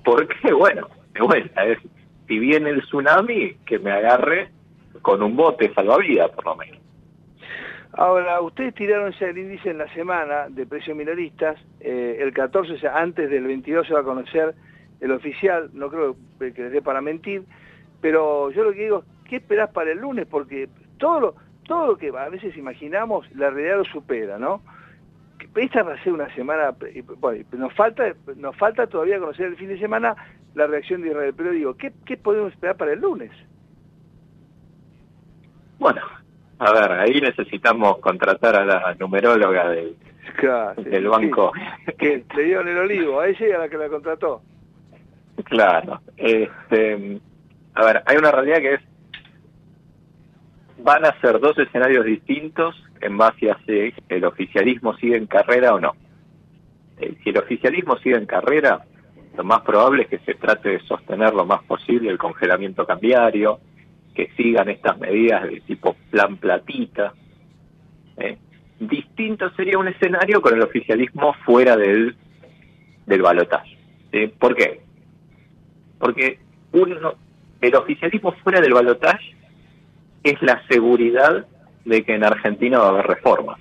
Porque, 0.05 0.53
bueno, 0.53 0.89
de 1.13 1.21
vuelta, 1.21 1.65
es, 1.65 1.79
si 2.27 2.39
viene 2.39 2.71
el 2.71 2.83
tsunami, 2.83 3.55
que 3.67 3.79
me 3.79 3.93
agarre 3.93 4.51
con 5.03 5.23
un 5.23 5.37
bote 5.37 5.73
salvavidas, 5.75 6.31
por 6.31 6.45
lo 6.45 6.57
menos. 6.57 6.79
Ahora, 7.97 8.41
ustedes 8.41 8.75
tiraron 8.75 9.15
el 9.19 9.39
índice 9.39 9.71
en 9.71 9.79
la 9.79 9.93
semana 9.95 10.49
de 10.49 10.67
precios 10.67 10.97
minoristas, 10.97 11.57
eh, 11.81 12.19
el 12.21 12.33
14, 12.33 12.73
o 12.73 12.79
sea, 12.79 12.99
antes 12.99 13.31
del 13.31 13.45
22 13.45 13.87
se 13.87 13.95
va 13.95 14.01
a 14.01 14.05
conocer 14.05 14.55
el 15.01 15.13
oficial, 15.13 15.71
no 15.73 15.89
creo 15.91 16.17
que 16.39 16.51
les 16.51 16.73
dé 16.73 16.83
para 16.83 17.01
mentir, 17.01 17.45
pero 18.01 18.51
yo 18.51 18.65
lo 18.65 18.73
que 18.73 18.83
digo, 18.83 19.05
¿qué 19.29 19.37
esperás 19.37 19.71
para 19.71 19.93
el 19.93 19.99
lunes? 19.99 20.27
Porque 20.27 20.69
todo 20.99 21.21
lo, 21.21 21.35
todo 21.67 21.87
lo 21.87 21.97
que 21.97 22.09
a 22.09 22.29
veces 22.29 22.57
imaginamos, 22.57 23.31
la 23.37 23.51
realidad 23.51 23.79
lo 23.79 23.85
supera, 23.85 24.39
¿no? 24.39 24.63
Esta 25.57 25.83
va 25.83 25.95
a 25.95 26.03
ser 26.03 26.13
una 26.13 26.35
semana, 26.35 26.75
bueno, 27.19 27.45
nos 27.53 27.73
falta, 27.75 28.13
nos 28.37 28.57
falta 28.57 28.87
todavía 28.87 29.19
conocer 29.19 29.47
el 29.47 29.57
fin 29.57 29.69
de 29.69 29.79
semana 29.79 30.17
la 30.55 30.67
reacción 30.67 31.03
de 31.03 31.09
Israel, 31.09 31.35
pero 31.37 31.51
digo, 31.51 31.77
¿qué, 31.77 31.93
qué 32.05 32.17
podemos 32.17 32.53
esperar 32.53 32.77
para 32.77 32.93
el 32.93 33.01
lunes? 33.01 33.31
Bueno, 35.79 36.01
a 36.59 36.73
ver, 36.73 36.93
ahí 36.93 37.21
necesitamos 37.21 37.99
contratar 37.99 38.57
a 38.57 38.65
la 38.65 38.95
numeróloga 38.99 39.69
del, 39.69 39.97
Claro, 40.37 40.83
sí, 40.83 40.89
del 40.89 41.09
banco. 41.09 41.53
Que 41.99 42.25
le 42.37 42.43
dieron 42.43 42.69
el 42.69 42.79
olivo, 42.79 43.21
a 43.21 43.29
ella 43.29 43.49
y 43.49 43.53
a 43.53 43.59
la 43.59 43.69
que 43.69 43.79
la 43.79 43.89
contrató. 43.89 44.43
Claro. 45.45 46.01
Este, 46.17 47.21
a 47.75 47.85
ver, 47.85 48.03
hay 48.07 48.17
una 48.17 48.31
realidad 48.31 48.59
que 48.59 48.75
es, 48.75 48.81
van 50.79 51.05
a 51.05 51.19
ser 51.21 51.41
dos 51.41 51.59
escenarios 51.59 52.05
distintos 52.05 52.75
en 53.05 53.19
base 53.19 53.51
a 53.51 53.59
si 53.67 53.93
el 54.09 54.25
oficialismo 54.25 54.97
sigue 54.97 55.17
en 55.17 55.27
carrera 55.27 55.75
o 55.75 55.81
no. 55.81 55.95
Eh, 56.99 57.15
si 57.23 57.31
el 57.31 57.39
oficialismo 57.39 57.99
sigue 57.99 58.17
en 58.17 58.25
carrera, 58.25 58.83
lo 59.37 59.45
más 59.45 59.61
probable 59.61 60.05
es 60.05 60.09
que 60.09 60.19
se 60.21 60.35
trate 60.35 60.71
de 60.71 60.81
sostener 60.81 61.35
lo 61.35 61.45
más 61.45 61.63
posible 61.65 62.09
el 62.09 62.17
congelamiento 62.17 62.87
cambiario, 62.87 63.61
que 64.15 64.31
sigan 64.37 64.71
estas 64.71 64.99
medidas 64.99 65.43
de 65.43 65.61
tipo 65.61 65.95
plan 66.11 66.39
platita. 66.39 67.13
¿eh? 68.17 68.39
Distinto 68.81 69.51
sería 69.51 69.79
un 69.79 69.89
escenario 69.89 70.41
con 70.41 70.55
el 70.55 70.63
oficialismo 70.63 71.35
fuera 71.45 71.77
del, 71.77 72.17
del 73.07 73.23
balotaje. 73.23 73.77
¿Por 74.39 74.55
qué? 74.55 74.81
Porque 75.99 76.39
uno, 76.73 77.15
el 77.61 77.75
oficialismo 77.75 78.33
fuera 78.43 78.61
del 78.61 78.73
balotaje 78.73 79.35
es 80.23 80.41
la 80.41 80.63
seguridad 80.69 81.47
de 81.85 82.03
que 82.05 82.15
en 82.15 82.25
Argentina 82.25 82.79
va 82.79 82.87
a 82.87 82.89
haber 82.91 83.07
reformas. 83.07 83.59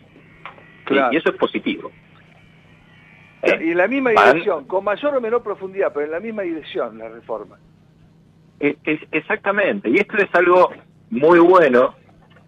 Y 1.11 1.15
eso 1.17 1.29
es 1.29 1.37
positivo. 1.37 1.91
Y 3.45 3.71
en 3.71 3.77
la 3.77 3.87
misma 3.87 4.11
Van- 4.13 4.31
dirección, 4.33 4.65
con 4.65 4.83
mayor 4.85 5.15
o 5.17 5.21
menor 5.21 5.43
profundidad, 5.43 5.91
pero 5.93 6.05
en 6.05 6.11
la 6.11 6.19
misma 6.19 6.43
dirección 6.43 6.97
la 6.97 7.09
reforma. 7.09 7.57
Es- 8.59 8.77
es- 8.85 9.01
exactamente, 9.11 9.89
y 9.89 9.97
esto 9.97 10.15
es 10.17 10.29
algo 10.33 10.71
muy 11.09 11.39
bueno, 11.39 11.95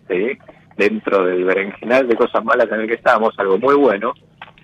¿sí? 0.07 0.37
dentro 0.77 1.25
del 1.25 1.43
berenjenal 1.43 2.07
de 2.07 2.15
cosas 2.15 2.43
malas 2.45 2.69
en 2.71 2.81
el 2.81 2.87
que 2.87 2.93
estamos, 2.95 3.33
algo 3.39 3.57
muy 3.57 3.75
bueno, 3.75 4.13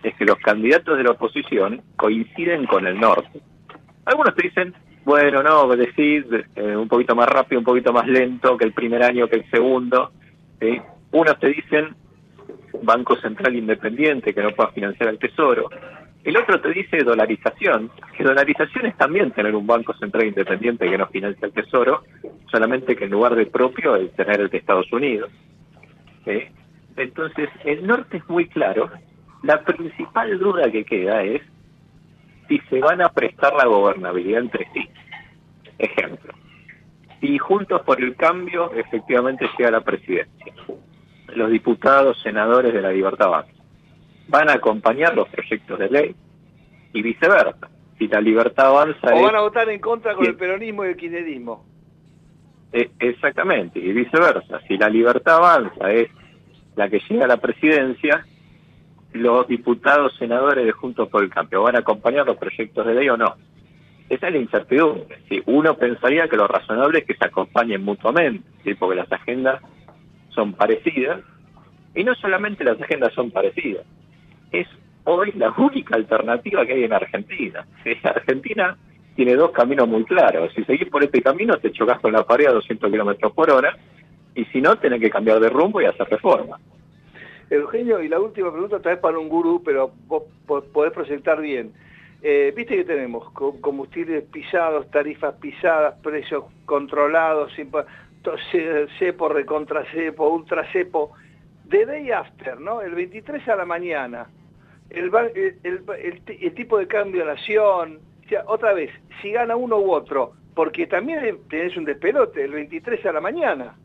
es 0.03 0.15
que 0.15 0.25
los 0.25 0.37
candidatos 0.37 0.97
de 0.97 1.03
la 1.03 1.11
oposición 1.11 1.81
coinciden 1.97 2.65
con 2.65 2.87
el 2.87 2.99
norte. 2.99 3.41
Algunos 4.05 4.33
te 4.35 4.43
dicen, 4.43 4.73
bueno, 5.05 5.41
no, 5.43 5.67
decís 5.75 6.25
eh, 6.55 6.75
un 6.75 6.87
poquito 6.87 7.15
más 7.15 7.27
rápido, 7.27 7.59
un 7.59 7.65
poquito 7.65 7.91
más 7.93 8.07
lento 8.07 8.57
que 8.57 8.65
el 8.65 8.73
primer 8.73 9.03
año, 9.03 9.27
que 9.27 9.37
el 9.37 9.49
segundo. 9.51 10.11
¿sí? 10.59 10.79
Unos 11.11 11.39
te 11.39 11.47
dicen, 11.47 11.95
Banco 12.83 13.15
Central 13.17 13.55
Independiente, 13.55 14.33
que 14.33 14.41
no 14.41 14.51
pueda 14.51 14.71
financiar 14.71 15.09
al 15.09 15.19
Tesoro. 15.19 15.69
El 16.23 16.37
otro 16.37 16.61
te 16.61 16.69
dice 16.69 17.03
dolarización, 17.03 17.89
que 18.15 18.23
dolarización 18.23 18.85
es 18.85 18.95
también 18.95 19.31
tener 19.31 19.55
un 19.55 19.65
Banco 19.65 19.93
Central 19.95 20.27
Independiente 20.27 20.89
que 20.89 20.97
no 20.97 21.07
financia 21.07 21.47
el 21.47 21.53
Tesoro, 21.53 22.03
solamente 22.51 22.95
que 22.95 23.05
en 23.05 23.11
lugar 23.11 23.35
de 23.35 23.47
propio 23.47 23.95
es 23.95 24.13
tener 24.15 24.39
el 24.39 24.49
de 24.49 24.57
Estados 24.59 24.91
Unidos. 24.93 25.31
Entonces, 26.95 27.49
el 27.65 27.87
norte 27.87 28.17
es 28.17 28.29
muy 28.29 28.47
claro. 28.47 28.89
La 29.43 29.63
principal 29.63 30.37
duda 30.37 30.71
que 30.71 30.85
queda 30.85 31.23
es 31.23 31.41
si 32.47 32.59
se 32.69 32.79
van 32.79 33.01
a 33.01 33.09
prestar 33.09 33.53
la 33.55 33.65
gobernabilidad 33.65 34.41
entre 34.41 34.67
sí. 34.73 34.87
Ejemplo, 35.79 36.33
si 37.19 37.39
Juntos 37.39 37.81
por 37.81 37.99
el 37.99 38.15
Cambio 38.15 38.71
efectivamente 38.73 39.49
llega 39.57 39.71
la 39.71 39.81
presidencia, 39.81 40.53
los 41.35 41.49
diputados, 41.51 42.19
senadores 42.21 42.73
de 42.73 42.81
la 42.81 42.91
Libertad 42.91 43.27
Avanza 43.27 43.51
van 44.27 44.49
a 44.49 44.53
acompañar 44.53 45.13
los 45.15 45.27
proyectos 45.29 45.77
de 45.79 45.89
ley 45.89 46.15
y 46.93 47.01
viceversa. 47.01 47.69
Si 47.97 48.07
la 48.07 48.21
Libertad 48.21 48.67
Avanza 48.67 49.07
O 49.13 49.17
es 49.17 49.21
van 49.23 49.35
a 49.35 49.41
votar 49.41 49.69
en 49.69 49.79
contra 49.79 50.15
con 50.15 50.23
Sí. 50.25 50.31
el 50.31 50.37
peronismo 50.37 50.85
y 50.85 50.89
el 50.89 50.95
kirchnerismo. 50.95 51.65
Eh, 52.73 52.89
exactamente, 52.99 53.79
y 53.79 53.91
viceversa. 53.91 54.61
Si 54.67 54.77
la 54.77 54.87
libertad 54.87 55.35
avanza 55.37 55.91
es 55.91 56.09
la 56.77 56.89
que 56.89 57.01
llega 57.09 57.25
a 57.25 57.27
la 57.27 57.37
presidencia, 57.37 58.25
los 59.11 59.45
diputados, 59.47 60.15
senadores 60.17 60.65
de 60.65 60.71
Juntos 60.71 61.09
por 61.09 61.21
el 61.21 61.29
Cambio 61.29 61.63
van 61.63 61.75
a 61.75 61.79
acompañar 61.79 62.25
los 62.25 62.37
proyectos 62.37 62.85
de 62.87 62.93
ley 62.95 63.09
o 63.09 63.17
no. 63.17 63.35
Esa 64.09 64.27
es 64.27 64.33
la 64.33 64.39
incertidumbre. 64.39 65.17
Si 65.27 65.41
uno 65.47 65.75
pensaría 65.75 66.29
que 66.29 66.37
lo 66.37 66.47
razonable 66.47 66.99
es 66.99 67.05
que 67.05 67.15
se 67.15 67.25
acompañen 67.25 67.83
mutuamente, 67.83 68.47
¿sí? 68.63 68.73
porque 68.75 68.95
las 68.95 69.11
agendas 69.11 69.61
son 70.33 70.53
parecidas, 70.53 71.21
y 71.95 72.03
no 72.03 72.15
solamente 72.15 72.63
las 72.63 72.79
agendas 72.81 73.13
son 73.13 73.31
parecidas, 73.31 73.85
es 74.51 74.67
hoy 75.03 75.31
la 75.35 75.51
única 75.57 75.95
alternativa 75.95 76.65
que 76.65 76.73
hay 76.73 76.83
en 76.83 76.93
Argentina. 76.93 77.65
Argentina 78.03 78.77
tiene 79.15 79.35
dos 79.35 79.51
caminos 79.51 79.87
muy 79.87 80.03
claros. 80.05 80.53
Si 80.55 80.63
seguís 80.63 80.87
por 80.89 81.03
este 81.03 81.21
camino, 81.21 81.57
te 81.57 81.71
chocas 81.71 81.99
con 81.99 82.13
la 82.13 82.23
pared 82.25 82.47
a 82.47 82.51
200 82.53 82.89
kilómetros 82.91 83.33
por 83.33 83.49
hora, 83.51 83.77
y 84.35 84.45
si 84.45 84.61
no, 84.61 84.77
tenés 84.77 85.01
que 85.01 85.09
cambiar 85.09 85.39
de 85.39 85.49
rumbo 85.49 85.81
y 85.81 85.85
hacer 85.85 86.07
reforma. 86.07 86.57
Eugenio, 87.49 88.01
y 88.01 88.07
la 88.07 88.19
última 88.19 88.49
pregunta, 88.51 88.79
tal 88.79 88.93
vez 88.93 89.01
para 89.01 89.19
un 89.19 89.27
gurú, 89.27 89.61
pero 89.63 89.91
vos 90.07 90.23
po- 90.47 90.63
podés 90.63 90.93
proyectar 90.93 91.41
bien. 91.41 91.73
Eh, 92.21 92.53
Viste 92.55 92.75
que 92.77 92.85
tenemos 92.85 93.29
co- 93.31 93.59
combustibles 93.59 94.23
pisados, 94.31 94.89
tarifas 94.91 95.33
pisadas, 95.35 95.95
precios 96.01 96.45
controlados, 96.65 97.51
sin 97.53 97.69
cepo, 98.99 99.29
recontracepo, 99.29 100.29
ultracepo. 100.29 101.11
De 101.65 101.85
day 101.85 102.11
after, 102.11 102.59
¿no? 102.59 102.81
El 102.81 102.93
23 102.95 103.47
a 103.47 103.55
la 103.55 103.65
mañana. 103.65 104.27
El, 104.89 105.09
el, 105.35 105.57
el- 105.63 105.83
el 106.03 106.21
ti- 106.25 106.37
el 106.41 106.53
tipo 106.53 106.77
de 106.77 106.87
cambio 106.87 107.21
de 107.25 107.27
nación. 107.33 107.99
Otra 108.47 108.73
vez, 108.73 108.89
si 109.21 109.31
gana 109.31 109.55
uno 109.55 109.77
u 109.77 109.91
otro, 109.91 110.33
porque 110.53 110.87
también 110.87 111.37
tenés 111.49 111.75
un 111.77 111.85
despelote, 111.85 112.43
el 112.43 112.51
23 112.51 113.05
a 113.05 113.11
la 113.13 113.21
mañana. 113.21 113.75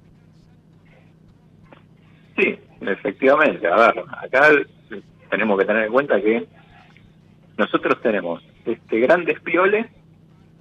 Sí, 2.37 2.59
efectivamente. 2.81 3.67
A 3.67 3.77
ver, 3.77 4.05
acá 4.23 4.49
tenemos 5.31 5.59
que 5.59 5.65
tener 5.65 5.85
en 5.85 5.93
cuenta 5.93 6.21
que 6.21 6.47
nosotros 7.57 8.01
tenemos 8.03 8.45
este 8.65 9.01
gran 9.01 9.25
despiole, 9.25 9.89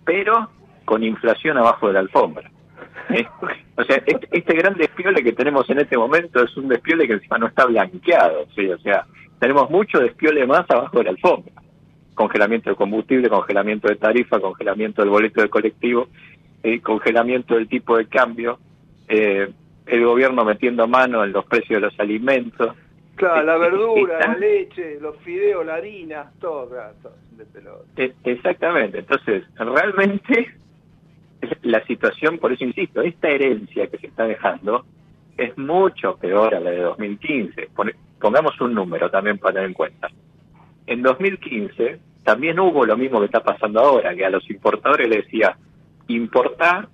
pero 0.06 0.50
con 0.86 1.04
inflación 1.04 1.58
abajo 1.58 1.88
de 1.88 1.94
la 1.94 2.00
alfombra. 2.02 2.50
¿Eh? 3.10 3.26
O 3.78 3.84
sea, 3.84 3.98
este, 4.06 4.28
este 4.32 4.54
gran 4.56 4.76
despiole 4.76 5.24
que 5.24 5.34
tenemos 5.34 5.70
en 5.70 5.80
este 5.80 5.98
momento 5.98 6.44
es 6.44 6.56
un 6.58 6.68
despiole 6.68 7.08
que 7.08 7.14
encima 7.14 7.38
no 7.38 7.48
está 7.48 7.66
blanqueado. 7.66 8.46
¿sí? 8.56 8.68
O 8.70 8.78
sea, 8.80 9.06
tenemos 9.40 9.70
mucho 9.70 10.00
despiole 10.00 10.46
más 10.48 10.70
abajo 10.70 10.98
de 11.00 11.04
la 11.06 11.10
alfombra. 11.12 11.52
Congelamiento 12.14 12.70
de 12.70 12.76
combustible, 12.78 13.28
congelamiento 13.30 13.88
de 13.90 13.96
tarifa, 13.98 14.40
congelamiento 14.40 15.02
del 15.02 15.12
boleto 15.12 15.42
de 15.42 15.50
colectivo, 15.50 16.08
eh, 16.64 16.80
congelamiento 16.82 17.56
del 17.56 17.68
tipo 17.68 17.98
de 17.98 18.08
cambio, 18.08 18.58
eh, 19.10 19.50
el 19.86 20.06
gobierno 20.06 20.46
metiendo 20.46 20.88
mano 20.88 21.24
en 21.24 21.34
los 21.34 21.46
precios 21.46 21.82
de 21.82 21.88
los 21.88 22.00
alimentos. 22.00 22.74
Claro, 23.16 23.44
la 23.46 23.56
Eh, 23.56 23.60
verdura, 23.60 24.20
está- 24.20 24.32
la 24.34 24.38
leche, 24.40 24.98
los 25.02 25.18
fideos, 25.18 25.66
la 25.66 25.76
harina, 25.76 26.32
todo. 26.40 26.76
E- 27.98 28.14
Exactamente, 28.24 29.00
entonces 29.00 29.44
realmente 29.58 30.50
la 31.64 31.84
situación, 31.86 32.38
por 32.40 32.52
eso 32.54 32.64
insisto, 32.64 33.02
esta 33.02 33.28
herencia 33.30 33.88
que 33.88 33.98
se 33.98 34.08
está 34.08 34.26
dejando 34.26 34.86
es 35.38 35.58
mucho 35.58 36.16
peor 36.18 36.56
a 36.56 36.60
la 36.60 36.72
de 36.72 36.82
2015. 36.82 37.70
Pone- 37.76 37.96
Pongamos 38.20 38.60
un 38.62 38.74
número 38.74 39.10
también 39.12 39.38
para 39.38 39.54
tener 39.56 39.68
en 39.70 39.74
cuenta. 39.74 40.08
En 40.88 41.02
2015 41.04 42.00
también 42.24 42.60
hubo 42.60 42.86
lo 42.86 42.98
mismo 42.98 43.20
que 43.20 43.26
está 43.26 43.44
pasando 43.44 43.80
ahora, 43.82 44.16
que 44.16 44.26
a 44.26 44.30
los 44.30 44.50
importadores 44.50 45.08
les 45.10 45.26
decía, 45.26 45.56
importar, 46.08 46.88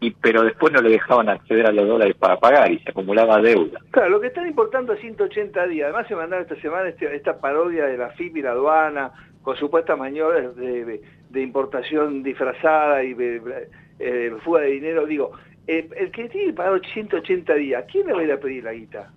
y 0.00 0.10
pero 0.12 0.42
después 0.42 0.72
no 0.72 0.80
le 0.80 0.90
dejaban 0.90 1.28
acceder 1.28 1.66
a 1.66 1.72
los 1.72 1.86
dólares 1.86 2.16
para 2.18 2.38
pagar 2.40 2.72
y 2.72 2.78
se 2.80 2.90
acumulaba 2.90 3.40
deuda. 3.40 3.78
Claro, 3.92 4.08
lo 4.08 4.20
que 4.20 4.28
están 4.28 4.48
importando 4.48 4.94
a 4.94 4.96
180 4.96 5.66
días. 5.68 5.84
Además 5.86 6.08
se 6.08 6.16
mandaron 6.16 6.42
esta 6.44 6.60
semana 6.60 6.88
este- 6.88 7.14
esta 7.14 7.38
parodia 7.40 7.86
de 7.86 7.98
la 7.98 8.08
FIP 8.10 8.38
y 8.38 8.42
la 8.42 8.50
aduana 8.52 9.12
con 9.42 9.56
supuestas 9.56 9.96
maniobras 9.98 10.56
de- 10.56 11.00
de 11.32 11.42
importación 11.42 12.22
disfrazada 12.22 13.02
y 13.02 13.14
de, 13.14 13.68
eh, 13.98 14.32
fuga 14.44 14.60
de 14.62 14.72
dinero. 14.72 15.06
Digo, 15.06 15.32
eh, 15.66 15.88
el 15.96 16.10
que 16.10 16.28
tiene 16.28 16.48
que 16.48 16.52
pagar 16.52 16.80
180 16.92 17.54
días, 17.54 17.84
¿quién 17.90 18.06
le 18.06 18.12
va 18.12 18.20
a 18.20 18.24
ir 18.24 18.32
a 18.32 18.40
pedir 18.40 18.64
la 18.64 18.72
guita? 18.72 19.10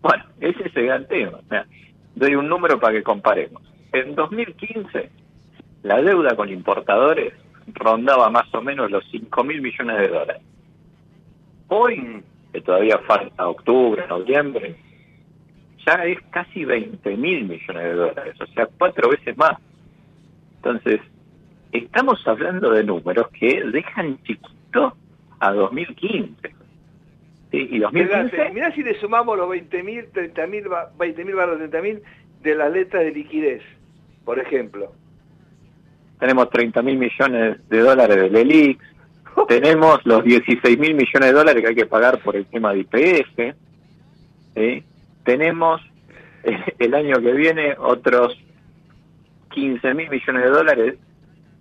Bueno, 0.00 0.24
ese 0.40 0.68
es 0.68 0.76
el 0.76 0.86
gran 0.86 1.06
tema. 1.08 1.40
Mira, 1.50 1.66
doy 2.14 2.34
un 2.34 2.48
número 2.48 2.78
para 2.78 2.94
que 2.94 3.02
comparemos. 3.02 3.62
En 3.92 4.14
2015, 4.14 5.10
la 5.82 6.00
deuda 6.02 6.36
con 6.36 6.48
importadores 6.48 7.34
rondaba 7.74 8.30
más 8.30 8.52
o 8.54 8.62
menos 8.62 8.90
los 8.90 9.04
5 9.10 9.44
mil 9.44 9.60
millones 9.60 9.98
de 9.98 10.08
dólares. 10.08 10.42
Hoy, 11.68 12.22
que 12.52 12.60
todavía 12.60 12.98
falta 12.98 13.48
octubre, 13.48 14.06
noviembre, 14.08 14.76
ya 15.86 16.04
es 16.04 16.18
casi 16.30 16.64
20 16.64 17.16
mil 17.16 17.44
millones 17.44 17.82
de 17.82 17.94
dólares, 17.94 18.40
o 18.40 18.46
sea, 18.46 18.66
cuatro 18.78 19.08
veces 19.10 19.36
más. 19.36 19.58
Entonces, 20.66 21.00
estamos 21.70 22.20
hablando 22.26 22.70
de 22.72 22.82
números 22.82 23.28
que 23.38 23.62
dejan 23.72 24.18
chiquito 24.24 24.96
a 25.38 25.52
2015. 25.52 26.34
¿sí? 27.52 27.68
Y 27.70 27.78
2015 27.78 28.36
Mirá, 28.36 28.52
mirá 28.52 28.74
si 28.74 28.82
le 28.82 28.98
sumamos 28.98 29.36
los 29.38 29.48
20.000, 29.48 30.10
30.000, 30.12 30.68
ba- 30.68 30.90
20.000 30.98 31.34
barras 31.36 31.58
30.000 31.60 32.02
de 32.42 32.54
las 32.56 32.72
letras 32.72 33.04
de 33.04 33.12
liquidez, 33.12 33.62
por 34.24 34.40
ejemplo. 34.40 34.92
tenemos 36.18 36.50
30 36.50 36.82
mil 36.82 36.96
millones 36.98 37.68
de 37.68 37.78
dólares 37.80 38.16
del 38.16 38.34
ELIX, 38.36 38.82
tenemos 39.48 40.04
los 40.04 40.24
16 40.24 40.78
mil 40.78 40.94
millones 40.94 41.28
de 41.28 41.32
dólares 41.32 41.62
que 41.62 41.68
hay 41.68 41.74
que 41.76 41.86
pagar 41.86 42.18
por 42.22 42.34
el 42.36 42.46
tema 42.46 42.72
de 42.72 42.80
IPF, 42.80 43.54
¿sí? 44.56 44.82
tenemos 45.24 45.80
el 46.78 46.94
año 46.94 47.20
que 47.20 47.32
viene 47.32 47.74
otros 47.78 48.36
15 49.56 49.94
mil 49.94 50.10
millones 50.10 50.42
de 50.44 50.50
dólares 50.50 50.98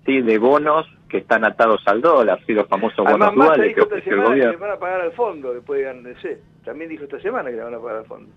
¿sí? 0.05 0.21
de 0.21 0.37
bonos 0.37 0.85
que 1.07 1.19
están 1.19 1.45
atados 1.45 1.81
al 1.85 2.01
dólar, 2.01 2.41
¿sí? 2.45 2.53
los 2.53 2.67
famosos 2.67 2.97
bonos 2.97 3.29
Además, 3.29 3.47
duales 3.47 3.73
que 3.73 3.81
ofreció 3.81 4.11
el 4.11 4.19
semana 4.19 4.35
que 4.35 4.41
gobierno. 4.41 4.59
van 4.59 4.71
a 4.71 4.79
pagar 4.79 5.01
al 5.01 5.11
fondo 5.13 5.53
después 5.53 5.79
de 5.79 5.85
GANDC. 5.85 6.39
También 6.65 6.89
dijo 6.89 7.05
esta 7.05 7.21
semana 7.21 7.49
que 7.49 7.55
le 7.55 7.63
van 7.63 7.73
a 7.73 7.79
pagar 7.79 7.97
al 7.99 8.05
fondo. 8.05 8.29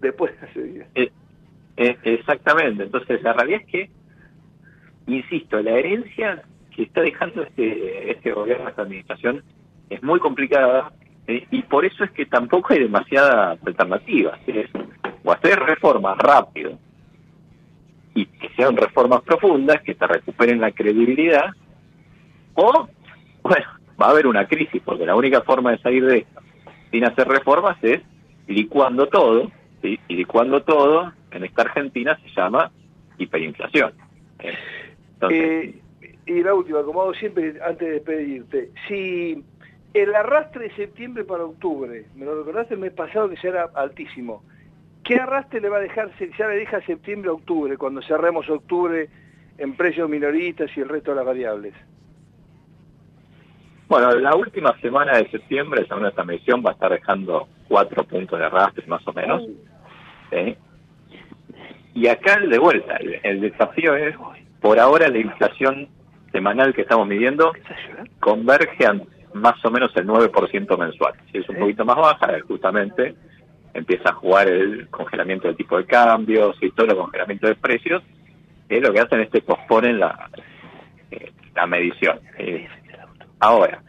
Después 0.00 0.40
de 0.40 0.46
ese 0.46 0.62
día. 0.62 0.86
Eh, 0.94 1.10
eh, 1.76 1.96
exactamente, 2.04 2.84
entonces 2.84 3.20
la 3.22 3.32
realidad 3.32 3.62
es 3.62 3.66
que, 3.66 3.90
insisto, 5.08 5.60
la 5.60 5.72
herencia 5.72 6.42
que 6.74 6.84
está 6.84 7.00
dejando 7.00 7.42
este, 7.42 8.12
este 8.12 8.30
gobierno, 8.30 8.68
esta 8.68 8.82
administración, 8.82 9.42
es 9.88 10.00
muy 10.04 10.20
complicada 10.20 10.92
eh, 11.26 11.48
y 11.50 11.62
por 11.64 11.84
eso 11.84 12.04
es 12.04 12.12
que 12.12 12.26
tampoco 12.26 12.74
hay 12.74 12.78
demasiadas 12.78 13.58
alternativas. 13.66 14.38
Es, 14.46 14.70
o 15.24 15.32
hacer 15.32 15.58
reformas 15.58 16.16
rápido 16.18 16.78
y 18.20 18.26
que 18.26 18.48
sean 18.56 18.76
reformas 18.76 19.22
profundas, 19.22 19.82
que 19.82 19.94
te 19.94 20.06
recuperen 20.06 20.60
la 20.60 20.72
credibilidad, 20.72 21.50
o, 22.54 22.88
bueno, 23.42 23.66
va 24.00 24.06
a 24.06 24.10
haber 24.10 24.26
una 24.26 24.46
crisis, 24.46 24.82
porque 24.84 25.06
la 25.06 25.16
única 25.16 25.42
forma 25.42 25.72
de 25.72 25.78
salir 25.78 26.04
de 26.04 26.18
esto 26.18 26.40
sin 26.90 27.04
hacer 27.04 27.28
reformas 27.28 27.76
es 27.82 28.00
licuando 28.46 29.06
todo, 29.06 29.50
¿sí? 29.82 29.98
y 30.08 30.16
licuando 30.16 30.62
todo 30.62 31.12
en 31.30 31.44
esta 31.44 31.62
Argentina 31.62 32.18
se 32.22 32.28
llama 32.30 32.70
hiperinflación. 33.18 33.92
¿eh? 34.40 34.54
Eh, 35.30 35.80
y 36.26 36.42
la 36.42 36.54
última, 36.54 36.82
como 36.82 37.02
hago 37.02 37.14
siempre 37.14 37.54
antes 37.64 37.86
de 37.86 37.94
despedirte, 37.94 38.70
si 38.88 39.44
el 39.94 40.14
arrastre 40.14 40.68
de 40.68 40.76
septiembre 40.76 41.24
para 41.24 41.44
octubre, 41.44 42.06
me 42.14 42.24
lo 42.24 42.38
recordaste 42.38 42.74
el 42.74 42.80
mes 42.80 42.92
pasado 42.92 43.28
que 43.28 43.36
ya 43.42 43.48
era 43.50 43.70
altísimo, 43.74 44.42
¿qué 45.10 45.16
arrastre 45.16 45.60
le 45.60 45.68
va 45.68 45.78
a 45.78 45.80
dejar, 45.80 46.08
ya 46.38 46.46
le 46.46 46.54
deja 46.54 46.80
septiembre 46.82 47.30
octubre, 47.30 47.76
cuando 47.76 48.00
cerremos 48.00 48.48
octubre 48.48 49.08
en 49.58 49.74
precios 49.74 50.08
minoristas 50.08 50.70
y 50.76 50.80
el 50.80 50.88
resto 50.88 51.10
de 51.10 51.16
las 51.16 51.26
variables? 51.26 51.74
Bueno, 53.88 54.12
la 54.12 54.36
última 54.36 54.78
semana 54.80 55.18
de 55.18 55.28
septiembre, 55.28 55.84
según 55.88 56.06
esta 56.06 56.22
medición, 56.22 56.62
va 56.64 56.70
a 56.70 56.74
estar 56.74 56.92
dejando 56.92 57.48
cuatro 57.66 58.04
puntos 58.04 58.38
de 58.38 58.44
arrastre 58.44 58.86
más 58.86 59.04
o 59.08 59.12
menos. 59.12 59.42
¿sí? 60.30 60.56
Y 61.94 62.06
acá, 62.06 62.38
de 62.38 62.58
vuelta, 62.60 62.94
el, 62.98 63.18
el 63.24 63.40
desafío 63.40 63.96
es, 63.96 64.14
por 64.60 64.78
ahora 64.78 65.08
la 65.08 65.18
inflación 65.18 65.88
semanal 66.30 66.72
que 66.72 66.82
estamos 66.82 67.08
midiendo 67.08 67.50
converge 68.20 68.86
a 68.86 68.94
más 69.34 69.64
o 69.64 69.70
menos 69.72 69.90
el 69.96 70.06
9% 70.06 70.78
mensual. 70.78 71.14
Si 71.32 71.38
es 71.38 71.48
un 71.48 71.56
poquito 71.56 71.84
más 71.84 71.96
baja, 71.96 72.36
eh, 72.36 72.42
justamente 72.42 73.16
empieza 73.74 74.10
a 74.10 74.14
jugar 74.14 74.48
el 74.48 74.88
congelamiento 74.88 75.48
del 75.48 75.56
tipo 75.56 75.76
de 75.76 75.86
cambio, 75.86 76.54
y 76.60 76.70
todo 76.70 76.86
el 76.86 76.96
congelamiento 76.96 77.46
de 77.46 77.54
precios, 77.54 78.02
que 78.68 78.80
lo 78.80 78.92
que 78.92 79.00
hacen 79.00 79.20
es 79.20 79.30
que 79.30 79.42
posponen 79.42 79.98
la, 79.98 80.30
eh, 81.10 81.32
la 81.54 81.66
medición. 81.66 82.20
Eh, 82.38 82.68
ahora, 83.38 83.82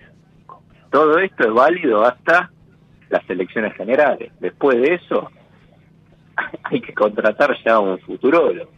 todo 0.89 1.19
esto 1.19 1.47
es 1.47 1.53
válido 1.53 2.03
hasta 2.03 2.51
las 3.09 3.29
elecciones 3.29 3.73
generales. 3.75 4.31
Después 4.39 4.81
de 4.81 4.95
eso, 4.95 5.29
hay 6.63 6.81
que 6.81 6.93
contratar 6.93 7.55
ya 7.63 7.79
un 7.79 7.99
futurólogo. 7.99 8.71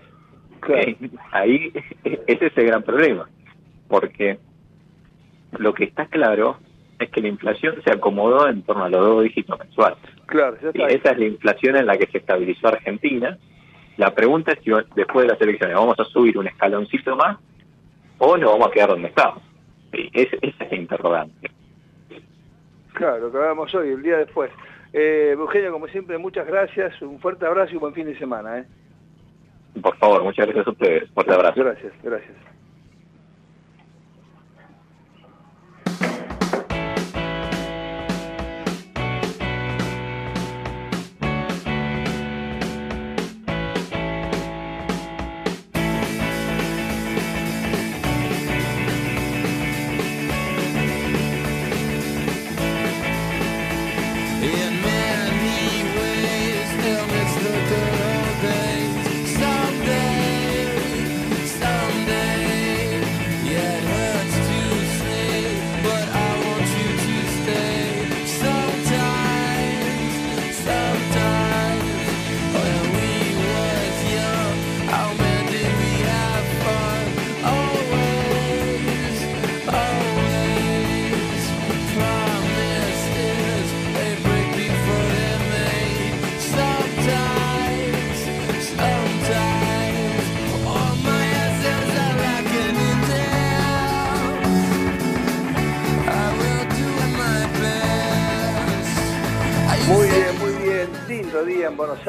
Eh, 0.70 0.96
Ahí, 1.32 1.72
ese 2.04 2.46
es 2.48 2.58
el 2.58 2.68
gran 2.68 2.84
problema. 2.84 3.30
Porque 3.88 4.40
lo 5.58 5.74
que 5.74 5.86
está 5.86 6.06
claro 6.08 6.58
es 7.04 7.10
que 7.10 7.22
la 7.22 7.28
inflación 7.28 7.76
se 7.84 7.92
acomodó 7.92 8.48
en 8.48 8.62
torno 8.64 8.84
a 8.86 8.90
los 8.90 9.02
dos 9.02 9.24
dígitos 9.24 9.60
mensuales. 9.60 9.98
Claro, 10.26 10.58
ya 10.62 10.72
Y 10.74 10.94
esa 10.94 11.12
es 11.12 11.18
la 11.20 11.26
inflación 11.26 11.76
en 11.76 11.86
la 11.86 11.98
que 11.98 12.08
se 12.08 12.18
estabilizó 12.18 12.68
Argentina. 12.68 13.38
La 13.98 14.14
pregunta 14.14 14.54
es 14.54 14.60
si 14.64 14.72
después 14.96 15.28
de 15.28 15.34
las 15.34 15.42
elecciones 15.42 15.76
vamos 15.76 16.00
a 16.00 16.06
subir 16.06 16.38
un 16.38 16.48
escaloncito 16.48 17.16
más 17.16 17.38
o 18.18 18.38
nos 18.38 18.52
vamos 18.52 18.68
a 18.68 18.72
quedar 18.72 18.90
donde 18.90 19.10
estamos. 19.10 19.44
Sí, 19.92 20.10
ese, 20.14 20.40
es 20.42 20.56
el 20.60 20.80
interrogante. 20.80 21.52
Claro, 22.94 23.20
lo 23.20 23.32
que 23.32 23.38
hablamos 23.38 23.74
hoy, 23.76 23.90
el 23.90 24.02
día 24.02 24.18
después. 24.18 24.52
Eh, 24.94 25.32
Eugenio, 25.32 25.72
como 25.72 25.88
siempre, 25.88 26.18
muchas 26.18 26.46
gracias, 26.46 27.02
un 27.02 27.20
fuerte 27.20 27.46
abrazo 27.46 27.72
y 27.72 27.76
un 27.76 27.82
buen 27.82 27.94
fin 27.94 28.06
de 28.06 28.18
semana. 28.18 28.60
¿eh? 28.60 28.66
Por 29.82 29.96
favor, 29.98 30.24
muchas 30.24 30.46
gracias 30.46 30.68
a 30.68 30.72
ustedes. 30.72 31.10
Fuerte 31.12 31.34
abrazo. 31.34 31.64
Gracias, 31.64 31.94
gracias. 32.04 32.53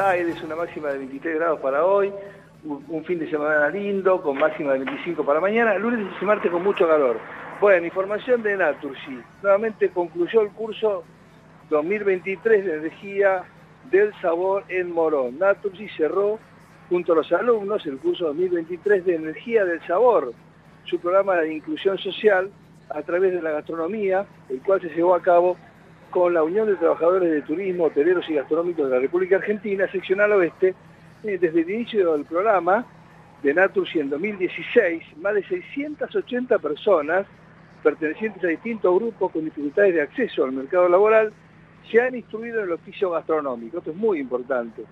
Aires, 0.05 0.43
una 0.43 0.55
máxima 0.55 0.91
de 0.91 0.99
23 0.99 1.37
grados 1.37 1.61
para 1.61 1.85
hoy, 1.85 2.13
un 2.65 3.05
fin 3.05 3.19
de 3.19 3.31
semana 3.31 3.69
lindo, 3.71 4.21
con 4.21 4.37
máxima 4.37 4.73
de 4.73 4.81
25 4.81 5.25
para 5.25 5.41
mañana, 5.41 5.79
lunes 5.79 6.07
y 6.21 6.25
martes 6.25 6.51
con 6.51 6.63
mucho 6.63 6.87
calor. 6.87 7.19
Bueno, 7.61 7.87
información 7.87 8.43
de 8.43 8.57
Naturgy. 8.57 9.23
Nuevamente 9.43 9.89
concluyó 9.89 10.43
el 10.43 10.51
curso 10.51 11.05
2023 11.71 12.65
de 12.67 12.75
energía 12.75 13.45
del 13.91 14.13
sabor 14.21 14.65
en 14.69 14.93
Morón. 14.93 15.39
Naturgy 15.39 15.89
cerró 15.97 16.39
junto 16.91 17.15
a 17.15 17.17
los 17.17 17.33
alumnos 17.33 17.87
el 17.87 17.97
curso 17.99 18.27
2023 18.27 19.07
de 19.07 19.15
energía 19.15 19.65
del 19.65 19.81
sabor, 19.87 20.35
su 20.85 20.99
programa 21.01 21.37
de 21.37 21.55
inclusión 21.55 21.97
social 21.97 22.51
a 22.91 23.01
través 23.03 23.33
de 23.33 23.41
la 23.41 23.53
gastronomía, 23.53 24.27
el 24.51 24.61
cual 24.61 24.83
se 24.83 24.91
llevó 24.91 25.15
a 25.15 25.23
cabo 25.23 25.57
con 26.15 26.33
la 26.33 26.45
Unión 26.45 26.69
de 26.69 26.77
Trabajadores 26.77 27.29
de 27.29 27.43
Turismo, 27.43 27.87
Hoteleros 27.87 28.31
y 28.31 28.35
Gastronómicos 28.35 28.89
de 28.89 28.95
la 28.95 29.01
República 29.01 29.35
Argentina, 29.35 29.91
seccional 29.91 30.31
oeste, 30.31 30.73
eh, 31.25 31.39
desde 31.39 31.63
el 31.63 31.69
inicio 31.69 32.13
del 32.13 32.25
programa 32.25 32.87
de 33.43 33.53
Naturgy 33.53 33.99
en 33.99 34.11
2016, 34.11 35.03
más 35.17 35.35
de 35.35 35.43
680 35.43 36.61
personas 36.61 37.27
pertenecientes 37.83 38.45
a 38.45 38.47
distintos 38.47 38.95
grupos 38.95 39.33
con 39.33 39.45
dificultades 39.45 39.93
de 39.93 40.03
acceso 40.03 40.45
al 40.45 40.53
mercado 40.53 40.89
laboral 40.89 41.33
se 41.91 42.01
han 42.01 42.15
instruido 42.15 42.61
en 42.61 42.67
el 42.67 42.73
oficio 42.73 43.11
gastronómico. 43.11 43.79
Esto 43.79 43.91
es 43.91 43.97
muy 43.97 44.21
importante. 44.21 44.85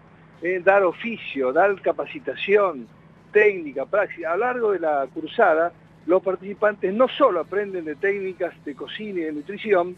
Eh, 0.43 0.61
dar 0.63 0.83
oficio, 0.83 1.53
dar 1.53 1.81
capacitación 1.81 2.89
técnica, 3.31 3.87
práctica. 3.87 4.33
A 4.33 4.37
lo 4.37 4.45
largo 4.45 4.73
de 4.73 4.81
la 4.81 5.07
cruzada, 5.15 5.73
los 6.05 6.21
participantes 6.21 6.93
no 6.93 7.07
solo 7.07 7.39
aprenden 7.39 7.85
de 7.85 7.95
técnicas 7.95 8.53
de 8.65 8.75
cocina 8.75 9.21
y 9.21 9.23
de 9.23 9.33
nutrición, 9.33 9.97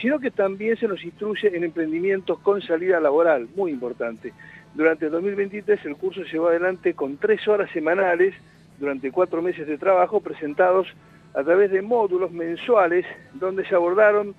sino 0.00 0.18
que 0.18 0.30
también 0.30 0.76
se 0.76 0.88
nos 0.88 1.02
instruye 1.04 1.56
en 1.56 1.64
emprendimientos 1.64 2.38
con 2.40 2.60
salida 2.62 3.00
laboral, 3.00 3.48
muy 3.54 3.70
importante. 3.70 4.32
Durante 4.74 5.06
el 5.06 5.12
2023 5.12 5.84
el 5.84 5.96
curso 5.96 6.24
se 6.24 6.32
llevó 6.32 6.48
adelante 6.48 6.94
con 6.94 7.16
tres 7.16 7.46
horas 7.46 7.70
semanales 7.72 8.34
durante 8.78 9.12
cuatro 9.12 9.40
meses 9.40 9.66
de 9.66 9.78
trabajo 9.78 10.20
presentados 10.20 10.88
a 11.34 11.42
través 11.42 11.70
de 11.70 11.82
módulos 11.82 12.32
mensuales 12.32 13.06
donde 13.34 13.64
se 13.66 13.74
abordaron 13.74 14.34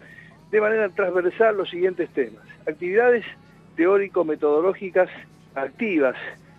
de 0.52 0.62
manera 0.62 0.90
transversal 0.90 1.58
los 1.58 1.70
siguientes 1.70 2.10
temas. 2.10 2.44
Actividades 2.68 3.26
teórico-metodológicas 3.76 5.10
activas, 5.54 6.16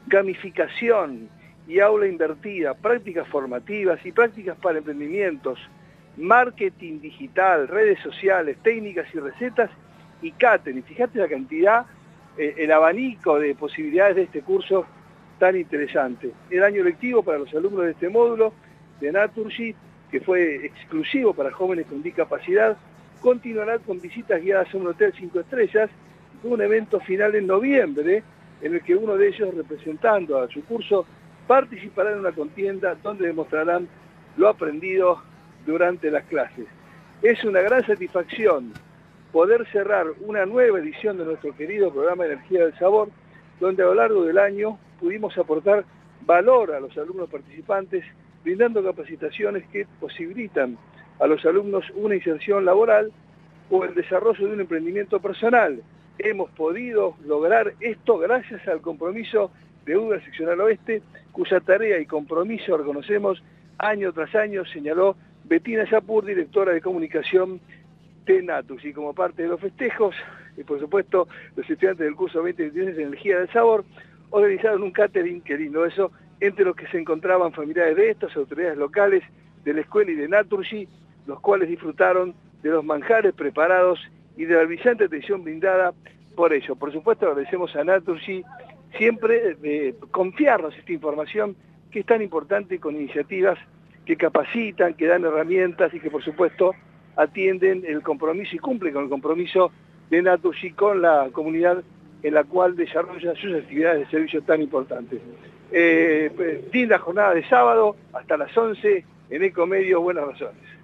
gamificación 0.07 1.29
y 1.67 1.81
aula 1.81 2.07
invertida, 2.07 2.75
prácticas 2.75 3.27
formativas 3.29 4.05
y 4.05 4.13
prácticas 4.13 4.57
para 4.59 4.79
emprendimientos, 4.79 5.59
marketing 6.17 7.01
digital, 7.01 7.69
redes 7.69 7.99
sociales, 8.01 8.57
técnicas 8.63 9.07
y 9.15 9.19
recetas 9.19 9.71
y 10.23 10.33
catering. 10.33 10.83
Fíjate 10.83 11.19
la 11.19 11.29
cantidad, 11.29 11.87
eh, 12.39 12.55
el 12.59 12.73
abanico 12.73 13.39
de 13.39 13.55
posibilidades 13.55 14.17
de 14.17 14.23
este 14.23 14.43
curso 14.43 14.87
tan 15.39 15.57
interesante. 15.57 16.33
El 16.51 16.63
año 16.63 16.83
lectivo 16.83 17.23
para 17.23 17.39
los 17.39 17.53
alumnos 17.55 17.85
de 17.85 17.91
este 17.93 18.09
módulo 18.09 18.53
de 19.01 19.13
Naturgy, 19.13 19.75
que 20.11 20.21
fue 20.21 20.67
exclusivo 20.67 21.35
para 21.35 21.51
jóvenes 21.51 21.87
con 21.87 22.03
discapacidad, 22.03 22.77
continuará 23.21 23.79
con 23.79 24.01
visitas 24.01 24.41
guiadas 24.41 24.73
a 24.73 24.77
un 24.79 24.87
hotel 24.87 25.13
cinco 25.19 25.41
estrellas 25.41 25.91
y 26.43 26.47
un 26.47 26.61
evento 26.61 27.01
final 27.01 27.35
en 27.35 27.47
noviembre 27.47 28.23
en 28.63 28.75
el 28.75 28.83
que 28.83 28.95
uno 28.95 29.17
de 29.17 29.29
ellos, 29.29 29.55
representando 29.55 30.39
a 30.39 30.49
su 30.49 30.65
curso, 30.65 31.07
participará 31.47 32.13
en 32.13 32.21
una 32.21 32.33
contienda 32.33 32.95
donde 33.03 33.27
demostrarán 33.27 33.89
lo 34.37 34.49
aprendido 34.49 35.23
durante 35.67 36.11
las 36.11 36.25
clases. 36.25 36.67
Es 37.23 37.45
una 37.45 37.61
gran 37.61 37.85
satisfacción 37.85 38.73
poder 39.33 39.67
cerrar 39.71 40.07
una 40.21 40.47
nueva 40.47 40.79
edición 40.79 41.19
de 41.19 41.25
nuestro 41.25 41.55
querido 41.55 41.93
programa 41.93 42.25
Energía 42.25 42.65
del 42.65 42.79
Sabor, 42.79 43.09
donde 43.61 43.83
a 43.83 43.87
lo 43.87 43.95
largo 43.95 44.25
del 44.25 44.39
año 44.39 44.79
pudimos 45.01 45.37
aportar 45.37 45.85
valor 46.25 46.73
a 46.73 46.81
los 46.81 46.97
alumnos 46.97 47.29
participantes, 47.29 48.05
brindando 48.45 48.83
capacitaciones 48.83 49.67
que 49.69 49.87
posibilitan 50.01 50.79
a 51.19 51.27
los 51.27 51.45
alumnos 51.45 51.85
una 51.95 52.15
inserción 52.15 52.65
laboral 52.65 53.13
o 53.71 53.85
el 53.85 53.95
desarrollo 53.95 54.47
de 54.47 54.55
un 54.55 54.61
emprendimiento 54.61 55.21
personal. 55.21 55.83
Hemos 56.19 56.51
podido 56.53 57.17
lograr 57.25 57.75
esto 57.81 58.19
gracias 58.19 58.67
al 58.69 58.81
compromiso 58.81 59.51
de 59.85 59.97
UDA 59.97 60.21
Seccional 60.21 60.61
Oeste, 60.61 61.03
cuya 61.33 61.61
tarea 61.61 61.99
y 61.99 62.07
compromiso 62.07 62.77
reconocemos 62.77 63.43
año 63.79 64.13
tras 64.13 64.35
año, 64.35 64.65
señaló 64.65 65.17
Betina 65.49 65.85
Yapur, 65.85 66.25
directora 66.25 66.73
de 66.73 66.81
comunicación 66.81 67.61
de 68.25 68.43
Natus. 68.43 68.85
Y 68.85 68.93
como 68.93 69.15
parte 69.15 69.43
de 69.43 69.49
los 69.49 69.61
festejos, 69.61 70.15
y 70.57 70.65
por 70.65 70.81
supuesto 70.81 71.29
los 71.55 71.69
estudiantes 71.69 72.05
del 72.05 72.17
curso 72.17 72.39
2023 72.39 72.97
de 72.97 73.03
Energía 73.03 73.39
del 73.39 73.51
Sabor, 73.51 73.85
organizaron 74.31 74.83
un 74.83 74.91
catering, 74.91 75.41
qué 75.43 75.57
lindo 75.57 75.85
eso, 75.85 76.11
entre 76.41 76.65
los 76.65 76.77
que 76.77 76.87
se 76.89 76.99
encontraban 76.99 77.53
familiares 77.53 77.97
de 77.97 78.11
estas 78.11 78.37
autoridades 78.37 78.77
locales 78.77 79.23
de 79.65 79.75
la 79.75 79.81
escuela 79.81 80.11
y 80.11 80.15
de 80.15 80.29
Naturgy, 80.29 80.89
los 81.27 81.41
cuales 81.41 81.69
disfrutaron 81.69 82.35
de 82.63 82.71
los 82.71 82.85
manjares 82.85 83.33
preparados 83.35 84.01
y 84.37 84.45
de 84.45 84.55
la 84.55 84.65
brillante 84.65 85.05
atención 85.05 85.45
brindada 85.45 85.95
por 86.35 86.53
ello. 86.53 86.77
Por 86.77 86.93
supuesto 86.93 87.27
agradecemos 87.27 87.75
a 87.77 87.85
Naturgy 87.85 88.45
siempre 88.99 89.57
eh, 89.63 89.95
confiarnos 90.11 90.77
esta 90.77 90.93
información 90.93 91.57
que 91.91 92.01
es 92.01 92.07
tan 92.07 92.21
importante 92.21 92.79
con 92.79 92.97
iniciativas 92.97 93.59
que 94.07 94.17
capacitan, 94.17 94.95
que 94.95 95.07
dan 95.07 95.25
herramientas 95.25 95.93
y 95.93 96.01
que 96.01 96.11
por 96.11 96.23
supuesto 96.23 96.75
atienden 97.17 97.85
el 97.87 98.03
compromiso 98.03 98.55
y 98.57 98.59
cumplen 98.59 98.95
con 98.95 99.05
el 99.05 99.11
compromiso 99.11 99.73
de 100.09 100.23
Naturgy 100.23 100.71
con 100.71 101.03
la 101.03 101.29
comunidad 101.33 101.83
en 102.23 102.35
la 102.35 102.45
cual 102.45 102.77
desarrolla 102.77 103.35
sus 103.35 103.55
actividades 103.55 104.01
de 104.01 104.11
servicio 104.11 104.43
tan 104.43 104.63
importantes. 104.63 105.21
Eh, 105.73 106.31
pues, 106.35 106.73
linda 106.73 106.99
jornada 106.99 107.35
de 107.35 107.47
sábado, 107.49 107.97
hasta 108.13 108.37
las 108.37 108.57
11 108.57 109.05
en 109.31 109.43
Ecomedio, 109.43 110.01
buenas 110.01 110.27
razones. 110.27 110.76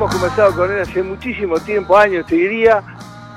Hemos 0.00 0.14
conversado 0.14 0.56
con 0.56 0.72
él 0.72 0.80
hace 0.80 1.02
muchísimo 1.02 1.60
tiempo, 1.60 1.94
años 1.94 2.24
te 2.24 2.34
diría, 2.34 2.82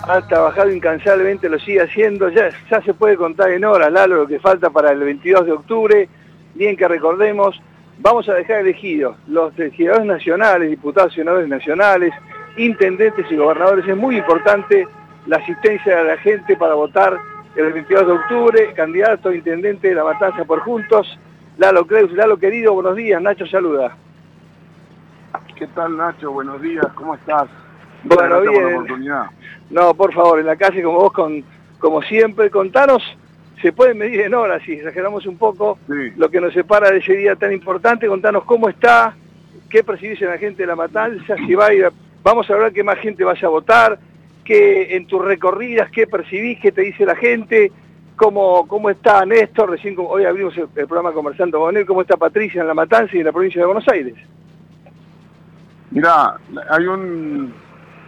ha 0.08 0.22
trabajado 0.30 0.72
incansablemente, 0.72 1.50
lo 1.50 1.60
sigue 1.60 1.82
haciendo, 1.82 2.30
ya, 2.30 2.52
se 2.86 2.94
puede 2.94 3.18
contar 3.18 3.52
en 3.52 3.66
horas, 3.66 3.92
Lalo, 3.92 4.16
lo 4.16 4.28
que 4.28 4.40
falta 4.40 4.70
para 4.70 4.94
el 4.94 5.00
22 5.00 5.46
de 5.46 5.52
octubre, 5.52 6.10
bien 6.56 6.78
que 6.78 6.88
recordemos, 6.88 7.62
vamos 8.00 8.30
a 8.30 8.36
dejar 8.36 8.62
elegidos 8.62 9.18
los 9.28 9.54
legisladores 9.58 10.08
nacionales, 10.08 10.70
diputados 10.70 11.12
y 11.12 11.16
senadores 11.16 11.50
nacionales, 11.50 12.14
intendentes 12.56 13.26
y 13.30 13.36
gobernadores, 13.36 13.86
es 13.86 13.98
muy 13.98 14.16
importante 14.16 14.88
la 15.28 15.40
asistencia 15.40 15.98
de 15.98 16.04
la 16.06 16.18
gente 16.20 16.56
para 16.56 16.76
votar 16.76 17.20
el 17.58 17.74
22 17.74 18.08
de 18.08 18.14
octubre, 18.14 18.74
candidato 18.74 19.28
a 19.28 19.36
intendente 19.36 19.90
de 19.90 19.96
la 19.96 20.06
Matanza 20.06 20.46
por 20.46 20.62
Juntos, 20.62 21.20
Lalo 21.58 21.86
Creus, 21.86 22.14
Lalo 22.14 22.38
querido, 22.38 22.74
buenos 22.74 22.96
días, 22.96 23.22
Nacho 23.22 23.46
saluda. 23.48 23.98
¿Qué 25.58 25.68
tal 25.68 25.98
Nacho? 25.98 26.32
Buenos 26.32 26.62
días, 26.62 26.86
¿cómo 26.96 27.16
estás? 27.16 27.48
Bueno, 28.04 28.24
Gracias 28.24 28.46
por 28.46 28.62
la 28.62 28.68
bien. 28.68 28.76
oportunidad. 28.76 29.26
No, 29.70 29.94
por 29.94 30.14
favor, 30.14 30.40
en 30.40 30.46
la 30.46 30.56
calle 30.56 30.84
como 30.84 31.00
vos, 31.00 31.14
con, 31.14 31.44
como 31.80 32.02
siempre, 32.02 32.50
contanos, 32.50 33.02
se 33.62 33.72
puede 33.72 33.94
medir 33.94 34.22
en 34.22 34.34
horas, 34.34 34.62
si 34.66 34.74
exageramos 34.74 35.26
un 35.26 35.38
poco 35.38 35.78
lo 36.18 36.30
que 36.30 36.42
nos 36.42 36.54
separa 36.54 36.92
de 36.92 36.98
ese 37.00 37.16
día 37.16 37.36
tan 37.36 37.54
importante, 37.54 38.08
contanos 38.08 38.44
cómo 38.44 38.68
está, 38.70 39.16
qué 39.70 39.84
percibís 39.84 40.22
en 40.22 40.30
la 40.30 40.38
gente 40.38 40.64
de 40.64 40.68
la 40.68 40.76
matanza, 40.76 41.36
si 41.38 41.56
va 41.56 41.68
a 41.68 41.74
ir, 41.74 41.86
a- 41.86 41.92
vamos 42.24 42.50
a 42.50 42.54
hablar 42.54 42.74
que 42.74 42.84
más 42.84 43.00
gente 43.00 43.24
vaya 43.24 43.48
a 43.48 43.52
votar, 43.52 43.98
que 44.44 44.96
en 44.96 45.08
tus 45.08 45.24
recorridas, 45.24 45.90
qué 45.92 46.06
percibís, 46.06 46.60
qué 46.60 46.72
te 46.74 46.82
dice 46.82 47.06
la 47.06 47.16
gente, 47.16 47.72
cómo, 48.18 48.68
cómo 48.68 48.90
está 48.90 49.26
Néstor, 49.26 49.70
recién 49.72 49.96
hoy 49.98 50.26
abrimos 50.26 50.56
el, 50.58 50.68
el 50.76 50.88
programa 50.88 51.14
conversando 51.14 51.60
con 51.60 51.76
él, 51.78 51.86
cómo 51.86 52.02
está 52.02 52.18
Patricia 52.18 52.62
en 52.62 52.68
la 52.68 52.74
matanza 52.74 53.16
y 53.16 53.20
en 53.20 53.26
la 53.26 53.32
provincia 53.32 53.62
de 53.62 53.66
Buenos 53.66 53.88
Aires. 53.88 54.16
Mirá, 55.94 56.38
hay 56.72 56.88
un, 56.88 57.54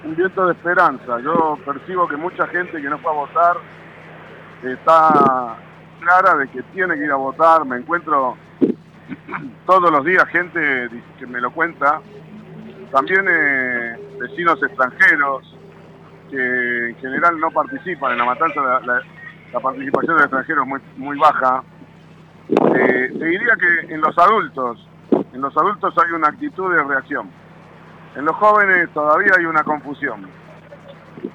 un 0.03 0.15
viento 0.15 0.47
de 0.47 0.53
esperanza. 0.53 1.19
Yo 1.19 1.55
percibo 1.63 2.07
que 2.07 2.17
mucha 2.17 2.47
gente 2.47 2.81
que 2.81 2.89
no 2.89 2.97
fue 2.97 3.11
a 3.11 3.15
votar 3.15 3.57
está 4.63 5.55
clara 5.99 6.35
de 6.35 6.47
que 6.47 6.63
tiene 6.73 6.95
que 6.95 7.05
ir 7.05 7.11
a 7.11 7.15
votar. 7.15 7.63
Me 7.63 7.77
encuentro 7.77 8.37
todos 9.67 9.91
los 9.91 10.03
días 10.03 10.25
gente 10.29 10.89
que 11.19 11.27
me 11.27 11.39
lo 11.39 11.51
cuenta. 11.51 12.01
También 12.91 13.23
eh, 13.29 13.97
vecinos 14.19 14.61
extranjeros 14.63 15.55
que 16.31 16.89
en 16.89 16.95
general 16.95 17.39
no 17.39 17.51
participan 17.51 18.13
en 18.13 18.17
la 18.17 18.25
matanza. 18.25 18.61
La, 18.83 19.01
participación 19.61 20.17
del 20.17 20.25
extranjero 20.25 20.63
es 20.63 20.67
muy, 20.67 20.81
muy 20.97 21.17
baja. 21.19 21.63
Eh, 22.49 23.13
te 23.17 23.25
diría 23.25 23.55
que 23.55 23.93
en 23.93 24.01
los 24.01 24.17
adultos, 24.17 24.89
en 25.33 25.39
los 25.39 25.55
adultos 25.55 25.93
hay 26.03 26.11
una 26.13 26.29
actitud 26.29 26.75
de 26.75 26.83
reacción. 26.83 27.29
En 28.15 28.25
los 28.25 28.35
jóvenes 28.37 28.89
todavía 28.93 29.31
hay 29.37 29.45
una 29.45 29.63
confusión, 29.63 30.27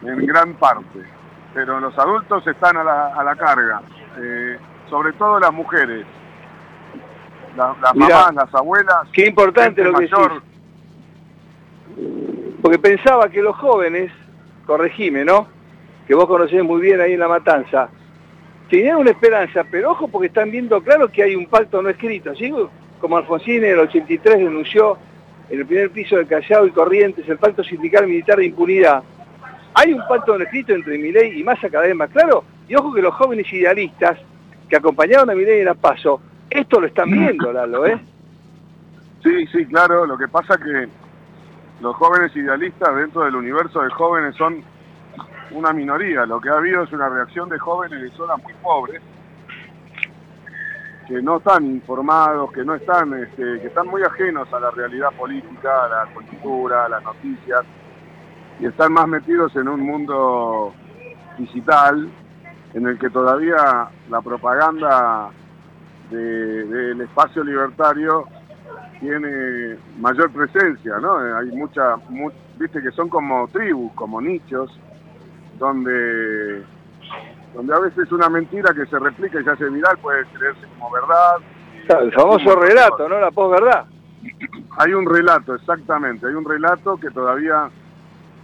en 0.02 0.26
gran 0.26 0.54
parte, 0.54 1.00
pero 1.52 1.78
los 1.80 1.96
adultos 1.98 2.46
están 2.46 2.76
a 2.78 2.84
la, 2.84 3.06
a 3.14 3.22
la 3.24 3.36
carga, 3.36 3.82
eh, 4.18 4.58
sobre 4.88 5.12
todo 5.14 5.38
las 5.38 5.52
mujeres, 5.52 6.06
La- 7.56 7.74
las 7.82 7.94
Mirá, 7.94 8.16
mamás, 8.16 8.34
las 8.34 8.54
abuelas. 8.54 9.08
Qué 9.12 9.26
importante 9.26 9.82
lo 9.84 9.92
que 9.94 10.06
mayor. 10.08 10.34
decís. 10.34 10.48
Porque 12.62 12.78
pensaba 12.78 13.28
que 13.28 13.42
los 13.42 13.56
jóvenes, 13.56 14.12
corregime, 14.66 15.24
¿no? 15.24 15.48
Que 16.06 16.14
vos 16.14 16.26
conocés 16.26 16.62
muy 16.62 16.80
bien 16.80 17.00
ahí 17.00 17.14
en 17.14 17.20
La 17.20 17.28
Matanza, 17.28 17.88
tenían 18.70 18.98
una 18.98 19.10
esperanza, 19.10 19.64
pero 19.70 19.90
ojo 19.92 20.08
porque 20.08 20.28
están 20.28 20.50
viendo 20.50 20.80
claro 20.82 21.08
que 21.08 21.22
hay 21.24 21.34
un 21.34 21.46
pacto 21.46 21.82
no 21.82 21.88
escrito, 21.88 22.34
¿sí? 22.36 22.52
Como 23.00 23.16
Alfonsín 23.16 23.64
en 23.64 23.72
el 23.72 23.78
83 23.80 24.38
denunció 24.38 24.96
en 25.50 25.60
el 25.60 25.66
primer 25.66 25.90
piso 25.90 26.16
de 26.16 26.26
Callao 26.26 26.66
y 26.66 26.70
Corrientes 26.70 27.28
el 27.28 27.38
pacto 27.38 27.62
sindical 27.64 28.06
militar 28.06 28.38
de 28.38 28.46
impunidad. 28.46 29.02
Hay 29.74 29.92
un 29.92 30.06
pacto 30.08 30.36
escrito 30.36 30.72
entre 30.72 30.98
Milei 30.98 31.38
y 31.38 31.44
Massa 31.44 31.68
cada 31.68 31.86
claro, 32.08 32.44
y 32.68 32.74
ojo 32.74 32.92
que 32.94 33.02
los 33.02 33.14
jóvenes 33.14 33.52
idealistas 33.52 34.18
que 34.68 34.76
acompañaron 34.76 35.28
a 35.30 35.34
Milei 35.34 35.60
en 35.60 35.66
la 35.66 35.74
PASO, 35.74 36.20
esto 36.48 36.80
lo 36.80 36.86
están 36.86 37.10
viendo, 37.10 37.52
Lalo, 37.52 37.86
¿eh? 37.86 38.00
Sí, 39.22 39.46
sí, 39.48 39.66
claro. 39.66 40.06
Lo 40.06 40.16
que 40.16 40.28
pasa 40.28 40.56
que 40.56 40.88
los 41.80 41.94
jóvenes 41.96 42.34
idealistas 42.34 42.94
dentro 42.96 43.24
del 43.24 43.36
universo 43.36 43.82
de 43.82 43.90
jóvenes 43.90 44.34
son 44.36 44.62
una 45.50 45.72
minoría. 45.72 46.26
Lo 46.26 46.40
que 46.40 46.48
ha 46.48 46.56
habido 46.56 46.84
es 46.84 46.92
una 46.92 47.08
reacción 47.08 47.48
de 47.48 47.58
jóvenes 47.58 48.00
de 48.00 48.10
zonas 48.10 48.42
muy 48.42 48.52
pobres 48.62 49.02
que 51.10 51.20
no 51.20 51.38
están 51.38 51.66
informados, 51.66 52.52
que 52.52 52.64
no 52.64 52.76
están, 52.76 53.12
este, 53.14 53.60
que 53.60 53.66
están 53.66 53.88
muy 53.88 54.00
ajenos 54.04 54.46
a 54.54 54.60
la 54.60 54.70
realidad 54.70 55.08
política, 55.18 55.86
a 55.86 55.88
la 55.88 56.14
cultura, 56.14 56.84
a 56.84 56.88
las 56.88 57.02
noticias 57.02 57.62
y 58.60 58.66
están 58.66 58.92
más 58.92 59.08
metidos 59.08 59.56
en 59.56 59.66
un 59.66 59.80
mundo 59.80 60.72
digital 61.36 62.08
en 62.74 62.86
el 62.86 62.96
que 62.96 63.10
todavía 63.10 63.88
la 64.08 64.20
propaganda 64.22 65.30
de- 66.10 66.64
del 66.66 67.00
espacio 67.00 67.42
libertario 67.42 68.28
tiene 69.00 69.78
mayor 69.98 70.30
presencia, 70.30 70.96
¿no? 71.00 71.16
Hay 71.38 71.46
mucha, 71.50 71.96
mu- 72.08 72.30
viste 72.56 72.80
que 72.80 72.92
son 72.92 73.08
como 73.08 73.48
tribus, 73.48 73.92
como 73.94 74.20
nichos, 74.20 74.70
donde 75.58 76.62
donde 77.54 77.74
a 77.74 77.78
veces 77.78 78.10
una 78.12 78.28
mentira 78.28 78.72
que 78.74 78.86
se 78.86 78.98
replica 78.98 79.40
y 79.40 79.44
se 79.44 79.50
hace 79.50 79.68
viral 79.68 79.98
puede 79.98 80.24
creerse 80.26 80.66
como 80.78 80.90
verdad. 80.90 81.36
Claro, 81.86 82.04
el 82.04 82.12
famoso 82.12 82.56
relato, 82.56 83.08
¿no? 83.08 83.20
La 83.20 83.30
posverdad. 83.30 83.86
Hay 84.78 84.92
un 84.92 85.06
relato, 85.06 85.54
exactamente, 85.54 86.26
hay 86.26 86.34
un 86.34 86.44
relato 86.44 86.96
que 86.98 87.10
todavía 87.10 87.70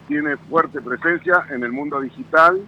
tiene 0.08 0.36
fuerte 0.36 0.80
presencia 0.80 1.46
en 1.50 1.62
el 1.62 1.72
mundo 1.72 2.00
digital 2.00 2.60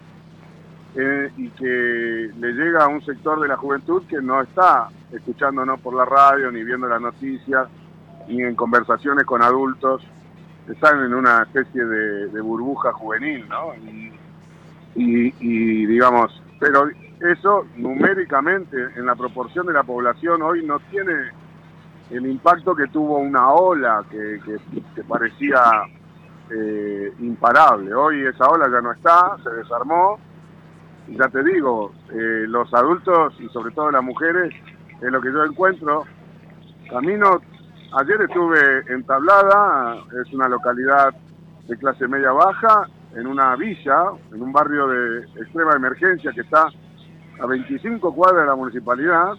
eh, 0.94 1.30
y 1.36 1.48
que 1.50 2.30
le 2.38 2.52
llega 2.52 2.84
a 2.84 2.88
un 2.88 3.04
sector 3.04 3.40
de 3.40 3.48
la 3.48 3.56
juventud 3.56 4.02
que 4.08 4.20
no 4.20 4.42
está 4.42 4.88
escuchándonos 5.12 5.80
por 5.80 5.94
la 5.94 6.04
radio, 6.04 6.50
ni 6.50 6.62
viendo 6.64 6.86
las 6.86 7.00
noticias, 7.00 7.68
ni 8.28 8.42
en 8.42 8.54
conversaciones 8.54 9.24
con 9.24 9.42
adultos, 9.42 10.02
están 10.68 11.02
en 11.04 11.14
una 11.14 11.42
especie 11.42 11.84
de, 11.84 12.28
de 12.28 12.40
burbuja 12.40 12.92
juvenil, 12.92 13.48
¿no? 13.48 13.74
Y, 13.76 14.12
y- 14.98 15.34
y, 15.40 15.86
digamos, 15.86 16.42
pero 16.60 16.88
eso 17.20 17.64
numéricamente 17.76 18.76
en 18.96 19.06
la 19.06 19.14
proporción 19.14 19.66
de 19.66 19.72
la 19.72 19.82
población 19.82 20.42
hoy 20.42 20.64
no 20.64 20.78
tiene 20.90 21.12
el 22.10 22.26
impacto 22.26 22.74
que 22.74 22.86
tuvo 22.88 23.18
una 23.18 23.50
ola 23.52 24.04
que, 24.10 24.40
que- 24.44 25.02
parecía 25.04 25.60
eh, 26.50 27.12
imparable. 27.20 27.94
Hoy 27.94 28.24
esa 28.26 28.48
ola 28.48 28.68
ya 28.72 28.80
no 28.80 28.92
está, 28.92 29.36
se 29.44 29.50
desarmó. 29.50 30.18
Y 31.06 31.16
ya 31.16 31.28
te 31.28 31.42
digo, 31.44 31.92
eh, 32.10 32.44
los 32.48 32.72
adultos 32.74 33.34
y 33.40 33.48
sobre 33.48 33.72
todo 33.74 33.90
las 33.90 34.02
mujeres, 34.02 34.54
es 35.00 35.12
lo 35.12 35.20
que 35.20 35.32
yo 35.32 35.44
encuentro. 35.44 36.04
Camino, 36.90 37.40
ayer 37.98 38.20
estuve 38.22 38.82
en 38.88 39.04
Tablada, 39.04 39.96
es 40.22 40.32
una 40.32 40.48
localidad 40.48 41.14
de 41.66 41.76
clase 41.78 42.08
media 42.08 42.32
baja, 42.32 42.88
en 43.16 43.26
una 43.26 43.56
villa, 43.56 44.04
en 44.32 44.42
un 44.42 44.52
barrio 44.52 44.86
de 44.88 45.20
extrema 45.40 45.74
emergencia 45.76 46.32
que 46.32 46.42
está 46.42 46.68
a 47.40 47.46
25 47.46 48.14
cuadras 48.14 48.42
de 48.42 48.48
la 48.48 48.56
municipalidad, 48.56 49.34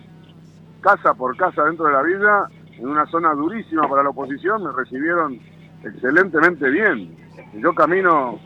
casa 0.81 1.13
por 1.13 1.35
casa 1.37 1.63
dentro 1.65 1.85
de 1.85 1.93
la 1.93 2.01
villa, 2.01 2.47
en 2.77 2.87
una 2.87 3.05
zona 3.07 3.33
durísima 3.33 3.87
para 3.89 4.03
la 4.03 4.09
oposición, 4.09 4.63
me 4.63 4.71
recibieron 4.71 5.37
excelentemente 5.83 6.69
bien. 6.69 7.15
Yo 7.55 7.73
camino 7.75 8.39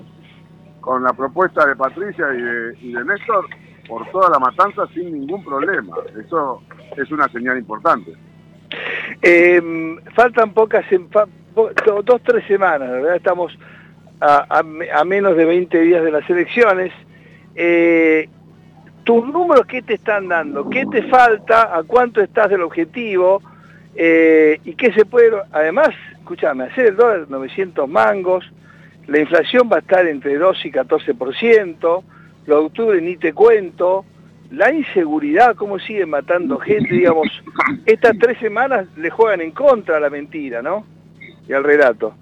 con 0.82 1.04
la 1.04 1.14
propuesta 1.14 1.66
de 1.66 1.76
Patricia 1.76 2.26
y 2.34 2.42
de, 2.42 2.78
y 2.82 2.94
de 2.94 3.06
Néstor 3.06 3.46
por 3.88 4.10
toda 4.12 4.30
la 4.30 4.40
matanza 4.40 4.88
sin 4.94 5.14
ningún 5.14 5.44
problema. 5.44 5.96
Eso 6.20 6.62
es 6.98 7.12
una 7.12 7.28
señal 7.30 7.58
importante. 7.58 8.14
Eh, 9.22 9.62
faltan 10.16 10.54
pocas, 10.54 10.86
do- 11.56 12.02
dos, 12.04 12.22
tres 12.24 12.46
semanas, 12.48 12.90
¿verdad? 12.90 13.16
Estamos 13.16 13.58
a, 14.20 14.46
a 14.60 14.64
me- 14.64 14.92
a 14.92 15.04
menos 15.04 15.36
de 15.36 15.46
20 15.46 15.80
días 15.82 16.04
de 16.04 16.12
las 16.12 16.30
elecciones. 16.30 16.92
Eh, 17.56 18.30
¿Tus 19.04 19.26
números 19.28 19.66
qué 19.68 19.82
te 19.82 19.96
están 19.96 20.30
dando? 20.30 20.70
¿Qué 20.70 20.86
te 20.86 21.04
falta? 21.04 21.76
¿A 21.76 21.84
cuánto 21.84 22.22
estás 22.22 22.50
del 22.50 22.62
objetivo? 22.62 23.42
Eh, 23.96 24.60
¿Y 24.64 24.74
qué 24.76 24.94
se 24.94 25.06
puede...? 25.06 25.32
Además, 25.52 25.90
escúchame, 26.18 26.64
hacer 26.66 26.88
el 26.88 26.96
dólar 26.96 27.26
900 27.30 27.88
mangos, 27.90 28.50
la 29.08 29.20
inflación 29.20 29.70
va 29.72 29.78
a 29.78 29.80
estar 29.80 30.08
entre 30.08 30.38
2 30.38 30.66
y 30.66 30.72
14%, 30.72 32.04
lo 32.46 32.60
de 32.60 32.66
octubre 32.66 33.02
ni 33.02 33.18
te 33.18 33.34
cuento, 33.34 34.06
la 34.52 34.72
inseguridad, 34.74 35.56
cómo 35.56 35.80
siguen 35.80 36.10
matando 36.10 36.58
gente, 36.60 36.94
digamos, 36.94 37.28
estas 37.86 38.18
tres 38.18 38.38
semanas 38.40 38.88
le 38.96 39.10
juegan 39.10 39.42
en 39.42 39.52
contra 39.52 39.98
a 39.98 40.00
la 40.00 40.10
mentira, 40.10 40.62
¿no? 40.62 40.86
Y 41.48 41.52
al 41.52 41.64
relato. 41.66 42.16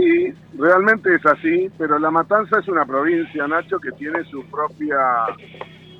Sí, 0.00 0.34
realmente 0.56 1.14
es 1.14 1.26
así, 1.26 1.70
pero 1.76 1.98
La 1.98 2.10
Matanza 2.10 2.58
es 2.58 2.68
una 2.68 2.86
provincia, 2.86 3.46
Nacho, 3.46 3.78
que 3.78 3.92
tiene 3.92 4.24
su 4.30 4.42
propia 4.46 4.98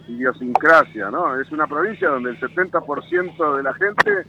idiosincrasia, 0.08 1.10
¿no? 1.10 1.38
Es 1.38 1.52
una 1.52 1.66
provincia 1.66 2.08
donde 2.08 2.30
el 2.30 2.40
70% 2.40 3.56
de 3.56 3.62
la 3.62 3.74
gente 3.74 4.24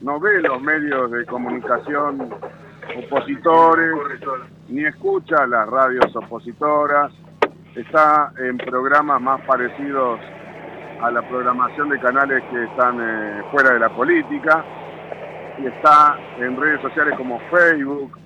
no 0.00 0.18
ve 0.18 0.40
los 0.40 0.58
medios 0.62 1.10
de 1.10 1.26
comunicación 1.26 2.34
opositores, 2.96 3.90
ni 4.70 4.86
escucha 4.86 5.46
las 5.48 5.68
radios 5.68 6.16
opositoras, 6.16 7.12
está 7.76 8.32
en 8.38 8.56
programas 8.56 9.20
más 9.20 9.42
parecidos 9.42 10.18
a 11.02 11.10
la 11.10 11.20
programación 11.28 11.90
de 11.90 12.00
canales 12.00 12.42
que 12.50 12.64
están 12.64 12.98
eh, 13.02 13.42
fuera 13.50 13.74
de 13.74 13.80
la 13.80 13.90
política, 13.90 14.64
y 15.58 15.66
está 15.66 16.16
en 16.38 16.56
redes 16.56 16.80
sociales 16.80 17.14
como 17.18 17.38
Facebook, 17.50 18.23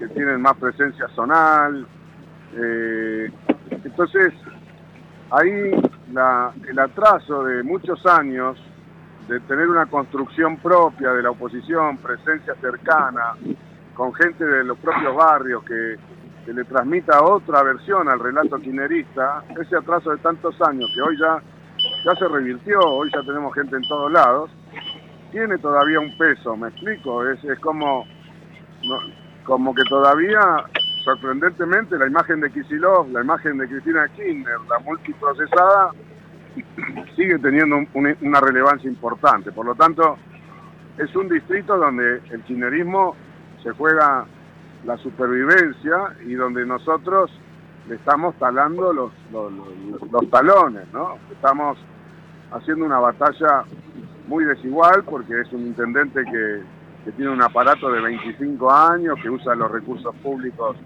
que 0.00 0.08
tienen 0.08 0.40
más 0.40 0.56
presencia 0.56 1.06
zonal. 1.14 1.86
eh, 2.56 3.30
entonces, 3.84 4.32
ahí 5.30 5.72
el 6.68 6.78
atraso 6.78 7.44
de 7.44 7.62
muchos 7.62 8.04
años 8.06 8.58
de 9.28 9.38
tener 9.40 9.68
una 9.68 9.86
construcción 9.86 10.56
propia 10.56 11.12
de 11.12 11.22
la 11.22 11.30
oposición, 11.30 11.98
presencia 11.98 12.54
cercana, 12.60 13.36
con 13.94 14.12
gente 14.14 14.44
de 14.44 14.64
los 14.64 14.78
propios 14.78 15.14
barrios 15.14 15.62
que, 15.64 15.98
le 16.46 16.64
transmita 16.64 17.22
otra 17.22 17.62
versión 17.62 18.08
al 18.08 18.18
relato 18.18 18.58
quinerista, 18.58 19.44
ese 19.60 19.76
atraso 19.76 20.10
de 20.10 20.16
tantos 20.16 20.60
años 20.62 20.90
que 20.92 21.00
hoy 21.00 21.16
ya, 21.16 21.40
ya 22.04 22.12
se 22.16 22.26
revirtió, 22.26 22.80
hoy 22.80 23.08
ya 23.14 23.20
tenemos 23.20 23.54
gente 23.54 23.76
en 23.76 23.82
todos 23.82 24.10
lados, 24.10 24.50
tiene 25.30 25.58
todavía 25.58 26.00
un 26.00 26.16
peso, 26.18 26.56
me 26.56 26.68
explico, 26.68 27.24
es, 27.28 27.44
es 27.44 27.56
como, 27.60 28.04
como 29.50 29.74
que 29.74 29.82
todavía, 29.88 30.40
sorprendentemente, 31.04 31.98
la 31.98 32.06
imagen 32.06 32.40
de 32.40 32.52
Kisilov, 32.52 33.10
la 33.10 33.20
imagen 33.22 33.58
de 33.58 33.66
Cristina 33.66 34.06
Kirchner, 34.14 34.60
la 34.68 34.78
multiprocesada, 34.78 35.90
sigue 37.16 37.36
teniendo 37.40 37.78
un- 37.78 37.88
un- 37.94 38.16
una 38.20 38.40
relevancia 38.40 38.88
importante. 38.88 39.50
Por 39.50 39.66
lo 39.66 39.74
tanto, 39.74 40.16
es 40.98 41.16
un 41.16 41.28
distrito 41.28 41.76
donde 41.76 42.22
el 42.30 42.42
kirchnerismo 42.44 43.16
se 43.60 43.72
juega 43.72 44.24
la 44.84 44.96
supervivencia 44.98 45.96
y 46.24 46.34
donde 46.34 46.64
nosotros 46.64 47.28
le 47.88 47.96
estamos 47.96 48.36
talando 48.36 48.92
los, 48.92 49.10
los- 49.32 50.12
los 50.12 50.30
talones, 50.30 50.84
¿no? 50.92 51.16
Estamos 51.32 51.76
haciendo 52.52 52.84
una 52.86 53.00
batalla 53.00 53.64
muy 54.28 54.44
desigual 54.44 55.02
porque 55.02 55.40
es 55.40 55.52
un 55.52 55.62
intendente 55.66 56.22
que, 56.24 56.62
que 57.04 57.12
tiene 57.12 57.30
un 57.30 57.42
aparato 57.42 57.90
de 57.90 58.00
25 58.00 58.70
años, 58.70 59.18
que 59.22 59.30
usa 59.30 59.54
los 59.54 59.70
recursos 59.70 60.14
públicos 60.16 60.76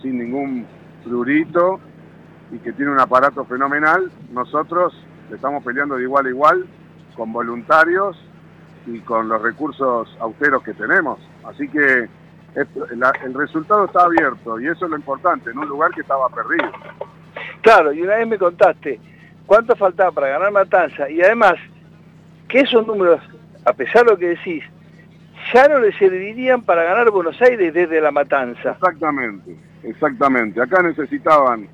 sin 0.00 0.18
ningún 0.18 0.66
prurito 1.04 1.80
y 2.50 2.58
que 2.58 2.72
tiene 2.72 2.92
un 2.92 3.00
aparato 3.00 3.44
fenomenal. 3.44 4.10
Nosotros 4.32 4.94
estamos 5.32 5.64
peleando 5.64 5.96
de 5.96 6.02
igual 6.02 6.26
a 6.26 6.28
igual 6.28 6.66
con 7.16 7.32
voluntarios 7.32 8.16
y 8.86 8.98
con 9.00 9.28
los 9.28 9.40
recursos 9.40 10.14
austeros 10.20 10.62
que 10.62 10.74
tenemos. 10.74 11.18
Así 11.44 11.68
que 11.68 12.08
el 12.54 13.34
resultado 13.34 13.86
está 13.86 14.02
abierto 14.02 14.60
y 14.60 14.66
eso 14.66 14.84
es 14.84 14.90
lo 14.90 14.96
importante, 14.96 15.50
en 15.50 15.58
un 15.58 15.68
lugar 15.68 15.90
que 15.92 16.02
estaba 16.02 16.28
perdido. 16.28 16.70
Claro, 17.62 17.92
y 17.92 18.02
una 18.02 18.16
vez 18.16 18.28
me 18.28 18.38
contaste 18.38 19.00
cuánto 19.46 19.74
faltaba 19.76 20.10
para 20.12 20.28
ganar 20.28 20.52
Matanza 20.52 21.08
y 21.08 21.22
además 21.22 21.54
que 22.48 22.60
esos 22.60 22.86
números, 22.86 23.20
a 23.64 23.72
pesar 23.72 24.04
de 24.04 24.10
lo 24.10 24.18
que 24.18 24.28
decís, 24.28 24.64
no 25.68 25.78
le 25.78 25.92
servirían 25.98 26.62
para 26.62 26.82
ganar 26.84 27.10
Buenos 27.10 27.40
Aires 27.42 27.74
desde 27.74 28.00
la 28.00 28.10
Matanza. 28.10 28.72
Exactamente, 28.72 29.56
exactamente. 29.82 30.60
Acá 30.60 30.82
necesitaban, 30.82 31.68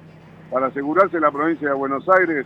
para 0.50 0.66
asegurarse 0.66 1.20
la 1.20 1.30
provincia 1.30 1.68
de 1.68 1.74
Buenos 1.74 2.09
Aires, 2.09 2.44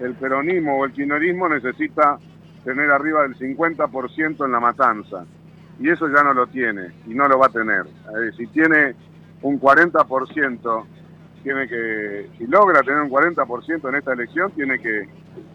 el 0.00 0.14
peronismo 0.14 0.78
o 0.78 0.84
el 0.84 0.92
kirchnerismo 0.92 1.48
necesita 1.48 2.18
tener 2.64 2.90
arriba 2.90 3.22
del 3.22 3.36
50% 3.36 4.44
en 4.44 4.52
la 4.52 4.60
matanza. 4.60 5.24
Y 5.80 5.90
eso 5.90 6.08
ya 6.08 6.22
no 6.22 6.34
lo 6.34 6.46
tiene 6.48 6.92
y 7.06 7.14
no 7.14 7.26
lo 7.28 7.38
va 7.38 7.46
a 7.46 7.50
tener. 7.50 7.84
Si 8.36 8.46
tiene 8.48 8.94
un 9.42 9.60
40%, 9.60 10.84
tiene 11.42 11.68
que, 11.68 12.28
si 12.36 12.46
logra 12.46 12.82
tener 12.82 13.00
un 13.00 13.10
40% 13.10 13.88
en 13.88 13.94
esta 13.94 14.12
elección, 14.12 14.50
tiene 14.52 14.78
que, 14.80 15.08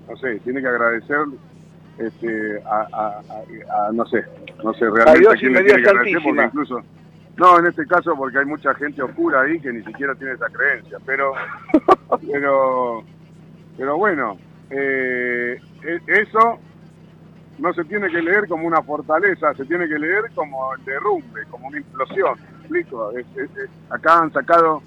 no 0.09 0.17
sé, 0.17 0.39
tiene 0.39 0.61
que 0.61 0.67
agradecer 0.67 1.19
este, 1.97 2.61
a, 2.65 2.87
a- 2.91 3.21
a- 3.29 3.87
a- 3.87 3.91
no 3.91 4.05
sé, 4.07 4.23
no 4.63 4.73
sé 4.73 4.85
realmente 4.89 5.19
Dios 5.19 5.35
y 5.35 5.39
quién 5.39 5.53
le 5.53 5.59
María 5.59 5.75
tiene 5.75 5.83
que 5.83 5.89
agradecer 5.89 6.21
porque 6.23 6.43
incluso 6.45 6.83
no, 7.37 7.59
en 7.59 7.65
este 7.67 7.85
caso 7.87 8.15
porque 8.15 8.37
hay 8.39 8.45
mucha 8.45 8.73
gente 8.75 9.01
oscura 9.01 9.41
ahí 9.41 9.59
que 9.59 9.73
ni 9.73 9.83
siquiera 9.83 10.13
tiene 10.15 10.33
esa 10.33 10.47
creencia, 10.49 10.97
pero 11.05 11.33
pero 12.31 13.03
pero 13.77 13.97
bueno, 13.97 14.37
eh, 14.69 15.59
e- 15.83 16.01
eso 16.07 16.59
no 17.59 17.73
se 17.73 17.83
tiene 17.85 18.09
que 18.09 18.21
leer 18.21 18.47
como 18.47 18.67
una 18.67 18.81
fortaleza, 18.81 19.53
se 19.55 19.65
tiene 19.65 19.87
que 19.87 19.97
leer 19.99 20.23
como 20.35 20.73
el 20.75 20.83
derrumbe, 20.85 21.41
como 21.49 21.67
una 21.67 21.77
implosión. 21.77 22.37
¿me 22.39 22.59
explico? 22.59 23.11
Es- 23.11 23.25
es- 23.35 23.57
es- 23.57 23.69
acá 23.91 24.19
han 24.19 24.31
sacado 24.33 24.81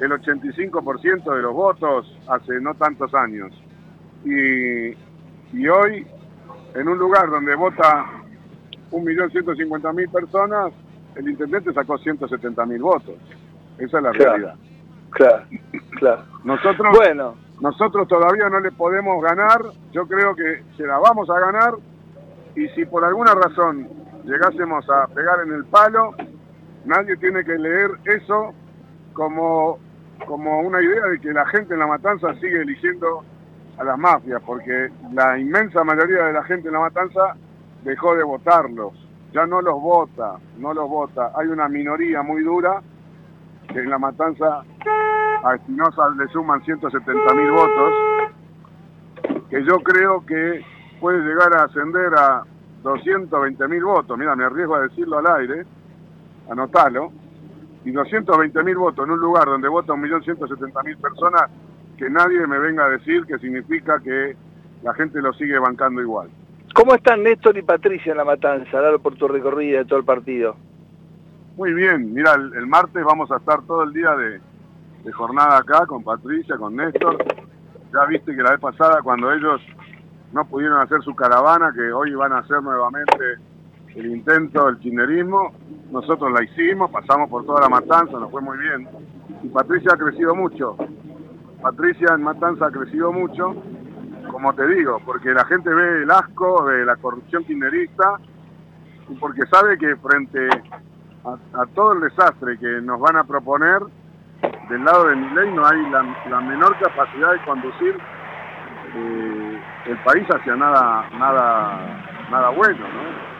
el 0.00 0.10
85% 0.12 1.34
de 1.34 1.42
los 1.42 1.52
votos 1.52 2.18
hace 2.28 2.60
no 2.60 2.74
tantos 2.74 3.12
años. 3.14 3.52
Y, 4.24 4.90
y 5.52 5.68
hoy, 5.68 6.06
en 6.74 6.88
un 6.88 6.98
lugar 6.98 7.28
donde 7.30 7.54
vota 7.54 8.06
1.150.000 8.90 10.10
personas, 10.10 10.72
el 11.16 11.28
intendente 11.28 11.72
sacó 11.72 11.98
170.000 11.98 12.80
votos. 12.80 13.14
Esa 13.78 13.98
es 13.98 14.02
la 14.02 14.10
Claro. 14.10 14.30
realidad. 14.30 14.54
Claro, 15.10 15.44
claro. 15.98 16.22
Nosotros, 16.44 16.96
Bueno. 16.96 17.34
nosotros 17.60 18.08
todavía 18.08 18.48
no 18.48 18.60
le 18.60 18.72
podemos 18.72 19.22
ganar, 19.22 19.60
yo 19.92 20.06
creo 20.06 20.34
que 20.34 20.62
se 20.76 20.86
la 20.86 20.98
vamos 20.98 21.28
a 21.30 21.38
ganar 21.38 21.74
y 22.56 22.66
si 22.68 22.84
por 22.86 23.04
alguna 23.04 23.34
razón 23.34 23.88
llegásemos 24.24 24.88
a 24.88 25.06
pegar 25.08 25.40
en 25.46 25.52
el 25.52 25.64
palo, 25.66 26.14
nadie 26.86 27.16
tiene 27.18 27.44
que 27.44 27.58
leer 27.58 27.90
eso 28.04 28.54
como, 29.12 29.78
como 30.26 30.60
una 30.60 30.80
idea 30.80 31.06
de 31.06 31.20
que 31.20 31.32
la 31.32 31.44
gente 31.46 31.74
en 31.74 31.80
la 31.80 31.86
matanza 31.86 32.32
sigue 32.34 32.62
eligiendo 32.62 33.22
a 33.78 33.84
las 33.84 33.98
mafias, 33.98 34.42
porque 34.44 34.90
la 35.12 35.38
inmensa 35.38 35.82
mayoría 35.84 36.24
de 36.26 36.32
la 36.32 36.42
gente 36.44 36.68
en 36.68 36.74
la 36.74 36.80
matanza 36.80 37.36
dejó 37.82 38.14
de 38.14 38.22
votarlos, 38.22 38.92
ya 39.32 39.46
no 39.46 39.60
los 39.62 39.80
vota, 39.80 40.36
no 40.58 40.74
los 40.74 40.88
vota. 40.88 41.32
Hay 41.36 41.48
una 41.48 41.68
minoría 41.68 42.22
muy 42.22 42.42
dura 42.42 42.82
que 43.68 43.80
en 43.80 43.90
la 43.90 43.98
matanza 43.98 44.62
a 45.44 45.54
Espinosa 45.54 46.10
le 46.16 46.28
suman 46.28 46.62
170 46.62 47.34
mil 47.34 47.50
votos, 47.50 47.94
que 49.50 49.64
yo 49.64 49.80
creo 49.80 50.24
que 50.26 50.64
puede 51.00 51.20
llegar 51.20 51.54
a 51.56 51.64
ascender 51.64 52.14
a 52.14 52.44
220 52.82 53.68
mil 53.68 53.84
votos. 53.84 54.18
Mira, 54.18 54.36
me 54.36 54.44
arriesgo 54.44 54.76
a 54.76 54.82
decirlo 54.82 55.18
al 55.18 55.26
aire, 55.38 55.64
anotalo. 56.50 57.12
Y 57.84 57.90
220 57.90 58.62
mil 58.62 58.76
votos 58.76 59.04
en 59.04 59.10
un 59.10 59.18
lugar 59.18 59.46
donde 59.46 59.66
vota 59.66 59.92
1.170.000 59.92 60.96
personas, 60.98 61.50
que 61.96 62.10
nadie 62.10 62.46
me 62.46 62.58
venga 62.58 62.84
a 62.84 62.90
decir 62.90 63.24
que 63.26 63.38
significa 63.38 64.00
que 64.00 64.36
la 64.82 64.94
gente 64.94 65.20
lo 65.20 65.32
sigue 65.34 65.58
bancando 65.58 66.00
igual. 66.00 66.28
¿Cómo 66.74 66.94
están 66.94 67.22
Néstor 67.22 67.56
y 67.58 67.62
Patricia 67.62 68.12
en 68.12 68.18
la 68.18 68.24
matanza? 68.24 68.80
Dalo 68.80 68.98
por 68.98 69.14
tu 69.16 69.28
recorrida 69.28 69.78
de 69.78 69.84
todo 69.84 69.98
el 69.98 70.04
partido. 70.04 70.56
Muy 71.56 71.74
bien, 71.74 72.14
mira, 72.14 72.34
el, 72.34 72.54
el 72.54 72.66
martes 72.66 73.04
vamos 73.04 73.30
a 73.30 73.36
estar 73.36 73.62
todo 73.62 73.82
el 73.82 73.92
día 73.92 74.16
de, 74.16 74.40
de 75.04 75.12
jornada 75.12 75.58
acá 75.58 75.86
con 75.86 76.02
Patricia, 76.02 76.56
con 76.56 76.76
Néstor. 76.76 77.18
Ya 77.92 78.06
viste 78.06 78.34
que 78.34 78.42
la 78.42 78.52
vez 78.52 78.60
pasada 78.60 79.02
cuando 79.02 79.30
ellos 79.32 79.60
no 80.32 80.46
pudieron 80.46 80.80
hacer 80.80 81.02
su 81.02 81.14
caravana, 81.14 81.72
que 81.74 81.92
hoy 81.92 82.14
van 82.14 82.32
a 82.32 82.38
hacer 82.38 82.62
nuevamente 82.62 83.34
el 83.94 84.06
intento 84.06 84.66
del 84.66 84.78
kirchnerismo, 84.78 85.52
nosotros 85.90 86.32
la 86.32 86.42
hicimos, 86.42 86.90
pasamos 86.90 87.28
por 87.28 87.44
toda 87.44 87.60
la 87.60 87.68
matanza, 87.68 88.18
nos 88.18 88.30
fue 88.30 88.40
muy 88.40 88.56
bien. 88.56 88.88
Y 89.42 89.48
Patricia 89.48 89.92
ha 89.92 89.98
crecido 89.98 90.34
mucho. 90.34 90.76
Patricia 91.62 92.08
en 92.14 92.22
Matanza 92.22 92.66
ha 92.66 92.70
crecido 92.70 93.12
mucho, 93.12 93.54
como 94.30 94.52
te 94.54 94.66
digo, 94.66 95.00
porque 95.06 95.30
la 95.30 95.44
gente 95.44 95.72
ve 95.72 96.02
el 96.02 96.10
asco 96.10 96.64
de 96.66 96.84
la 96.84 96.96
corrupción 96.96 97.44
kirchnerista 97.44 98.18
y 99.08 99.14
porque 99.14 99.42
sabe 99.46 99.78
que 99.78 99.94
frente 99.96 100.48
a, 101.24 101.66
todo 101.74 101.92
el 101.92 102.00
desastre 102.00 102.58
que 102.58 102.80
nos 102.82 103.00
van 103.00 103.16
a 103.16 103.24
proponer, 103.24 103.80
del 104.68 104.84
lado 104.84 105.06
de 105.06 105.16
mi 105.16 105.30
ley 105.34 105.52
no 105.54 105.64
hay 105.64 105.78
la, 105.90 106.40
menor 106.40 106.76
capacidad 106.80 107.32
de 107.32 107.44
conducir 107.44 107.96
eh, 108.96 109.60
el 109.86 109.98
país 109.98 110.26
hacia 110.28 110.56
nada 110.56 111.08
nada 111.16 112.28
nada 112.28 112.48
bueno, 112.50 112.80
¿no? 112.80 113.32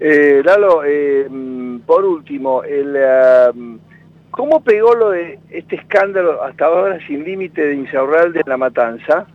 Eh, 0.00 0.42
Lalo, 0.44 0.82
eh, 0.84 1.26
mm, 1.30 1.80
por 1.80 2.04
último, 2.04 2.62
el, 2.62 2.96
¿cómo 4.30 4.62
pegó 4.62 4.94
lo 4.94 5.10
de 5.10 5.38
este 5.50 5.76
escándalo 5.76 6.42
hasta 6.42 6.66
ahora 6.66 6.98
sin 7.06 7.24
límite 7.24 7.62
de 7.66 7.74
Insaurralde 7.74 8.40
de 8.44 8.50
la 8.50 8.56
matanza? 8.56 9.26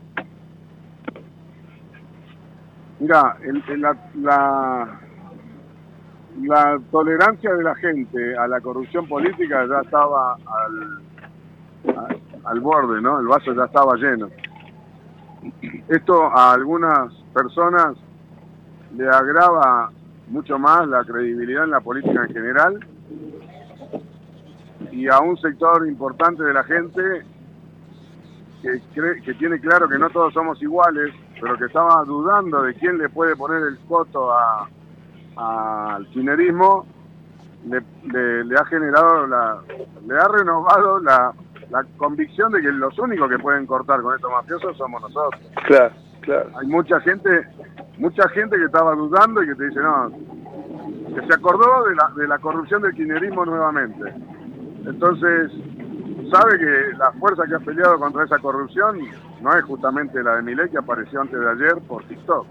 Mira, 3.00 3.38
la, 3.78 3.98
la, 4.16 5.00
la 6.42 6.80
tolerancia 6.92 7.54
de 7.54 7.64
la 7.64 7.76
gente 7.76 8.38
a 8.38 8.48
la 8.48 8.62
corrupción 8.62 9.08
política 9.08 9.66
ya 9.68 9.82
estaba 9.82 10.34
al, 10.36 11.96
a- 11.98 12.50
al 12.50 12.60
borde, 12.62 13.02
¿no? 13.02 13.20
El 13.20 13.28
vaso 13.28 13.54
ya 13.54 13.66
estaba 13.66 13.96
lleno. 13.96 14.30
Esto 15.90 16.24
a 16.26 16.54
algunas 16.54 17.14
personas 17.34 17.96
le 18.96 19.08
agrava 19.10 19.92
mucho 20.30 20.58
más 20.58 20.88
la 20.88 21.04
credibilidad 21.04 21.66
en 21.66 21.72
la 21.72 21.82
política 21.82 22.24
en 22.28 22.34
general 22.34 22.80
y 24.92 25.08
a 25.08 25.20
un 25.20 25.38
sector 25.38 25.88
importante 25.88 26.44
de 26.44 26.54
la 26.54 26.64
gente 26.64 27.02
que, 28.62 28.82
cree, 28.94 29.22
que 29.22 29.34
tiene 29.36 29.60
claro 29.60 29.88
que 29.88 29.98
no 29.98 30.10
todos 30.10 30.34
somos 30.34 30.62
iguales, 30.62 31.14
pero 31.40 31.58
que 31.58 31.66
estaba 31.66 32.04
dudando 32.04 32.64
de 32.64 32.74
quién 32.76 32.98
le 32.98 33.10
puede 33.10 33.36
poner 33.36 33.62
el 33.64 33.78
coto 33.88 34.32
a- 34.34 34.68
al 35.38 36.08
kirchnerismo, 36.08 36.86
le, 37.68 37.82
le- 38.12 38.44
le 38.46 38.56
ha 38.56 38.66
generado, 38.66 39.28
la, 39.28 39.58
le 40.08 40.18
ha 40.18 40.28
renovado 40.28 41.00
la, 41.00 41.34
la 41.70 41.84
convicción 41.98 42.52
de 42.54 42.62
que 42.62 42.72
los 42.72 42.98
únicos 43.00 43.30
que 43.30 43.40
pueden 43.40 43.66
cortar 43.66 44.02
con 44.02 44.16
estos 44.16 44.32
mafiosos 44.32 44.78
somos 44.78 45.02
nosotros. 45.02 45.42
Claro, 45.68 45.94
claro. 46.22 46.50
Hay 46.60 46.68
mucha 46.68 47.00
gente, 47.02 47.48
mucha 47.98 48.28
gente 48.30 48.56
que 48.58 48.66
estaba 48.66 48.94
dudando 48.96 49.44
y 49.44 49.48
que 49.48 49.56
te 49.56 49.66
dice, 49.68 49.80
no, 49.82 50.10
que 51.14 51.28
se 51.28 51.34
acordó 51.34 51.84
de 51.86 51.96
la, 51.96 52.12
de 52.16 52.28
la 52.28 52.38
corrupción 52.40 52.82
del 52.82 52.94
kirchnerismo 52.94 53.46
nuevamente. 53.46 54.14
Entonces, 54.88 55.52
sabe 56.32 56.58
que 56.60 56.98
la 56.98 57.12
fuerza 57.14 57.44
que 57.48 57.56
ha 57.56 57.60
peleado 57.60 57.98
contra 58.00 58.24
esa 58.26 58.38
corrupción 58.40 59.00
no 59.42 59.54
es 59.58 59.64
justamente 59.66 60.22
la 60.24 60.36
de 60.38 60.42
Milei 60.44 60.70
que 60.70 60.78
apareció 60.78 61.22
antes 61.22 61.40
de 61.40 61.50
ayer 61.50 61.76
por 61.88 62.04
TikTok. 62.06 62.46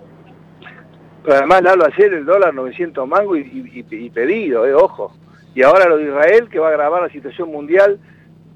Pero 1.25 1.37
además, 1.37 1.63
Lalo, 1.63 1.85
ayer 1.87 2.13
el 2.13 2.25
dólar 2.27 2.53
900 2.55 3.09
mangos 3.09 3.39
y, 3.39 3.41
y- 3.41 3.87
y 4.07 4.11
pedido, 4.11 4.67
eh, 4.67 4.75
ojo. 4.75 5.13
Y 5.55 5.63
ahora 5.63 5.89
lo 5.89 5.97
de 5.97 6.05
Israel, 6.05 6.49
que 6.51 6.59
va 6.59 6.67
a 6.67 6.71
agravar 6.71 7.03
la 7.03 7.09
situación 7.09 7.51
mundial. 7.51 7.99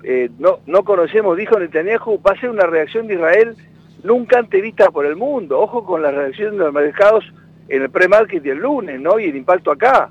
Eh, 0.04 0.30
no, 0.38 0.58
no 0.66 0.84
conocemos, 0.84 1.36
dijo 1.36 1.58
Netanyahu, 1.58 2.20
va 2.22 2.32
a 2.32 2.40
ser 2.40 2.50
una 2.50 2.66
reacción 2.66 3.06
de 3.06 3.14
Israel 3.14 3.56
nunca 4.04 4.38
antes 4.38 4.60
vista 4.62 4.90
por 4.90 5.06
el 5.06 5.16
mundo. 5.16 5.58
Ojo 5.60 5.84
con 5.84 6.02
la 6.02 6.10
reacción 6.10 6.52
de 6.52 6.64
los 6.64 6.72
mercados 6.72 7.24
en 7.68 7.82
el 7.82 7.90
pre-market 7.90 8.44
y 8.44 8.50
el 8.50 8.58
lunes, 8.58 9.00
¿no? 9.00 9.18
Y 9.18 9.24
el 9.24 9.36
impacto 9.36 9.70
acá. 9.72 10.10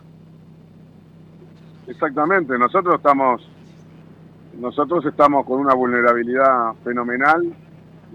Exactamente, 1.88 2.58
nosotros 2.58 2.96
estamos, 2.96 3.48
nosotros 4.60 5.06
estamos 5.06 5.46
con 5.46 5.60
una 5.60 5.74
vulnerabilidad 5.74 6.74
fenomenal. 6.84 7.54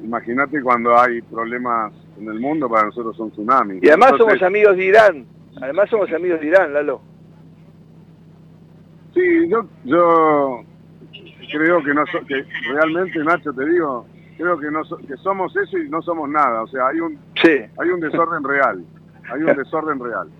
Imagínate 0.02 0.60
cuando 0.62 0.98
hay 0.98 1.22
problemas 1.22 1.92
en 2.18 2.28
el 2.28 2.40
mundo, 2.40 2.68
para 2.68 2.86
nosotros 2.86 3.16
son 3.16 3.30
tsunamis. 3.30 3.82
Y 3.82 3.88
además 3.88 4.12
Entonces, 4.12 4.38
somos 4.38 4.42
amigos 4.48 4.76
de 4.76 4.84
Irán. 4.84 5.26
Además 5.60 5.90
somos 5.90 6.12
amigos 6.12 6.40
de 6.40 6.46
Irán, 6.46 6.72
Lalo. 6.72 7.00
Sí, 9.14 9.48
yo, 9.48 9.66
yo 9.84 10.60
creo 11.52 11.82
que 11.84 11.94
no 11.94 12.04
so- 12.06 12.24
que 12.26 12.44
realmente 12.72 13.18
Nacho 13.22 13.52
te 13.52 13.66
digo, 13.66 14.06
creo 14.38 14.58
que 14.58 14.70
no 14.70 14.84
so- 14.84 14.96
que 14.96 15.16
somos 15.18 15.54
eso 15.56 15.76
y 15.78 15.88
no 15.90 16.00
somos 16.00 16.28
nada, 16.30 16.62
o 16.62 16.66
sea, 16.66 16.86
hay 16.88 17.00
un 17.00 17.18
hay 17.78 17.90
un 17.90 18.00
desorden 18.00 18.42
real, 18.42 18.82
hay 19.30 19.42
un 19.42 19.56
desorden 19.56 20.00
real. 20.00 20.28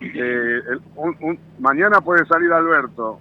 Eh, 0.00 0.60
el- 0.70 0.80
un- 0.94 1.16
un- 1.20 1.38
mañana 1.58 2.00
puede 2.00 2.24
salir 2.26 2.52
Alberto 2.52 3.18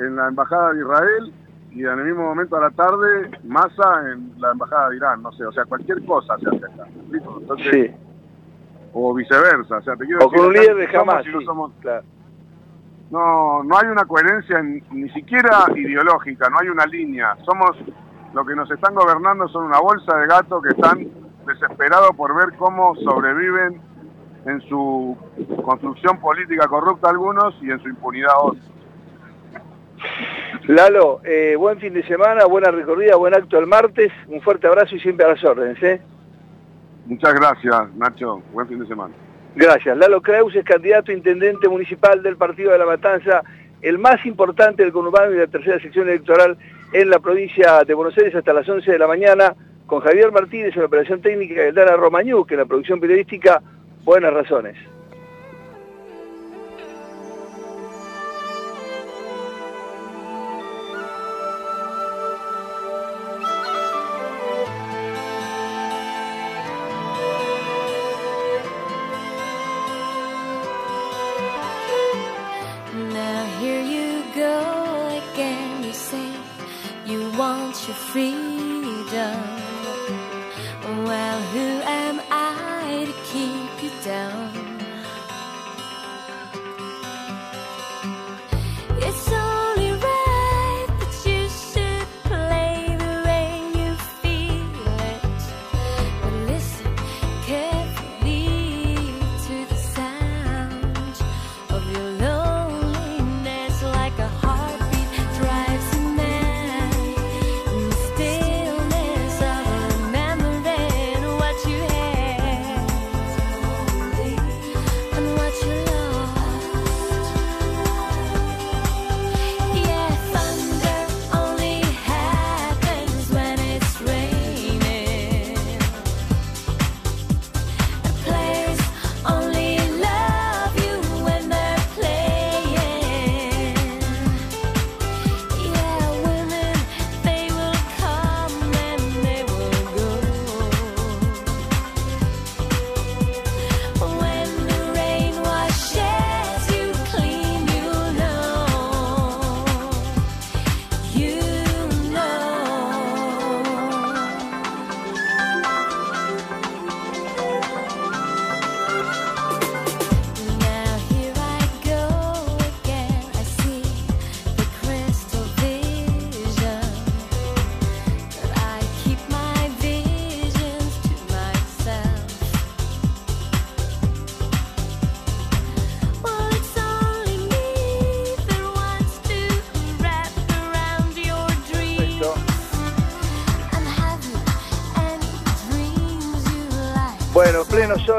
en 0.00 0.16
la 0.16 0.28
embajada 0.28 0.72
de 0.72 0.80
Israel 0.80 1.32
y 1.72 1.84
en 1.84 1.98
el 1.98 2.04
mismo 2.06 2.24
momento 2.24 2.56
a 2.56 2.60
la 2.62 2.70
tarde 2.70 3.30
Massa 3.44 4.10
en 4.12 4.34
la 4.40 4.50
embajada 4.52 4.90
de 4.90 4.96
Irán, 4.96 5.22
no 5.22 5.30
sé, 5.32 5.44
o 5.44 5.52
sea, 5.52 5.64
cualquier 5.66 6.04
cosa 6.04 6.36
se 6.38 6.48
hace 6.48 6.64
acá. 6.66 6.86
Entonces, 7.12 7.70
Sí. 7.72 7.94
o 8.92 9.14
viceversa, 9.14 9.76
o 9.76 9.82
sea, 9.82 9.94
te 9.96 10.04
quiero 10.04 10.26
O 10.26 10.30
con 10.30 10.46
un 10.46 10.52
decir, 10.52 10.72
líder 10.74 10.86
de 10.88 10.92
somos 10.92 11.14
Hamas, 11.14 11.26
y 11.26 11.30
no 11.30 11.38
sí, 11.40 11.44
somos- 11.46 11.72
claro. 11.80 12.04
no, 13.10 13.62
no 13.64 13.78
hay 13.78 13.86
una 13.88 14.04
coherencia 14.04 14.62
ni, 14.62 14.80
ni 14.90 15.08
siquiera 15.10 15.64
ideológica, 15.76 16.48
no 16.50 16.58
hay 16.60 16.68
una 16.68 16.86
línea. 16.86 17.36
Somos, 17.44 17.70
lo 18.34 18.44
que 18.44 18.54
nos 18.56 18.70
están 18.70 18.94
gobernando 18.94 19.46
son 19.48 19.64
una 19.66 19.80
bolsa 19.80 20.16
de 20.16 20.26
gatos 20.26 20.62
que 20.62 20.70
están 20.70 21.06
desesperados 21.46 22.10
por 22.16 22.34
ver 22.36 22.56
cómo 22.58 22.94
sobreviven 22.96 23.80
en 24.46 24.60
su 24.62 25.16
construcción 25.64 26.18
política 26.20 26.66
corrupta 26.68 27.10
algunos 27.10 27.54
y 27.62 27.70
en 27.70 27.80
su 27.82 27.88
impunidad 27.88 28.32
otros. 28.42 28.64
Lalo, 30.66 31.20
eh, 31.24 31.56
buen 31.56 31.78
fin 31.78 31.94
de 31.94 32.02
semana, 32.06 32.44
buena 32.44 32.70
recorrida, 32.70 33.16
buen 33.16 33.34
acto 33.34 33.58
el 33.58 33.66
martes. 33.66 34.12
Un 34.28 34.40
fuerte 34.40 34.66
abrazo 34.66 34.94
y 34.94 35.00
siempre 35.00 35.26
a 35.26 35.30
las 35.30 35.42
órdenes, 35.44 35.82
¿eh? 35.82 36.00
Muchas 37.06 37.34
gracias, 37.34 37.94
Nacho. 37.96 38.42
Buen 38.52 38.68
fin 38.68 38.78
de 38.78 38.86
semana. 38.86 39.12
Gracias. 39.56 39.96
Lalo 39.96 40.20
Kraus 40.20 40.54
es 40.54 40.64
candidato 40.64 41.10
a 41.10 41.14
intendente 41.14 41.68
municipal 41.68 42.22
del 42.22 42.36
Partido 42.36 42.70
de 42.72 42.78
la 42.78 42.86
Matanza, 42.86 43.42
el 43.82 43.98
más 43.98 44.24
importante 44.26 44.82
del 44.82 44.92
conurbano 44.92 45.32
y 45.32 45.34
de 45.34 45.46
la 45.46 45.50
tercera 45.50 45.80
sección 45.80 46.08
electoral 46.08 46.56
en 46.92 47.10
la 47.10 47.18
provincia 47.18 47.82
de 47.84 47.94
Buenos 47.94 48.16
Aires 48.18 48.34
hasta 48.34 48.52
las 48.52 48.68
11 48.68 48.92
de 48.92 48.98
la 48.98 49.08
mañana, 49.08 49.54
con 49.86 50.00
Javier 50.00 50.30
Martínez 50.30 50.74
en 50.74 50.82
la 50.82 50.86
operación 50.86 51.20
técnica 51.20 51.66
y 51.66 51.72
Dana 51.72 51.96
Romañú, 51.96 52.44
que 52.44 52.54
en 52.54 52.60
la 52.60 52.66
producción 52.66 53.00
periodística, 53.00 53.60
buenas 54.04 54.32
razones. 54.32 54.76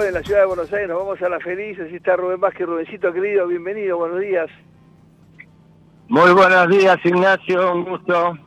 En 0.08 0.14
la 0.14 0.22
ciudad 0.24 0.42
de 0.42 0.46
Buenos 0.48 0.72
Aires, 0.74 0.90
nos 0.90 1.00
vamos 1.00 1.22
a 1.22 1.30
la 1.30 1.40
feliz, 1.40 1.80
así 1.80 1.96
está 1.96 2.16
Rubén 2.16 2.40
Vázquez, 2.40 2.66
Rubencito 2.68 3.14
querido, 3.14 3.48
bienvenido, 3.48 3.98
buenos 3.98 4.20
días. 4.20 4.50
Muy 6.08 6.32
buenos 6.34 6.68
días, 6.70 6.98
Ignacio, 7.04 7.74
un 7.74 7.86
gusto. 7.86 8.38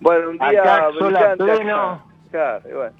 Bueno, 0.00 0.30
un 0.30 0.38
día 0.38 0.48
Acá 0.62 0.88
pleno. 1.36 2.04
bueno. 2.32 2.92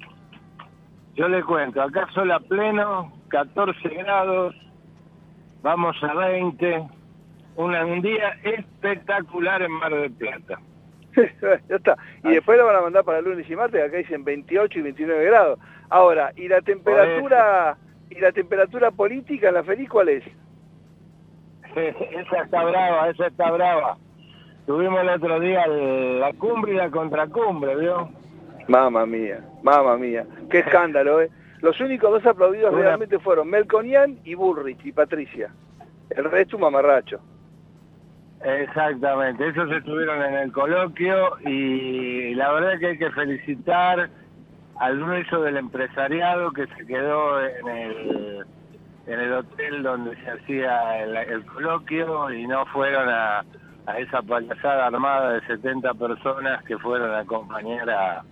Yo 1.15 1.27
le 1.27 1.43
cuento, 1.43 1.81
acá 1.81 2.07
sol 2.13 2.31
a 2.31 2.39
pleno, 2.39 3.11
14 3.29 3.89
grados, 3.89 4.55
vamos 5.61 5.95
a 6.03 6.13
20, 6.13 6.87
una- 7.55 7.85
un 7.85 8.01
día 8.01 8.29
espectacular 8.43 9.61
en 9.61 9.71
Mar 9.71 9.93
del 9.93 10.11
Plata. 10.11 10.59
ya 11.69 11.75
está. 11.75 11.97
Y 12.23 12.29
después 12.29 12.57
lo 12.57 12.65
van 12.65 12.77
a 12.77 12.81
mandar 12.81 13.03
para 13.03 13.21
lunes 13.21 13.49
y 13.49 13.55
martes, 13.55 13.83
acá 13.83 13.97
dicen 13.97 14.23
28 14.23 14.79
y 14.79 14.81
29 14.83 15.25
grados. 15.25 15.59
Ahora, 15.91 16.31
¿y 16.37 16.47
la 16.47 16.61
temperatura 16.61 17.77
y 18.09 18.19
la 18.19 18.31
temperatura 18.31 18.91
política 18.91 19.49
en 19.49 19.55
la 19.55 19.63
feliz 19.63 19.89
cuál 19.89 20.07
es? 20.09 20.23
esa 21.75 22.43
está 22.43 22.63
brava, 22.63 23.09
esa 23.09 23.27
está 23.27 23.51
brava. 23.51 23.97
Tuvimos 24.65 25.01
el 25.01 25.09
otro 25.09 25.39
día 25.41 25.67
la 25.67 26.31
cumbre 26.33 26.73
y 26.73 26.75
la 26.77 26.89
contracumbre, 26.89 27.75
¿vio? 27.75 28.09
Mamma 28.69 29.05
mía, 29.05 29.43
mamma 29.63 29.97
mía, 29.97 30.25
qué 30.49 30.59
escándalo, 30.65 31.21
¿eh? 31.21 31.29
Los 31.61 31.79
únicos 31.81 32.09
dos 32.09 32.25
aplaudidos 32.25 32.71
Una- 32.73 32.83
realmente 32.83 33.19
fueron 33.19 33.49
Melconian 33.49 34.17
y 34.23 34.33
Bullrich 34.33 34.85
y 34.85 34.93
Patricia. 34.93 35.51
El 36.09 36.23
resto 36.31 36.55
un 36.55 36.61
mamarracho. 36.61 37.19
Exactamente, 38.43 39.45
ellos 39.45 39.69
estuvieron 39.71 40.21
en 40.23 40.33
el 40.35 40.51
coloquio 40.53 41.37
y 41.41 42.33
la 42.35 42.51
verdad 42.53 42.79
que 42.79 42.87
hay 42.87 42.97
que 42.97 43.11
felicitar 43.11 44.09
al 44.81 44.99
grueso 44.99 45.41
del 45.41 45.57
empresariado 45.57 46.51
que 46.51 46.65
se 46.67 46.85
quedó 46.87 47.39
en 47.45 47.67
el, 47.67 48.45
en 49.07 49.19
el 49.19 49.33
hotel 49.33 49.83
donde 49.83 50.15
se 50.17 50.31
hacía 50.31 51.03
el, 51.03 51.15
el 51.17 51.45
coloquio 51.45 52.31
y 52.33 52.47
no 52.47 52.65
fueron 52.67 53.07
a, 53.09 53.43
esa 53.97 54.21
payasada 54.21 54.87
armada 54.87 55.33
de 55.33 55.41
70 55.47 55.93
personas 55.95 56.63
que 56.63 56.77
fueron 56.79 57.11
a 57.11 57.19
acompañar 57.19 57.89
a, 57.89 58.23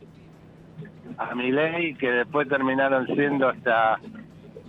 a 1.18 1.36
Milei, 1.36 1.94
que 1.96 2.12
después 2.12 2.48
terminaron 2.48 3.06
siendo 3.08 3.50
hasta 3.50 4.00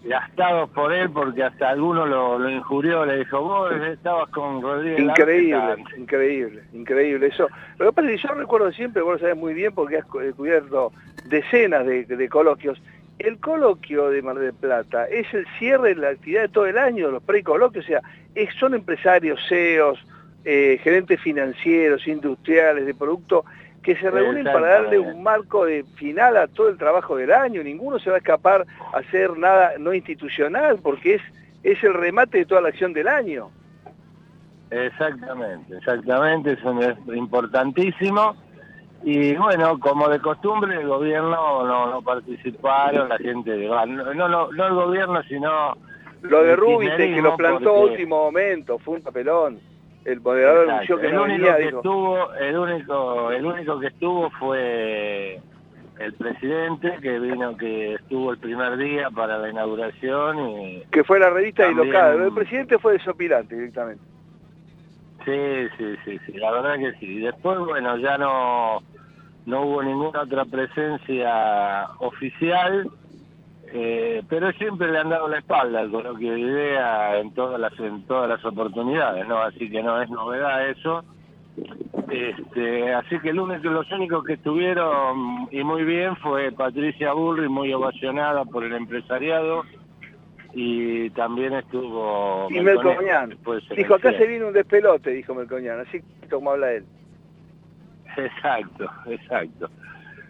gastados 0.02 0.70
por 0.70 0.92
él 0.94 1.10
porque 1.10 1.44
hasta 1.44 1.68
alguno 1.68 2.06
lo, 2.06 2.38
lo 2.38 2.48
injurió, 2.48 3.04
le 3.04 3.18
dijo, 3.18 3.40
vos 3.42 3.70
estabas 3.72 4.30
con 4.30 4.62
Rodríguez 4.62 5.00
Larreta". 5.04 5.30
Increíble, 5.32 5.84
increíble, 5.98 6.62
increíble. 6.72 7.26
Eso. 7.26 7.48
Lo 7.78 7.86
que 7.86 7.92
pasa 7.92 8.10
es 8.10 8.20
que 8.22 8.28
yo 8.28 8.34
recuerdo 8.34 8.72
siempre, 8.72 9.02
vos 9.02 9.12
lo 9.14 9.18
sabés 9.18 9.36
muy 9.36 9.52
bien 9.52 9.72
porque 9.74 9.98
has 9.98 10.06
cu- 10.06 10.20
eh, 10.20 10.32
cubierto 10.32 10.90
decenas 11.26 11.86
de, 11.86 12.04
de 12.04 12.28
coloquios. 12.28 12.80
El 13.18 13.38
coloquio 13.38 14.08
de 14.10 14.22
Mar 14.22 14.38
del 14.38 14.54
Plata 14.54 15.04
es 15.06 15.32
el 15.34 15.46
cierre 15.58 15.90
de 15.90 16.00
la 16.00 16.08
actividad 16.08 16.42
de 16.42 16.48
todo 16.48 16.66
el 16.66 16.78
año, 16.78 17.10
los 17.10 17.22
precoloquios, 17.22 17.84
o 17.84 17.88
sea, 17.88 18.00
es- 18.34 18.54
son 18.54 18.74
empresarios, 18.74 19.38
CEOs, 19.48 19.98
eh, 20.44 20.80
gerentes 20.82 21.20
financieros, 21.20 22.06
industriales, 22.08 22.86
de 22.86 22.94
producto, 22.94 23.44
que 23.82 23.94
se 23.96 24.10
reúnen 24.10 24.44
para 24.44 24.66
darle 24.82 24.98
un 24.98 25.22
marco 25.22 25.64
de 25.66 25.84
final 25.96 26.36
a 26.36 26.46
todo 26.48 26.68
el 26.70 26.78
trabajo 26.78 27.16
del 27.16 27.32
año. 27.32 27.62
Ninguno 27.62 27.98
se 27.98 28.08
va 28.10 28.16
a 28.16 28.18
escapar 28.18 28.66
a 28.92 28.98
hacer 28.98 29.36
nada 29.38 29.72
no 29.78 29.92
institucional 29.94 30.78
porque 30.82 31.14
es, 31.16 31.22
es 31.62 31.82
el 31.84 31.94
remate 31.94 32.38
de 32.38 32.44
toda 32.46 32.60
la 32.62 32.68
acción 32.68 32.92
del 32.94 33.08
año. 33.08 33.50
Exactamente, 34.70 35.76
exactamente, 35.76 36.52
eso 36.52 36.80
es 36.80 36.96
importantísimo. 37.16 38.36
Y 39.02 39.34
bueno, 39.34 39.78
como 39.78 40.08
de 40.08 40.20
costumbre, 40.20 40.76
el 40.80 40.86
gobierno 40.86 41.64
no, 41.66 41.90
no 41.90 42.02
participaron, 42.02 43.08
la 43.08 43.16
gente, 43.18 43.56
no, 43.66 43.86
no, 43.86 44.28
no, 44.28 44.66
el 44.66 44.74
gobierno, 44.74 45.22
sino... 45.24 45.74
Lo 46.22 46.42
de 46.42 46.54
Rubite, 46.54 47.14
que 47.14 47.22
lo 47.22 47.34
plantó 47.34 47.70
a 47.76 47.80
último 47.80 48.24
momento, 48.24 48.78
fue 48.78 48.96
un 48.96 49.02
papelón. 49.02 49.58
El 50.04 50.20
moderador 50.20 50.70
anunció 50.70 50.98
que 50.98 51.06
el 51.06 51.14
no 51.14 51.22
único 51.22 51.38
venía, 51.44 51.56
que 51.56 51.62
dijo. 51.64 51.76
estuvo, 51.78 52.32
el 52.34 52.58
único, 52.58 53.30
el 53.32 53.46
único 53.46 53.80
que 53.80 53.86
estuvo 53.86 54.30
fue 54.32 55.40
el 55.98 56.12
presidente 56.14 56.98
que 57.00 57.18
vino, 57.18 57.56
que 57.56 57.94
estuvo 57.94 58.32
el 58.32 58.38
primer 58.38 58.76
día 58.76 59.08
para 59.10 59.38
la 59.38 59.48
inauguración 59.48 60.38
y 60.46 60.82
Que 60.92 61.04
fue 61.04 61.18
la 61.18 61.30
revista 61.30 61.64
También- 61.64 61.84
dislocada. 61.86 62.14
El 62.22 62.34
presidente 62.34 62.78
fue 62.78 62.92
desopilante 62.94 63.54
directamente. 63.54 64.02
Sí, 65.24 65.68
sí, 65.78 65.94
sí, 66.04 66.18
sí, 66.26 66.32
la 66.38 66.50
verdad 66.52 66.76
que 66.78 66.92
sí. 66.98 67.06
Y 67.06 67.20
Después, 67.20 67.58
bueno, 67.60 67.96
ya 67.98 68.16
no, 68.18 68.80
no 69.50 69.62
hubo 69.62 69.82
ninguna 69.82 70.22
otra 70.22 70.44
presencia 70.44 71.88
oficial, 71.98 72.88
eh, 73.72 74.22
pero 74.28 74.50
siempre 74.52 74.90
le 74.90 74.98
han 74.98 75.10
dado 75.10 75.28
la 75.28 75.38
espalda 75.38 75.80
al 75.80 75.90
coloquio 75.90 76.32
de 76.32 76.40
idea 76.40 77.18
en 77.18 77.34
todas 77.34 77.60
las 77.60 77.78
en 77.78 78.06
todas 78.06 78.28
las 78.28 78.44
oportunidades, 78.44 79.26
¿no? 79.28 79.42
Así 79.42 79.68
que 79.70 79.82
no 79.82 80.00
es 80.00 80.08
novedad 80.08 80.68
eso. 80.68 81.04
Este, 82.10 82.92
así 82.94 83.18
que 83.20 83.30
el 83.30 83.38
único, 83.38 83.68
los 83.68 83.90
únicos 83.92 84.24
que 84.24 84.34
estuvieron 84.34 85.48
y 85.50 85.62
muy 85.62 85.84
bien 85.84 86.16
fue 86.16 86.50
Patricia 86.52 87.12
Burri, 87.12 87.48
muy 87.48 87.72
ovacionada 87.72 88.44
por 88.44 88.64
el 88.64 88.72
empresariado, 88.72 89.62
y 90.54 91.10
también 91.10 91.54
estuvo 91.54 92.48
Y 92.50 92.58
en 92.58 92.64
Dijo, 93.76 93.94
acá 93.94 94.10
cierre. 94.10 94.18
se 94.18 94.26
viene 94.26 94.44
un 94.46 94.52
despelote, 94.52 95.10
dijo 95.10 95.34
Melconian. 95.34 95.80
Así 95.80 96.00
como 96.28 96.50
habla 96.50 96.72
él. 96.72 96.84
Exacto, 98.16 98.86
exacto. 99.06 99.68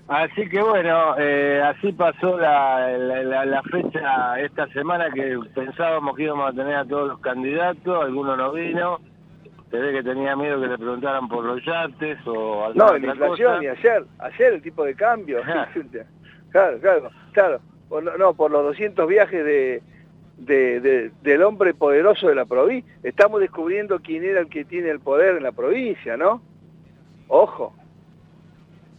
Así 0.09 0.49
que 0.49 0.61
bueno, 0.61 1.15
eh, 1.19 1.63
así 1.65 1.93
pasó 1.93 2.37
la, 2.39 2.89
la, 2.99 3.23
la- 3.23 3.45
la 3.45 3.63
fecha 3.63 4.41
esta 4.41 4.67
semana 4.69 5.09
que 5.15 5.39
pensábamos 5.55 6.17
que 6.17 6.25
íbamos 6.25 6.51
a 6.53 6.57
tener 6.57 6.75
a 6.75 6.85
todos 6.85 7.09
los 7.09 7.21
candidatos, 7.21 8.05
alguno 8.05 8.37
no 8.37 8.51
vino, 8.53 8.99
se 9.71 9.77
ve 9.79 9.93
que 9.93 10.03
tenía 10.03 10.35
miedo 10.35 10.61
que 10.61 10.67
le 10.67 10.77
preguntaran 10.79 11.29
por 11.29 11.45
los 11.45 11.65
yates 11.65 12.19
o 12.27 12.65
alguna 12.65 12.87
No, 12.87 12.99
la 12.99 13.07
inflación 13.13 13.53
cosa. 13.55 13.65
y 13.65 13.67
ayer, 13.69 14.05
ayer 14.19 14.53
el 14.55 14.63
tipo 14.63 14.85
de 14.85 14.95
cambio. 14.97 15.41
Claro, 16.51 16.79
claro, 16.81 17.11
claro. 17.31 17.61
Por, 17.89 18.19
no, 18.19 18.35
por 18.35 18.51
los 18.51 18.65
200 18.65 19.07
viajes 19.07 19.45
de, 19.45 19.81
de- 20.39 20.81
de- 20.81 21.11
del 21.23 21.43
hombre 21.45 21.73
poderoso 21.75 22.27
de 22.27 22.35
la 22.35 22.45
provincia. 22.47 22.93
Estamos 23.05 23.39
descubriendo 23.41 24.01
quién 24.01 24.25
era 24.25 24.41
el 24.41 24.49
que 24.49 24.65
tiene 24.65 24.91
el 24.91 24.99
poder 24.99 25.37
en 25.37 25.45
la 25.45 25.53
provincia, 25.53 26.17
¿no? 26.17 26.43
Ojo. 27.31 27.73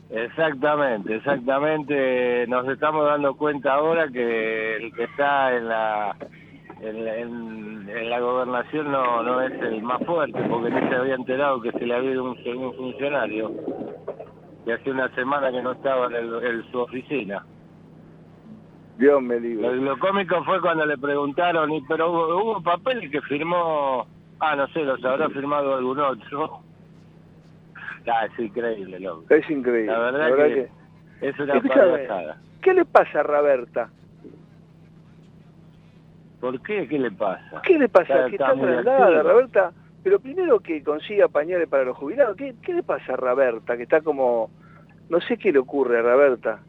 Exactamente, 0.09 1.15
exactamente. 1.15 2.45
Nos 2.47 2.67
estamos 2.67 3.05
dando 3.05 3.35
cuenta 3.35 3.73
ahora 3.73 4.07
que 4.09 4.77
el 4.77 4.93
que 4.93 5.03
está 5.03 5.55
en 5.55 5.67
la 5.67 6.15
en, 6.81 7.07
en- 7.07 7.89
en 7.89 8.09
la 8.09 8.19
gobernación 8.19 8.91
no, 8.91 9.21
no 9.21 9.41
es 9.41 9.51
el 9.61 9.81
más 9.83 10.03
fuerte, 10.05 10.41
porque 10.49 10.71
ni 10.71 10.89
se 10.89 10.95
había 10.95 11.15
enterado 11.15 11.61
que 11.61 11.71
se 11.73 11.85
le 11.85 11.93
había 11.93 12.11
ido 12.11 12.23
un, 12.23 12.37
un 12.57 12.73
funcionario 12.73 13.51
que 14.65 14.73
hace 14.73 14.91
una 14.91 15.13
semana 15.13 15.51
que 15.51 15.61
no 15.61 15.73
estaba 15.73 16.07
en, 16.07 16.15
el- 16.15 16.43
en 16.43 16.71
su 16.71 16.79
oficina. 16.79 17.45
Dios 18.97 19.21
me 19.21 19.39
libre. 19.39 19.67
Lo, 19.67 19.73
lo 19.75 19.99
cómico 19.99 20.43
fue 20.43 20.59
cuando 20.61 20.85
le 20.85 20.97
preguntaron, 20.97 21.71
y 21.71 21.81
pero 21.81 22.11
hubo, 22.11 22.35
hubo 22.43 22.61
papeles 22.63 23.11
que 23.11 23.21
firmó, 23.21 24.05
ah, 24.39 24.55
no 24.55 24.67
sé, 24.69 24.83
los 24.83 25.03
habrá 25.05 25.29
firmado 25.29 25.75
algún 25.75 25.99
otro. 25.99 26.61
Ah, 28.07 28.25
es 28.25 28.39
increíble, 28.39 28.99
loco. 28.99 29.25
Es 29.29 29.49
increíble. 29.49 29.91
La 29.91 29.99
verdad, 29.99 30.19
la 30.19 30.29
verdad 30.29 30.69
que, 31.19 31.27
es 31.27 31.39
una 31.39 31.61
payasada. 31.61 32.37
¿Qué 32.61 32.73
le 32.73 32.85
pasa 32.85 33.19
a 33.19 33.23
Raberta? 33.23 33.89
¿Por 36.39 36.59
qué? 36.61 36.87
¿Qué 36.87 36.97
le 36.97 37.11
pasa? 37.11 37.61
¿Qué 37.63 37.77
le 37.77 37.87
pasa? 37.87 38.25
Está- 38.25 38.29
que 38.29 38.35
está 38.35 38.53
está. 38.79 39.23
Raberta. 39.23 39.71
Pero 40.03 40.19
primero 40.19 40.59
que 40.59 40.83
consiga 40.83 41.27
pañales 41.27 41.69
para 41.69 41.83
los 41.83 41.95
jubilados. 41.95 42.35
¿Qué, 42.35 42.55
qué 42.63 42.73
le 42.73 42.81
pasa 42.83 43.13
a 43.13 43.17
Raberta? 43.17 43.77
Que 43.77 43.83
está 43.83 44.01
como... 44.01 44.49
No 45.09 45.21
sé 45.21 45.37
qué 45.37 45.51
le 45.51 45.59
ocurre 45.59 45.99
a 45.99 46.01
Raberta. 46.01 46.59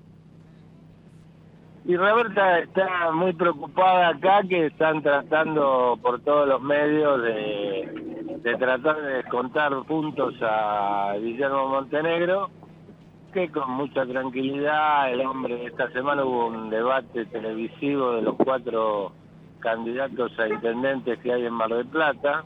Y 1.85 1.97
Roberta 1.97 2.61
está 2.61 3.11
muy 3.11 3.33
preocupada 3.33 4.11
acá 4.11 4.43
que 4.49 4.67
están 4.67 5.03
tratando 5.03 5.99
por 6.01 6.21
todos 6.21 6.49
los 6.49 6.63
medios 6.63 7.21
de, 7.23 8.57
tratar 8.57 9.03
de 9.03 9.15
descontar 9.15 9.73
puntos 9.83 10.35
a 10.43 11.15
Guillermo 11.19 11.69
Montenegro, 11.69 12.51
que 13.33 13.51
con 13.51 13.69
mucha 13.73 14.07
tranquilidad 14.07 15.13
el 15.13 15.23
hombre, 15.23 15.67
esta 15.67 15.91
semana 15.91 16.25
hubo 16.25 16.47
un 16.47 16.71
debate 16.71 17.25
televisivo 17.27 18.13
de 18.13 18.23
los 18.23 18.37
cuatro 18.37 19.13
candidatos 19.59 20.39
a 20.39 20.49
intendentes 20.49 21.19
que 21.19 21.33
hay 21.33 21.47
en 21.47 21.53
Mar 21.53 21.71
del 21.71 21.87
Plata, 21.87 22.45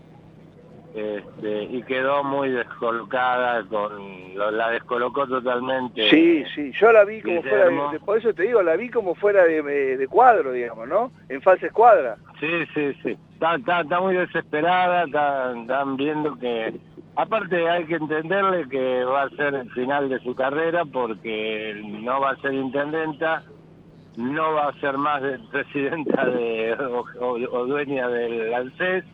este, 0.97 1.65
y 1.65 1.83
quedó 1.83 2.25
muy 2.25 2.49
descolocada, 2.49 3.63
con 3.65 4.35
lo- 4.35 4.51
la 4.51 4.71
descolocó 4.71 5.27
totalmente. 5.27 6.09
Sí, 6.09 6.43
sí, 6.55 6.73
yo 6.73 6.91
la 6.91 7.05
vi 7.05 7.21
como 7.21 7.43
fuera 7.43 7.65
Guillermo. 7.67 7.91
de, 7.91 7.99
de- 7.99 8.05
por 8.05 8.17
eso 8.19 8.33
te 8.33 8.45
digo, 8.45 8.63
la 8.63 8.77
vi 8.77 8.89
como 8.89 9.15
fuera 9.15 9.45
de, 9.45 10.07
cuadro, 10.09 10.53
digamos, 10.53 10.89
¿no? 10.89 11.13
En 11.29 11.43
falsa 11.43 11.67
escuadra. 11.67 12.17
Sí, 12.41 12.49
sí, 12.75 12.95
sí. 13.03 13.17
Está, 13.35 13.57
está, 13.57 13.81
está 13.83 14.01
muy 14.01 14.15
desesperada, 14.17 15.05
está- 15.05 15.55
están 15.59 15.97
viendo 15.97 16.35
que... 16.39 16.75
Aparte 17.19 17.69
hay 17.69 17.85
que 17.87 17.95
entenderle 17.97 18.69
que 18.69 19.05
va 19.05 19.23
a 19.25 19.31
ser 19.31 19.55
el 19.55 19.71
final 19.73 20.09
de 20.09 20.19
su 20.21 20.35
carrera 20.35 20.85
porque 20.85 21.79
no 21.85 22.21
va 22.21 22.31
a 22.31 22.37
ser 22.37 22.53
intendenta, 22.55 23.43
no 24.17 24.53
va 24.55 24.69
a 24.69 24.81
ser 24.81 24.97
más 24.99 25.21
de- 25.23 25.39
presidenta 25.51 26.25
de, 26.27 26.73
o, 26.75 27.05
o- 27.21 27.59
o 27.59 27.67
dueña 27.67 28.09
del 28.09 28.53
ANSES, 28.55 29.05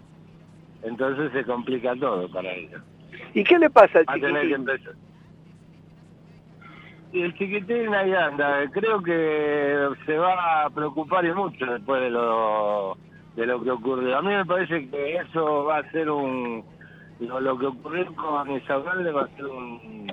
entonces 0.83 1.33
se 1.33 1.45
complica 1.45 1.95
todo 1.97 2.29
para 2.31 2.53
ella. 2.53 2.83
¿Y 3.35 3.45
qué 3.45 3.59
le 3.59 3.71
pasa 3.71 4.01
al 4.07 4.25
a 4.25 4.41
chiquitín? 4.41 4.67
Y 7.13 7.23
el 7.23 7.35
chiquitín 7.35 7.95
ahí 7.95 8.15
anda, 8.15 8.69
creo 8.71 9.03
que 9.03 9.89
se 10.07 10.17
va 10.17 10.65
a 10.65 10.71
preocupar 10.71 11.25
y 11.25 11.33
mucho 11.33 11.67
después 11.67 12.01
de 12.03 12.11
lo 12.11 12.97
de 13.37 13.47
lo 13.47 13.63
que 13.63 13.71
ocurrió. 13.71 14.17
A 14.17 14.23
mí 14.23 14.29
me 14.29 14.45
parece 14.45 14.89
que 14.89 15.17
eso 15.17 15.65
va 15.65 15.79
a 15.79 15.91
ser 15.91 16.11
un 16.11 16.65
lo, 17.21 17.41
lo 17.41 17.59
que 17.59 17.67
ocurrió 17.67 18.15
con 18.15 18.51
Isabel 18.51 19.15
va 19.15 19.23
a 19.23 19.37
ser 19.37 19.47
un 19.47 20.13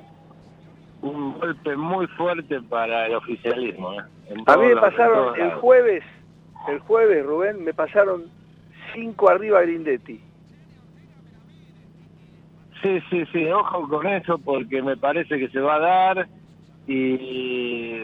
un 1.02 1.40
golpe 1.40 1.76
muy 1.78 2.08
fuerte 2.08 2.62
para 2.64 3.08
el 3.08 3.16
oficialismo. 3.16 3.94
¿eh? 3.94 4.04
A 4.46 4.58
mí 4.58 4.68
me 4.68 4.76
pasaron 4.76 5.40
el 5.40 5.52
jueves, 5.54 6.04
el 6.68 6.80
jueves, 6.80 7.26
Rubén, 7.26 7.64
me 7.64 7.74
pasaron 7.74 8.26
cinco 8.94 9.30
arriba 9.30 9.62
Grindetti. 9.62 10.22
Sí, 12.82 13.02
sí, 13.10 13.26
sí, 13.32 13.46
ojo 13.52 13.88
con 13.90 14.08
eso 14.08 14.38
porque 14.38 14.82
me 14.82 14.96
parece 14.96 15.38
que 15.38 15.50
se 15.50 15.60
va 15.60 15.76
a 15.76 15.80
dar 15.80 16.28
y 16.88 18.04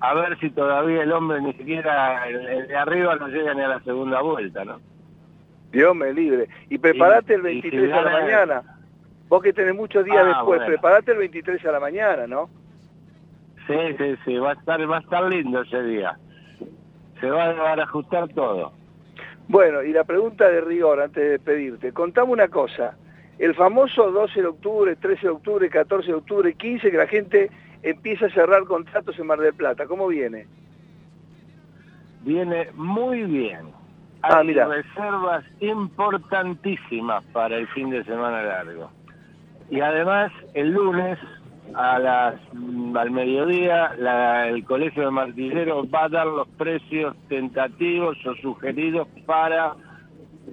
a 0.00 0.14
ver 0.14 0.38
si 0.38 0.50
todavía 0.50 1.02
el 1.02 1.12
hombre 1.12 1.40
ni 1.40 1.52
siquiera, 1.54 2.26
el, 2.28 2.66
de 2.68 2.76
arriba 2.76 3.16
no 3.16 3.28
llega 3.28 3.54
ni 3.54 3.62
a 3.62 3.68
la 3.68 3.80
segunda 3.80 4.20
vuelta, 4.22 4.64
¿no? 4.64 4.80
Dios 5.72 5.94
me 5.94 6.12
libre. 6.12 6.48
Y 6.68 6.78
preparate 6.78 7.34
el 7.34 7.46
Y- 7.46 7.58
y 7.58 7.62
si 7.62 7.70
23 7.70 7.92
a 7.92 8.02
la 8.02 8.10
mañana. 8.10 8.62
Vos 9.28 9.42
que 9.42 9.52
tenés 9.52 9.74
muchos 9.74 10.04
días 10.04 10.18
Ah, 10.20 10.26
después, 10.26 10.58
bueno. 10.60 10.66
preparate 10.66 11.12
el 11.12 11.18
23 11.18 11.64
a 11.66 11.72
la 11.72 11.80
mañana, 11.80 12.26
¿no? 12.26 12.48
Sí, 13.66 13.74
sí, 13.98 14.14
sí, 14.24 14.36
va 14.36 14.50
a 14.50 14.54
estar, 14.54 14.90
va 14.90 14.98
a 14.98 15.00
estar 15.00 15.24
lindo 15.24 15.62
ese 15.62 15.82
día. 15.82 16.16
Se 17.20 17.30
va 17.30 17.44
a 17.50 17.72
ajustar 17.82 18.28
todo. 18.28 18.72
Bueno, 19.48 19.82
y 19.82 19.92
la 19.92 20.04
pregunta 20.04 20.48
de 20.48 20.60
rigor 20.60 21.00
antes 21.00 21.22
de 21.22 21.30
despedirte. 21.30 21.92
Contame 21.92 22.32
una 22.32 22.48
cosa. 22.48 22.96
El 23.38 23.54
famoso 23.54 24.10
12 24.10 24.40
de 24.42 24.46
octubre, 24.46 24.96
13 24.96 25.22
de 25.22 25.28
octubre, 25.32 25.68
14 25.68 26.06
de 26.08 26.14
octubre, 26.14 26.54
15, 26.54 26.90
que 26.90 26.96
la 26.96 27.06
gente 27.06 27.50
empieza 27.82 28.26
a 28.26 28.30
cerrar 28.30 28.64
contratos 28.64 29.18
en 29.18 29.26
Mar 29.26 29.38
del 29.40 29.54
Plata. 29.54 29.86
¿Cómo 29.86 30.06
viene? 30.08 30.46
Viene 32.22 32.68
muy 32.74 33.22
bien. 33.24 33.66
Ah, 34.22 34.38
Hay 34.38 34.46
mira. 34.46 34.66
reservas 34.66 35.44
importantísimas 35.60 37.24
para 37.26 37.56
el 37.56 37.66
fin 37.68 37.90
de 37.90 38.04
semana 38.04 38.42
largo. 38.42 38.90
Y 39.70 39.80
además, 39.80 40.32
el 40.54 40.70
lunes 40.72 41.18
a 41.74 41.98
las 41.98 42.34
mm, 42.52 42.96
al 42.96 43.10
mediodía 43.10 43.94
la- 43.98 44.48
el 44.48 44.64
Colegio 44.64 45.02
de 45.04 45.10
Martilleros 45.10 45.86
va 45.92 46.04
a 46.04 46.08
dar 46.08 46.26
los 46.26 46.46
precios 46.48 47.16
tentativos 47.28 48.16
o 48.26 48.34
sugeridos 48.36 49.08
para 49.26 49.74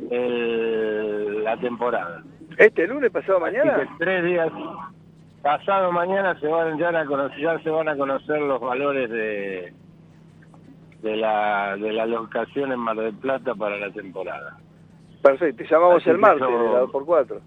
el- 0.10 1.44
la 1.44 1.58
temporada. 1.58 2.24
¿Este 2.58 2.88
lunes, 2.88 3.12
pasado 3.12 3.44
Así 3.46 3.56
mañana? 3.58 3.80
que 3.80 3.88
tres 3.98 4.24
días, 4.24 4.52
pasado 5.42 5.92
mañana 5.92 6.38
se 6.40 6.48
van 6.48 6.78
ya 6.78 6.90
a 6.90 7.06
conocer, 7.06 7.40
ya 7.40 7.60
se 7.60 7.70
van 7.70 7.90
a 7.90 7.96
conocer 7.96 8.40
los 8.42 8.60
valores 8.60 9.10
de 9.10 9.74
de 11.02 11.16
la 11.16 11.76
de 11.78 11.92
la 11.94 12.06
locación 12.06 12.72
en 12.72 12.80
Mar 12.80 12.96
del 12.98 13.16
Plata 13.16 13.56
para 13.56 13.78
la 13.78 13.92
temporada. 13.92 14.58
Perfecto, 15.24 15.64
llamamos 15.64 16.02
Así 16.02 16.10
el 16.12 16.18
martes, 16.18 16.48
de 16.48 16.54
la 16.54 16.84
2x4. 16.84 17.40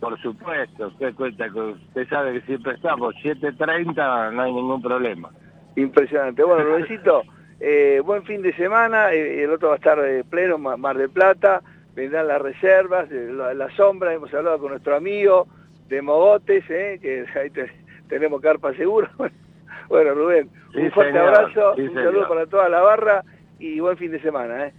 Por 0.00 0.20
supuesto, 0.20 0.86
usted 0.88 1.14
cuenta 1.16 1.50
que 1.50 1.58
usted 1.58 2.08
sabe 2.08 2.34
que 2.34 2.46
siempre 2.46 2.74
estamos 2.74 3.14
7.30, 3.16 4.32
no 4.32 4.42
hay 4.42 4.52
ningún 4.52 4.80
problema. 4.80 5.30
Impresionante. 5.74 6.44
Bueno, 6.44 6.62
Rubéncito, 6.70 7.22
eh, 7.58 8.00
buen 8.04 8.22
fin 8.24 8.40
de 8.42 8.52
semana. 8.54 9.12
eh, 9.12 9.42
el 9.42 9.50
otro 9.50 9.68
va 9.68 9.74
a 9.74 9.78
estar 9.78 9.98
eh, 9.98 10.22
pleno, 10.28 10.56
Ma- 10.56 10.76
Mar 10.76 10.96
del 10.96 11.10
Plata. 11.10 11.62
Vendrán 11.98 12.28
las 12.28 12.40
reservas, 12.40 13.10
eh, 13.10 13.28
la, 13.32 13.52
la 13.54 13.68
sombra. 13.70 14.14
Hemos 14.14 14.32
hablado 14.32 14.60
con 14.60 14.70
nuestro 14.70 14.94
amigo 14.94 15.48
de 15.88 16.00
Mogotes, 16.00 16.62
eh, 16.70 17.00
que 17.02 17.26
ahí 17.38 17.50
te- 17.50 17.72
tenemos 18.08 18.40
carpa 18.40 18.72
segura. 18.74 19.10
bueno, 19.88 20.14
Rubén, 20.14 20.48
Sí, 20.72 20.78
un 20.82 20.92
fuerte 20.92 21.12
señor, 21.14 21.34
abrazo, 21.34 21.74
sí, 21.74 21.82
un 21.82 21.88
señor. 21.88 22.04
saludo 22.04 22.28
para 22.28 22.46
toda 22.46 22.68
la 22.68 22.80
barra 22.82 23.24
y 23.58 23.80
buen 23.80 23.96
fin 23.96 24.12
de 24.12 24.20
semana. 24.20 24.66
¿eh? 24.66 24.72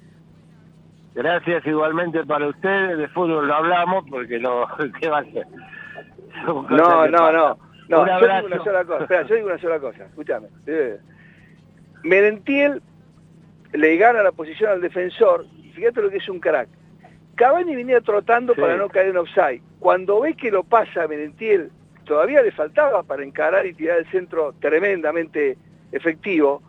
Gracias 1.13 1.65
igualmente 1.67 2.23
para 2.23 2.47
ustedes, 2.47 2.97
de 2.97 3.07
fútbol 3.09 3.47
no 3.49 3.53
hablamos 3.53 4.05
porque 4.09 4.39
no, 4.39 4.65
¿qué 5.01 5.09
va 5.09 5.17
a 5.19 5.23
ser? 5.25 5.45
No, 6.45 7.07
no, 7.07 7.31
no. 7.33 7.57
No, 7.89 8.05
yo 8.07 8.27
digo 8.27 8.45
una 8.47 8.63
sola 8.63 8.85
cosa. 8.85 9.01
Espera, 9.03 9.23
yo 9.23 9.35
digo 9.35 9.47
una 9.47 9.57
sola 9.59 9.79
cosa. 9.79 10.05
Escúchame. 10.05 10.47
Merentiel 12.03 12.81
le 13.73 13.97
gana 13.97 14.23
la 14.23 14.31
posición 14.31 14.71
al 14.71 14.79
defensor. 14.79 15.45
Fíjate 15.73 16.01
lo 16.01 16.09
que 16.09 16.17
es 16.17 16.29
un 16.29 16.39
crack. 16.39 16.69
Cavani 17.39 17.73
venía 17.73 18.01
trotando 18.01 18.53
Sí. 18.53 18.59
para 18.59 18.75
no 18.75 18.89
caer 18.89 19.07
en 19.07 19.17
offside. 19.17 19.61
Cuando 19.79 20.19
ve 20.19 20.33
que 20.33 20.51
lo 20.51 20.63
pasa 20.63 21.07
Merentiel, 21.07 21.71
todavía 22.03 22.41
le 22.41 22.51
faltaba 22.51 23.01
para 23.03 23.23
encarar 23.23 23.65
y 23.65 23.73
tirar 23.73 23.99
el 23.99 24.05
centro 24.11 24.53
tremendamente 24.59 25.57
efectivo. 25.93 26.61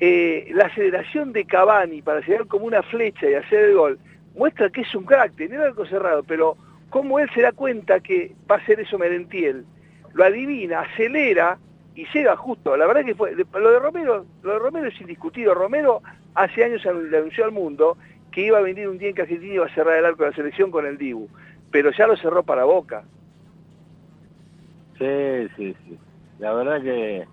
eh, 0.00 0.50
la 0.52 0.64
aceleración 0.66 1.32
de 1.32 1.44
Cavani 1.44 2.02
para 2.02 2.20
llegar 2.20 2.46
como 2.48 2.66
una 2.66 2.82
flecha 2.82 3.30
y 3.30 3.34
hacer 3.34 3.60
el 3.70 3.74
gol 3.76 3.98
muestra 4.34 4.68
que 4.68 4.80
es 4.80 4.92
un 4.94 5.04
crack, 5.04 5.36
tenía 5.36 5.58
el 5.58 5.62
arco 5.68 5.86
cerrado, 5.86 6.24
pero 6.24 6.56
cómo 6.90 7.20
él 7.20 7.30
se 7.32 7.42
da 7.42 7.52
cuenta 7.52 8.00
que 8.00 8.32
va 8.50 8.56
a 8.56 8.58
hacer 8.58 8.80
eso 8.80 8.98
Merentiel, 8.98 9.64
lo 10.12 10.24
adivina, 10.24 10.80
acelera 10.80 11.58
y 11.94 12.06
llega 12.12 12.34
justo. 12.36 12.76
La 12.76 12.86
verdad 12.88 13.04
que 13.04 13.14
fue, 13.14 13.36
lo 13.36 13.70
de 13.70 13.78
Romero, 13.78 14.26
lo 14.42 14.52
de 14.54 14.58
Romero 14.58 14.88
es 14.88 15.00
indiscutido. 15.00 15.54
Romero 15.54 16.02
hace 16.34 16.64
años 16.64 16.84
le 16.84 17.16
anunció 17.16 17.44
al 17.44 17.52
mundo 17.52 17.96
que 18.34 18.42
iba 18.42 18.58
a 18.58 18.62
venir 18.62 18.88
un 18.88 18.98
día 18.98 19.10
en 19.10 19.20
Argentina 19.20 19.54
iba 19.54 19.66
a 19.66 19.74
cerrar 19.74 19.96
el 19.96 20.04
arco 20.04 20.24
de 20.24 20.30
la 20.30 20.36
selección 20.36 20.70
con 20.70 20.86
el 20.86 20.98
Dibu. 20.98 21.28
pero 21.70 21.92
ya 21.92 22.06
lo 22.06 22.16
cerró 22.16 22.42
para 22.42 22.64
Boca. 22.64 23.04
Sí, 24.98 25.48
sí, 25.56 25.76
sí. 25.84 25.98
La 26.38 26.52
verdad 26.52 26.82
que 26.82 27.26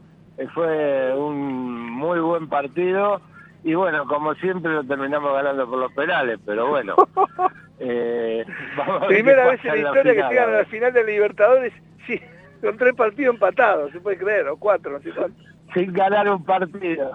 fue 0.54 1.16
un 1.16 1.92
muy 1.92 2.20
buen 2.20 2.48
partido 2.50 3.22
y 3.64 3.74
bueno, 3.76 4.06
como 4.08 4.34
siempre 4.36 4.74
lo 4.74 4.84
terminamos 4.84 5.34
ganando 5.34 5.70
por 5.70 5.80
los 5.80 5.94
penales, 5.94 6.40
pero 6.46 6.70
bueno. 6.70 6.96
eh, 7.80 8.44
vamos 8.78 9.08
Primera 9.08 9.48
vez 9.48 9.64
en 9.66 9.72
la 9.72 9.78
historia 9.78 10.04
que 10.04 10.12
final, 10.14 10.30
llegan 10.30 10.50
a 10.50 10.54
a 10.54 10.58
la 10.60 10.66
final 10.66 10.94
de 10.94 11.04
Libertadores, 11.04 11.74
sí, 12.08 12.20
con 12.62 12.78
tres 12.78 12.94
partidos 12.94 13.36
empatados, 13.36 13.92
se 13.92 14.00
puede 14.00 14.18
creer, 14.18 14.48
o 14.48 14.58
cuatro, 14.58 14.92
no 14.92 15.00
sé 15.02 15.12
cuánto. 15.12 15.42
Sin 15.74 15.94
ganar 15.94 16.30
un 16.30 16.44
partido. 16.44 17.12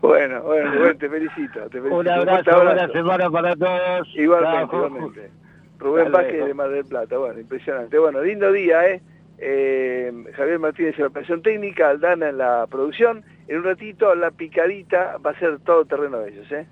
Bueno, 0.00 0.42
bueno, 0.42 0.70
Rubén, 0.72 0.98
te 0.98 1.08
felicito. 1.08 1.60
Te 1.70 1.80
felicito. 1.80 1.96
un 1.96 2.04
fuerte 2.04 2.50
abrazo, 2.50 2.62
buena 2.62 2.88
semana 2.88 3.30
para 3.30 3.56
todos. 3.56 4.08
Igualmente, 4.14 4.70
Chao. 4.70 4.86
igualmente. 4.86 5.30
Rubén 5.78 6.12
Vázquez 6.12 6.46
de 6.46 6.54
Mar 6.54 6.70
del 6.70 6.84
Plata, 6.84 7.16
bueno, 7.16 7.40
impresionante. 7.40 7.98
Bueno, 7.98 8.22
lindo 8.22 8.52
día, 8.52 8.86
¿eh? 8.88 9.02
Eh, 9.38 10.12
Javier 10.34 10.58
Martínez 10.58 10.94
en 10.96 11.02
la 11.02 11.08
operación 11.08 11.42
técnica, 11.42 11.90
Aldana 11.90 12.28
en 12.28 12.38
la 12.38 12.66
producción. 12.70 13.24
En 13.48 13.58
un 13.58 13.64
ratito 13.64 14.14
la 14.14 14.30
picadita 14.30 15.16
va 15.24 15.30
a 15.30 15.38
ser 15.38 15.58
todo 15.60 15.84
terreno 15.84 16.18
de 16.20 16.30
ellos, 16.30 16.52
¿eh? 16.52 16.66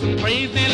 Praise 0.00 0.50
the 0.54 0.69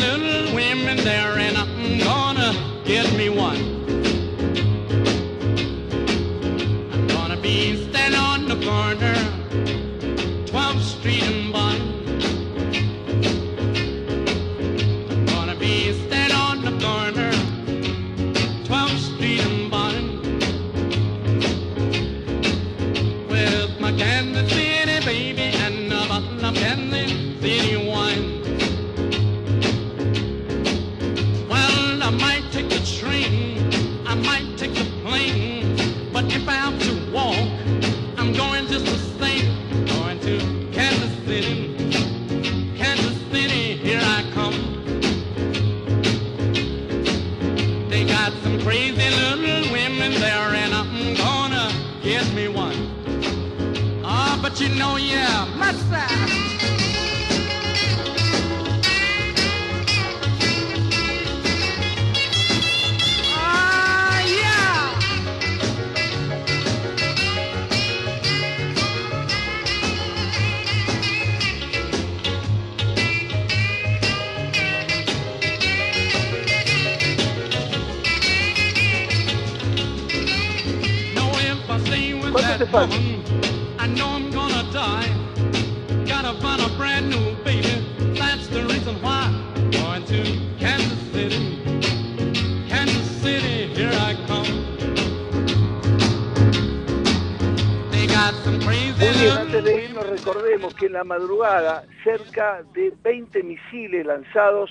que 100.74 100.86
en 100.86 100.92
la 100.92 101.04
madrugada 101.04 101.84
cerca 102.02 102.62
de 102.74 102.92
20 103.02 103.42
misiles 103.42 104.06
lanzados 104.06 104.70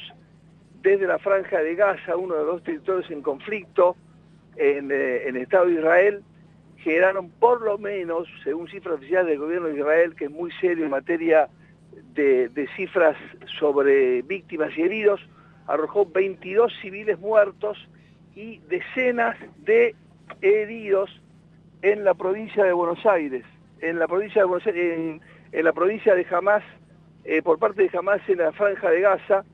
desde 0.82 1.08
la 1.08 1.20
franja 1.20 1.60
de 1.60 1.76
Gaza, 1.76 2.16
uno 2.16 2.36
de 2.36 2.46
los 2.46 2.64
territorios 2.64 3.10
en 3.10 3.22
conflicto 3.22 3.96
en, 4.56 4.92
eh, 4.92 5.28
en 5.28 5.36
el 5.36 5.44
Estado 5.44 5.66
de 5.66 5.74
Israel, 5.74 6.24
generaron 6.78 7.32
por 7.32 7.62
lo 7.62 7.78
menos, 7.78 8.28
según 8.44 8.68
cifras 8.68 8.96
oficiales 8.96 9.28
del 9.28 9.40
gobierno 9.40 9.68
de 9.68 9.80
Israel, 9.80 10.16
que 10.16 10.26
es 10.26 10.32
muy 10.32 10.52
serio 10.62 10.86
en 10.86 10.92
materia 10.92 11.50
de, 12.14 12.70
cifras 12.76 13.18
sobre 13.60 14.22
víctimas 14.22 14.72
y 14.78 14.84
heridos, 14.84 15.20
arrojó 15.68 16.06
22 16.06 16.72
civiles 16.82 17.20
muertos 17.20 17.78
y 18.36 18.60
decenas 18.70 19.36
de 19.58 19.96
heridos 20.42 21.10
en 21.82 22.04
la 22.04 22.14
provincia 22.14 22.64
de 22.64 22.74
Buenos 22.74 23.04
Aires, 23.06 23.44
en 23.82 24.00
la 24.00 24.08
provincia 24.08 24.44
en 25.56 25.64
la 25.64 25.72
provincia 25.72 26.14
de 26.14 26.26
Hamas, 26.30 26.64
eh, 27.24 27.42
por 27.42 27.58
parte 27.60 27.82
de 27.82 27.98
Hamas 27.98 28.22
en 28.28 28.40
la 28.40 28.52
franja 28.52 28.90
de 28.90 29.00
Gaza, 29.00 29.46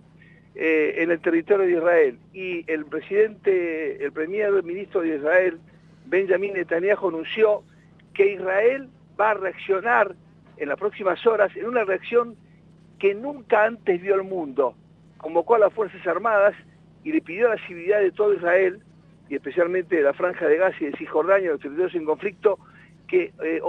eh, 0.55 0.95
en 0.97 1.11
el 1.11 1.21
territorio 1.21 1.67
de 1.67 1.73
Israel. 1.73 2.19
Y 2.33 2.69
el 2.71 2.85
presidente, 2.85 4.03
el 4.03 4.11
primer 4.11 4.63
ministro 4.63 5.01
de 5.01 5.17
Israel, 5.17 5.59
Benjamin 6.07 6.53
Netanyahu, 6.53 7.09
anunció 7.09 7.63
que 8.15 8.33
Israel 8.33 8.89
va 9.19 9.29
a 9.29 9.33
reaccionar 9.35 10.15
en 10.57 10.69
las 10.69 10.79
próximas 10.79 11.25
horas 11.27 11.55
en 11.55 11.67
una 11.67 11.83
reacción 11.83 12.35
que 12.97 13.13
nunca 13.13 13.65
antes 13.65 14.01
vio 14.01 14.15
el 14.15 14.23
mundo. 14.23 14.73
Convocó 15.17 15.53
a 15.53 15.59
las 15.59 15.73
Fuerzas 15.73 16.05
Armadas 16.07 16.55
y 17.03 17.11
le 17.11 17.21
pidió 17.21 17.45
a 17.45 17.55
la 17.55 17.67
civilidad 17.67 17.99
de 17.99 18.11
todo 18.11 18.33
Israel, 18.33 18.81
y 19.29 19.35
especialmente 19.35 19.97
de 19.97 20.01
la 20.01 20.13
Franja 20.13 20.47
de 20.47 20.57
Gaza 20.57 20.77
y 20.81 20.85
de 20.85 20.97
Cisjordania, 20.97 21.51
los 21.51 21.61
territorios 21.61 21.93
en 21.93 22.05
conflicto, 22.05 22.57
que 23.11 23.33
eh, 23.43 23.61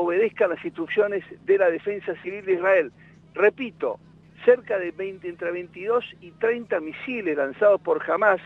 las 0.49 0.65
instrucciones 0.65 1.25
de 1.45 1.59
la 1.59 1.69
defensa 1.69 2.15
civil 2.23 2.45
de 2.45 2.53
Israel. 2.53 2.93
Repito, 3.35 3.99
cerca 4.45 4.79
de 4.79 4.93
20, 4.93 5.29
entre 5.29 5.51
22 5.51 6.05
y 6.21 6.31
30 6.31 6.79
misiles 6.79 7.37
lanzados 7.37 7.81
por 7.81 8.09
Hamas, 8.09 8.41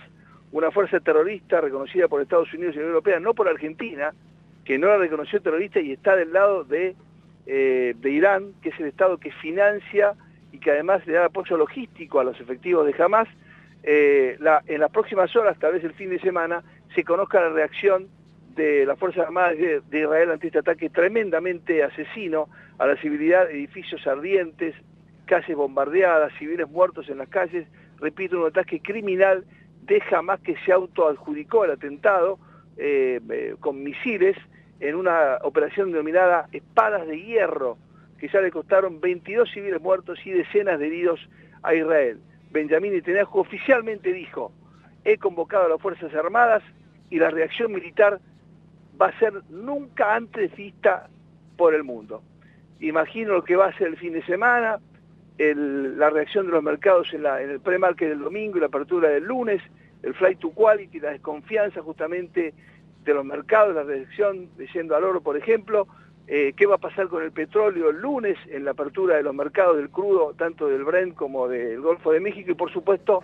una 0.53 0.71
fuerza 0.71 0.99
terrorista 1.01 1.61
reconocida 1.61 2.09
por 2.09 2.23
Estados 2.23 2.53
Unidos 2.55 2.75
y 2.75 2.79
la 2.79 2.85
Unión 2.85 2.95
Europea, 2.95 3.21
no 3.21 3.35
por 3.35 3.47
Argentina, 3.47 4.15
que 4.65 4.79
no 4.79 4.87
la 4.87 4.97
reconoció 4.97 5.43
terrorista 5.43 5.81
y 5.81 5.93
está 5.93 6.17
del 6.17 6.33
lado 6.33 6.65
de, 6.65 6.97
eh, 7.47 7.95
de 7.99 8.11
Irán, 8.11 8.55
que 8.63 8.71
es 8.71 8.81
el 8.81 8.87
Estado 8.87 9.19
que 9.19 9.33
financia 9.33 10.15
y 10.51 10.59
que 10.59 10.71
además 10.71 11.07
le 11.07 11.13
da 11.13 11.27
apoyo 11.27 11.59
logístico 11.59 12.21
a 12.21 12.25
los 12.25 12.41
efectivos 12.41 12.87
de 12.87 12.95
Hamas, 13.03 13.29
eh, 13.83 14.37
la- 14.41 14.63
en 14.67 14.81
las 14.81 14.91
próximas 14.91 15.37
horas, 15.37 15.59
tal 15.59 15.75
vez 15.75 15.85
el 15.85 15.93
fin 15.93 16.09
de 16.09 16.19
semana, 16.21 16.65
se 16.95 17.05
conozca 17.05 17.39
la 17.43 17.51
reacción 17.51 18.09
de 18.57 18.87
las 18.87 18.99
Fuerzas 18.99 19.27
Armadas 19.27 19.57
de, 19.59 20.01
Israel 20.01 20.31
ante 20.31 20.49
este 20.49 20.59
ataque 20.59 20.89
tremendamente 20.91 21.85
asesino 21.85 22.49
a 22.79 22.87
la 22.87 22.97
civilidad, 22.97 23.51
edificios 23.51 24.07
ardientes, 24.07 24.75
calles 25.27 25.57
bombardeadas, 25.57 26.33
civiles 26.39 26.69
muertos 26.69 27.09
en 27.09 27.19
las 27.19 27.29
calles, 27.29 27.69
repito, 27.99 28.41
un 28.41 28.49
ataque 28.49 28.81
criminal 28.81 29.45
de 29.83 30.03
Hamas 30.11 30.41
que 30.41 30.57
se 30.65 30.73
autoadjudicó 30.73 31.65
el 31.65 31.73
atentado 31.73 32.39
eh, 32.77 33.21
eh, 33.31 33.55
con 33.61 33.83
misiles 33.83 34.37
en 34.81 34.97
una 34.97 35.39
operación 35.43 35.93
denominada 35.93 36.49
Espadas 36.53 37.07
de 37.07 37.21
Hierro, 37.21 37.79
que 38.19 38.29
ya 38.29 38.41
le 38.41 38.51
costaron 38.51 39.01
22 39.01 39.51
civiles 39.51 39.81
muertos 39.81 40.19
y 40.25 40.31
decenas 40.31 40.79
de 40.79 40.87
heridos 40.87 41.21
a 41.63 41.75
Israel. 41.75 42.21
Benjamín 42.51 42.93
Netanyahu 42.93 43.39
oficialmente 43.39 44.13
dijo, 44.13 44.53
he 45.05 45.19
convocado 45.19 45.67
a 45.67 45.69
las 45.69 45.81
Fuerzas 45.81 46.15
Armadas 46.15 46.63
y 47.11 47.19
la 47.19 47.31
reacción 47.31 47.73
militar 47.73 48.19
va 49.01 49.09
a 49.09 49.19
ser 49.19 49.43
nunca 49.51 50.15
antes 50.15 50.55
vista 50.57 51.09
por 51.57 51.75
el 51.75 51.85
mundo. 51.85 52.23
Imagino 52.81 53.35
lo 53.35 53.45
que 53.45 53.57
va 53.57 53.67
a 53.67 53.79
ser 53.79 53.89
el 53.89 53.97
fin 53.97 54.13
de 54.13 54.23
semana, 54.25 54.79
la 55.39 56.11
reacción 56.11 56.47
de 56.47 56.53
los 56.53 56.63
mercados 56.63 57.13
en, 57.13 57.25
el 57.27 57.61
pre-market 57.61 58.09
del 58.09 58.21
domingo 58.21 58.57
y 58.57 58.61
la 58.61 58.67
apertura 58.67 59.09
del 59.09 59.25
lunes, 59.25 59.63
el 60.03 60.15
flight 60.15 60.39
to 60.39 60.51
quality, 60.51 61.01
la 61.01 61.11
desconfianza 61.11 61.83
justamente 61.83 62.55
de 63.05 63.15
los 63.15 63.25
mercados, 63.25 63.75
la 63.75 63.83
reacción 63.83 64.49
yendo 64.73 64.97
al 64.97 65.05
oro, 65.05 65.21
por 65.21 65.37
ejemplo, 65.37 65.87
eh, 66.27 66.55
qué 66.57 66.67
va 66.67 66.75
a 66.77 66.79
pasar 66.79 67.09
con 67.09 67.23
el 67.23 67.33
petróleo 67.33 67.91
el 67.91 68.01
lunes 68.01 68.37
en 68.49 68.65
la 68.65 68.73
apertura 68.73 69.17
de 69.17 69.23
los 69.23 69.35
mercados 69.35 69.77
del 69.77 69.91
crudo, 69.91 70.35
tanto 70.37 70.67
del 70.69 70.85
Brent 70.85 71.15
como 71.15 71.49
del 71.49 71.81
Golfo 71.81 72.13
de 72.13 72.21
México 72.21 72.51
y 72.51 72.55
por 72.55 72.73
supuesto 72.73 73.23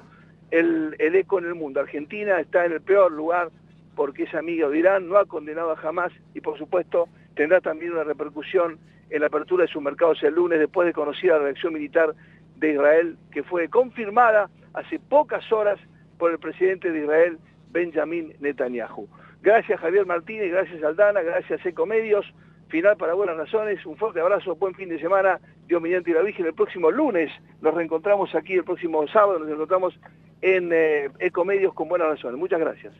el 0.50 0.94
eco 0.98 1.38
en 1.38 1.46
el 1.46 1.54
mundo. 1.54 1.80
Argentina 1.80 2.38
está 2.38 2.66
en 2.66 2.72
el 2.72 2.82
peor 2.82 3.10
lugar 3.10 3.50
porque 3.94 4.24
es 4.24 4.34
amiga 4.34 4.68
de 4.68 4.78
Irán, 4.78 5.08
no 5.08 5.18
ha 5.18 5.26
condenado 5.26 5.70
a 5.70 5.76
jamás 5.76 6.12
y 6.34 6.40
por 6.40 6.58
supuesto 6.58 7.08
tendrá 7.34 7.60
también 7.60 7.92
una 7.92 8.04
repercusión 8.04 8.78
en 9.10 9.20
la 9.20 9.26
apertura 9.26 9.64
de 9.64 9.72
sus 9.72 9.82
mercados 9.82 10.22
el 10.22 10.34
lunes 10.34 10.58
después 10.58 10.86
de 10.86 10.92
conocida 10.92 11.34
la 11.34 11.44
reacción 11.44 11.74
militar 11.74 12.14
de 12.56 12.72
Israel 12.72 13.16
que 13.30 13.42
fue 13.42 13.68
confirmada 13.68 14.48
hace 14.74 14.98
pocas 14.98 15.50
horas 15.52 15.78
por 16.18 16.30
el 16.30 16.38
presidente 16.38 16.90
de 16.90 17.00
Israel, 17.00 17.38
Benjamin 17.70 18.34
Netanyahu. 18.40 19.08
Gracias 19.42 19.80
Javier 19.80 20.06
Martínez, 20.06 20.50
gracias 20.50 20.82
Aldana, 20.82 21.22
gracias 21.22 21.64
Ecomedios. 21.66 22.26
Final 22.68 22.96
para 22.96 23.12
buenas 23.12 23.36
razones, 23.36 23.84
un 23.84 23.98
fuerte 23.98 24.20
abrazo, 24.20 24.56
buen 24.56 24.74
fin 24.74 24.88
de 24.88 24.98
semana, 24.98 25.38
Dios 25.66 25.82
mediante 25.82 26.10
y 26.10 26.14
la 26.14 26.22
Virgen. 26.22 26.46
El 26.46 26.54
próximo 26.54 26.90
lunes 26.90 27.30
nos 27.60 27.74
reencontramos 27.74 28.34
aquí, 28.34 28.54
el 28.54 28.64
próximo 28.64 29.06
sábado 29.08 29.40
nos 29.40 29.50
encontramos 29.50 30.00
en 30.40 30.70
eh, 30.72 31.10
Ecomedios 31.18 31.74
con 31.74 31.88
buenas 31.88 32.08
razones. 32.08 32.38
Muchas 32.38 32.60
gracias. 32.60 32.94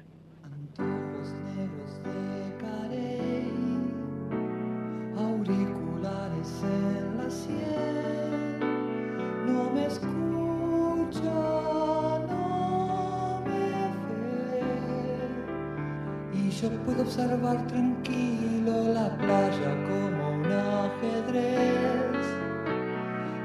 Yo 16.62 16.70
puedo 16.84 17.02
observar 17.02 17.66
tranquilo 17.66 18.94
la 18.94 19.16
playa 19.18 19.74
como 19.88 20.30
un 20.36 20.46
ajedrez, 20.46 22.24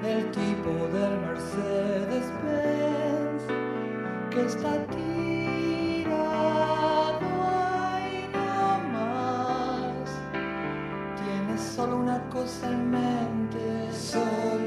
el 0.05 0.29
tipo 0.29 0.69
del 0.93 1.19
Mercedes 1.21 2.25
Benz 2.43 3.43
que 4.29 4.41
está 4.45 4.85
tirado 4.85 6.17
ahí 7.55 8.29
nomás. 8.33 10.09
Tienes 11.15 11.61
solo 11.61 11.97
una 11.97 12.19
cosa 12.29 12.71
en 12.71 12.91
mente, 12.91 13.91
solo 13.91 14.66